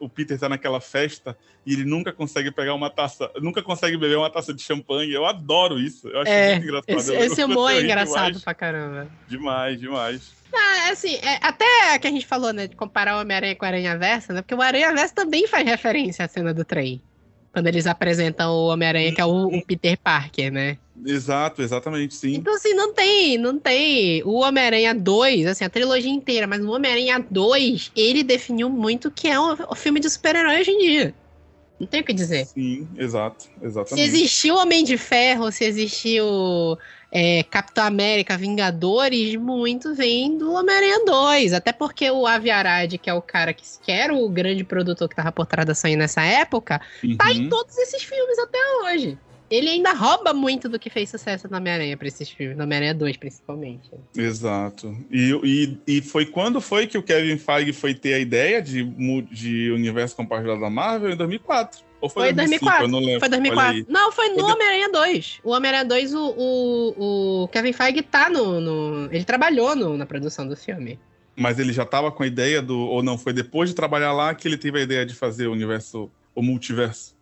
o 0.00 0.08
Peter 0.08 0.38
tá 0.38 0.48
naquela 0.48 0.80
festa 0.80 1.36
e 1.66 1.72
ele 1.72 1.84
nunca 1.84 2.12
consegue 2.12 2.50
pegar 2.50 2.74
uma 2.74 2.90
taça, 2.90 3.30
nunca 3.40 3.62
consegue 3.62 3.96
beber 3.96 4.18
uma 4.18 4.30
taça 4.30 4.52
de 4.52 4.62
champanhe. 4.62 5.12
Eu 5.12 5.24
adoro 5.24 5.78
isso. 5.78 6.08
Eu 6.08 6.20
acho 6.20 6.30
é, 6.30 6.52
muito 6.52 6.64
engraçado. 6.64 6.98
Esse, 6.98 7.12
esse 7.14 7.44
humor 7.44 7.70
é 7.70 7.80
engraçado 7.80 8.26
demais. 8.26 8.44
pra 8.44 8.54
caramba. 8.54 9.08
Demais, 9.28 9.80
demais. 9.80 10.32
Ah, 10.52 10.90
assim, 10.92 11.16
é, 11.16 11.38
até 11.40 11.98
que 11.98 12.06
a 12.06 12.10
gente 12.10 12.26
falou, 12.26 12.52
né, 12.52 12.68
de 12.68 12.76
comparar 12.76 13.16
o 13.16 13.20
Homem-Aranha 13.20 13.56
com 13.56 13.64
o 13.64 13.68
Aranha 13.68 13.98
Versa, 13.98 14.32
né? 14.32 14.42
Porque 14.42 14.54
o 14.54 14.62
Aranha 14.62 14.94
Versa 14.94 15.14
também 15.14 15.48
faz 15.48 15.66
referência 15.66 16.24
à 16.24 16.28
cena 16.28 16.54
do 16.54 16.64
trem. 16.64 17.02
Quando 17.54 17.68
eles 17.68 17.86
apresentam 17.86 18.50
o 18.50 18.66
Homem-Aranha, 18.66 19.14
que 19.14 19.20
é 19.20 19.24
o, 19.24 19.46
o, 19.46 19.64
Peter 19.64 19.96
Parker, 19.96 20.52
né? 20.52 20.76
Exato, 21.06 21.62
exatamente, 21.62 22.12
sim. 22.12 22.34
Então, 22.34 22.52
assim, 22.52 22.74
não 22.74 22.92
tem, 22.92 23.38
não 23.38 23.60
tem. 23.60 24.24
O 24.24 24.40
Homem-Aranha 24.40 24.92
2, 24.92 25.46
assim, 25.46 25.64
a 25.64 25.70
trilogia 25.70 26.10
inteira, 26.10 26.48
mas 26.48 26.60
o 26.60 26.70
Homem-Aranha 26.72 27.24
2, 27.30 27.92
ele 27.94 28.24
definiu 28.24 28.68
muito 28.68 29.06
o 29.06 29.10
que 29.10 29.28
é 29.28 29.38
o, 29.38 29.56
o 29.70 29.74
filme 29.76 30.00
de 30.00 30.10
super-herói 30.10 30.60
hoje 30.60 30.72
em 30.72 30.78
dia. 30.78 31.14
Não 31.78 31.86
tem 31.86 32.00
o 32.00 32.04
que 32.04 32.12
dizer. 32.12 32.44
Sim, 32.46 32.88
exato, 32.96 33.46
exatamente. 33.62 34.10
Se 34.10 34.16
existiu 34.16 34.56
Homem 34.56 34.82
de 34.82 34.98
Ferro, 34.98 35.52
se 35.52 35.64
existiu 35.64 36.76
é, 37.16 37.44
Capitão 37.44 37.84
América, 37.84 38.36
Vingadores, 38.36 39.36
muito 39.36 39.94
vem 39.94 40.36
do 40.36 40.52
Homem-Aranha 40.52 41.04
2. 41.04 41.52
Até 41.52 41.72
porque 41.72 42.10
o 42.10 42.26
Avi 42.26 42.50
Arad, 42.50 42.98
que 42.98 43.08
é 43.08 43.14
o 43.14 43.22
cara 43.22 43.54
que, 43.54 43.62
que 43.80 43.92
era 43.92 44.12
o 44.12 44.28
grande 44.28 44.64
produtor 44.64 45.08
que 45.08 45.14
tava 45.14 45.30
por 45.30 45.46
trás 45.46 45.64
da 45.64 45.76
Sony 45.76 45.94
nessa 45.94 46.22
época, 46.22 46.80
uhum. 47.04 47.16
tá 47.16 47.30
em 47.30 47.48
todos 47.48 47.78
esses 47.78 48.02
filmes 48.02 48.36
até 48.40 48.58
hoje. 48.82 49.16
Ele 49.48 49.68
ainda 49.68 49.92
rouba 49.92 50.34
muito 50.34 50.68
do 50.68 50.76
que 50.76 50.90
fez 50.90 51.08
sucesso 51.08 51.46
no 51.48 51.56
Homem-Aranha 51.56 51.96
pra 51.96 52.08
esses 52.08 52.28
filmes, 52.28 52.56
no 52.56 52.64
Homem-Aranha 52.64 52.94
2, 52.94 53.16
principalmente. 53.16 53.88
Exato. 54.16 54.96
E, 55.08 55.78
e, 55.86 55.98
e 55.98 56.02
foi 56.02 56.26
quando 56.26 56.60
foi 56.60 56.88
que 56.88 56.98
o 56.98 57.02
Kevin 57.02 57.38
Feige 57.38 57.72
foi 57.72 57.94
ter 57.94 58.14
a 58.14 58.18
ideia 58.18 58.60
de, 58.60 58.82
de 59.30 59.70
universo 59.70 60.16
compartilhado 60.16 60.60
da 60.60 60.70
Marvel? 60.70 61.12
Em 61.12 61.16
2004. 61.16 61.84
Ou 62.04 62.10
foi, 62.10 62.24
foi 62.24 62.32
2004. 62.34 62.86
não 62.86 62.98
lembro. 62.98 63.20
Foi 63.20 63.28
2004. 63.30 63.86
Não, 63.88 64.12
foi 64.12 64.28
no 64.28 64.44
Homem-Aranha 64.44 64.90
2. 64.90 65.40
O 65.42 65.52
Homem-Aranha 65.52 65.86
2, 65.86 66.14
o, 66.14 66.34
o, 66.36 67.44
o, 67.44 67.48
Kevin 67.48 67.72
Feige 67.72 68.02
tá 68.02 68.28
no, 68.28 68.60
no. 68.60 69.08
ele 69.10 69.24
trabalhou 69.24 69.74
no, 69.74 69.96
na 69.96 70.04
produção 70.04 70.46
do 70.46 70.54
filme. 70.54 70.98
Mas 71.34 71.58
ele 71.58 71.72
já 71.72 71.86
tava 71.86 72.12
com 72.12 72.22
a 72.22 72.26
ideia 72.26 72.60
do. 72.60 72.78
Ou 72.78 73.02
não, 73.02 73.16
foi 73.16 73.32
depois 73.32 73.70
de 73.70 73.74
trabalhar 73.74 74.12
lá 74.12 74.34
que 74.34 74.46
ele 74.46 74.58
teve 74.58 74.80
a 74.80 74.82
ideia 74.82 75.06
de 75.06 75.14
fazer 75.14 75.46
o 75.46 75.52
universo. 75.52 76.10
O 76.34 76.42
multiverso? 76.42 77.14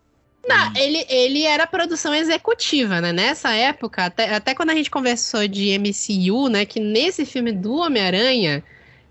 Não, 0.44 0.72
ele, 0.74 1.06
ele 1.08 1.42
era 1.44 1.64
produção 1.64 2.12
executiva, 2.12 3.00
né? 3.00 3.12
Nessa 3.12 3.54
época, 3.54 4.06
até, 4.06 4.34
até 4.34 4.52
quando 4.52 4.70
a 4.70 4.74
gente 4.74 4.90
conversou 4.90 5.46
de 5.46 5.78
MCU, 5.78 6.48
né? 6.48 6.64
Que 6.66 6.80
nesse 6.80 7.24
filme 7.24 7.52
do 7.52 7.76
Homem-Aranha 7.76 8.64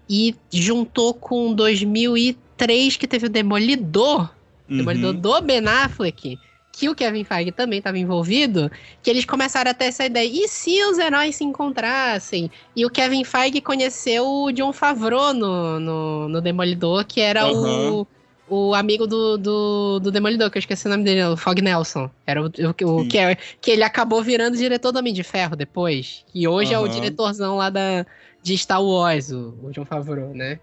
e 0.10 0.36
juntou 0.52 1.14
com 1.14 1.54
2003 1.54 2.98
que 2.98 3.08
teve 3.08 3.28
o 3.28 3.30
Demolidor, 3.30 4.36
uhum. 4.72 4.78
Demolidor 4.78 5.14
do 5.14 5.42
Ben 5.42 5.68
Affleck, 5.68 6.40
que 6.72 6.90
o 6.90 6.96
Kevin 6.96 7.24
Feige 7.24 7.52
também 7.52 7.80
estava 7.80 7.98
envolvido, 7.98 8.72
que 9.04 9.10
eles 9.10 9.26
começaram 9.26 9.72
a 9.72 9.74
ter 9.74 9.86
essa 9.86 10.06
ideia. 10.06 10.28
E 10.28 10.48
se 10.48 10.84
os 10.86 10.98
heróis 10.98 11.36
se 11.36 11.44
encontrassem? 11.44 12.50
E 12.76 12.86
o 12.86 12.90
Kevin 12.90 13.24
Feige 13.24 13.62
conheceu 13.62 14.26
o 14.26 14.52
John 14.52 14.72
Favreau 14.72 15.34
no, 15.34 15.80
no, 15.80 16.30
no 16.30 16.42
Demolidor, 16.42 17.06
que 17.06 17.20
era 17.20 17.46
uhum. 17.48 18.06
o, 18.50 18.68
o 18.70 18.74
amigo 18.74 19.06
do, 19.06 19.38
do, 19.38 20.00
do, 20.00 20.12
Demolidor, 20.12 20.50
que 20.50 20.58
eu 20.58 20.62
esqueci 20.62 20.88
o 20.88 20.90
nome 20.90 21.04
dele, 21.04 21.24
o 21.26 21.38
Fog 21.38 21.62
Nelson. 21.62 22.10
Era 22.26 22.42
o, 22.42 22.46
o, 22.46 23.02
o 23.02 23.08
que, 23.08 23.18
é, 23.18 23.36
que 23.60 23.72
ele 23.72 23.84
acabou 23.84 24.24
virando 24.24 24.58
diretor 24.58 24.92
do 24.92 25.00
Homem 25.00 25.14
de 25.14 25.24
Ferro 25.24 25.56
depois. 25.56 26.26
E 26.34 26.48
hoje 26.48 26.74
uhum. 26.74 26.86
é 26.86 26.86
o 26.86 26.88
diretorzão 26.88 27.58
lá 27.58 27.70
da, 27.70 28.06
de 28.42 28.58
Star 28.58 28.84
Wars, 28.84 29.32
o, 29.32 29.54
o 29.62 29.72
John 29.72 29.86
Favreau, 29.86 30.34
né? 30.34 30.60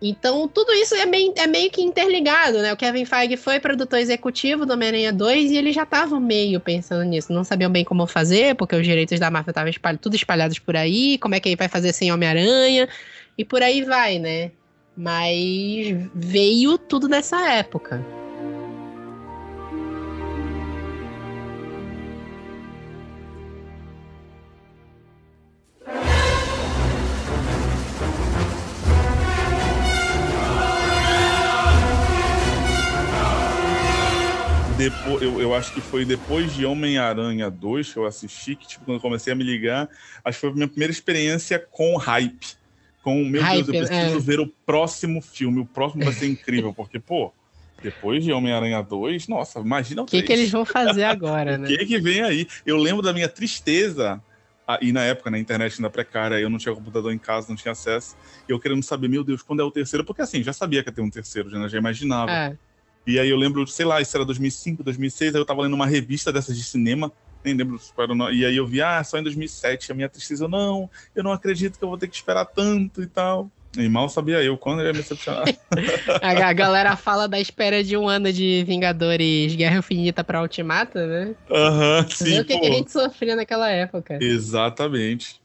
Então, 0.00 0.46
tudo 0.46 0.72
isso 0.72 0.94
é, 0.94 1.06
bem, 1.06 1.32
é 1.36 1.46
meio 1.46 1.70
que 1.70 1.82
interligado, 1.82 2.58
né? 2.58 2.72
O 2.72 2.76
Kevin 2.76 3.04
Feige 3.04 3.36
foi 3.36 3.58
produtor 3.58 3.98
executivo 3.98 4.64
do 4.64 4.72
Homem-Aranha 4.72 5.12
2 5.12 5.50
e 5.50 5.56
eles 5.56 5.74
já 5.74 5.82
estavam 5.82 6.20
meio 6.20 6.60
pensando 6.60 7.02
nisso. 7.02 7.32
Não 7.32 7.42
sabiam 7.42 7.70
bem 7.70 7.84
como 7.84 8.06
fazer, 8.06 8.54
porque 8.54 8.76
os 8.76 8.84
direitos 8.84 9.18
da 9.18 9.30
Marvel 9.30 9.50
estavam 9.50 9.70
espalhados, 9.70 10.00
tudo 10.00 10.14
espalhados 10.14 10.58
por 10.60 10.76
aí. 10.76 11.18
Como 11.18 11.34
é 11.34 11.40
que 11.40 11.48
ele 11.48 11.56
vai 11.56 11.68
fazer 11.68 11.92
sem 11.92 12.12
Homem-Aranha? 12.12 12.88
E 13.36 13.44
por 13.44 13.60
aí 13.60 13.82
vai, 13.82 14.20
né? 14.20 14.52
Mas 14.96 15.96
veio 16.14 16.78
tudo 16.78 17.08
nessa 17.08 17.50
época. 17.50 18.04
Depois, 34.78 35.20
eu, 35.20 35.40
eu 35.40 35.52
acho 35.52 35.72
que 35.72 35.80
foi 35.80 36.04
depois 36.04 36.52
de 36.52 36.64
Homem-Aranha 36.64 37.50
2 37.50 37.92
que 37.92 37.98
eu 37.98 38.06
assisti, 38.06 38.54
que 38.54 38.64
tipo, 38.64 38.84
quando 38.84 38.98
eu 38.98 39.00
comecei 39.00 39.32
a 39.32 39.36
me 39.36 39.42
ligar, 39.42 39.88
acho 40.24 40.36
que 40.36 40.40
foi 40.40 40.50
a 40.50 40.54
minha 40.54 40.68
primeira 40.68 40.92
experiência 40.92 41.58
com 41.58 41.96
hype. 41.96 42.46
Com, 43.02 43.24
meu 43.24 43.42
hype, 43.42 43.64
Deus, 43.64 43.68
eu 43.68 43.86
preciso 43.88 44.16
é. 44.18 44.20
ver 44.20 44.38
o 44.38 44.46
próximo 44.64 45.20
filme, 45.20 45.58
o 45.58 45.66
próximo 45.66 46.04
vai 46.04 46.12
ser 46.12 46.28
incrível, 46.28 46.72
porque, 46.72 47.00
pô, 47.00 47.32
depois 47.82 48.22
de 48.22 48.32
Homem-Aranha 48.32 48.80
2, 48.80 49.26
nossa, 49.26 49.58
imagina 49.58 50.02
o 50.02 50.06
que, 50.06 50.22
que 50.22 50.32
eles 50.32 50.48
vão 50.48 50.64
fazer 50.64 51.02
agora, 51.02 51.58
né? 51.58 51.66
O 51.66 51.68
que 51.68 51.84
que 51.84 51.98
vem 51.98 52.22
aí? 52.22 52.46
Eu 52.64 52.76
lembro 52.76 53.02
da 53.02 53.12
minha 53.12 53.28
tristeza 53.28 54.22
e 54.80 54.92
na 54.92 55.02
época, 55.02 55.28
na 55.28 55.40
internet 55.40 55.74
ainda 55.76 55.90
precária, 55.90 56.38
eu 56.38 56.48
não 56.48 56.58
tinha 56.58 56.74
computador 56.74 57.12
em 57.12 57.18
casa, 57.18 57.48
não 57.48 57.56
tinha 57.56 57.72
acesso. 57.72 58.14
E 58.48 58.52
eu 58.52 58.60
querendo 58.60 58.82
saber, 58.84 59.08
meu 59.08 59.24
Deus, 59.24 59.42
quando 59.42 59.60
é 59.60 59.64
o 59.64 59.70
terceiro? 59.72 60.04
Porque 60.04 60.22
assim, 60.22 60.40
já 60.40 60.52
sabia 60.52 60.84
que 60.84 60.88
ia 60.88 60.94
ter 60.94 61.00
um 61.00 61.10
terceiro, 61.10 61.50
já, 61.50 61.66
já 61.66 61.78
imaginava. 61.78 62.30
É. 62.30 62.56
E 63.08 63.18
aí 63.18 63.30
eu 63.30 63.38
lembro, 63.38 63.66
sei 63.66 63.86
lá, 63.86 64.02
isso 64.02 64.14
era 64.14 64.24
2005, 64.24 64.84
2006, 64.84 65.34
aí 65.34 65.40
eu 65.40 65.46
tava 65.46 65.62
lendo 65.62 65.72
uma 65.72 65.86
revista 65.86 66.30
dessas 66.30 66.54
de 66.54 66.62
cinema, 66.62 67.10
nem 67.42 67.54
lembro 67.54 67.80
qual 67.94 68.04
era 68.04 68.12
o 68.12 68.30
E 68.30 68.44
aí 68.44 68.54
eu 68.54 68.66
vi, 68.66 68.82
ah, 68.82 69.02
só 69.02 69.16
em 69.16 69.22
2007, 69.22 69.90
a 69.90 69.94
minha 69.94 70.10
tristeza, 70.10 70.46
não, 70.46 70.90
eu 71.16 71.24
não 71.24 71.32
acredito 71.32 71.78
que 71.78 71.84
eu 71.84 71.88
vou 71.88 71.96
ter 71.96 72.06
que 72.06 72.16
esperar 72.16 72.44
tanto 72.44 73.02
e 73.02 73.06
tal. 73.06 73.50
E 73.78 73.88
mal 73.88 74.10
sabia 74.10 74.42
eu 74.42 74.58
quando 74.58 74.80
ele 74.80 74.88
ia 74.88 74.92
me 74.92 74.98
decepcionar. 75.00 75.44
a, 76.20 76.52
galera 76.52 76.96
fala 76.96 77.26
da 77.26 77.40
espera 77.40 77.82
de 77.82 77.96
um 77.96 78.06
ano 78.06 78.30
de 78.30 78.62
Vingadores 78.66 79.54
Guerra 79.54 79.78
Infinita 79.78 80.22
pra 80.22 80.42
Ultimata, 80.42 81.06
né? 81.06 81.34
Aham, 81.50 82.00
uhum, 82.00 82.10
sim. 82.10 82.40
o 82.40 82.44
que, 82.44 82.58
que, 82.58 82.66
a 82.66 82.70
gente 82.70 82.92
sofria 82.92 83.36
naquela 83.36 83.70
época. 83.70 84.18
Exatamente. 84.20 85.40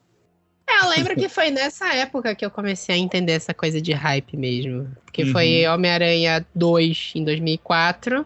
É, 0.67 0.83
eu 0.83 0.89
lembro 0.89 1.15
que 1.15 1.27
foi 1.27 1.51
nessa 1.51 1.93
época 1.93 2.33
que 2.35 2.45
eu 2.45 2.51
comecei 2.51 2.95
a 2.95 2.97
entender 2.97 3.33
essa 3.33 3.53
coisa 3.53 3.81
de 3.81 3.91
hype 3.91 4.37
mesmo. 4.37 4.89
Porque 5.05 5.23
uhum. 5.23 5.31
foi 5.31 5.67
Homem-Aranha 5.67 6.45
2 6.55 7.13
em 7.15 7.23
2004, 7.23 8.25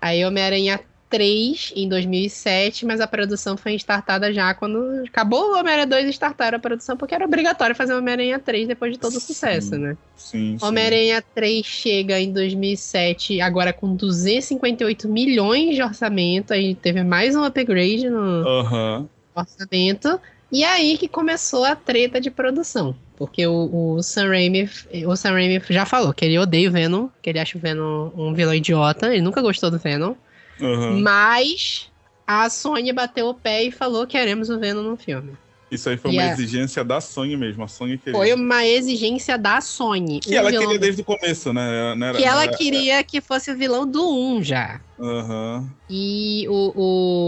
aí 0.00 0.24
Homem-Aranha 0.24 0.80
3 1.10 1.72
em 1.74 1.88
2007, 1.88 2.86
mas 2.86 3.00
a 3.00 3.06
produção 3.06 3.56
foi 3.56 3.74
startada 3.74 4.32
já 4.32 4.54
quando 4.54 5.02
acabou 5.06 5.50
o 5.50 5.58
Homem-Aranha 5.58 5.86
2 5.86 6.06
e 6.06 6.10
startaram 6.10 6.56
a 6.56 6.60
produção, 6.60 6.96
porque 6.96 7.14
era 7.14 7.24
obrigatório 7.24 7.74
fazer 7.74 7.94
Homem-Aranha 7.94 8.38
3 8.38 8.68
depois 8.68 8.92
de 8.92 8.98
todo 8.98 9.16
o 9.16 9.20
sucesso, 9.20 9.76
né? 9.76 9.96
Sim, 10.16 10.56
sim. 10.56 10.64
Homem-Aranha 10.64 11.22
3 11.34 11.66
chega 11.66 12.20
em 12.20 12.32
2007, 12.32 13.40
agora 13.40 13.72
com 13.72 13.94
258 13.96 15.08
milhões 15.08 15.74
de 15.74 15.82
orçamento, 15.82 16.52
aí 16.52 16.76
teve 16.76 17.02
mais 17.02 17.34
um 17.34 17.42
upgrade 17.42 18.08
no 18.08 18.44
uhum. 18.46 19.08
orçamento. 19.34 20.20
E 20.52 20.64
aí 20.64 20.98
que 20.98 21.08
começou 21.08 21.64
a 21.64 21.76
treta 21.76 22.20
de 22.20 22.30
produção. 22.30 22.94
Porque 23.16 23.46
o, 23.46 23.96
o, 23.96 24.02
Sam 24.02 24.28
Raimi, 24.28 24.68
o 25.06 25.14
Sam 25.14 25.32
Raimi 25.32 25.62
já 25.68 25.84
falou 25.84 26.12
que 26.12 26.24
ele 26.24 26.38
odeia 26.38 26.68
o 26.68 26.72
Venom, 26.72 27.08
que 27.20 27.28
ele 27.28 27.38
acha 27.38 27.58
o 27.58 27.60
Venom 27.60 28.10
um 28.16 28.32
vilão 28.32 28.54
idiota, 28.54 29.12
ele 29.12 29.22
nunca 29.22 29.42
gostou 29.42 29.70
do 29.70 29.78
Venom. 29.78 30.14
Uhum. 30.58 31.00
Mas 31.00 31.90
a 32.26 32.48
Sony 32.48 32.92
bateu 32.92 33.28
o 33.28 33.34
pé 33.34 33.64
e 33.64 33.70
falou 33.70 34.06
que 34.06 34.16
queremos 34.16 34.48
o 34.48 34.58
Venom 34.58 34.82
no 34.82 34.96
filme. 34.96 35.36
Isso 35.70 35.88
aí 35.88 35.96
foi 35.96 36.10
e 36.12 36.14
uma 36.14 36.32
exigência 36.32 36.82
da 36.82 37.00
Sony 37.00 37.36
mesmo. 37.36 37.62
A 37.62 37.68
Sony 37.68 37.96
queria. 37.96 38.18
Foi 38.18 38.32
uma 38.34 38.66
exigência 38.66 39.38
da 39.38 39.60
Sony. 39.60 40.18
Que 40.18 40.34
ela 40.34 40.50
queria 40.50 40.78
desde 40.78 41.02
o 41.02 41.04
começo, 41.04 41.52
né? 41.52 41.94
Era, 41.96 42.18
que 42.18 42.24
ela 42.24 42.42
era... 42.42 42.56
queria 42.56 43.04
que 43.04 43.20
fosse 43.20 43.52
o 43.52 43.56
vilão 43.56 43.86
do 43.86 44.10
1 44.36 44.42
já. 44.42 44.80
Uhum. 44.98 45.68
E 45.88 46.46
o, 46.48 46.72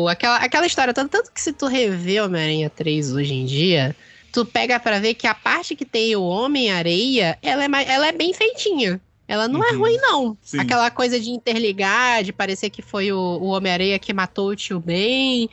o, 0.05 0.09
aquela, 0.09 0.37
aquela 0.39 0.67
história 0.67 0.93
toda, 0.93 1.09
tanto 1.09 1.33
que 1.33 1.41
se 1.41 1.53
tu 1.53 1.67
rever 1.67 2.25
Homem-Aranha 2.25 2.69
3 2.69 3.13
hoje 3.13 3.33
em 3.33 3.47
dia, 3.47 3.95
tu 4.33 4.45
pega 4.45 4.81
para 4.81 4.99
ver 4.99 5.15
que 5.15 5.27
a 5.27 5.35
parte 5.35 5.77
que 5.77 5.85
tem 5.85 6.17
o 6.17 6.23
Homem-Areia, 6.23 7.39
ela, 7.41 7.65
é, 7.65 7.69
ela 7.87 8.09
é 8.09 8.13
bem 8.13 8.35
feitinha. 8.35 9.01
Ela 9.29 9.47
não 9.47 9.63
é 9.65 9.69
uhum. 9.69 9.75
é 9.75 9.79
ruim, 9.79 9.97
não. 9.99 10.39
Sim. 10.43 10.59
Aquela 10.59 10.91
coisa 10.91 11.19
de 11.19 11.31
interligar, 11.31 12.25
de 12.25 12.33
parecer 12.33 12.71
que 12.71 12.83
foi 12.83 13.13
o, 13.13 13.19
o 13.19 13.47
Homem-Areia 13.47 13.99
que 13.99 14.13
matou 14.13 14.49
o 14.49 14.57
tio 14.57 14.81
Ben 14.81 15.49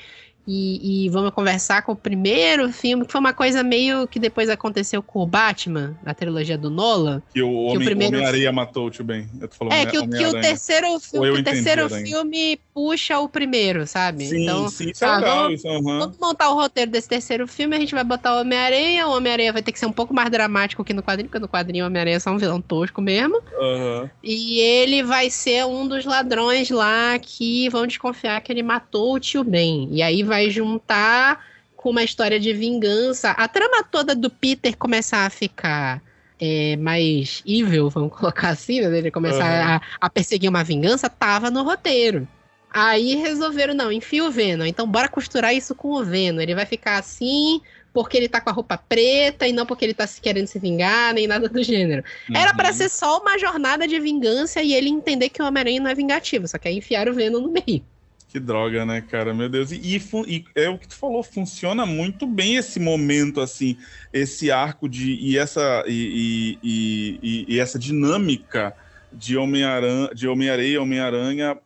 e, 0.51 1.05
e, 1.05 1.09
vamos 1.09 1.29
conversar 1.29 1.83
com 1.83 1.91
o 1.91 1.95
primeiro 1.95 2.73
filme, 2.73 3.05
que 3.05 3.11
foi 3.11 3.21
uma 3.21 3.33
coisa 3.33 3.61
meio 3.61 4.07
que 4.07 4.17
depois 4.17 4.49
aconteceu 4.49 5.03
com 5.03 5.19
o 5.19 5.25
Batman, 5.27 5.95
a 6.03 6.11
trilogia 6.11 6.57
do 6.57 6.71
Nolan. 6.71 7.21
Que 7.31 7.43
o 7.43 7.53
Homem-Areia 7.65 7.85
primeiro... 7.85 8.27
Homem 8.27 8.51
matou 8.51 8.87
o 8.87 8.89
Tio 8.89 9.03
Ben. 9.03 9.29
é, 9.69 9.85
que, 9.85 10.07
que 10.07 10.25
o 10.25 10.41
terceiro, 10.41 10.99
filme, 10.99 11.29
o 11.29 11.43
terceiro 11.43 11.87
filme 11.87 12.59
puxa 12.73 13.19
o 13.19 13.29
primeiro, 13.29 13.85
sabe? 13.85 14.25
Sim, 14.25 14.43
então, 14.43 14.69
sim, 14.69 14.89
isso 14.89 15.05
é 15.05 15.07
tá, 15.07 15.17
legal. 15.17 15.43
Vamos, 15.43 15.59
isso, 15.59 15.67
uhum. 15.67 15.99
vamos 15.99 16.17
montar 16.17 16.49
o 16.49 16.55
roteiro 16.55 16.89
desse 16.89 17.07
terceiro 17.07 17.47
filme, 17.47 17.75
a 17.75 17.79
gente 17.79 17.93
vai 17.93 18.03
botar 18.03 18.35
o 18.35 18.41
Homem-Aranha, 18.41 19.07
o 19.07 19.11
Homem-Aranha 19.11 19.53
vai 19.53 19.61
ter 19.61 19.71
que 19.71 19.79
ser 19.79 19.85
um 19.85 19.91
pouco 19.91 20.15
mais 20.15 20.31
dramático 20.31 20.83
que 20.83 20.93
no 20.93 21.03
quadrinho, 21.03 21.29
porque 21.29 21.39
no 21.39 21.47
quadrinho 21.47 21.83
o 21.85 21.87
Homem-Aranha 21.87 22.17
é 22.17 22.19
só 22.19 22.31
um 22.31 22.37
vilão 22.39 22.59
tosco 22.59 23.01
mesmo. 23.01 23.35
Uhum. 23.59 24.09
E 24.23 24.59
ele 24.59 25.03
vai 25.03 25.29
ser 25.29 25.65
um 25.65 25.87
dos 25.87 26.05
ladrões 26.05 26.71
lá 26.71 27.19
que 27.19 27.69
vão 27.69 27.85
desconfiar 27.85 28.41
que 28.41 28.51
ele 28.51 28.63
matou 28.63 29.13
o 29.13 29.19
Tio 29.19 29.43
Ben. 29.43 29.89
E 29.91 30.01
aí 30.01 30.23
vai 30.23 30.38
vai 30.39 30.49
juntar 30.49 31.45
com 31.75 31.89
uma 31.89 32.03
história 32.03 32.39
de 32.39 32.53
vingança. 32.53 33.31
A 33.31 33.47
trama 33.47 33.83
toda 33.83 34.15
do 34.15 34.29
Peter 34.29 34.75
começar 34.77 35.25
a 35.25 35.29
ficar 35.29 36.01
é, 36.39 36.77
mais 36.77 37.43
evil, 37.45 37.89
vamos 37.89 38.13
colocar 38.17 38.49
assim, 38.49 38.81
né? 38.81 38.97
Ele 38.97 39.11
começar 39.11 39.43
uhum. 39.43 39.75
a, 39.75 39.81
a, 40.01 40.09
perseguir 40.09 40.49
uma 40.49 40.63
vingança, 40.63 41.09
tava 41.09 41.51
no 41.51 41.63
roteiro. 41.63 42.27
Aí 42.71 43.15
resolveram, 43.15 43.73
não, 43.73 43.91
enfia 43.91 44.23
o 44.23 44.31
Venom. 44.31 44.65
Então 44.65 44.87
bora 44.87 45.09
costurar 45.09 45.53
isso 45.53 45.75
com 45.75 45.89
o 45.89 46.03
Venom. 46.03 46.39
Ele 46.39 46.55
vai 46.55 46.65
ficar 46.65 46.97
assim 46.97 47.61
porque 47.91 48.15
ele 48.15 48.29
tá 48.29 48.39
com 48.39 48.51
a 48.51 48.53
roupa 48.53 48.77
preta 48.77 49.47
e 49.47 49.51
não 49.51 49.65
porque 49.65 49.83
ele 49.83 49.95
tá 49.95 50.05
se 50.05 50.21
querendo 50.21 50.45
se 50.45 50.59
vingar, 50.59 51.13
nem 51.13 51.27
nada 51.27 51.49
do 51.49 51.61
gênero. 51.63 52.03
Uhum. 52.29 52.37
Era 52.37 52.53
para 52.53 52.71
ser 52.71 52.87
só 52.87 53.19
uma 53.19 53.37
jornada 53.37 53.87
de 53.87 53.99
vingança 53.99 54.61
e 54.61 54.73
ele 54.73 54.89
entender 54.89 55.29
que 55.29 55.41
o 55.41 55.45
Homem-Aranha 55.45 55.81
não 55.81 55.89
é 55.89 55.95
vingativo, 55.95 56.47
só 56.47 56.57
que 56.59 56.67
aí 56.67 56.77
enfiaram 56.77 57.11
o 57.11 57.15
Venom 57.15 57.41
no 57.41 57.51
meio. 57.51 57.83
Que 58.29 58.39
droga, 58.39 58.85
né, 58.85 59.01
cara? 59.01 59.33
Meu 59.33 59.49
Deus. 59.49 59.71
E, 59.71 59.97
e, 59.97 60.45
é 60.53 60.69
o 60.69 60.77
que 60.77 60.87
tu 60.87 60.95
falou, 60.95 61.23
funciona 61.23 61.83
muito 61.83 62.27
bem 62.27 62.57
esse 62.57 62.79
momento, 62.79 63.41
assim, 63.41 63.75
esse 64.13 64.51
arco 64.51 64.87
de. 64.87 65.15
e 65.15 65.35
essa, 65.35 65.83
e, 65.87 66.59
e, 66.61 67.45
e 67.47 67.59
essa 67.59 67.79
dinâmica 67.79 68.75
de 69.11 69.35
Homem-Aranha, 69.35 70.13
de 70.13 70.27
Homem-Areia, 70.27 70.79
Homem-Aranha. 70.79 71.57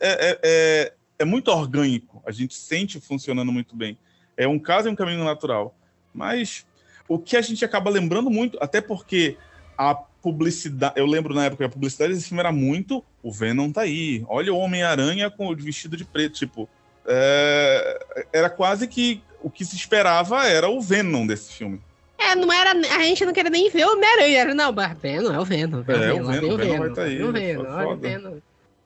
É, 0.00 0.30
é, 0.30 0.38
é, 0.42 0.92
é, 1.18 1.24
muito 1.26 1.48
orgânico. 1.48 2.22
A 2.24 2.32
gente 2.32 2.54
sente 2.54 2.98
funcionando 2.98 3.52
muito 3.52 3.76
bem. 3.76 3.98
É 4.38 4.48
um 4.48 4.58
caso 4.58 4.88
e 4.88 4.90
um 4.90 4.96
caminho 4.96 5.22
natural. 5.22 5.76
Mas 6.14 6.66
o 7.06 7.18
que 7.18 7.36
a 7.36 7.42
gente 7.42 7.62
acaba 7.62 7.90
lembrando 7.90 8.30
muito, 8.30 8.56
até 8.58 8.80
porque 8.80 9.36
a 9.76 9.94
publicidade. 10.22 10.94
Eu 10.96 11.06
lembro 11.06 11.34
na 11.34 11.44
época 11.46 11.58
que 11.58 11.68
a 11.68 11.72
publicidade 11.72 12.14
desse 12.14 12.28
filme 12.28 12.40
era 12.40 12.52
muito. 12.52 13.04
O 13.22 13.32
Venom 13.32 13.70
tá 13.70 13.82
aí. 13.82 14.24
Olha 14.28 14.52
o 14.52 14.58
Homem-Aranha 14.58 15.30
com 15.30 15.48
o 15.48 15.56
vestido 15.56 15.96
de 15.96 16.04
preto. 16.04 16.38
Tipo, 16.38 16.68
é, 17.06 18.26
era 18.32 18.50
quase 18.50 18.86
que 18.86 19.22
o 19.42 19.50
que 19.50 19.64
se 19.64 19.76
esperava 19.76 20.46
era 20.46 20.68
o 20.68 20.80
Venom 20.80 21.26
desse 21.26 21.52
filme. 21.52 21.80
É, 22.18 22.34
não 22.34 22.52
era. 22.52 22.72
A 22.72 23.02
gente 23.02 23.24
não 23.24 23.32
queria 23.32 23.50
nem 23.50 23.70
ver 23.70 23.86
o 23.86 23.92
Homem-Aranha. 23.92 24.38
Era, 24.38 24.54
não, 24.54 24.72
mas 24.72 24.98
Venom, 24.98 25.32
é 25.32 25.40
o 25.40 25.44
Venom. 25.44 25.78
É, 25.78 25.80
o 25.80 25.84
Venom, 25.84 26.22
o 26.22 26.26
Venom, 26.26 26.54
o 26.54 26.56
Venom 26.56 26.78
vai 26.78 26.88
estar 26.88 27.02
tá 27.02 27.08
aí. 27.08 27.22
O 27.22 27.32
Venom, 27.32 27.64
olha 27.64 27.88
o 27.88 27.96
Venom. 27.96 28.36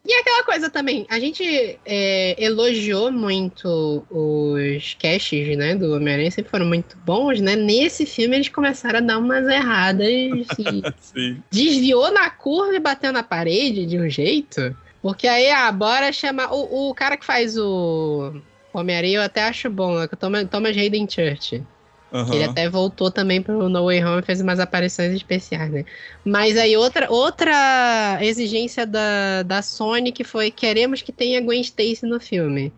E 0.06 0.12
aquela 0.12 0.44
coisa 0.44 0.68
também, 0.68 1.06
a 1.08 1.18
gente 1.18 1.78
é, 1.86 2.36
elogiou 2.42 3.10
muito 3.10 4.04
os 4.10 4.94
casts, 5.00 5.56
né, 5.56 5.74
do 5.74 5.94
Homem-Aranha, 5.94 6.30
sempre 6.30 6.50
foram 6.50 6.66
muito 6.66 6.94
bons, 7.06 7.40
né? 7.40 7.56
Nesse 7.56 8.04
filme 8.04 8.36
eles 8.36 8.50
começaram 8.50 8.98
a 8.98 9.02
dar 9.02 9.18
umas 9.18 9.46
erradas 9.46 10.06
desviou 11.50 12.12
na 12.12 12.28
curva 12.28 12.74
e 12.74 12.80
bateu 12.80 13.12
na 13.12 13.22
parede 13.22 13.86
de 13.86 13.98
um 13.98 14.10
jeito. 14.10 14.76
Porque 15.00 15.26
aí, 15.26 15.50
ah, 15.50 15.72
bora 15.72 16.12
chamar. 16.12 16.52
O, 16.52 16.90
o 16.90 16.94
cara 16.94 17.16
que 17.16 17.24
faz 17.24 17.56
o 17.56 18.40
Homem-Aranha 18.74 19.18
eu 19.18 19.22
até 19.22 19.42
acho 19.44 19.70
bom, 19.70 19.98
né? 19.98 20.06
Que 20.06 20.14
o 20.14 20.16
Thomas, 20.18 20.48
Thomas 20.50 20.76
Hayden 20.76 21.08
Church. 21.08 21.62
Uhum. 22.14 22.32
Ele 22.32 22.44
até 22.44 22.70
voltou 22.70 23.10
também 23.10 23.42
pro 23.42 23.68
No 23.68 23.86
Way 23.86 24.04
Home 24.04 24.22
e 24.22 24.24
fez 24.24 24.40
umas 24.40 24.60
aparições 24.60 25.12
especiais, 25.12 25.68
né? 25.68 25.84
Mas 26.24 26.56
aí 26.56 26.76
outra, 26.76 27.10
outra 27.10 28.18
exigência 28.20 28.86
da, 28.86 29.42
da 29.42 29.60
Sony 29.62 30.12
que 30.12 30.22
foi 30.22 30.52
queremos 30.52 31.02
que 31.02 31.10
tenha 31.10 31.40
Gwen 31.40 31.60
Stacy 31.60 32.06
no 32.06 32.20
filme. 32.20 32.72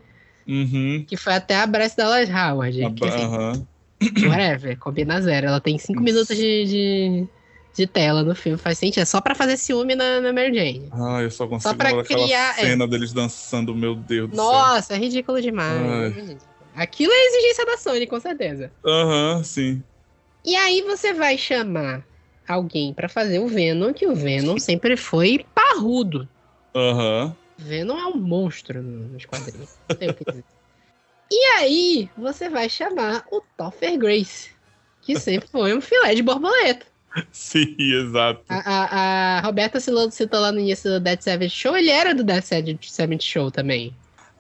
Uhum. 0.49 1.05
Que 1.07 1.19
foi 1.19 1.35
até 1.35 1.55
a 1.55 1.67
Bryce 1.67 1.95
Dallas 1.95 2.31
Howard. 2.31 2.83
A, 2.83 2.91
que, 2.91 3.05
assim, 3.05 3.27
uhum. 3.27 3.67
Whatever, 4.27 4.79
combina 4.79 5.21
zero. 5.21 5.49
Ela 5.49 5.61
tem 5.61 5.77
cinco 5.77 6.01
minutos 6.01 6.35
de, 6.35 6.65
de, 6.65 7.27
de, 7.75 7.87
tela 7.87 8.23
no 8.23 8.35
filme, 8.35 8.57
faz 8.57 8.79
sentido. 8.79 9.03
É 9.03 9.05
só 9.05 9.21
pra 9.21 9.35
fazer 9.35 9.59
ciúme 9.59 9.95
na, 9.95 10.19
na 10.19 10.33
Mary 10.33 10.55
Jane. 10.55 10.89
Ah, 10.93 11.21
eu 11.21 11.31
só 11.31 11.47
consigo 11.47 11.69
só 11.69 11.75
pra 11.75 12.03
criar, 12.03 12.59
é. 12.59 12.63
cena 12.63 12.85
é. 12.85 12.89
deles 12.89 13.13
dançando, 13.13 13.75
meu 13.75 13.95
Deus 13.95 14.31
do 14.31 14.37
Nossa, 14.37 14.89
céu. 14.89 14.97
é 14.97 15.01
ridículo 15.01 15.43
demais. 15.43 16.17
Ai. 16.17 16.39
Aquilo 16.77 17.13
é 17.13 17.27
exigência 17.27 17.65
da 17.65 17.79
Sony, 17.79 18.07
com 18.07 18.21
certeza. 18.21 18.71
Aham, 18.85 19.37
uhum, 19.39 19.45
sim. 19.45 19.83
E 20.45 20.55
aí 20.55 20.83
você 20.83 21.15
vai 21.15 21.39
chamar 21.39 22.07
alguém 22.47 22.93
para 22.93 23.09
fazer 23.09 23.39
o 23.39 23.49
Venom, 23.49 23.93
que 23.93 24.07
o 24.07 24.15
Venom 24.15 24.59
sempre 24.59 24.97
foi 24.97 25.45
parrudo. 25.55 26.29
Aham. 26.75 27.25
Uhum. 27.25 27.47
Venom 27.59 27.99
é 27.99 28.07
um 28.07 28.19
monstro 28.19 28.83
nos 28.83 29.25
quadrinhos. 29.25 29.71
Não 29.89 29.97
tem 29.97 30.11
o 30.11 30.15
que 30.15 30.25
dizer. 30.25 30.45
E 31.33 31.45
aí 31.57 32.11
você 32.17 32.51
vai 32.51 32.69
chamar 32.69 33.25
o 33.33 33.41
Topher 33.57 33.99
Grace, 33.99 34.51
que 35.01 35.19
sempre 35.19 35.49
foi 35.49 35.75
um 35.75 35.81
filé 35.81 36.15
de 36.15 36.23
borboleta. 36.23 36.87
Sim, 37.33 37.75
exato. 37.79 38.45
A, 38.49 38.59
a, 38.59 39.39
a 39.39 39.41
Roberta 39.41 39.81
citou 39.81 40.39
lá 40.39 40.53
no 40.53 40.61
início 40.61 40.91
do 40.91 41.01
Dead 41.01 41.21
Savage 41.21 41.51
Show, 41.51 41.75
ele 41.77 41.91
era 41.91 42.15
do 42.15 42.23
Dead 42.23 42.43
Savage 42.43 43.25
Show 43.25 43.51
também. 43.51 43.97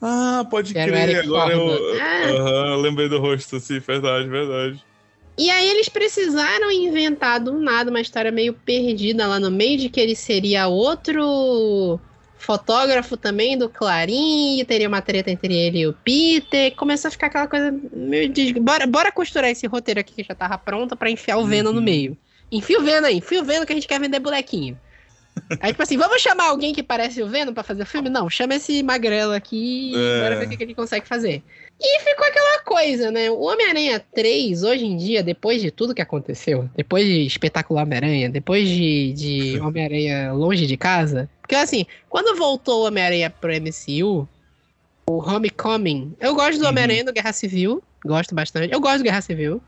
Ah, 0.08 0.46
pode 0.48 0.72
crer. 0.72 1.18
Agora 1.24 1.52
eu, 1.52 2.00
ah. 2.00 2.76
lembrei 2.76 3.08
do 3.08 3.18
rosto, 3.18 3.58
sim, 3.58 3.80
verdade, 3.80 4.28
verdade. 4.28 4.84
E 5.36 5.50
aí 5.50 5.68
eles 5.68 5.88
precisaram 5.88 6.70
inventar 6.70 7.40
do 7.40 7.58
nada 7.58 7.90
uma 7.90 8.00
história 8.00 8.30
meio 8.30 8.52
perdida 8.54 9.26
lá 9.26 9.40
no 9.40 9.50
meio 9.50 9.78
de 9.78 9.88
que 9.88 10.00
ele 10.00 10.14
seria 10.14 10.68
outro 10.68 11.98
fotógrafo 12.38 13.16
também 13.16 13.58
do 13.58 13.68
Clarim, 13.68 14.64
teria 14.64 14.86
uma 14.86 15.02
treta 15.02 15.30
entre 15.30 15.52
ele 15.52 15.80
e 15.80 15.86
o 15.88 15.92
Peter. 15.92 16.72
Começou 16.76 17.08
a 17.08 17.10
ficar 17.10 17.26
aquela 17.26 17.48
coisa 17.48 17.74
meio 17.92 18.28
de... 18.28 18.54
bora, 18.54 18.86
bora 18.86 19.10
costurar 19.10 19.50
esse 19.50 19.66
roteiro 19.66 19.98
aqui 19.98 20.14
que 20.14 20.22
já 20.22 20.36
tava 20.36 20.56
pronto 20.56 20.96
para 20.96 21.10
enfiar 21.10 21.38
o 21.38 21.46
Venom 21.46 21.70
uhum. 21.70 21.76
no 21.76 21.82
meio. 21.82 22.16
Enfia 22.50 22.78
o 22.78 22.82
Venom 22.82 23.08
aí, 23.08 23.16
enfia 23.16 23.42
o 23.42 23.44
Venom 23.44 23.66
que 23.66 23.72
a 23.72 23.74
gente 23.74 23.88
quer 23.88 23.98
vender 23.98 24.20
bonequinho. 24.20 24.78
Aí, 25.60 25.70
tipo 25.72 25.82
assim, 25.82 25.96
vamos 25.96 26.20
chamar 26.20 26.48
alguém 26.48 26.72
que 26.72 26.82
parece 26.82 27.22
o 27.22 27.28
Venom 27.28 27.52
pra 27.52 27.62
fazer 27.62 27.82
o 27.82 27.86
filme? 27.86 28.08
Não, 28.08 28.28
chama 28.28 28.54
esse 28.54 28.82
magrelo 28.82 29.32
aqui 29.32 29.92
e 29.92 29.94
é. 29.94 30.20
bora 30.22 30.36
ver 30.36 30.46
o 30.46 30.48
que 30.48 30.62
ele 30.62 30.74
consegue 30.74 31.06
fazer. 31.06 31.42
E 31.78 32.00
ficou 32.00 32.26
aquela 32.26 32.60
coisa, 32.60 33.10
né? 33.10 33.30
O 33.30 33.40
Homem-Aranha 33.42 34.02
3, 34.14 34.62
hoje 34.62 34.86
em 34.86 34.96
dia, 34.96 35.22
depois 35.22 35.60
de 35.60 35.70
tudo 35.70 35.94
que 35.94 36.00
aconteceu, 36.00 36.68
depois 36.74 37.04
de 37.04 37.26
Espetacular 37.26 37.82
Homem-Aranha, 37.82 38.30
depois 38.30 38.66
de, 38.66 39.12
de 39.12 39.60
Homem-Aranha 39.60 40.32
longe 40.32 40.66
de 40.66 40.76
casa. 40.76 41.28
Porque 41.42 41.54
assim, 41.54 41.86
quando 42.08 42.36
voltou 42.36 42.82
o 42.82 42.86
Homem-Aranha 42.86 43.28
pro 43.28 43.52
MCU, 43.52 44.26
o 45.08 45.18
Homecoming, 45.18 46.16
eu 46.18 46.34
gosto 46.34 46.58
do 46.58 46.64
uhum. 46.64 46.70
Homem-Aranha 46.70 47.04
do 47.04 47.12
Guerra 47.12 47.32
Civil, 47.32 47.82
gosto 48.04 48.34
bastante. 48.34 48.72
Eu 48.72 48.80
gosto 48.80 48.98
do 48.98 49.04
Guerra 49.04 49.20
Civil. 49.20 49.60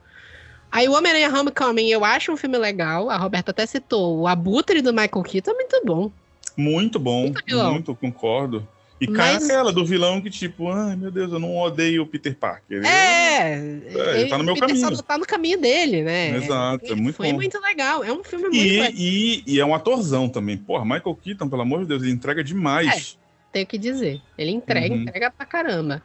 Aí 0.71 0.89
o 0.89 0.93
Homem-Aranha 0.93 1.31
Homecoming 1.31 1.89
eu 1.89 2.05
acho 2.05 2.33
um 2.33 2.37
filme 2.37 2.59
legal. 2.59 3.11
A 3.11 3.17
Roberta 3.17 3.51
até 3.51 3.67
citou. 3.67 4.19
O 4.19 4.27
Abutre 4.27 4.83
do 4.83 4.93
Michael 4.93 5.23
Keaton 5.23 5.51
é 5.51 5.55
muito 5.55 5.81
bom. 5.85 6.13
Muito 6.57 6.99
bom. 6.99 7.23
Muito, 7.23 7.57
muito 7.57 7.95
concordo. 7.95 8.67
E 9.01 9.07
cai 9.07 9.35
Mas... 9.35 9.45
aquela 9.45 9.73
do 9.73 9.87
vilão 9.87 10.21
que, 10.21 10.29
tipo, 10.29 10.69
ai 10.71 10.97
meu 10.97 11.11
Deus, 11.11 11.33
eu 11.33 11.39
não 11.39 11.57
odeio 11.57 12.03
o 12.03 12.07
Peter 12.07 12.35
Parker. 12.35 12.85
É, 12.85 13.53
é 13.53 14.21
ele 14.21 14.29
tá 14.29 14.37
no 14.37 14.43
meu 14.43 14.57
caminho. 14.57 14.97
Só 14.97 15.03
tá 15.03 15.17
no 15.17 15.25
caminho 15.25 15.61
dele, 15.61 16.03
né? 16.03 16.37
Exato, 16.37 16.93
é 16.93 16.95
muito 16.97 17.17
Foi 17.17 17.29
bom. 17.29 17.37
muito 17.37 17.61
legal. 17.61 18.03
É 18.03 18.13
um 18.13 18.25
filme 18.25 18.49
muito 18.49 18.57
e, 18.57 18.81
legal. 18.81 18.93
E, 18.97 19.45
e 19.47 19.61
é 19.61 19.65
um 19.65 19.75
atorzão 19.75 20.29
também. 20.29 20.57
Porra, 20.57 20.85
Michael 20.85 21.15
Keaton, 21.23 21.49
pelo 21.49 21.63
amor 21.63 21.81
de 21.81 21.87
Deus, 21.87 22.03
ele 22.03 22.11
entrega 22.11 22.43
demais. 22.43 23.17
É, 23.17 23.53
tenho 23.53 23.67
que 23.67 23.79
dizer. 23.79 24.21
Ele 24.37 24.51
entrega, 24.51 24.93
uhum. 24.93 25.03
entrega 25.03 25.31
pra 25.31 25.47
caramba. 25.47 26.03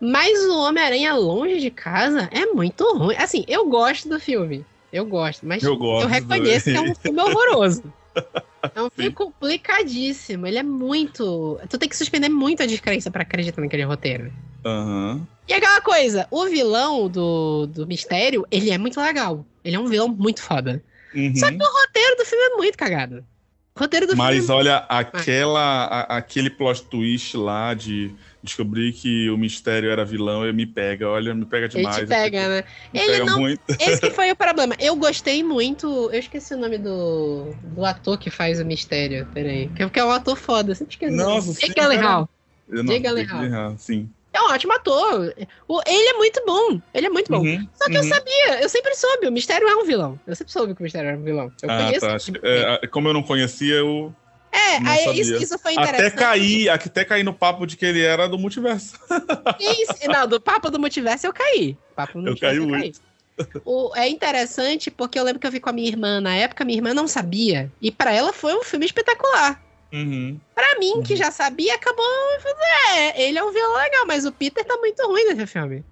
Mas 0.00 0.38
o 0.44 0.58
Homem-Aranha 0.58 1.14
Longe 1.14 1.60
de 1.60 1.70
Casa 1.70 2.28
é 2.32 2.46
muito 2.46 2.84
ruim. 2.96 3.16
Assim, 3.16 3.44
eu 3.48 3.66
gosto 3.68 4.08
do 4.08 4.20
filme. 4.20 4.64
Eu 4.92 5.04
gosto, 5.06 5.44
mas 5.46 5.62
Eu 5.62 5.76
gosto 5.76 6.02
eu 6.04 6.08
reconheço 6.08 6.64
que 6.70 6.76
é 6.76 6.80
um 6.80 6.94
filme 6.94 7.20
horroroso. 7.20 7.82
É 8.74 8.80
um 8.82 8.88
filme 8.94 9.10
Sim. 9.10 9.14
complicadíssimo. 9.14 10.46
Ele 10.46 10.58
é 10.58 10.62
muito. 10.62 11.58
Tu 11.68 11.78
tem 11.78 11.88
que 11.88 11.96
suspender 11.96 12.28
muito 12.28 12.62
a 12.62 12.66
descrença 12.66 13.10
pra 13.10 13.22
acreditar 13.22 13.60
naquele 13.60 13.82
roteiro. 13.84 14.32
Aham. 14.64 15.26
E 15.48 15.52
aquela 15.52 15.80
coisa, 15.80 16.26
o 16.30 16.46
vilão 16.46 17.08
do, 17.08 17.66
do 17.66 17.86
mistério, 17.86 18.46
ele 18.50 18.70
é 18.70 18.78
muito 18.78 19.00
legal. 19.00 19.44
Ele 19.64 19.76
é 19.76 19.80
um 19.80 19.86
vilão 19.86 20.08
muito 20.08 20.40
foda. 20.42 20.82
Uhum. 21.14 21.34
Só 21.36 21.48
que 21.50 21.56
o 21.56 21.66
roteiro 21.66 22.16
do 22.16 22.24
filme 22.24 22.44
é 22.44 22.56
muito 22.56 22.78
cagado. 22.78 23.24
O 23.76 23.80
roteiro 23.80 24.06
do 24.06 24.16
Mas 24.16 24.36
filme. 24.36 24.50
é 24.50 24.54
olha, 24.54 24.76
aquela, 24.88 25.84
a- 25.84 26.16
aquele 26.18 26.48
plot 26.48 26.84
twist 26.84 27.36
lá 27.36 27.74
de 27.74 28.14
descobrir 28.44 28.92
que 28.92 29.28
o 29.30 29.38
mistério 29.38 29.90
era 29.90 30.04
vilão, 30.04 30.44
ele 30.44 30.52
me 30.52 30.66
pega, 30.66 31.08
olha, 31.08 31.34
me 31.34 31.46
pega 31.46 31.66
Ele 31.66 31.76
demais. 31.76 31.96
te 31.96 32.06
pega, 32.06 32.48
né? 32.48 32.64
Me 32.92 33.00
Ele 33.00 33.12
pega 33.12 33.24
não 33.24 33.40
muito. 33.40 33.60
Esse 33.80 34.00
que 34.00 34.10
foi 34.10 34.30
o 34.30 34.36
problema. 34.36 34.76
Eu 34.78 34.94
gostei 34.96 35.42
muito. 35.42 35.86
Eu 36.12 36.18
esqueci 36.20 36.54
o 36.54 36.58
nome 36.58 36.78
do, 36.78 37.54
do 37.62 37.84
ator 37.84 38.18
que 38.18 38.30
faz 38.30 38.60
o 38.60 38.64
mistério. 38.64 39.26
Peraí. 39.32 39.70
Que 39.90 39.98
é 39.98 40.04
um 40.04 40.10
ator 40.10 40.36
foda. 40.36 40.70
Eu 40.72 40.74
sempre 40.76 40.94
esqueci. 40.94 41.16
Nossa, 41.16 41.52
Jake 41.54 41.66
sim, 41.68 41.72
Gyllenhaal. 41.74 42.28
Eu 42.68 42.84
não, 42.84 42.92
Jake 42.94 43.02
Jake 43.08 43.26
Gyllenhaal. 43.26 43.74
Sim. 43.78 44.08
É 44.32 44.40
um 44.42 44.50
ótimo 44.50 44.72
ator. 44.72 45.32
O- 45.68 45.80
ele 45.86 46.08
é 46.08 46.12
muito 46.14 46.42
bom. 46.44 46.80
Ele 46.92 47.06
é 47.06 47.10
muito 47.10 47.30
bom. 47.30 47.38
Uhum, 47.38 47.68
Só 47.74 47.86
que 47.86 47.96
eu 47.96 48.02
uhum. 48.02 48.08
sabia, 48.08 48.62
eu 48.62 48.68
sempre 48.68 48.94
soube, 48.96 49.28
o 49.28 49.32
mistério 49.32 49.66
é 49.68 49.76
um 49.76 49.84
vilão. 49.84 50.18
Eu 50.26 50.34
sempre 50.34 50.52
soube 50.52 50.74
que 50.74 50.80
o 50.80 50.82
mistério 50.82 51.08
era 51.08 51.16
um 51.18 51.22
vilão. 51.22 51.52
Eu 51.62 51.70
Ah, 51.70 51.84
conheço. 51.84 52.32
tá. 52.32 52.40
Que- 52.40 52.46
é, 52.46 52.86
como 52.88 53.08
eu 53.08 53.14
não 53.14 53.22
conhecia, 53.22 53.76
eu 53.76 54.12
É, 54.54 54.76
aí 54.88 55.18
isso, 55.20 55.34
isso 55.36 55.58
foi 55.58 55.72
até 55.72 55.82
interessante. 55.90 56.14
caí, 56.18 56.68
até 56.68 57.04
caí 57.04 57.22
no 57.24 57.34
papo 57.34 57.66
de 57.66 57.76
que 57.76 57.84
ele 57.84 58.00
era 58.02 58.28
do 58.28 58.38
multiverso. 58.38 58.96
Sim. 59.60 60.08
Não, 60.08 60.28
do 60.28 60.40
papo 60.40 60.70
do 60.70 60.78
multiverso 60.78 61.26
eu 61.26 61.32
caí. 61.32 61.76
Papo 61.96 62.22
do 62.22 62.28
Eu 62.28 62.38
caí 62.38 62.56
eu 62.56 62.66
muito. 62.66 63.00
O, 63.64 63.90
é 63.96 64.08
interessante 64.08 64.92
porque 64.92 65.18
eu 65.18 65.24
lembro 65.24 65.40
que 65.40 65.46
eu 65.46 65.50
vi 65.50 65.58
com 65.58 65.68
a 65.70 65.72
minha 65.72 65.88
irmã 65.88 66.20
na 66.20 66.36
época, 66.36 66.64
minha 66.64 66.78
irmã 66.78 66.94
não 66.94 67.08
sabia. 67.08 67.68
E 67.82 67.90
pra 67.90 68.12
ela 68.12 68.32
foi 68.32 68.54
um 68.54 68.62
filme 68.62 68.86
espetacular. 68.86 69.60
Uhum. 69.92 70.38
Pra 70.54 70.78
mim, 70.78 70.92
Uhum. 70.96 71.02
que 71.02 71.16
já 71.16 71.30
sabia, 71.32 71.74
acabou. 71.74 72.04
É, 72.96 73.22
ele 73.22 73.38
é 73.38 73.42
um 73.44 73.52
vilão 73.52 73.76
legal, 73.76 74.06
mas 74.06 74.24
o 74.24 74.30
Peter 74.32 74.64
tá 74.64 74.76
muito 74.76 75.04
ruim 75.06 75.24
nesse 75.24 75.46
filme. 75.46 75.84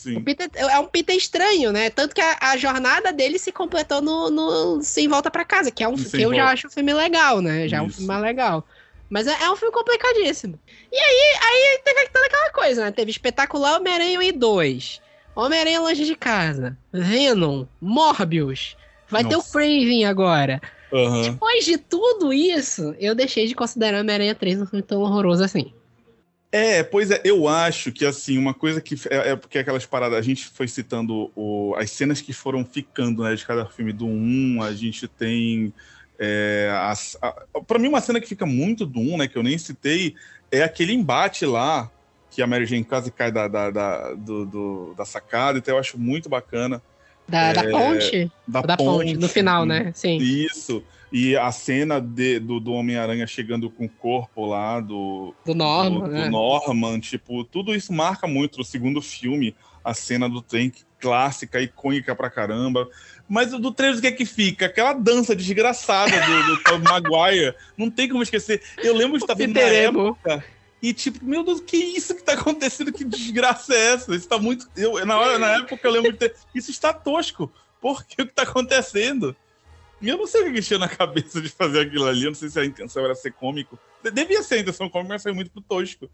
O 0.00 0.02
Sim. 0.02 0.20
Peter 0.22 0.48
é 0.54 0.78
um 0.78 0.86
Peter 0.86 1.14
estranho, 1.14 1.72
né? 1.72 1.90
Tanto 1.90 2.14
que 2.14 2.20
a, 2.22 2.38
a 2.40 2.56
jornada 2.56 3.12
dele 3.12 3.38
se 3.38 3.52
completou 3.52 4.00
no, 4.00 4.30
no 4.30 4.82
Sem 4.82 5.06
Volta 5.08 5.30
pra 5.30 5.44
Casa, 5.44 5.70
que 5.70 5.84
é 5.84 5.88
um 5.88 5.94
que 5.94 6.16
eu 6.22 6.30
já 6.34 6.42
Volta. 6.42 6.52
acho 6.54 6.66
um 6.68 6.70
filme 6.70 6.94
legal, 6.94 7.40
né? 7.42 7.68
Já 7.68 7.78
é 7.78 7.80
um 7.82 7.86
Isso. 7.86 7.96
filme 7.96 8.08
mais 8.08 8.22
legal. 8.22 8.66
Mas 9.10 9.26
é, 9.26 9.32
é 9.42 9.50
um 9.50 9.56
filme 9.56 9.74
complicadíssimo. 9.74 10.58
E 10.90 10.96
aí, 10.96 11.38
aí 11.42 11.80
teve 11.84 12.08
toda 12.08 12.26
aquela 12.26 12.50
coisa, 12.52 12.84
né? 12.84 12.90
Teve 12.92 13.10
Espetacular 13.10 13.76
Homem-Aranha 13.76 14.22
e 14.22 14.32
2. 14.32 15.00
Homem-Aranha 15.36 15.80
Longe 15.80 16.04
de 16.06 16.16
Casa. 16.16 16.76
Venom. 16.92 17.66
Morbius. 17.80 18.76
Vai 19.08 19.22
ter 19.24 19.34
o 19.34 19.38
Nossa. 19.38 19.52
Craven 19.52 20.04
agora. 20.06 20.62
Aham. 20.92 21.22
Depois 21.22 21.64
de 21.64 21.76
tudo 21.76 22.32
isso, 22.32 22.94
eu 22.98 23.14
deixei 23.14 23.46
de 23.46 23.54
considerar 23.54 24.00
Homem-Aranha 24.00 24.34
3 24.34 24.62
um 24.62 24.66
filme 24.66 24.82
tão 24.82 25.02
horroroso 25.02 25.42
assim. 25.44 25.74
É, 26.52 26.82
pois 26.82 27.10
é, 27.12 27.20
eu 27.24 27.46
acho 27.46 27.92
que 27.92 28.04
assim, 28.04 28.36
uma 28.36 28.52
coisa 28.52 28.80
que 28.80 28.96
é, 29.08 29.30
é 29.30 29.36
porque 29.36 29.58
aquelas 29.58 29.86
paradas, 29.86 30.18
a 30.18 30.22
gente 30.22 30.46
foi 30.46 30.66
citando 30.66 31.30
o- 31.36 31.74
as 31.76 31.90
cenas 31.92 32.20
que 32.20 32.32
foram 32.32 32.64
ficando, 32.64 33.22
né, 33.22 33.34
de 33.36 33.46
cada 33.46 33.66
filme 33.66 33.92
do 33.92 34.06
1, 34.06 34.60
a 34.62 34.72
gente 34.74 35.06
tem 35.06 35.72
é, 36.22 36.68
as- 36.82 37.16
a- 37.22 37.32
pra 37.66 37.78
mim 37.78 37.88
uma 37.88 38.00
cena 38.00 38.20
que 38.20 38.26
fica 38.26 38.44
muito 38.44 38.84
do 38.84 39.00
1, 39.00 39.16
né, 39.16 39.26
que 39.26 39.38
eu 39.38 39.42
nem 39.42 39.56
citei, 39.56 40.14
é 40.52 40.62
aquele 40.62 40.92
embate 40.92 41.46
lá 41.46 41.90
que 42.30 42.42
a 42.42 42.46
Mary 42.46 42.66
Jane 42.66 42.84
quase 42.84 43.10
cai 43.10 43.32
da, 43.32 43.48
da, 43.48 43.70
da, 43.70 44.14
do- 44.14 44.44
do- 44.44 44.94
da 44.94 45.06
sacada, 45.06 45.56
então 45.58 45.74
eu 45.74 45.80
acho 45.80 45.98
muito 45.98 46.28
bacana. 46.28 46.82
Da, 47.26 47.52
da 47.54 47.62
É, 47.64 47.70
ponte? 47.70 48.32
Da, 48.46 48.60
Da 48.60 48.76
ponte, 48.76 49.16
no 49.16 49.28
final, 49.28 49.64
né? 49.64 49.92
Sim. 49.94 50.18
Isso. 50.18 50.84
E 51.12 51.36
a 51.36 51.50
cena 51.50 52.00
de- 52.00 52.38
do, 52.38 52.60
do 52.60 52.72
Homem-Aranha 52.72 53.26
chegando 53.26 53.68
com 53.68 53.84
o 53.86 53.88
corpo 53.88 54.46
lá 54.46 54.80
do, 54.80 55.34
Do 55.44 55.54
Norman, 55.54 56.00
do, 56.00 56.06
do 56.06 56.12
né? 56.12 56.28
Norman, 56.28 57.00
tipo, 57.00 57.42
tudo 57.44 57.74
isso 57.74 57.92
marca 57.92 58.26
muito 58.28 58.58
no 58.58 58.64
segundo 58.64 59.02
filme, 59.02 59.54
a 59.84 59.92
cena 59.92 60.28
do 60.28 60.40
trem 60.40 60.72
clássica, 61.00 61.60
icônica 61.60 62.14
pra 62.14 62.30
caramba. 62.30 62.88
Mas 63.28 63.52
o 63.52 63.58
do 63.58 63.72
3, 63.72 63.98
o 63.98 64.00
que 64.00 64.06
é 64.08 64.12
que 64.12 64.24
fica? 64.24 64.66
Aquela 64.66 64.92
dança 64.92 65.34
desgraçada 65.34 66.12
do, 66.20 66.46
do 66.46 66.62
Tobey 66.64 66.82
Maguire. 66.84 67.54
Não 67.76 67.90
tem 67.90 68.08
como 68.08 68.22
esquecer. 68.22 68.62
Eu 68.78 68.94
lembro 68.94 69.16
de 69.18 69.24
estar 69.24 69.34
vendo 69.34 69.54
na 69.54 69.60
época 69.62 70.44
e, 70.82 70.94
tipo, 70.94 71.24
meu 71.24 71.44
Deus, 71.44 71.60
que 71.60 71.76
isso 71.76 72.14
que 72.14 72.22
tá 72.22 72.32
acontecendo? 72.32 72.92
Que 72.92 73.04
desgraça 73.04 73.74
é 73.74 73.92
essa? 73.92 74.14
Isso 74.14 74.28
tá 74.28 74.38
muito. 74.38 74.68
Eu, 74.76 75.04
na, 75.04 75.18
hora, 75.18 75.38
na 75.38 75.48
época 75.58 75.78
eu 75.86 75.92
lembro 75.92 76.12
de 76.12 76.18
ter. 76.18 76.34
Isso 76.54 76.70
está 76.70 76.92
tosco. 76.92 77.52
Por 77.80 78.04
que 78.04 78.22
o 78.22 78.26
que 78.26 78.32
tá 78.32 78.42
acontecendo? 78.42 79.36
E 80.00 80.08
eu 80.08 80.16
não 80.16 80.26
sei 80.26 80.42
o 80.42 80.44
que 80.46 80.52
que 80.54 80.62
tinha 80.62 80.78
na 80.78 80.88
cabeça 80.88 81.40
de 81.40 81.48
fazer 81.48 81.80
aquilo 81.80 82.06
ali. 82.06 82.22
Eu 82.24 82.30
não 82.30 82.34
sei 82.34 82.48
se 82.48 82.58
a 82.58 82.64
intenção 82.64 83.04
era 83.04 83.14
ser 83.14 83.32
cômico. 83.32 83.78
De- 84.02 84.10
Devia 84.10 84.42
ser 84.42 84.54
a 84.56 84.58
intenção 84.60 84.88
cômica, 84.88 85.14
mas 85.14 85.22
foi 85.22 85.32
muito 85.32 85.50
pro 85.50 85.60
tosco. 85.60 86.10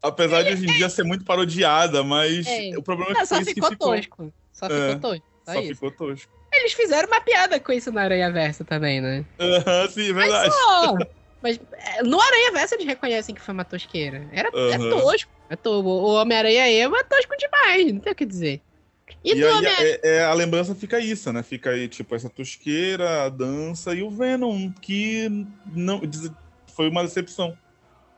Apesar 0.00 0.42
de 0.42 0.52
hoje 0.52 0.64
em 0.64 0.72
dia 0.76 0.88
ser 0.88 1.02
muito 1.02 1.24
parodiada, 1.24 2.04
mas 2.04 2.46
É. 2.46 2.70
o 2.78 2.82
problema 2.82 3.10
é 3.10 3.14
Não, 3.14 3.20
que 3.22 3.26
só 3.26 3.36
isso 3.36 3.46
que 3.48 3.54
ficou 3.54 3.70
ficou. 3.70 3.94
tosco. 3.96 4.32
Só 4.52 4.66
É, 4.66 4.94
ficou 4.94 5.10
tosco. 5.10 5.26
Só, 5.44 5.52
Só 5.54 5.62
ficou 5.62 5.90
tosco. 5.90 6.32
Eles 6.52 6.72
fizeram 6.72 7.08
uma 7.08 7.20
piada 7.20 7.58
com 7.60 7.72
isso 7.72 7.90
no 7.90 7.98
Aranha 7.98 8.30
Verso 8.30 8.64
também, 8.64 9.00
né? 9.00 9.24
Aham, 9.38 9.88
sim, 9.88 10.10
é 10.10 10.12
Mas 10.12 10.24
verdade. 10.30 10.54
só. 10.54 10.94
Mas 11.42 11.60
é, 11.72 12.02
no 12.02 12.20
Aranha 12.20 12.52
Verso 12.52 12.74
eles 12.74 12.86
reconhecem 12.86 13.34
que 13.34 13.40
foi 13.40 13.54
uma 13.54 13.64
tosqueira. 13.64 14.28
Era, 14.32 14.48
É 14.48 14.78
tosco. 14.78 15.30
É 15.50 15.56
to- 15.56 15.70
O 15.84 16.14
Homem-Aranha 16.14 16.68
Emo 16.70 16.96
é 16.96 17.02
tosco 17.04 17.34
demais, 17.36 17.92
não 17.92 18.00
tem 18.00 18.12
o 18.12 18.16
que 18.16 18.26
dizer. 18.26 18.60
E, 19.24 19.32
E, 19.34 19.44
aí 19.44 19.66
é, 19.66 20.00
é, 20.16 20.24
a 20.24 20.32
lembrança 20.32 20.74
fica 20.74 20.98
isso, 21.00 21.32
né? 21.32 21.42
Fica 21.42 21.70
aí, 21.70 21.88
tipo, 21.88 22.14
essa 22.14 22.28
tosqueira, 22.28 23.24
a 23.24 23.28
dança 23.28 23.94
e 23.94 24.02
o 24.02 24.10
Venom, 24.10 24.70
que 24.80 25.28
não 25.74 26.00
foi 26.74 26.88
uma 26.88 27.02
decepção. 27.02 27.56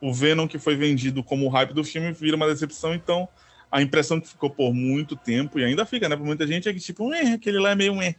O 0.00 0.12
Venom 0.12 0.46
que 0.48 0.58
foi 0.58 0.76
vendido 0.76 1.22
como 1.22 1.46
o 1.46 1.48
hype 1.48 1.72
do 1.74 1.84
filme 1.84 2.12
vira 2.12 2.36
uma 2.36 2.46
decepção, 2.46 2.94
então 2.94 3.28
a 3.70 3.80
impressão 3.82 4.20
que 4.20 4.28
ficou 4.28 4.50
por 4.50 4.72
muito 4.74 5.14
tempo, 5.14 5.58
e 5.58 5.64
ainda 5.64 5.86
fica, 5.86 6.08
né, 6.08 6.16
pra 6.16 6.24
muita 6.24 6.46
gente, 6.46 6.68
é 6.68 6.72
que 6.72 6.80
tipo, 6.80 7.04
um 7.04 7.14
é, 7.14 7.34
aquele 7.34 7.58
lá 7.58 7.70
é 7.70 7.74
meio 7.74 7.92
um 7.92 8.02
é. 8.02 8.14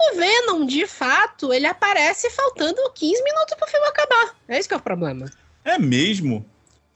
O 0.00 0.16
Venom, 0.16 0.66
de 0.66 0.86
fato, 0.86 1.52
ele 1.52 1.66
aparece 1.66 2.28
faltando 2.30 2.80
15 2.94 3.22
minutos 3.22 3.54
pro 3.54 3.68
filme 3.68 3.86
acabar. 3.86 4.34
É 4.48 4.58
isso 4.58 4.66
que 4.68 4.74
é 4.74 4.76
o 4.76 4.80
problema. 4.80 5.26
É 5.64 5.78
mesmo? 5.78 6.44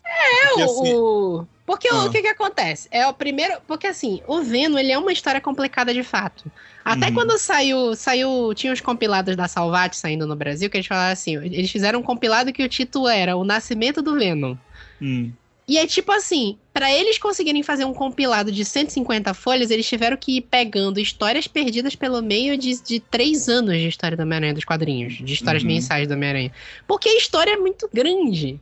É, 0.04 0.46
Porque, 0.48 0.62
o, 0.62 0.64
assim, 0.64 0.94
o- 0.94 1.48
Porque 1.66 1.88
Ah. 1.90 2.04
o 2.04 2.10
que 2.10 2.22
que 2.22 2.28
acontece? 2.28 2.86
É 2.92 3.04
o 3.06 3.12
primeiro... 3.12 3.54
Porque, 3.66 3.88
assim, 3.88 4.22
o 4.28 4.40
Venom, 4.40 4.78
ele 4.78 4.92
é 4.92 4.98
uma 4.98 5.12
história 5.12 5.40
complicada 5.40 5.92
de 5.92 6.04
fato. 6.04 6.50
Até 6.84 7.08
Uhum. 7.08 7.14
quando 7.14 7.36
saiu... 7.38 7.96
saiu 7.96 8.54
Tinha 8.54 8.72
os 8.72 8.80
compilados 8.80 9.34
da 9.34 9.48
Salvat 9.48 9.94
saindo 9.96 10.26
no 10.26 10.36
Brasil, 10.36 10.70
que 10.70 10.76
eles 10.76 10.86
falaram 10.86 11.12
assim... 11.12 11.34
Eles 11.36 11.70
fizeram 11.70 11.98
um 11.98 12.02
compilado 12.04 12.52
que 12.52 12.62
o 12.62 12.68
título 12.68 13.08
era 13.08 13.36
O 13.36 13.44
Nascimento 13.44 14.00
do 14.00 14.14
Venom. 14.14 14.54
hum, 15.02 15.32
E 15.68 15.76
é 15.78 15.84
tipo 15.88 16.12
assim, 16.12 16.56
pra 16.72 16.92
eles 16.92 17.18
conseguirem 17.18 17.60
fazer 17.64 17.84
um 17.84 17.92
compilado 17.92 18.52
de 18.52 18.64
150 18.64 19.34
folhas, 19.34 19.68
eles 19.72 19.88
tiveram 19.88 20.16
que 20.16 20.36
ir 20.36 20.42
pegando 20.42 21.00
histórias 21.00 21.48
perdidas 21.48 21.96
pelo 21.96 22.22
meio 22.22 22.56
de, 22.56 22.80
de 22.80 23.00
três 23.00 23.48
anos 23.48 23.74
de 23.76 23.88
história 23.88 24.16
do 24.16 24.22
Homem-Aranha, 24.22 24.54
dos 24.54 24.64
quadrinhos, 24.64 25.14
de 25.14 25.32
histórias 25.34 25.64
Uhum. 25.64 25.68
mensais 25.70 26.06
do 26.06 26.14
Homem-Aranha. 26.14 26.52
Porque 26.86 27.08
a 27.08 27.16
história 27.16 27.50
é 27.50 27.56
muito 27.56 27.90
grande. 27.92 28.60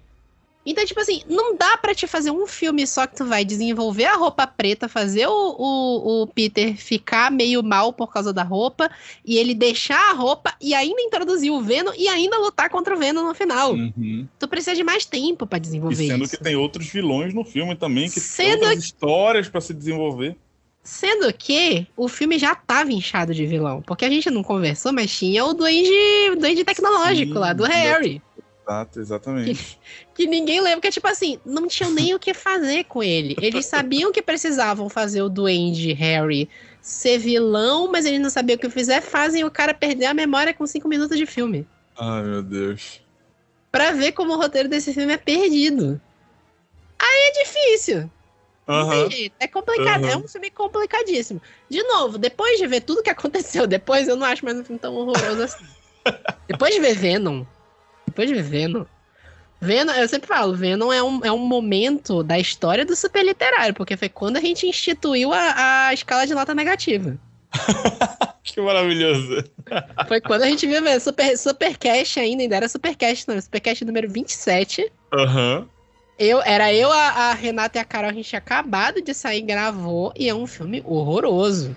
Então, 0.67 0.85
tipo 0.85 1.01
assim, 1.01 1.23
não 1.29 1.57
dá 1.57 1.77
pra 1.77 1.95
te 1.95 2.07
fazer 2.07 2.31
um 2.31 2.47
filme 2.47 2.87
só 2.87 3.07
que 3.07 3.17
tu 3.17 3.25
vai 3.25 3.45
desenvolver 3.45 4.07
a 4.07 4.17
roupa 4.17 4.47
preta, 4.47 4.89
fazer 4.89 5.27
o, 5.27 5.57
o, 5.59 6.23
o 6.23 6.27
Peter 6.27 6.77
ficar 6.77 7.31
meio 7.31 7.63
mal 7.63 7.93
por 7.93 8.13
causa 8.13 8.33
da 8.33 8.43
roupa, 8.43 8.91
e 9.25 9.37
ele 9.37 9.55
deixar 9.55 10.11
a 10.11 10.15
roupa 10.15 10.55
e 10.61 10.75
ainda 10.75 11.01
introduzir 11.03 11.51
o 11.53 11.61
Venom 11.61 11.93
e 11.97 12.09
ainda 12.09 12.39
lutar 12.39 12.71
contra 12.71 12.95
o 12.95 12.99
Venom 12.99 13.27
no 13.27 13.35
final. 13.35 13.75
uhum. 13.75 14.27
Tu 14.39 14.49
precisa 14.49 14.75
de 14.75 14.83
mais 14.85 15.05
tempo 15.05 15.47
pra 15.47 15.59
E 15.59 15.61
desenvolver 15.61 16.07
sendo 16.07 16.25
isso. 16.25 16.37
que 16.37 16.43
tem 16.43 16.57
outros 16.57 16.87
vilões 16.89 17.35
no 17.35 17.45
filme 17.45 17.77
também, 17.77 18.09
que 18.09 18.21
Sendo 18.21 18.61
tem 18.61 18.69
outras 18.69 18.85
histórias 18.85 19.49
pra 19.49 19.61
se 19.61 19.75
desenvolver. 19.75 20.37
Sendo 20.83 21.33
que 21.33 21.87
o 21.97 22.09
filme 22.09 22.39
já 22.39 22.55
tava 22.55 22.93
inchado 22.93 23.33
de 23.33 23.47
vilão. 23.47 23.81
Porque 23.81 24.05
a 24.05 24.11
gente 24.11 24.31
não 24.31 24.43
conversou, 24.43 24.93
mas 24.93 25.11
tinha 25.17 25.43
o 25.45 25.55
duende, 25.55 26.37
duende 26.39 26.63
tecnológico 26.63 27.33
Sim, 27.33 27.39
lá, 27.39 27.53
do. 27.55 27.65
Harry. 27.65 28.21
Exato, 28.67 29.01
exatamente. 29.01 29.79
Que 30.15 30.27
ninguém 30.27 30.61
lembra, 30.61 30.81
que 30.81 30.89
é 30.89 30.91
tipo 30.91 31.07
assim, 31.07 31.39
não 31.45 31.69
tinham 31.69 31.91
nem 31.91 32.15
o 32.15 32.19
que 32.19 32.33
fazer 32.33 32.85
com 32.85 33.03
ele. 33.03 33.37
Eles 33.41 33.67
sabiam 33.67 34.11
que 34.11 34.23
precisavam 34.23 34.89
fazer 34.89 35.21
o 35.21 35.29
duende 35.29 35.93
Harry 35.93 36.49
ser 36.81 37.19
vilão, 37.19 37.91
mas 37.91 38.07
eles 38.07 38.21
não 38.21 38.31
sabiam 38.31 38.57
o 38.57 38.59
que 38.59 38.71
fizer, 38.71 39.03
fazem 39.03 39.45
o 39.45 39.51
cara 39.51 39.75
perder 39.75 40.07
a 40.07 40.15
memória 40.15 40.55
com 40.55 40.67
cinco 40.67 40.89
minutos 40.89 41.19
de 41.19 41.27
filme. 41.27 41.67
Ai, 41.99 42.23
meu 42.23 42.43
Deus. 42.43 43.01
Pra 43.71 43.93
ver 43.93 44.13
como 44.13 44.33
o 44.33 44.37
roteiro 44.37 44.69
desse 44.69 44.95
filme 44.95 45.13
é 45.13 45.19
perdido. 45.19 46.01
Aí 46.99 47.29
é 47.29 47.45
difícil. 47.45 48.11
Jeito. 49.11 49.35
É 49.39 49.47
complicado, 49.47 50.05
Aham. 50.05 50.13
é 50.13 50.17
um 50.17 50.27
filme 50.27 50.51
complicadíssimo. 50.51 51.41
De 51.69 51.83
novo, 51.83 52.17
depois 52.17 52.59
de 52.59 52.67
ver 52.67 52.81
tudo 52.81 53.03
que 53.03 53.11
aconteceu 53.11 53.67
depois, 53.67 54.09
eu 54.09 54.17
não 54.17 54.27
acho 54.27 54.45
mais 54.45 54.59
um 54.59 54.65
filme 54.65 54.79
tão 54.79 54.95
horroroso 54.95 55.43
assim. 55.43 55.65
depois 56.49 56.75
de 56.75 56.81
ver 56.81 56.95
Venom, 56.95 57.45
depois 58.15 58.29
de 58.29 58.41
Venom, 58.41 58.85
Venom, 59.61 59.93
eu 59.93 60.07
sempre 60.07 60.29
falo, 60.29 60.55
Venom 60.55 60.93
é 60.93 61.03
um, 61.03 61.21
é 61.25 61.33
um 61.33 61.39
momento 61.39 62.23
da 62.23 62.39
história 62.39 62.85
do 62.85 62.95
super 62.95 63.25
literário, 63.25 63.75
porque 63.75 63.97
foi 63.97 64.09
quando 64.09 64.37
a 64.37 64.41
gente 64.41 64.67
instituiu 64.67 65.33
a, 65.33 65.87
a 65.89 65.95
escala 65.95 66.27
de 66.27 66.35
nota 66.35 66.55
negativa. 66.55 67.17
que 68.45 68.61
maravilhoso. 68.61 69.43
Foi 70.07 70.21
quando 70.21 70.43
a 70.43 70.47
gente 70.47 70.67
viu 70.67 70.83
mesmo, 70.83 71.01
Super, 71.01 71.37
Supercast 71.39 72.21
ainda, 72.21 72.43
ainda 72.43 72.57
era 72.57 72.69
Supercast, 72.69 73.27
não, 73.27 73.41
Supercast 73.41 73.85
número 73.85 74.09
27. 74.09 74.93
Aham. 75.13 75.61
Uhum. 75.61 75.69
Eu, 76.17 76.41
era 76.43 76.73
eu, 76.73 76.93
a, 76.93 77.09
a, 77.09 77.35
Renata 77.35 77.77
e 77.77 77.81
a 77.81 77.85
Carol, 77.85 78.11
a 78.11 78.13
gente 78.13 78.29
tinha 78.29 78.39
acabado 78.39 79.03
de 79.03 79.13
sair, 79.13 79.43
gravou, 79.43 80.13
e 80.15 80.29
é 80.29 80.35
um 80.35 80.47
filme 80.47 80.81
horroroso. 80.87 81.75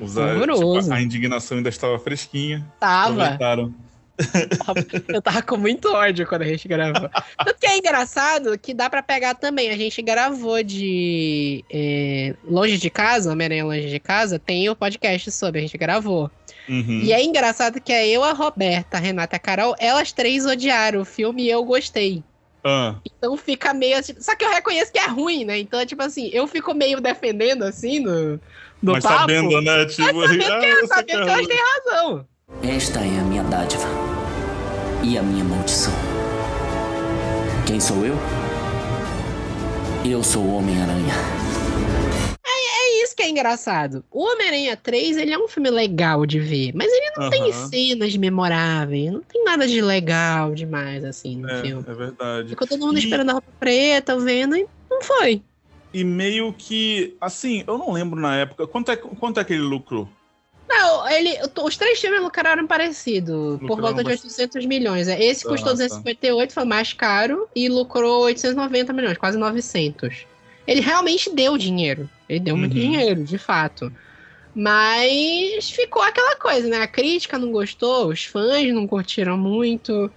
horroroso. 0.00 0.80
Tipo, 0.80 0.94
a 0.94 1.00
indignação 1.00 1.58
ainda 1.58 1.68
estava 1.68 1.96
fresquinha. 1.96 2.66
Tava. 2.80 3.38
Eu 5.08 5.22
tava 5.22 5.42
com 5.42 5.56
muito 5.56 5.92
ódio 5.92 6.26
quando 6.26 6.42
a 6.42 6.46
gente 6.46 6.66
gravou. 6.68 7.08
Tanto 7.44 7.60
que 7.60 7.66
é 7.66 7.78
engraçado 7.78 8.58
que 8.58 8.74
dá 8.74 8.88
para 8.88 9.02
pegar 9.02 9.34
também. 9.34 9.70
A 9.70 9.76
gente 9.76 10.00
gravou 10.02 10.62
de 10.62 11.64
é, 11.70 12.34
Longe 12.44 12.78
de 12.78 12.90
Casa, 12.90 13.32
Homem-Aranha 13.32 13.64
Longe 13.64 13.88
de 13.88 14.00
Casa, 14.00 14.38
tem 14.38 14.68
o 14.68 14.76
podcast 14.76 15.30
sobre, 15.30 15.60
a 15.60 15.62
gente 15.62 15.76
gravou. 15.78 16.30
Uhum. 16.68 17.00
E 17.02 17.12
é 17.12 17.22
engraçado 17.22 17.80
que 17.80 17.92
é 17.92 18.06
eu, 18.08 18.22
a 18.22 18.32
Roberta, 18.32 18.96
a 18.96 19.00
Renata 19.00 19.34
e 19.34 19.38
a 19.38 19.40
Carol, 19.40 19.74
elas 19.78 20.12
três 20.12 20.46
odiaram 20.46 21.00
o 21.00 21.04
filme 21.04 21.44
e 21.44 21.50
eu 21.50 21.64
gostei. 21.64 22.22
Ah. 22.64 22.94
Então 23.04 23.36
fica 23.36 23.74
meio 23.74 23.98
assim. 23.98 24.14
Só 24.20 24.36
que 24.36 24.44
eu 24.44 24.50
reconheço 24.50 24.92
que 24.92 24.98
é 24.98 25.06
ruim, 25.06 25.44
né? 25.44 25.58
Então, 25.58 25.84
tipo 25.84 26.02
assim, 26.02 26.30
eu 26.32 26.46
fico 26.46 26.72
meio 26.74 27.00
defendendo 27.00 27.64
assim 27.64 27.98
no, 27.98 28.40
no 28.80 28.92
Mas 28.92 29.02
papo. 29.02 29.20
sabendo, 29.20 29.60
né? 29.60 29.84
Tipo, 29.86 30.14
mas 30.14 30.30
sabendo, 30.30 30.60
que, 30.60 30.66
ah, 30.66 30.86
sabendo 30.86 31.24
que 31.24 31.30
elas 31.30 31.46
têm 31.46 31.58
razão. 31.58 32.26
Esta 32.60 33.00
é 33.00 33.18
a 33.18 33.24
minha 33.24 33.42
dádiva 33.42 33.86
e 35.02 35.16
a 35.16 35.22
minha 35.22 35.42
maldição. 35.42 35.92
Quem 37.66 37.80
sou 37.80 38.04
eu? 38.04 38.14
Eu 40.04 40.22
sou 40.22 40.44
o 40.44 40.56
Homem-Aranha. 40.56 41.12
É, 42.44 42.50
é, 42.50 43.02
isso 43.02 43.16
que 43.16 43.22
é 43.22 43.30
engraçado. 43.30 44.04
O 44.10 44.22
Homem-Aranha 44.22 44.76
3, 44.76 45.16
ele 45.16 45.32
é 45.32 45.38
um 45.38 45.48
filme 45.48 45.70
legal 45.70 46.24
de 46.24 46.38
ver, 46.38 46.72
mas 46.74 46.86
ele 46.92 47.12
não 47.16 47.30
tem 47.30 47.52
cenas 47.52 48.16
memoráveis, 48.16 49.12
não 49.12 49.22
tem 49.22 49.42
nada 49.44 49.66
de 49.66 49.80
legal 49.80 50.54
demais, 50.54 51.04
assim, 51.04 51.38
no 51.38 51.50
é, 51.50 51.62
filme. 51.62 51.84
É 51.88 51.94
verdade. 51.94 52.48
Ficou 52.50 52.68
todo 52.68 52.86
mundo 52.86 52.98
e... 52.98 53.02
esperando 53.02 53.30
a 53.30 53.32
roupa 53.34 53.48
preta, 53.58 54.18
vendo, 54.18 54.56
e 54.56 54.68
não 54.88 55.02
foi. 55.02 55.42
E 55.92 56.04
meio 56.04 56.52
que, 56.52 57.16
assim, 57.20 57.64
eu 57.66 57.76
não 57.76 57.92
lembro 57.92 58.20
na 58.20 58.36
época, 58.36 58.66
quanto 58.68 58.92
é, 58.92 58.96
quanto 58.96 59.40
é 59.40 59.44
que 59.44 59.52
ele 59.52 59.62
lucrou? 59.62 60.08
Não, 60.72 61.08
ele, 61.10 61.38
os 61.62 61.76
três 61.76 62.00
filmes 62.00 62.22
lucraram 62.22 62.66
parecido, 62.66 63.60
por 63.66 63.78
volta 63.78 64.02
de 64.02 64.08
800 64.08 64.64
milhões. 64.64 65.06
É, 65.06 65.22
esse 65.22 65.44
custou 65.44 65.72
ah, 65.72 65.74
258, 65.74 66.48
tá. 66.48 66.54
foi 66.54 66.64
mais 66.64 66.94
caro, 66.94 67.46
e 67.54 67.68
lucrou 67.68 68.22
890 68.24 68.92
milhões, 68.94 69.18
quase 69.18 69.36
900. 69.36 70.26
Ele 70.66 70.80
realmente 70.80 71.28
deu 71.30 71.58
dinheiro. 71.58 72.08
Ele 72.26 72.40
deu 72.40 72.54
uhum. 72.54 72.60
muito 72.60 72.74
dinheiro, 72.74 73.22
de 73.22 73.36
fato. 73.36 73.92
Mas 74.54 75.70
ficou 75.70 76.02
aquela 76.02 76.36
coisa, 76.36 76.68
né? 76.68 76.78
A 76.78 76.86
crítica 76.86 77.38
não 77.38 77.52
gostou, 77.52 78.08
os 78.08 78.24
fãs 78.24 78.72
não 78.72 78.86
curtiram 78.86 79.36
muito. 79.36 80.10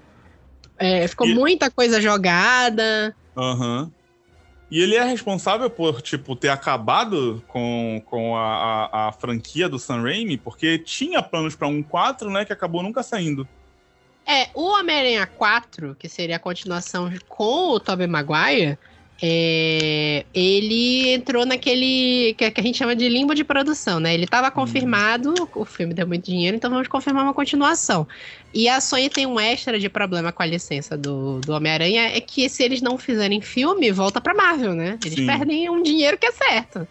É, 0.77 1.05
ficou 1.07 1.27
e... 1.27 1.33
muita 1.33 1.69
coisa 1.69 2.01
jogada. 2.01 3.13
Aham. 3.35 3.81
Uhum. 3.81 3.91
E 4.69 4.81
ele 4.81 4.95
é 4.95 5.03
responsável 5.03 5.69
por, 5.69 6.01
tipo, 6.01 6.35
ter 6.35 6.49
acabado 6.49 7.43
com, 7.47 8.01
com 8.05 8.35
a, 8.35 8.85
a, 8.91 9.07
a 9.07 9.11
franquia 9.11 9.69
do 9.69 9.77
Sam 9.77 10.01
Raimi, 10.01 10.37
porque 10.37 10.79
tinha 10.79 11.21
planos 11.21 11.55
para 11.55 11.67
um 11.67 11.83
4, 11.83 12.29
né, 12.29 12.45
que 12.45 12.51
acabou 12.51 12.81
nunca 12.81 13.03
saindo. 13.03 13.47
É, 14.25 14.49
o 14.55 14.63
Homem-Aranha 14.63 15.27
4, 15.27 15.95
que 15.99 16.09
seria 16.09 16.37
a 16.37 16.39
continuação 16.39 17.11
com 17.27 17.69
o 17.69 17.79
Tobey 17.79 18.07
Maguire, 18.07 18.77
é, 19.21 20.25
ele 20.33 21.13
entrou 21.13 21.45
naquele 21.45 22.35
que, 22.37 22.51
que, 22.51 22.59
a 22.59 22.63
gente 22.63 22.77
chama 22.77 22.95
de 22.95 23.07
limbo 23.07 23.33
de 23.33 23.45
produção, 23.45 23.99
né? 23.99 24.13
Ele 24.13 24.25
estava 24.25 24.47
uhum. 24.47 24.53
confirmado, 24.53 25.33
o 25.55 25.63
filme 25.63 25.93
deu 25.93 26.05
muito 26.05 26.25
dinheiro, 26.25 26.57
então 26.57 26.69
vamos 26.69 26.87
confirmar 26.87 27.23
uma 27.23 27.33
continuação. 27.33 28.05
E 28.53 28.67
a 28.67 28.81
Sony 28.81 29.09
tem 29.09 29.25
um 29.25 29.39
extra 29.39 29.79
de 29.79 29.89
problema 29.89 30.31
com 30.31 30.43
a 30.43 30.45
licença 30.45 30.97
do, 30.97 31.39
do 31.39 31.53
Homem-Aranha, 31.53 32.15
é 32.15 32.19
que 32.19 32.49
se 32.49 32.63
eles 32.63 32.81
não 32.81 32.97
fizerem 32.97 33.39
filme, 33.39 33.91
volta 33.91 34.19
pra 34.19 34.33
Marvel, 34.33 34.73
né? 34.73 34.99
Eles 35.03 35.19
Sim. 35.19 35.25
perdem 35.25 35.69
um 35.69 35.81
dinheiro 35.81 36.17
que 36.17 36.25
é 36.25 36.31
certo. 36.31 36.85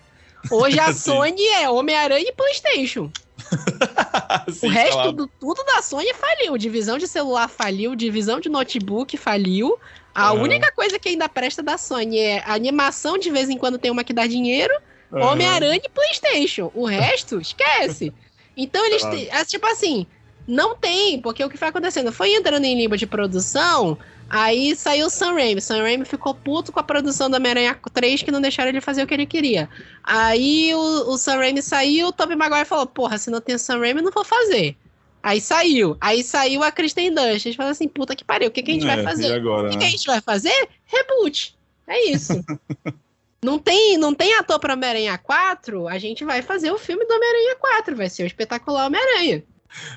Hoje 0.51 0.79
a 0.81 0.93
Sony 0.95 1.47
é 1.61 1.69
Homem-Aranha 1.69 2.29
e 2.29 2.33
Playstation. 2.33 3.11
Sim, 4.51 4.67
o 4.67 4.71
resto 4.71 4.93
claro. 4.95 5.13
do 5.13 5.27
tudo 5.27 5.63
da 5.65 5.83
Sony 5.83 6.13
faliu. 6.15 6.57
Divisão 6.57 6.97
de 6.97 7.07
celular 7.07 7.49
faliu, 7.49 7.95
divisão 7.95 8.41
de 8.41 8.49
notebook 8.49 9.17
faliu. 9.19 9.79
A 10.15 10.33
uhum. 10.33 10.43
única 10.43 10.71
coisa 10.71 10.99
que 10.99 11.09
ainda 11.09 11.29
presta 11.29 11.63
da 11.63 11.77
Sony 11.77 12.19
é 12.19 12.43
a 12.47 12.55
animação, 12.55 13.19
de 13.19 13.31
vez 13.31 13.51
em 13.51 13.59
quando 13.59 13.79
tem 13.79 13.91
uma 13.91 14.05
que 14.05 14.13
dá 14.13 14.27
dinheiro, 14.27 14.73
uhum. 15.11 15.21
Homem-Aranha 15.21 15.81
e 15.85 15.89
PlayStation. 15.89 16.71
O 16.75 16.87
resto, 16.87 17.41
esquece. 17.41 18.13
Então 18.57 18.85
eles. 18.87 19.03
É, 19.05 19.45
tipo 19.45 19.67
assim, 19.67 20.07
não 20.47 20.77
tem, 20.77 21.21
porque 21.21 21.43
o 21.43 21.51
que 21.51 21.57
foi 21.57 21.69
acontecendo? 21.69 22.13
Foi 22.13 22.33
entrando 22.33 22.65
em 22.65 22.77
limbo 22.77 22.97
de 22.97 23.07
produção, 23.07 23.99
aí 24.31 24.77
saiu 24.77 25.07
o 25.07 25.11
Sam 25.11 25.33
Raimi. 25.33 25.61
Sam 25.61 25.83
Raimi 25.83 26.05
ficou 26.05 26.35
puto 26.35 26.71
com 26.71 26.79
a 26.79 26.85
produção 26.85 27.29
da 27.29 27.39
Homem-Aranha 27.39 27.77
3 27.93 28.23
que 28.23 28.31
não 28.31 28.41
deixaram 28.41 28.69
ele 28.69 28.81
fazer 28.81 29.03
o 29.03 29.07
que 29.07 29.15
ele 29.15 29.27
queria. 29.27 29.69
Aí 30.03 30.73
o, 30.75 31.13
o 31.13 31.19
Sam 31.19 31.39
Raimi 31.39 31.63
saiu, 31.63 32.09
o 32.09 32.13
Tobey 32.13 32.37
Maguire 32.37 32.67
falou: 32.67 32.87
Porra, 32.87 33.19
se 33.19 33.31
não 33.31 33.41
tem 33.41 33.55
o 33.55 33.59
Sam 33.59 33.81
Raimi, 33.81 34.03
não 34.03 34.13
vou 34.13 34.25
fazer. 34.25 34.77
Aí 35.25 35.41
saiu. 35.41 35.97
Aí 36.03 36.23
saiu 36.23 36.63
a 36.63 36.71
Kristen 36.71 37.11
Dunst. 37.11 37.29
A 37.29 37.39
gente 37.39 37.57
fala 37.57 37.71
assim, 37.71 37.89
puta 37.89 38.15
que 38.15 38.23
pariu, 38.23 38.49
o 38.49 38.51
que, 38.51 38.63
que 38.63 38.73
a 38.73 38.75
gente 38.75 38.87
é, 38.87 38.95
vai 38.95 39.03
fazer? 39.03 39.33
Agora, 39.33 39.69
o 39.69 39.71
que, 39.71 39.77
né? 39.77 39.81
que, 39.81 39.89
a 39.89 39.91
gente 39.91 40.07
vai 40.07 40.21
fazer? 40.21 40.69
Reboot. 40.85 41.57
É 41.87 42.11
isso. 42.11 42.45
não, 43.43 43.59
tem, 43.59 43.97
não 43.97 44.15
tem 44.15 44.35
ator 44.35 44.61
pra 44.61 44.75
Homem-Aranha 44.75 45.17
4? 45.17 45.89
A 45.89 45.97
gente 45.97 46.27
vai 46.27 46.43
fazer 46.43 46.71
o 46.71 46.77
filme 46.77 47.07
do 47.07 47.15
Homem-Aranha 47.15 47.57
4. 47.57 47.97
Vai 47.97 48.11
ser 48.11 48.25
o 48.25 48.27
espetacular 48.27 48.85
Homem-Aranha. 48.85 49.43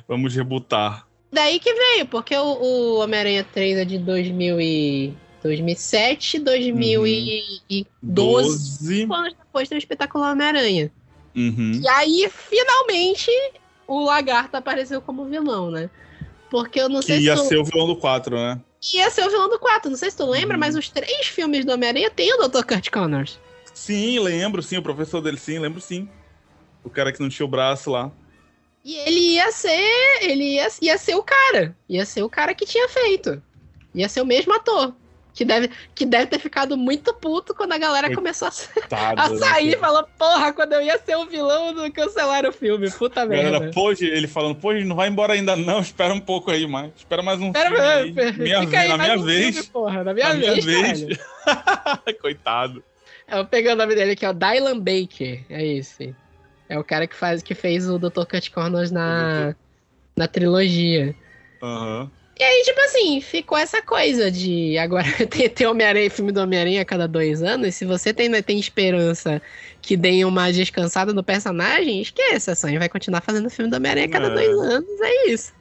Vamos 0.08 0.34
rebutar. 0.34 1.06
Daí 1.30 1.60
que 1.60 1.74
veio, 1.74 2.06
porque 2.06 2.34
o, 2.34 2.46
o 2.46 3.00
Homem-Aranha 3.00 3.46
3 3.54 3.80
é 3.80 3.86
de 3.86 3.98
2000 3.98 4.62
e... 4.62 5.14
2007, 5.44 6.40
2012, 6.40 9.06
uhum. 9.06 9.14
anos 9.14 9.34
depois 9.34 9.70
tem 9.70 9.78
o 9.78 9.80
espetacular 9.80 10.32
Homem-Aranha. 10.32 10.92
Uhum. 11.36 11.82
E 11.82 11.88
aí, 11.88 12.28
finalmente, 12.30 13.30
o 13.88 14.04
Lagarto 14.04 14.58
apareceu 14.58 15.02
como 15.02 15.26
vilão, 15.26 15.72
né? 15.72 15.90
Porque 16.50 16.80
eu 16.80 16.90
não 16.90 17.02
sei 17.02 17.18
que 17.18 17.22
se. 17.24 17.28
Ia 17.28 17.36
tu... 17.36 17.46
ser 17.46 17.58
o 17.58 17.64
vilão 17.64 17.88
do 17.88 17.96
4, 17.96 18.36
né? 18.36 18.62
Ia 18.94 19.10
ser 19.10 19.26
o 19.26 19.30
vilão 19.30 19.50
do 19.50 19.58
4. 19.58 19.90
Não 19.90 19.98
sei 19.98 20.12
se 20.12 20.18
tu 20.18 20.26
lembra, 20.26 20.56
uhum. 20.56 20.60
mas 20.60 20.76
os 20.76 20.90
três 20.90 21.28
filmes 21.28 21.66
do 21.66 21.74
Homem-Aranha 21.74 22.10
tem 22.12 22.34
o 22.34 22.48
Dr. 22.48 22.64
Kurt 22.64 22.90
Connors. 22.90 23.40
Sim, 23.74 24.20
lembro, 24.20 24.62
sim. 24.62 24.78
O 24.78 24.84
professor 24.84 25.22
dele, 25.22 25.38
sim, 25.38 25.60
lembro 25.60 25.82
sim. 25.82 26.10
O 26.84 26.90
cara 26.90 27.12
que 27.12 27.20
não 27.20 27.30
tinha 27.30 27.46
o 27.46 27.50
braço 27.50 27.90
lá. 27.90 28.12
E 28.84 28.96
ele 28.96 29.36
ia 29.36 29.52
ser. 29.52 30.20
Ele 30.22 30.56
ia, 30.56 30.68
ia 30.82 30.98
ser 30.98 31.16
o 31.16 31.24
cara. 31.24 31.76
Ia 31.90 32.06
ser 32.06 32.24
o 32.24 32.30
cara 32.30 32.54
que 32.54 32.66
tinha 32.66 32.88
feito. 32.88 33.42
Ia 33.94 34.08
ser 34.08 34.22
o 34.22 34.26
mesmo 34.26 34.54
ator 34.54 34.94
que 35.38 35.46
deve, 35.46 35.70
que 35.94 36.04
deve 36.04 36.26
ter 36.26 36.40
ficado 36.40 36.76
muito 36.76 37.14
puto 37.14 37.54
quando 37.54 37.72
a 37.72 37.78
galera 37.78 38.12
começou 38.12 38.48
a, 38.48 38.52
a 39.16 39.30
né, 39.30 39.38
sair 39.38 39.76
e 39.76 39.78
falou, 39.78 40.04
porra, 40.18 40.52
quando 40.52 40.74
eu 40.74 40.82
ia 40.82 40.98
ser 40.98 41.16
o 41.16 41.28
vilão, 41.28 41.72
não 41.72 41.92
cancelaram 41.92 42.50
o 42.50 42.52
filme, 42.52 42.90
puta 42.90 43.24
merda. 43.24 43.70
Pode, 43.72 44.04
ele 44.04 44.28
falando, 44.28 44.56
pô, 44.56 44.74
não 44.74 44.96
vai 44.96 45.08
embora 45.08 45.34
ainda 45.34 45.56
não, 45.56 45.80
espera 45.80 46.12
um 46.12 46.20
pouco 46.20 46.50
aí, 46.50 46.66
mais. 46.66 46.92
Espera 46.98 47.22
mais 47.22 47.40
um 47.40 47.54
filme 47.54 47.80
aí. 47.80 48.12
Minha, 48.34 48.62
Fica 48.62 48.80
aí, 48.80 48.88
na 48.88 48.98
minha 48.98 49.16
um 49.16 49.22
vez. 49.22 49.56
Filme, 49.58 49.70
porra, 49.70 50.04
na 50.04 50.12
minha, 50.12 50.34
na 50.34 50.34
vez, 50.34 50.66
minha 50.66 50.82
vez. 50.82 51.20
Coitado. 52.20 52.84
Eu 53.28 53.46
pegando 53.46 53.76
o 53.76 53.84
nome 53.84 53.94
dele 53.94 54.14
aqui, 54.14 54.26
ó, 54.26 54.34
Dylan 54.34 54.80
Baker, 54.80 55.46
é 55.52 55.64
esse. 55.64 56.16
É 56.68 56.80
o 56.80 56.84
cara 56.84 57.06
que, 57.06 57.16
faz, 57.16 57.44
que 57.44 57.54
fez 57.54 57.88
o 57.88 58.00
Dr. 58.00 58.26
Cut 58.28 58.50
Corners 58.50 58.90
na, 58.90 59.56
na 60.16 60.28
trilogia. 60.28 61.14
Aham. 61.62 62.02
Uhum. 62.02 62.17
E 62.40 62.44
aí, 62.44 62.62
tipo 62.64 62.80
assim, 62.82 63.20
ficou 63.20 63.58
essa 63.58 63.82
coisa 63.82 64.30
de 64.30 64.78
agora 64.78 65.06
ter, 65.28 65.50
ter 65.50 65.66
Homem-Aranha, 65.66 66.10
filme 66.10 66.32
do 66.32 66.40
Homem-Aranha 66.40 66.82
a 66.84 66.86
cada 66.86 67.08
dois 67.08 67.42
anos. 67.42 67.74
Se 67.74 67.84
você 67.84 68.14
tem, 68.14 68.30
né, 68.30 68.44
tem 68.44 68.60
esperança 68.60 69.42
que 69.82 69.98
deem 69.98 70.24
uma 70.24 70.52
descansada 70.52 71.14
no 71.14 71.24
personagem, 71.24 72.00
esqueça. 72.00 72.52
A 72.52 72.56
Sony 72.56 72.78
vai 72.78 72.90
continuar 72.90 73.22
fazendo 73.22 73.50
filme 73.50 73.72
do 73.72 73.78
Homem-Aranha 73.78 74.06
a 74.06 74.10
cada 74.10 74.28
é. 74.28 74.34
dois 74.34 74.60
anos, 74.60 75.02
é 75.02 75.30
isso. 75.30 75.54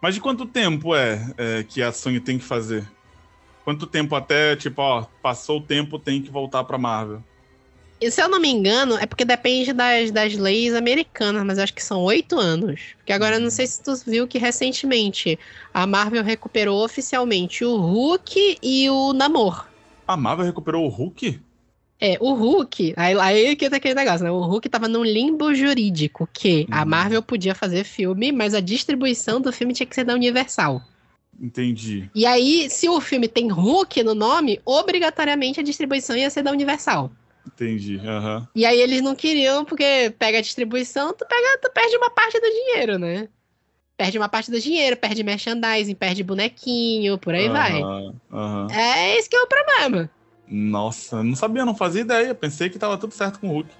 Mas 0.00 0.14
de 0.14 0.20
quanto 0.20 0.46
tempo 0.46 0.96
é, 0.96 1.32
é, 1.38 1.62
que 1.62 1.80
a 1.80 1.92
Sony 1.92 2.18
tem 2.18 2.38
que 2.38 2.44
fazer? 2.44 2.84
Quanto 3.62 3.86
tempo 3.86 4.16
até, 4.16 4.56
tipo, 4.56 4.82
ó, 4.82 5.06
passou 5.22 5.58
o 5.58 5.62
tempo, 5.62 5.98
tem 5.98 6.20
que 6.20 6.30
voltar 6.30 6.64
pra 6.64 6.78
Marvel? 6.78 7.22
Se 8.08 8.22
eu 8.22 8.28
não 8.28 8.40
me 8.40 8.48
engano, 8.48 8.96
é 8.96 9.04
porque 9.04 9.24
depende 9.24 9.72
das, 9.72 10.10
das 10.10 10.34
leis 10.34 10.74
americanas, 10.74 11.44
mas 11.44 11.58
acho 11.58 11.74
que 11.74 11.84
são 11.84 12.02
oito 12.02 12.38
anos. 12.38 12.94
Porque 12.96 13.12
agora 13.12 13.36
eu 13.36 13.40
não 13.40 13.50
sei 13.50 13.66
se 13.66 13.82
tu 13.82 13.94
viu 14.06 14.26
que 14.26 14.38
recentemente 14.38 15.38
a 15.74 15.86
Marvel 15.86 16.24
recuperou 16.24 16.82
oficialmente 16.82 17.64
o 17.64 17.76
Hulk 17.76 18.58
e 18.62 18.88
o 18.88 19.12
Namor. 19.12 19.66
A 20.08 20.16
Marvel 20.16 20.46
recuperou 20.46 20.86
o 20.86 20.88
Hulk? 20.88 21.40
É, 22.00 22.16
o 22.18 22.32
Hulk, 22.32 22.94
aí, 22.96 23.18
aí 23.20 23.56
que 23.56 23.68
tá 23.68 23.76
aquele 23.76 23.94
negócio, 23.94 24.24
né? 24.24 24.30
O 24.30 24.40
Hulk 24.40 24.70
tava 24.70 24.88
num 24.88 25.04
limbo 25.04 25.54
jurídico, 25.54 26.26
que 26.32 26.62
hum. 26.62 26.66
a 26.70 26.84
Marvel 26.86 27.22
podia 27.22 27.54
fazer 27.54 27.84
filme, 27.84 28.32
mas 28.32 28.54
a 28.54 28.60
distribuição 28.60 29.38
do 29.38 29.52
filme 29.52 29.74
tinha 29.74 29.86
que 29.86 29.94
ser 29.94 30.04
da 30.04 30.14
Universal. 30.14 30.82
Entendi. 31.38 32.08
E 32.14 32.24
aí, 32.24 32.68
se 32.70 32.88
o 32.88 33.00
filme 33.00 33.28
tem 33.28 33.50
Hulk 33.50 34.02
no 34.02 34.14
nome, 34.14 34.60
obrigatoriamente 34.64 35.60
a 35.60 35.62
distribuição 35.62 36.16
ia 36.16 36.30
ser 36.30 36.42
da 36.42 36.50
Universal. 36.50 37.10
Entendi. 37.46 37.98
Aham. 37.98 38.48
E 38.54 38.64
aí 38.64 38.80
eles 38.80 39.02
não 39.02 39.14
queriam, 39.14 39.64
porque 39.64 40.14
pega 40.18 40.38
a 40.38 40.42
distribuição, 40.42 41.12
tu, 41.12 41.26
pega, 41.26 41.58
tu 41.62 41.70
perde 41.72 41.96
uma 41.96 42.10
parte 42.10 42.40
do 42.40 42.50
dinheiro, 42.50 42.98
né? 42.98 43.28
Perde 43.96 44.16
uma 44.18 44.28
parte 44.28 44.50
do 44.50 44.58
dinheiro, 44.60 44.96
perde 44.96 45.22
merchandising, 45.22 45.94
perde 45.94 46.24
bonequinho, 46.24 47.18
por 47.18 47.34
aí 47.34 47.48
vai. 47.48 47.82
Aham, 47.82 48.14
aham. 48.32 48.66
É 48.72 49.16
esse 49.16 49.28
que 49.28 49.36
é 49.36 49.42
o 49.42 49.46
problema. 49.46 50.10
Nossa, 50.48 51.22
não 51.22 51.36
sabia, 51.36 51.64
não 51.64 51.76
fazia 51.76 52.00
ideia. 52.00 52.34
Pensei 52.34 52.68
que 52.70 52.78
tava 52.78 52.98
tudo 52.98 53.12
certo 53.14 53.38
com 53.38 53.48
o 53.48 53.52
Hulk. 53.52 53.70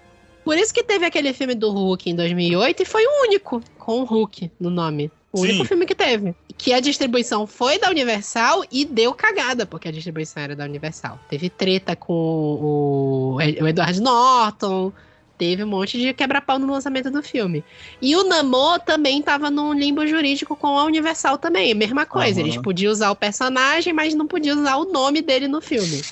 Por 0.44 0.56
isso 0.56 0.72
que 0.72 0.82
teve 0.82 1.04
aquele 1.04 1.32
filme 1.32 1.54
do 1.54 1.70
Hulk 1.70 2.10
em 2.10 2.14
2008 2.14 2.82
e 2.82 2.86
foi 2.86 3.04
o 3.04 3.22
único 3.24 3.62
com 3.78 4.00
o 4.00 4.04
Hulk 4.04 4.50
no 4.58 4.70
nome. 4.70 5.10
O 5.32 5.38
Sim. 5.38 5.44
único 5.44 5.64
filme 5.64 5.86
que 5.86 5.94
teve. 5.94 6.34
Que 6.58 6.72
a 6.72 6.80
distribuição 6.80 7.46
foi 7.46 7.78
da 7.78 7.88
Universal 7.88 8.64
e 8.70 8.84
deu 8.84 9.14
cagada, 9.14 9.64
porque 9.64 9.88
a 9.88 9.92
distribuição 9.92 10.42
era 10.42 10.56
da 10.56 10.64
Universal. 10.64 11.20
Teve 11.28 11.48
treta 11.48 11.94
com 11.94 12.12
o, 12.12 13.36
o 13.36 13.40
Edward 13.40 14.00
Norton, 14.00 14.92
teve 15.38 15.64
um 15.64 15.68
monte 15.68 15.98
de 15.98 16.12
quebra-pau 16.12 16.58
no 16.58 16.70
lançamento 16.70 17.10
do 17.10 17.22
filme. 17.22 17.64
E 18.02 18.14
o 18.14 18.24
Namor 18.24 18.80
também 18.80 19.22
tava 19.22 19.50
num 19.50 19.72
limbo 19.72 20.06
jurídico 20.06 20.54
com 20.56 20.78
a 20.78 20.84
Universal 20.84 21.38
também, 21.38 21.72
mesma 21.74 22.04
coisa. 22.04 22.40
Eles 22.40 22.58
podiam 22.58 22.92
usar 22.92 23.10
o 23.10 23.16
personagem, 23.16 23.92
mas 23.92 24.14
não 24.14 24.26
podiam 24.26 24.58
usar 24.58 24.76
o 24.76 24.84
nome 24.84 25.22
dele 25.22 25.48
no 25.48 25.62
filme. 25.62 26.02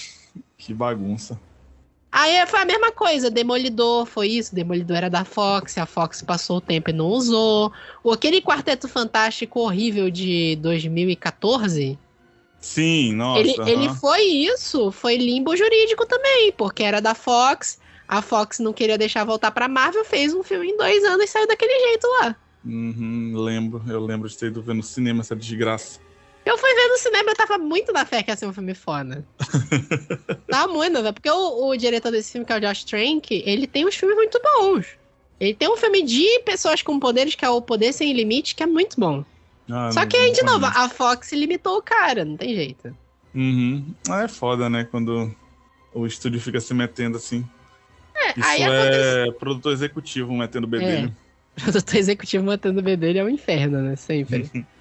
Que 0.57 0.73
bagunça. 0.73 1.39
Aí 2.10 2.47
foi 2.47 2.60
a 2.60 2.64
mesma 2.64 2.90
coisa, 2.90 3.30
Demolidor 3.30 4.06
foi 4.06 4.28
isso, 4.28 4.55
Demolidor 4.55 4.97
era 4.97 5.10
da 5.10 5.24
Fox, 5.24 5.76
a 5.76 5.85
Fox 5.85 6.22
passou 6.22 6.56
o 6.56 6.60
tempo 6.60 6.89
e 6.89 6.93
não 6.93 7.06
usou. 7.06 7.70
O 8.02 8.10
aquele 8.10 8.40
Quarteto 8.40 8.89
Fantástico 8.89 9.60
horrível 9.60 10.10
de 10.10 10.56
2014, 10.56 11.98
Sim, 12.60 13.14
nossa. 13.14 13.40
ele, 13.40 13.55
ele 13.70 13.89
foi 13.94 14.22
isso, 14.22 14.90
foi 14.90 15.16
limbo 15.16 15.56
jurídico 15.56 16.05
também, 16.06 16.52
porque 16.52 16.82
era 16.82 17.01
da 17.01 17.14
Fox, 17.14 17.78
a 18.06 18.20
Fox 18.20 18.59
não 18.59 18.72
queria 18.72 18.98
deixar 18.98 19.24
voltar 19.24 19.51
pra 19.51 19.68
Marvel, 19.68 20.05
fez 20.05 20.35
um 20.35 20.43
filme 20.43 20.70
em 20.70 20.76
dois 20.76 21.05
anos 21.05 21.24
e 21.24 21.28
saiu 21.28 21.47
daquele 21.47 21.78
jeito 21.89 22.06
lá. 22.20 22.36
Uhum, 22.64 23.32
lembro, 23.36 23.82
eu 23.89 24.05
lembro 24.05 24.28
de 24.28 24.36
ter 24.36 24.47
ido 24.47 24.60
ver 24.60 24.74
no 24.74 24.82
cinema 24.82 25.20
essa 25.20 25.36
desgraça. 25.36 26.01
Eu 26.49 26.57
fui 26.57 26.75
ver 26.75 26.89
no 26.89 26.97
cinema, 26.97 27.31
eu 27.31 27.37
tava 27.37 27.59
muito 27.59 27.93
na 27.93 28.07
fé 28.07 28.23
que 28.23 28.31
ia 28.31 28.37
ser 28.37 28.47
um 28.47 28.55
filme 28.55 28.75
foda. 28.75 29.23
tava 30.49 30.73
muito 30.73 30.95
na 30.95 31.03
fé, 31.03 31.12
porque 31.12 31.31
o, 31.31 31.69
o 31.69 31.77
diretor 31.77 32.11
desse 32.11 32.33
filme, 32.33 32.47
que 32.47 32.53
é 32.55 32.57
o 32.57 32.61
Josh 32.61 32.85
Trank, 32.85 33.43
ele 33.45 33.66
tem 33.66 33.87
uns 33.87 33.95
filmes 33.95 34.16
muito 34.16 34.41
bons. 34.43 34.87
Ele 35.39 35.53
tem 35.53 35.69
um 35.69 35.77
filme 35.77 36.03
de 36.03 36.41
pessoas 36.47 36.81
com 36.81 36.99
poderes, 36.99 37.35
que 37.35 37.45
é 37.45 37.51
o 37.51 37.61
Poder 37.61 37.93
Sem 37.93 38.15
Limite, 38.15 38.55
que 38.55 38.62
é 38.62 38.66
muito 38.66 38.99
bom. 38.99 39.23
Ah, 39.70 39.93
Só 39.93 40.07
que 40.07 40.16
aí, 40.16 40.33
de 40.33 40.43
novo, 40.43 40.65
a 40.65 40.89
Fox 40.89 41.31
limitou 41.33 41.77
o 41.77 41.83
cara, 41.83 42.25
não 42.25 42.39
tem 42.39 42.55
jeito. 42.55 42.97
Uhum. 43.35 43.85
Ah, 44.09 44.23
é 44.23 44.29
foda, 44.29 44.70
né? 44.70 44.89
Quando 44.91 45.31
o 45.93 46.07
estúdio 46.07 46.41
fica 46.41 46.61
se 46.61 46.73
metendo 46.73 47.19
assim. 47.19 47.47
É, 48.16 48.31
Isso 48.31 48.49
aí 48.49 48.62
é 48.62 48.66
aconteceu. 48.66 49.33
produtor 49.35 49.73
executivo 49.75 50.33
metendo 50.33 50.66
bedelho. 50.66 51.15
O 51.59 51.61
produtor 51.61 51.97
executivo 51.97 52.43
matando 52.45 52.81
o 52.81 52.83
bebê 52.83 52.97
dele 52.97 53.19
é 53.19 53.25
um 53.25 53.29
inferno, 53.29 53.83
né? 53.83 53.97
Sempre. 53.97 54.51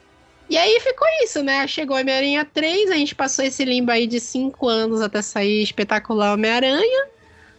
e 0.49 0.57
aí 0.57 0.79
ficou 0.79 1.07
isso, 1.23 1.43
né? 1.43 1.67
Chegou 1.67 1.97
Homem-Aranha 1.97 2.45
3, 2.45 2.91
a 2.91 2.95
gente 2.95 3.13
passou 3.13 3.43
esse 3.43 3.63
limbo 3.65 3.91
aí 3.91 4.07
de 4.07 4.19
5 4.19 4.67
anos 4.67 5.01
até 5.01 5.21
sair 5.21 5.61
espetacular 5.61 6.33
Homem-Aranha. 6.33 7.07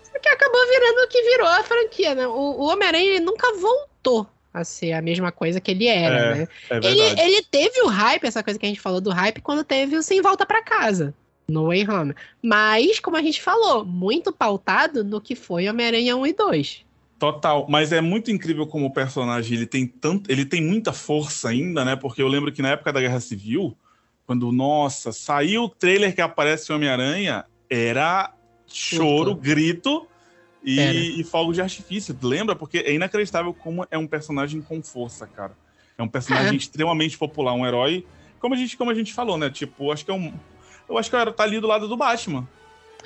Só 0.02 0.19
que 0.19 0.28
acabou 0.28 0.66
virando 0.69 1.05
o 1.05 1.09
que 1.09 1.23
virou 1.23 1.47
a 1.48 1.62
franquia, 1.62 2.15
né? 2.15 2.27
O, 2.27 2.32
o 2.32 2.65
Homem-Aranha 2.69 3.20
nunca 3.20 3.52
voltou 3.55 4.27
a 4.52 4.65
ser 4.65 4.93
a 4.93 5.02
mesma 5.02 5.31
coisa 5.31 5.60
que 5.60 5.70
ele 5.70 5.86
era, 5.86 6.16
É, 6.16 6.35
né? 6.35 6.48
É 6.70 6.77
Ele, 6.77 7.20
ele 7.20 7.43
teve 7.43 7.81
o 7.82 7.89
hype, 7.89 8.24
essa 8.24 8.43
coisa 8.43 8.59
que 8.59 8.66
a 8.66 8.69
gente 8.69 8.81
falou 8.81 9.01
do 9.01 9.10
hype, 9.10 9.40
quando 9.40 9.62
teve 9.65 9.97
o 9.97 10.02
Sem 10.02 10.20
Volta 10.20 10.47
pra 10.47 10.62
Casa. 10.62 11.15
No 11.47 11.69
Way 11.69 11.89
Home. 11.89 12.15
Mas, 12.43 13.01
como 13.01 13.16
a 13.16 13.23
gente 13.23 13.40
falou, 13.40 13.85
muito 13.85 14.32
pautado 14.32 15.02
no 15.02 15.20
que 15.20 15.35
foi 15.35 15.69
Homem-Aranha 15.69 16.16
1 16.16 16.27
e 16.27 16.32
2. 16.32 16.85
Total, 17.18 17.66
mas 17.68 17.90
é 17.92 18.00
muito 18.00 18.30
incrível 18.30 18.66
como 18.66 18.86
o 18.86 18.92
personagem 18.92 19.56
ele 19.56 19.66
tem 19.66 19.86
tanto, 19.86 20.30
ele 20.30 20.44
tem 20.44 20.62
muita 20.62 20.92
força 20.92 21.48
ainda, 21.48 21.84
né? 21.84 21.96
Porque 21.96 22.22
eu 22.22 22.28
lembro 22.28 22.52
que 22.52 22.62
na 22.62 22.70
época 22.70 22.92
da 22.92 23.00
Guerra 23.00 23.18
Civil, 23.18 23.76
quando 24.24 24.52
nossa, 24.52 25.10
saiu 25.12 25.64
o 25.64 25.68
trailer 25.68 26.14
que 26.14 26.20
aparece 26.20 26.70
o 26.70 26.76
Homem-Aranha, 26.76 27.44
era 27.68 28.32
choro, 28.68 29.30
Surto. 29.30 29.34
grito 29.40 30.06
e, 30.62 30.78
Era. 30.78 30.92
e 30.98 31.24
fogo 31.24 31.52
de 31.52 31.60
artifício. 31.60 32.16
Lembra? 32.22 32.54
Porque 32.54 32.78
é 32.78 32.92
inacreditável 32.92 33.52
como 33.52 33.84
é 33.90 33.98
um 33.98 34.06
personagem 34.06 34.60
com 34.62 34.80
força, 34.82 35.26
cara. 35.26 35.56
É 35.96 36.02
um 36.02 36.08
personagem 36.08 36.52
É. 36.54 36.56
extremamente 36.56 37.18
popular, 37.18 37.52
um 37.52 37.66
herói, 37.66 38.06
como 38.38 38.54
a 38.54 38.56
gente, 38.56 38.76
como 38.76 38.90
a 38.92 38.94
gente 38.94 39.12
falou, 39.12 39.36
né? 39.36 39.50
Tipo, 39.50 39.90
acho 39.90 40.04
que 40.04 40.10
é 40.12 40.14
um, 40.14 40.32
eu 40.88 40.96
acho 40.96 41.10
que 41.10 41.16
era 41.16 41.32
tá 41.32 41.42
ali 41.42 41.58
do 41.58 41.66
lado 41.66 41.88
do 41.88 41.96
Batman, 41.96 42.46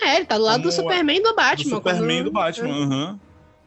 É, 0.02 0.16
ele 0.16 0.26
tá 0.26 0.36
do 0.36 0.44
lado 0.44 0.62
do 0.62 0.68
Como 0.70 0.72
Superman 0.82 1.16
e 1.16 1.22
do 1.22 1.30
do 1.30 1.34
Batman. 1.36 1.76
Superman 1.76 2.18
e 2.20 2.24
do 2.24 2.30
Batman. 2.30 2.84
aham. 2.84 3.20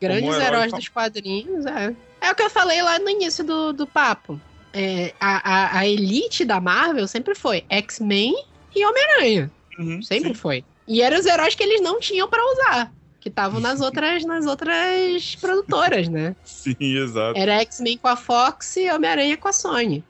Grandes 0.08 0.36
herói 0.36 0.46
heróis 0.48 0.72
fam- 0.72 0.80
dos 0.80 0.88
quadrinhos, 0.90 1.66
é. 1.66 1.96
É 2.22 2.32
o 2.32 2.36
que 2.36 2.44
eu 2.44 2.50
falei 2.50 2.82
lá 2.82 2.98
no 3.00 3.10
início 3.10 3.44
do, 3.44 3.72
do 3.74 3.86
papo. 3.88 4.40
É, 4.74 5.14
a, 5.20 5.78
a, 5.78 5.80
a 5.80 5.88
elite 5.88 6.44
da 6.44 6.60
Marvel 6.60 7.08
sempre 7.08 7.34
foi 7.36 7.64
X-Men 7.70 8.34
e 8.76 8.86
Homem-Aranha. 8.86 9.52
Uhum, 9.80 10.02
Sempre 10.02 10.30
sim. 10.30 10.34
foi. 10.36 10.64
E 10.88 11.02
eram 11.02 11.18
os 11.20 11.26
heróis 11.26 11.56
que 11.56 11.64
eles 11.64 11.82
não 11.82 12.00
tinham 12.00 12.28
pra 12.30 12.42
usar. 12.52 12.92
Que 13.22 13.30
estavam 13.30 13.60
nas 13.60 13.80
outras, 13.82 14.24
nas 14.26 14.46
outras 14.46 15.36
produtoras, 15.36 16.08
né? 16.10 16.36
Sim, 16.44 16.76
exato. 16.80 17.38
Era 17.40 17.62
X-Men 17.62 17.98
com 17.98 18.08
a 18.08 18.16
Fox 18.16 18.76
e 18.78 18.90
Homem-Aranha 18.92 19.38
com 19.38 19.48
a 19.48 19.54
Sony. 19.54 20.04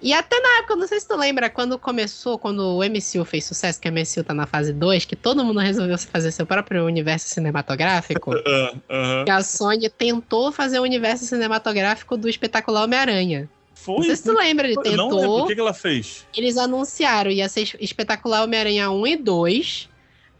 E 0.00 0.12
até 0.12 0.38
na 0.40 0.58
época, 0.58 0.74
eu 0.74 0.76
não 0.76 0.86
sei 0.86 1.00
se 1.00 1.08
tu 1.08 1.16
lembra, 1.16 1.50
quando 1.50 1.76
começou, 1.78 2.38
quando 2.38 2.60
o 2.60 2.80
MCU 2.84 3.24
fez 3.24 3.44
sucesso, 3.44 3.80
que 3.80 3.88
o 3.88 3.92
MCU 3.92 4.22
tá 4.22 4.32
na 4.32 4.46
fase 4.46 4.72
2, 4.72 5.04
que 5.04 5.16
todo 5.16 5.44
mundo 5.44 5.58
resolveu 5.58 5.98
fazer 5.98 6.30
seu 6.30 6.46
próprio 6.46 6.84
universo 6.86 7.28
cinematográfico, 7.28 8.32
aham. 8.88 9.24
que 9.24 9.30
a 9.30 9.42
Sony 9.42 9.88
tentou 9.90 10.52
fazer 10.52 10.78
o 10.78 10.82
universo 10.82 11.24
cinematográfico 11.26 12.16
do 12.16 12.28
espetacular 12.28 12.84
Homem-Aranha. 12.84 13.40
Não 13.40 13.96
Foi? 13.96 14.06
sei 14.06 14.16
se 14.16 14.22
tu 14.24 14.32
lembra, 14.32 14.68
ele 14.68 14.76
Eu 14.76 14.96
não 14.96 15.08
lembro. 15.08 15.18
tentou. 15.18 15.44
O 15.44 15.46
que, 15.46 15.54
que 15.54 15.60
ela 15.60 15.74
fez? 15.74 16.26
Eles 16.36 16.56
anunciaram, 16.56 17.30
ia 17.30 17.48
ser 17.48 17.76
espetacular 17.80 18.44
Homem-Aranha 18.44 18.90
1 18.90 19.06
e 19.06 19.16
2. 19.16 19.88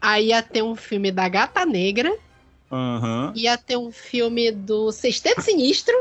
Aí 0.01 0.27
ia 0.27 0.41
ter 0.41 0.61
um 0.61 0.75
filme 0.75 1.11
da 1.11 1.27
Gata 1.27 1.65
Negra. 1.65 2.15
Aham. 2.71 3.33
Ia 3.35 3.57
ter 3.57 3.77
um 3.77 3.91
filme 3.91 4.51
do 4.51 4.91
Sexteto 4.91 5.41
Sinistro. 5.41 5.93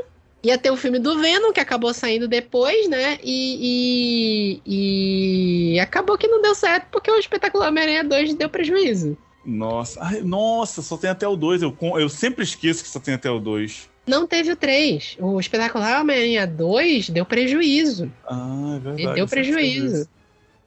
Ia 0.42 0.56
ter 0.56 0.70
o 0.70 0.76
filme 0.76 0.98
do 0.98 1.18
Venom, 1.20 1.52
que 1.52 1.60
acabou 1.60 1.92
saindo 1.92 2.28
depois, 2.28 2.88
né? 2.88 3.18
E, 3.24 4.60
e, 4.64 5.74
e 5.74 5.80
acabou 5.80 6.16
que 6.16 6.28
não 6.28 6.40
deu 6.40 6.54
certo, 6.54 6.86
porque 6.92 7.10
o 7.10 7.18
espetacular 7.18 7.68
Homem-Aranha 7.68 8.04
2 8.04 8.34
deu 8.34 8.48
prejuízo. 8.48 9.16
Nossa. 9.44 9.98
Ai, 10.02 10.20
nossa, 10.20 10.80
só 10.82 10.96
tem 10.96 11.10
até 11.10 11.26
o 11.26 11.34
2. 11.34 11.62
Eu, 11.62 11.76
eu 11.98 12.08
sempre 12.08 12.44
esqueço 12.44 12.82
que 12.84 12.88
só 12.88 13.00
tem 13.00 13.14
até 13.14 13.30
o 13.30 13.40
2. 13.40 13.88
Não 14.06 14.26
teve 14.26 14.52
o 14.52 14.56
3. 14.56 15.16
O 15.18 15.40
espetacular 15.40 16.00
Homem-Aranha 16.00 16.46
2 16.46 17.10
deu 17.10 17.24
prejuízo. 17.26 18.10
Ah, 18.26 18.74
é 18.76 18.78
verdade. 18.78 19.02
Ele 19.02 19.14
deu 19.14 19.26
prejuízo. 19.26 20.08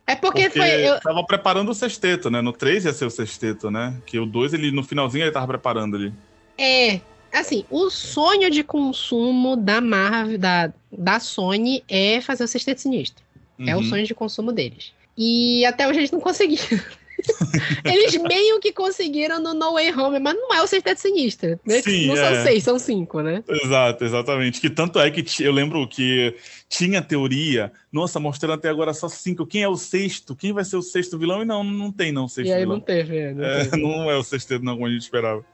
É 0.06 0.16
porque, 0.16 0.44
Porque 0.50 0.60
foi. 0.60 0.88
eu- 0.90 1.00
tava 1.00 1.24
preparando 1.26 1.70
o 1.70 1.76
sexteto, 1.76 2.30
né? 2.30 2.42
No 2.42 2.52
3 2.52 2.86
ia 2.86 2.92
ser 2.94 3.06
o 3.06 3.10
sexteto, 3.10 3.72
né? 3.72 3.96
Que 4.06 4.20
o 4.20 4.26
2, 4.26 4.54
ele, 4.54 4.72
no 4.72 4.84
finalzinho, 4.84 5.24
ele 5.24 5.32
tava 5.32 5.48
preparando 5.48 5.96
ali. 5.96 6.14
É, 6.58 7.00
assim, 7.40 7.66
o 7.70 7.90
sonho 7.90 8.50
de 8.50 8.64
consumo 8.64 9.56
da 9.56 9.80
Marvel, 9.82 10.38
da, 10.38 10.74
da 10.92 11.20
Sony, 11.20 11.84
é 11.88 12.20
fazer 12.22 12.44
o 12.44 12.48
Sexteto 12.48 12.80
Sinistro. 12.82 13.24
É 13.66 13.76
o 13.76 13.80
Uhum. 13.80 13.84
sonho 13.90 14.06
de 14.06 14.14
consumo 14.16 14.52
deles. 14.52 14.92
E 15.18 15.64
até 15.66 15.88
hoje 15.88 16.00
eles 16.00 16.12
não 16.12 16.20
conseguiram. 16.20 16.64
eles 17.86 18.16
meio 18.24 18.60
que 18.60 18.72
conseguiram 18.72 19.40
no 19.40 19.54
No 19.54 19.74
Way 19.74 19.94
Home, 19.94 20.20
mas 20.20 20.34
não 20.36 20.54
é 20.56 20.62
o 20.62 20.68
Sexteto 20.68 20.98
Sinistro. 21.00 21.60
né? 21.66 21.82
Sim, 21.82 22.08
não 22.08 22.16
é. 22.18 22.34
são 22.36 22.44
seis, 22.44 22.64
são 22.64 22.80
cinco, 22.80 23.22
né? 23.22 23.44
Exato, 23.48 24.04
exatamente. 24.04 24.60
Que 24.60 24.70
tanto 24.70 25.00
é 25.00 25.10
que 25.12 25.44
eu 25.44 25.52
lembro 25.52 25.88
que 25.88 26.36
tinha 26.68 27.02
teoria, 27.02 27.72
nossa, 27.92 28.20
mostrando 28.20 28.54
até 28.54 28.70
agora 28.70 28.94
só 28.94 29.08
cinco. 29.08 29.46
Quem 29.46 29.62
é 29.62 29.70
o 29.70 29.76
sexto? 29.78 30.36
Quem 30.36 30.52
vai 30.54 30.64
ser 30.66 30.78
o 30.78 30.82
sexto 30.82 31.18
vilão? 31.20 31.42
E 31.42 31.46
não, 31.46 31.64
não 31.64 31.92
tem 31.92 32.12
não 32.12 32.28
sexto 32.28 32.50
E 32.50 32.54
aí 32.54 32.62
vilão. 32.62 32.78
não 32.78 32.82
teve, 32.84 33.18
é, 33.18 33.34
não 33.34 33.44
É, 33.46 33.64
teve. 33.66 33.78
não 33.82 34.10
é 34.10 34.18
o 34.18 34.24
sexteto, 34.24 34.64
não, 34.66 34.74
como 34.74 34.88
a 34.88 34.90
gente 34.90 35.04
esperava. 35.04 35.46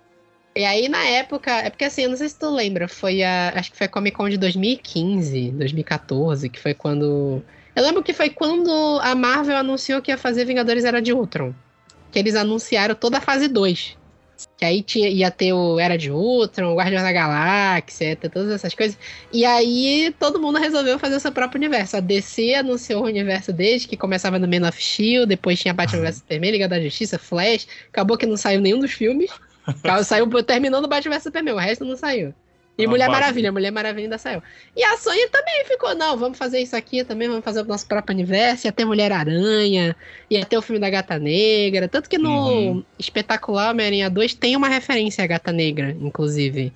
E 0.58 0.66
aí, 0.66 0.90
na 0.90 1.04
época, 1.04 1.52
é 1.52 1.70
porque 1.70 1.86
assim, 1.86 2.02
eu 2.02 2.10
não 2.10 2.18
sei 2.18 2.28
se 2.28 2.40
tu 2.40 2.50
lembra, 2.50 2.88
foi 2.88 3.22
a. 3.22 3.54
Acho 3.56 3.72
que 3.72 3.78
foi 3.78 3.86
a 3.86 3.90
Comic 3.90 4.18
Con 4.18 4.28
de 4.28 4.38
2015, 4.38 5.52
2014, 5.52 6.50
que 6.50 6.60
foi 6.60 6.74
quando. 6.74 7.44
Eu 7.76 7.84
lembro 7.84 8.02
que 8.02 8.12
foi 8.12 8.32
quando 8.32 8.72
a 9.04 9.14
Marvel 9.14 9.56
anunciou 9.56 10.02
que 10.02 10.10
ia 10.10 10.18
fazer 10.18 10.46
Vingadores 10.46 10.84
Era 10.84 11.00
de 11.00 11.14
Ultron. 11.14 11.54
Que 12.12 12.18
eles 12.18 12.34
anunciaram 12.36 12.96
toda 12.96 13.20
a 13.20 13.22
fase 13.22 13.48
2. 13.48 13.96
Que 14.58 14.66
aí 14.66 14.82
tinha, 14.82 15.08
ia 15.10 15.30
ter 15.30 15.54
o 15.54 15.80
Era 15.80 15.96
de 15.96 16.12
Ultron, 16.12 16.74
o 16.74 16.76
Guardiões 16.76 17.04
da 17.04 17.12
Galáxia, 17.12 18.16
todas 18.16 18.50
essas 18.50 18.74
coisas. 18.74 18.98
E 19.32 19.46
aí 19.46 20.12
todo 20.20 20.42
mundo 20.42 20.58
resolveu 20.58 20.98
fazer 20.98 21.18
o 21.18 21.20
seu 21.20 21.32
próprio 21.32 21.60
universo. 21.60 21.98
A 21.98 22.00
DC 22.00 22.56
anunciou 22.56 23.04
o 23.04 23.06
universo 23.06 23.54
deles, 23.54 23.86
que 23.86 23.96
começava 23.96 24.40
no 24.40 24.48
Man 24.48 24.68
of 24.68 24.84
Steel, 24.84 25.28
depois 25.28 25.60
tinha 25.60 25.72
Batman 25.72 26.02
vs 26.02 26.16
Superman, 26.16 26.52
Liga 26.52 26.68
da 26.68 26.82
Justiça, 26.82 27.20
Flash. 27.20 27.68
Acabou 27.90 28.18
que 28.18 28.26
não 28.26 28.38
saiu 28.38 28.60
nenhum 28.60 28.80
dos 28.80 28.92
filmes. 28.92 29.30
Saiu 30.04 30.28
terminando 30.44 30.86
o 30.86 30.88
Batman 30.88 31.16
vs 31.16 31.24
Superman, 31.24 31.54
o 31.54 31.58
resto 31.58 31.86
não 31.86 31.96
saiu. 31.98 32.34
E 32.78 32.84
Ela 32.84 32.92
Mulher 32.92 33.08
bate. 33.08 33.20
Maravilha, 33.20 33.52
Mulher 33.52 33.72
Maravilha 33.72 34.06
ainda 34.06 34.18
saiu. 34.20 34.42
E 34.76 34.84
a 34.84 34.96
Sony 34.98 35.28
também 35.30 35.66
ficou, 35.66 35.96
não, 35.96 36.16
vamos 36.16 36.38
fazer 36.38 36.60
isso 36.60 36.76
aqui 36.76 37.04
também, 37.04 37.28
vamos 37.28 37.44
fazer 37.44 37.62
o 37.62 37.66
nosso 37.66 37.88
próprio 37.88 38.14
universo, 38.14 38.68
ia 38.68 38.72
ter 38.72 38.86
Mulher-Aranha, 38.86 39.96
ia 40.30 40.46
ter 40.46 40.58
o 40.58 40.62
filme 40.62 40.80
da 40.80 40.88
Gata 40.90 41.18
Negra, 41.18 41.88
tanto 41.88 42.08
que 42.08 42.20
no 42.20 42.30
Uhum. 42.30 42.84
espetacular 43.00 43.72
Homem-Aranha 43.72 44.10
2 44.12 44.36
tem 44.36 44.56
uma 44.56 44.68
referência 44.68 45.24
à 45.24 45.28
Gata 45.28 45.52
Negra, 45.52 45.90
inclusive, 46.00 46.72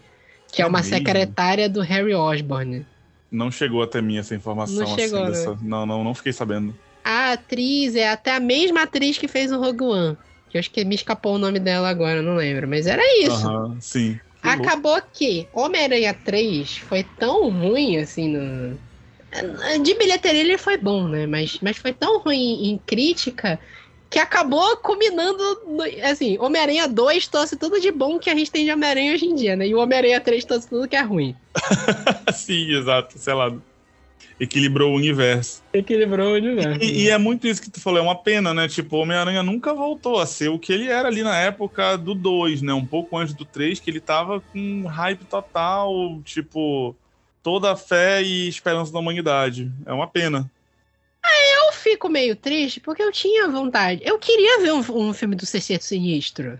que 0.51 0.61
é, 0.61 0.65
uma 0.65 0.79
mesmo? 0.79 0.95
secretária 0.95 1.69
do 1.69 1.81
Harry 1.81 2.15
Osborn. 2.15 2.83
Não 3.31 3.51
chegou 3.51 3.83
até 3.83 4.01
mim 4.01 4.17
essa 4.17 4.33
informação 4.33 4.75
Não 4.77 4.95
chegou, 4.97 5.23
assim. 5.23 5.31
né? 5.31 5.37
Dessa... 5.37 5.57
Não, 5.61 5.85
não, 5.85 6.03
não 6.03 6.15
fiquei 6.15 6.33
sabendo. 6.33 6.75
A 7.03 7.33
atriz 7.33 7.95
é 7.95 8.09
até 8.09 8.35
a 8.35 8.39
mesma 8.39 8.83
atriz 8.83 9.17
que 9.19 9.27
fez 9.27 9.51
o 9.51 9.59
Rogue 9.59 9.83
One, 9.83 10.17
que 10.51 10.57
eu 10.57 10.59
acho 10.59 10.69
que 10.69 10.83
me 10.83 10.95
escapou 10.95 11.35
o 11.35 11.39
nome 11.39 11.59
dela 11.59 11.89
agora, 11.89 12.21
não 12.21 12.35
lembro, 12.35 12.67
mas 12.67 12.85
era 12.85 13.01
isso. 13.23 13.47
Aham, 13.47 13.77
sim. 13.79 14.19
Que 14.41 14.47
louco. 14.47 14.63
Acabou 14.63 15.01
que 15.13 15.47
Homem-Aranha 15.53 16.13
3 16.13 16.77
foi 16.77 17.03
tão 17.17 17.49
ruim 17.49 17.97
assim 17.97 18.27
no. 18.27 18.77
De 19.81 19.93
bilheteria 19.93 20.41
ele 20.41 20.57
foi 20.57 20.77
bom, 20.77 21.07
né? 21.07 21.25
Mas, 21.25 21.59
mas 21.61 21.77
foi 21.77 21.93
tão 21.93 22.19
ruim 22.19 22.69
em 22.69 22.77
crítica 22.79 23.57
que 24.09 24.19
acabou 24.19 24.75
culminando. 24.77 25.41
No, 25.65 25.83
assim, 26.03 26.37
Homem-Aranha 26.37 26.87
2 26.87 27.27
trouxe 27.27 27.55
tudo 27.55 27.79
de 27.79 27.91
bom 27.91 28.19
que 28.19 28.29
a 28.29 28.35
gente 28.35 28.51
tem 28.51 28.65
de 28.65 28.71
Homem-Aranha 28.71 29.13
hoje 29.13 29.25
em 29.25 29.35
dia, 29.35 29.55
né? 29.55 29.67
E 29.67 29.73
o 29.73 29.79
Homem-Aranha 29.79 30.19
3 30.19 30.43
trouxe 30.43 30.67
tudo 30.67 30.87
que 30.87 30.97
é 30.97 31.01
ruim. 31.01 31.33
sim, 32.33 32.73
exato, 32.73 33.17
sei 33.17 33.33
lá. 33.33 33.53
Equilibrou 34.41 34.91
o 34.91 34.95
universo. 34.95 35.61
Equilibrou 35.71 36.31
o 36.31 36.33
universo. 36.33 36.83
E, 36.83 37.03
e 37.03 37.09
é 37.11 37.17
muito 37.19 37.45
isso 37.45 37.61
que 37.61 37.69
tu 37.69 37.79
falou, 37.79 37.99
é 37.99 38.01
uma 38.01 38.15
pena, 38.15 38.55
né? 38.55 38.67
Tipo, 38.67 38.95
o 38.95 38.99
Homem-Aranha 39.01 39.43
nunca 39.43 39.71
voltou 39.71 40.19
a 40.19 40.25
ser 40.25 40.49
o 40.49 40.57
que 40.57 40.73
ele 40.73 40.87
era 40.87 41.07
ali 41.07 41.21
na 41.21 41.37
época 41.37 41.95
do 41.95 42.15
2, 42.15 42.63
né? 42.63 42.73
Um 42.73 42.83
pouco 42.83 43.15
antes 43.15 43.35
do 43.35 43.45
3, 43.45 43.79
que 43.79 43.87
ele 43.87 43.99
tava 43.99 44.41
com 44.41 44.87
hype 44.87 45.25
total, 45.25 46.19
tipo, 46.25 46.95
toda 47.43 47.71
a 47.71 47.75
fé 47.75 48.23
e 48.23 48.47
esperança 48.47 48.91
da 48.91 48.97
humanidade. 48.97 49.71
É 49.85 49.93
uma 49.93 50.07
pena. 50.07 50.49
Eu 51.23 51.73
fico 51.73 52.09
meio 52.09 52.35
triste 52.35 52.79
porque 52.79 53.03
eu 53.03 53.11
tinha 53.11 53.47
vontade. 53.47 54.01
Eu 54.03 54.17
queria 54.17 54.59
ver 54.59 54.73
um, 54.73 55.09
um 55.09 55.13
filme 55.13 55.35
do 55.35 55.45
Sexteto 55.45 55.83
Sinistro. 55.83 56.59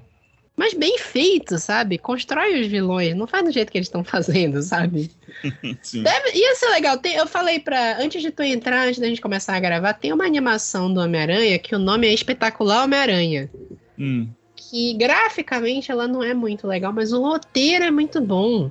Mas 0.56 0.74
bem 0.74 0.98
feito, 0.98 1.58
sabe? 1.58 1.98
Constrói 1.98 2.62
os 2.62 2.68
vilões. 2.68 3.16
Não 3.16 3.26
faz 3.26 3.44
do 3.44 3.52
jeito 3.52 3.72
que 3.72 3.78
eles 3.78 3.88
estão 3.88 4.04
fazendo, 4.04 4.62
sabe? 4.62 5.10
Sim. 5.82 6.04
Deve, 6.04 6.38
ia 6.38 6.56
ser 6.56 6.70
legal. 6.70 6.98
Tem- 6.98 7.16
eu 7.16 7.26
falei 7.26 7.60
pra. 7.60 7.98
Antes 8.00 8.22
de 8.22 8.32
tu 8.32 8.44
entrar, 8.44 8.88
antes 8.88 9.00
da 9.00 9.08
gente 9.08 9.22
começar 9.22 9.56
a 9.56 9.60
gravar, 9.60 9.94
tem 9.94 10.14
uma 10.14 10.26
animação 10.26 10.94
do 10.94 11.00
Homem-Aranha 11.00 11.58
que 11.58 11.74
o 11.76 11.80
nome 11.80 12.08
é 12.08 12.14
Espetacular 12.14 12.84
Homem-Aranha. 12.84 13.50
Hum. 13.98 14.28
Que 14.56 14.94
graficamente 14.94 15.92
ela 15.92 16.08
não 16.08 16.22
é 16.24 16.34
muito 16.34 16.68
legal, 16.68 16.94
mas 16.94 17.12
o 17.14 17.22
roteiro 17.22 17.86
é 17.86 17.92
muito 17.92 18.22
bom. 18.22 18.70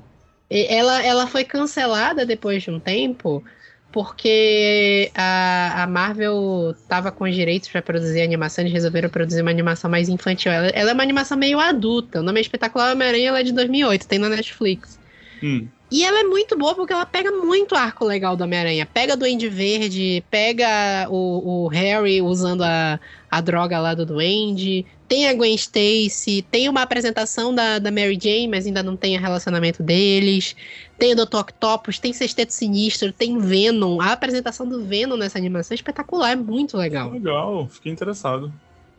Ela, 0.48 1.02
ela 1.04 1.26
foi 1.26 1.44
cancelada 1.44 2.26
depois 2.26 2.62
de 2.62 2.70
um 2.70 2.80
tempo, 2.80 3.42
porque 3.92 5.10
a, 5.14 5.82
a 5.82 5.86
Marvel 5.86 6.74
tava 6.88 7.10
com 7.10 7.24
os 7.24 7.34
direitos 7.34 7.68
para 7.68 7.82
produzir 7.82 8.22
animação, 8.22 8.62
eles 8.62 8.72
resolveram 8.72 9.08
produzir 9.08 9.42
uma 9.42 9.50
animação 9.50 9.90
mais 9.90 10.08
infantil. 10.08 10.52
Ela, 10.52 10.68
ela 10.68 10.90
é 10.90 10.94
uma 10.94 11.02
animação 11.02 11.36
meio 11.36 11.58
adulta. 11.58 12.20
O 12.20 12.22
nome 12.22 12.38
é 12.38 12.42
Espetacular 12.42 12.92
Homem-Aranha, 12.92 13.28
ela 13.28 13.40
é 13.40 13.42
de 13.42 13.52
2008, 13.52 14.06
tem 14.06 14.18
na 14.18 14.28
Netflix. 14.28 14.98
Hum. 15.42 15.66
E 15.90 16.04
ela 16.04 16.20
é 16.20 16.22
muito 16.22 16.56
boa 16.56 16.74
porque 16.74 16.92
ela 16.92 17.04
pega 17.04 17.32
muito 17.32 17.74
arco 17.74 18.04
legal 18.04 18.36
do 18.36 18.44
Homem-Aranha. 18.44 18.86
Pega 18.86 19.16
Duende 19.16 19.48
Verde, 19.48 20.22
pega 20.30 21.08
o, 21.10 21.64
o 21.64 21.68
Harry 21.68 22.22
usando 22.22 22.62
a, 22.62 23.00
a 23.28 23.40
droga 23.40 23.80
lá 23.80 23.92
do 23.92 24.06
Duende. 24.06 24.86
Tem 25.10 25.28
a 25.28 25.34
Gwen 25.34 25.56
Stacy, 25.56 26.46
tem 26.52 26.68
uma 26.68 26.82
apresentação 26.82 27.52
da, 27.52 27.80
da 27.80 27.90
Mary 27.90 28.16
Jane, 28.16 28.46
mas 28.46 28.64
ainda 28.64 28.80
não 28.80 28.96
tem 28.96 29.18
o 29.18 29.20
relacionamento 29.20 29.82
deles. 29.82 30.54
Tem 30.96 31.12
o 31.12 31.16
Dr. 31.16 31.38
Octopus, 31.38 31.98
tem 31.98 32.12
Sexteto 32.12 32.50
Sinistro, 32.50 33.12
tem 33.12 33.36
Venom. 33.36 34.00
A 34.00 34.12
apresentação 34.12 34.68
do 34.68 34.84
Venom 34.84 35.16
nessa 35.16 35.36
animação 35.36 35.74
é 35.74 35.74
espetacular, 35.74 36.30
é 36.30 36.36
muito 36.36 36.76
legal. 36.76 37.10
Legal, 37.10 37.66
fiquei 37.68 37.90
interessado. 37.90 38.52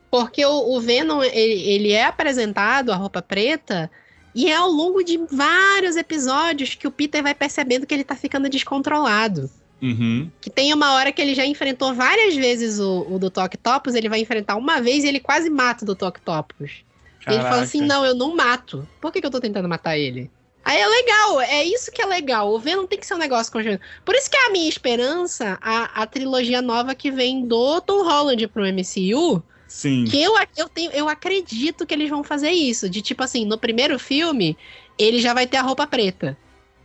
Porque 0.10 0.46
o, 0.46 0.76
o 0.76 0.82
Venom, 0.82 1.24
ele, 1.24 1.62
ele 1.62 1.92
é 1.94 2.04
apresentado, 2.04 2.92
a 2.92 2.98
roupa 2.98 3.22
preta, 3.22 3.90
e 4.36 4.52
é 4.52 4.56
ao 4.58 4.70
longo 4.70 5.02
de 5.04 5.18
vários 5.32 5.96
episódios 5.96 6.76
que 6.76 6.90
o 6.90 6.92
Peter 6.92 7.24
vai 7.24 7.34
percebendo 7.34 7.86
que 7.86 7.94
ele 7.94 8.04
tá 8.04 8.18
ficando 8.18 8.50
descontrolado. 8.50 9.50
Uhum. 9.82 10.30
Que 10.40 10.49
tem 10.49 10.74
uma 10.74 10.94
hora 10.94 11.12
que 11.12 11.22
ele 11.22 11.34
já 11.34 11.45
enfrentou 11.45 11.94
várias 11.94 12.36
vezes 12.36 12.80
o, 12.80 13.08
o 13.10 13.18
Dr. 13.18 13.41
Octopus, 13.45 13.95
ele 13.95 14.08
vai 14.08 14.20
enfrentar 14.20 14.56
uma 14.56 14.80
vez 14.80 15.03
e 15.03 15.08
ele 15.08 15.20
quase 15.20 15.49
mata 15.49 15.84
o 15.84 15.95
Dr. 15.95 16.06
Octopus. 16.06 16.84
E 17.28 17.34
ele 17.34 17.44
fala 17.44 17.62
assim, 17.62 17.82
não, 17.82 18.06
eu 18.06 18.16
não 18.16 18.36
mato. 18.36 18.88
Por 18.99 19.12
que, 19.12 19.22
que 19.22 19.28
eu 19.28 19.32
tô 19.32 19.40
tentando 19.40 19.70
matar 19.70 19.98
ele? 19.98 20.30
Aí 20.64 20.80
é 20.80 20.88
legal, 20.88 21.41
é 21.41 21.64
isso 21.64 21.91
que 21.91 22.02
é 22.02 22.06
legal. 22.06 22.52
O 22.52 22.60
Venom 22.60 22.86
tem 22.86 22.99
que 22.99 23.06
ser 23.06 23.16
um 23.16 23.20
negócio 23.20 23.52
conjunto. 23.52 23.82
Por 24.06 24.14
isso 24.14 24.30
que 24.30 24.38
é 24.38 24.48
a 24.48 24.52
minha 24.52 24.70
esperança, 24.70 25.58
a, 25.62 26.02
a 26.02 26.06
trilogia 26.06 26.62
nova 26.62 26.94
que 26.94 27.10
vem 27.10 27.48
do 27.48 27.82
Tom 27.82 28.03
Holland 28.03 28.48
pro 28.48 28.64
MCU, 28.64 29.41
Sim. 29.68 30.06
que 30.06 30.22
eu, 30.22 30.34
eu, 30.56 30.70
tenho, 30.70 30.91
eu 30.91 31.10
acredito 31.10 31.86
que 31.86 31.94
eles 31.94 32.10
vão 32.10 32.24
fazer 32.24 32.52
isso. 32.52 32.88
De 32.88 33.02
tipo 33.02 33.24
assim, 33.24 33.45
no 33.45 33.58
primeiro 33.58 33.98
filme, 33.98 34.56
ele 34.99 35.20
já 35.20 35.34
vai 35.34 35.48
ter 35.48 35.58
a 35.58 35.64
roupa 35.64 35.88
preta. 35.88 36.38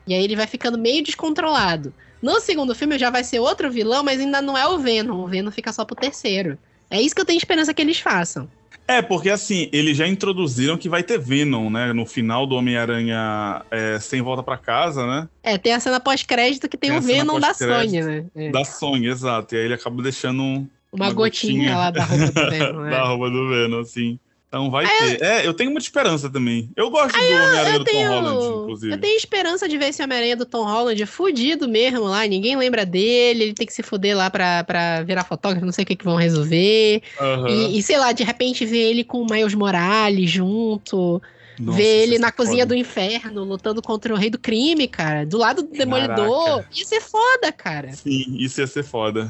E 0.07 0.15
aí 0.15 0.25
ele 0.25 0.37
vai 0.37 0.47
ficando 0.47 0.79
meio 0.79 1.03
descontrolado. 1.03 1.93
No 2.23 2.41
segundo 2.41 2.75
filme 2.75 2.99
já 2.99 3.11
vai 3.11 3.23
ser 3.25 3.39
outro 3.41 3.71
vilão, 3.71 4.03
mas 4.03 4.21
ainda 4.21 4.41
não 4.43 4.57
é 4.57 4.67
o 4.67 4.79
Venom. 4.79 5.23
O 5.23 5.27
Venom 5.27 5.51
fica 5.51 5.73
só 5.73 5.85
pro 5.85 5.95
terceiro. 5.97 6.59
É 6.91 7.01
isso 7.01 7.15
que 7.15 7.21
eu 7.21 7.25
tenho 7.25 7.39
esperança 7.39 7.75
que 7.75 7.83
eles 7.83 7.99
façam. 8.01 8.49
É, 8.89 9.03
porque 9.03 9.29
assim, 9.31 9.69
eles 9.73 9.97
já 9.97 10.07
introduziram 10.07 10.77
que 10.79 10.89
vai 10.89 11.03
ter 11.03 11.19
Venom, 11.19 11.69
né? 11.69 11.93
No 11.93 12.07
final 12.07 12.47
do 12.47 12.55
Homem-Aranha 12.55 13.63
é, 13.71 13.99
Sem 13.99 14.23
Volta 14.23 14.43
pra 14.45 14.57
Casa, 14.57 15.05
né? 15.07 15.29
É, 15.43 15.59
tem 15.59 15.73
a 15.75 15.81
cena 15.81 15.99
pós-crédito 15.99 16.69
que 16.69 16.77
tem, 16.77 16.91
Tem 16.91 16.99
o 16.99 17.03
Venom 17.03 17.41
da 17.41 17.53
Sony, 17.53 18.01
né? 18.03 18.25
É. 18.35 18.51
Da 18.51 18.65
Sony, 18.65 19.09
exato. 19.09 19.55
E 19.55 19.59
aí 19.59 19.65
ele 19.65 19.75
acaba 19.75 20.01
deixando 20.03 20.41
um- 20.43 20.69
Uma, 20.93 21.07
uma 21.07 21.13
gotinha, 21.13 21.53
gotinha. 21.55 21.77
lá 21.77 21.91
da 21.91 22.05
roupa 22.05 22.27
do 22.33 22.33
Venom. 22.51 22.81
né? 22.83 22.91
da 22.91 23.03
roupa 23.05 23.31
do 23.31 23.49
Venom, 23.49 23.81
assim. 23.81 24.19
Então 24.49 24.71
vai 24.71 24.87
ter. 24.87 25.23
É, 25.23 25.47
eu 25.47 25.53
tenho 25.53 25.71
muita 25.71 25.87
esperança 25.87 26.31
também. 26.31 26.71
Eu 26.77 26.89
gosto 26.89 27.13
do 27.17 27.25
Homem-Aranha 27.25 27.75
Eu 27.75 27.79
do 27.81 27.85
Tom 27.85 27.91
tenho, 27.91 28.09
Holland, 28.11 28.63
inclusive. 28.63 28.93
eu 28.95 29.01
tenho 29.01 29.17
esperança 29.17 29.69
de 29.69 29.77
ver 29.77 29.89
esse 29.89 30.03
Homem-Aranha 30.03 30.37
do 30.37 30.47
Tom 30.47 30.65
Holland 30.65 31.05
fudido 31.07 31.69
mesmo 31.69 32.05
lá, 32.05 32.25
ninguém 32.27 32.57
lembra 32.57 32.87
dele, 32.87 33.45
ele 33.45 33.55
tem 33.55 33.67
que 33.67 33.73
se 33.73 33.83
fuder 33.83 34.17
lá 34.17 34.31
pra, 34.31 34.63
pra 34.65 35.03
virar 35.03 35.25
fotógrafo, 35.25 35.67
não 35.67 35.73
sei 35.73 35.83
o 35.83 35.87
que 35.87 35.97
que 35.97 36.05
vão 36.05 36.17
resolver. 36.17 37.03
Aham. 37.21 37.49
E, 37.49 37.79
e, 37.79 37.83
sei 37.83 37.99
lá, 37.99 38.13
de 38.13 38.23
repente 38.23 38.65
ver 38.65 38.79
ele 38.91 39.03
com 39.05 39.19
o 39.23 39.27
Miles 39.29 39.55
Morales 39.55 40.31
junto, 40.31 41.21
Nossa, 41.59 41.77
ver 41.77 42.03
ele 42.05 42.19
na 42.19 42.31
cozinha 42.31 42.63
foda. 42.65 42.67
do 42.67 42.75
inferno, 42.77 43.43
lutando 43.45 43.83
contra 43.83 44.15
o 44.15 44.17
rei 44.17 44.31
do 44.31 44.39
crime, 44.39 44.87
cara, 44.87 45.27
do 45.27 45.39
lado 45.39 45.63
do 45.65 45.71
Demolidor. 45.71 46.45
Caraca. 46.63 46.69
Ia 46.73 46.85
ser 46.85 47.01
foda, 47.01 47.53
cara. 47.53 47.93
Sim, 47.95 48.37
isso 48.39 48.61
ia 48.61 48.67
ser 48.69 48.85
foda. 48.85 49.29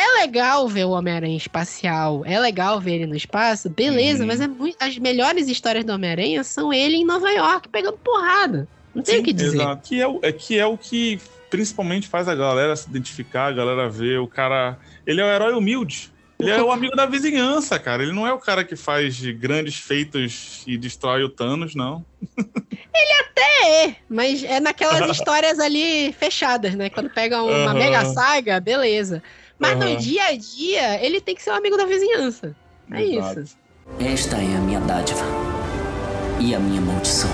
É 0.00 0.20
legal 0.22 0.66
ver 0.68 0.84
o 0.86 0.90
Homem-Aranha 0.90 1.36
espacial, 1.36 2.22
é 2.24 2.38
legal 2.40 2.80
ver 2.80 2.94
ele 2.94 3.06
no 3.06 3.14
espaço, 3.16 3.68
beleza, 3.68 4.22
Uhum. 4.22 4.26
mas 4.28 4.40
é 4.40 4.46
muito, 4.48 4.76
as 4.80 4.96
melhores 4.96 5.46
histórias 5.48 5.84
do 5.84 5.92
Homem-Aranha 5.92 6.42
são 6.42 6.72
ele 6.72 6.96
em 6.96 7.04
Nova 7.04 7.30
York 7.30 7.68
pegando 7.68 7.98
porrada. 7.98 8.66
Não 8.94 9.02
tem 9.02 9.20
o 9.20 9.22
que 9.22 9.32
dizer. 9.32 9.58
Exato. 9.60 9.88
Que 9.88 10.00
é, 10.00 10.08
o- 10.08 10.20
é, 10.22 10.32
que 10.32 10.58
é 10.58 10.64
o 10.66 10.78
que 10.78 11.20
principalmente 11.50 12.08
faz 12.08 12.28
a 12.28 12.34
galera 12.34 12.74
se 12.76 12.88
identificar, 12.88 13.46
a 13.48 13.52
galera 13.52 13.88
ver. 13.90 14.18
O 14.20 14.26
cara. 14.26 14.78
Ele 15.06 15.20
é 15.20 15.24
o 15.24 15.28
herói 15.28 15.52
humilde. 15.52 16.10
Ele 16.38 16.50
é 16.50 16.62
o 16.62 16.72
amigo 16.72 16.96
da 16.96 17.04
vizinhança, 17.06 17.78
cara. 17.78 18.02
Ele 18.02 18.12
não 18.12 18.26
é 18.26 18.32
o 18.32 18.38
cara 18.38 18.64
que 18.64 18.74
faz 18.74 19.14
de 19.14 19.32
grandes 19.32 19.76
feitos 19.76 20.62
e 20.66 20.78
destrói 20.78 21.22
o 21.22 21.28
Thanos, 21.28 21.74
não. 21.74 22.04
É, 23.62 23.94
mas 24.08 24.42
é 24.42 24.58
naquelas 24.58 25.08
histórias 25.16 25.58
ali 25.58 26.12
fechadas, 26.12 26.74
né? 26.74 26.88
Quando 26.90 27.10
pega 27.10 27.42
uma 27.42 27.70
Aham. 27.70 27.74
mega 27.74 28.04
saga, 28.06 28.58
beleza. 28.60 29.22
Mas 29.60 29.72
Aham. 29.72 29.90
no 29.90 29.96
dia 29.98 30.24
a 30.24 30.36
dia, 30.36 31.04
ele 31.04 31.20
tem 31.20 31.34
que 31.34 31.42
ser 31.42 31.50
o 31.50 31.54
amigo 31.54 31.76
da 31.76 31.84
vizinhança. 31.84 32.56
É 32.90 33.04
Exato. 33.04 33.40
isso. 33.40 33.56
Esta 34.00 34.36
é 34.36 34.56
a 34.56 34.60
minha 34.60 34.80
dádiva 34.80 35.22
e 36.40 36.54
a 36.54 36.58
minha 36.58 36.80
maldição. 36.80 37.30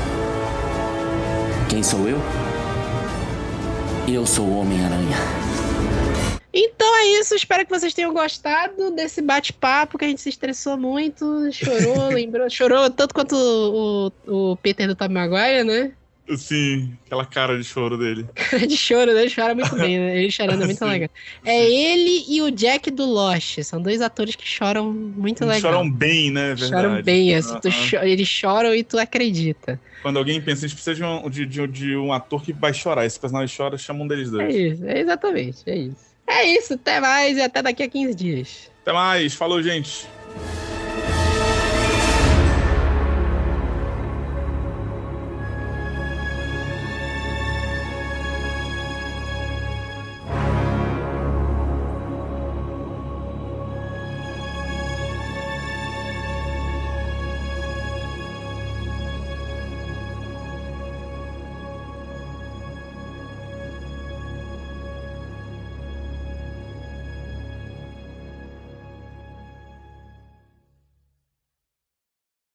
Quem 1.71 1.83
sou 1.85 2.09
eu? 2.09 2.19
Eu 4.13 4.27
sou 4.27 4.45
o 4.45 4.59
Homem-Aranha. 4.59 5.17
Então 6.53 6.97
é 6.97 7.07
isso, 7.21 7.35
espero 7.35 7.65
que 7.65 7.71
vocês 7.71 7.93
tenham 7.95 8.13
gostado 8.13 8.91
desse 8.91 9.21
bate-papo 9.21 9.99
que 9.99 10.05
a 10.05 10.09
gente 10.09 10.23
se 10.23 10.31
estressou 10.31 10.77
muito, 10.77 11.53
chorou, 11.53 12.09
lembrou, 12.15 12.49
chorou 12.49 12.91
tanto 12.91 13.15
quanto 13.15 13.37
o, 13.37 14.13
o, 14.27 14.53
o 14.53 14.57
Peter 14.57 14.89
do 14.89 14.97
Tom 14.97 15.11
Maguire, 15.11 15.65
né? 15.65 15.93
Sim, 16.37 16.93
aquela 17.07 17.25
cara 17.25 17.57
de 17.57 17.63
choro 17.65 17.97
dele. 17.97 18.27
Cara 18.35 18.67
de 18.67 18.77
choro, 18.77 19.13
né? 19.15 19.23
Ele 19.23 19.33
chora 19.35 19.55
muito 19.55 19.77
bem, 19.77 19.99
né? 19.99 20.19
Ele 20.19 20.31
chorando 20.31 20.63
é 20.63 20.67
muito 20.67 20.85
legal. 20.85 21.09
É 21.45 21.71
ele 21.71 22.25
e 22.29 22.43
o 22.43 22.51
Jack 22.51 22.91
do 22.91 23.05
Lost, 23.07 23.63
são 23.63 23.81
dois 23.81 24.01
atores 24.01 24.35
que 24.35 24.47
choram 24.47 24.93
muito 24.93 25.45
Eles 25.45 25.55
legal. 25.57 25.73
choram 25.73 25.91
bem, 25.91 26.31
né? 26.33 26.51
é 26.51 26.55
Verdade. 26.55 26.83
Choram 26.89 27.03
bem, 27.03 27.35
assim, 27.35 27.61
tu 27.61 27.69
Aham. 27.69 27.77
cho- 27.89 27.97
eles 28.03 28.29
choram 28.29 28.75
e 28.75 28.83
tu 28.83 28.99
acredita. 28.99 29.81
Quando 30.03 30.19
alguém 30.19 30.41
pensa, 30.41 30.65
a 30.67 30.69
gente 30.69 30.77
precisa 30.77 30.97
de 30.97 31.05
um, 31.05 31.31
de, 31.31 31.47
de- 31.47 31.67
de 31.69 31.97
um 31.97 32.13
ator 32.13 32.43
que 32.43 32.53
vai 32.53 32.75
chorar. 32.75 33.07
Esse 33.07 33.21
personagem 33.21 33.57
chora, 33.57 33.79
chama 33.79 34.03
um 34.03 34.09
deles 34.09 34.29
É 34.29 34.31
dois. 34.33 34.55
isso, 34.55 34.85
é 34.85 35.01
exatamente, 35.01 35.63
é 35.67 35.77
isso. 35.77 36.07
É 36.29 36.45
isso, 36.45 36.75
até 36.75 37.01
mais 37.01 37.37
e 37.37 37.41
até 37.41 37.63
daqui 37.63 37.83
a 37.85 37.89
15 37.89 38.15
dias. 38.15 38.71
Até 38.83 38.93
mais, 38.93 39.35
falou, 39.35 39.63
gente. 39.63 40.07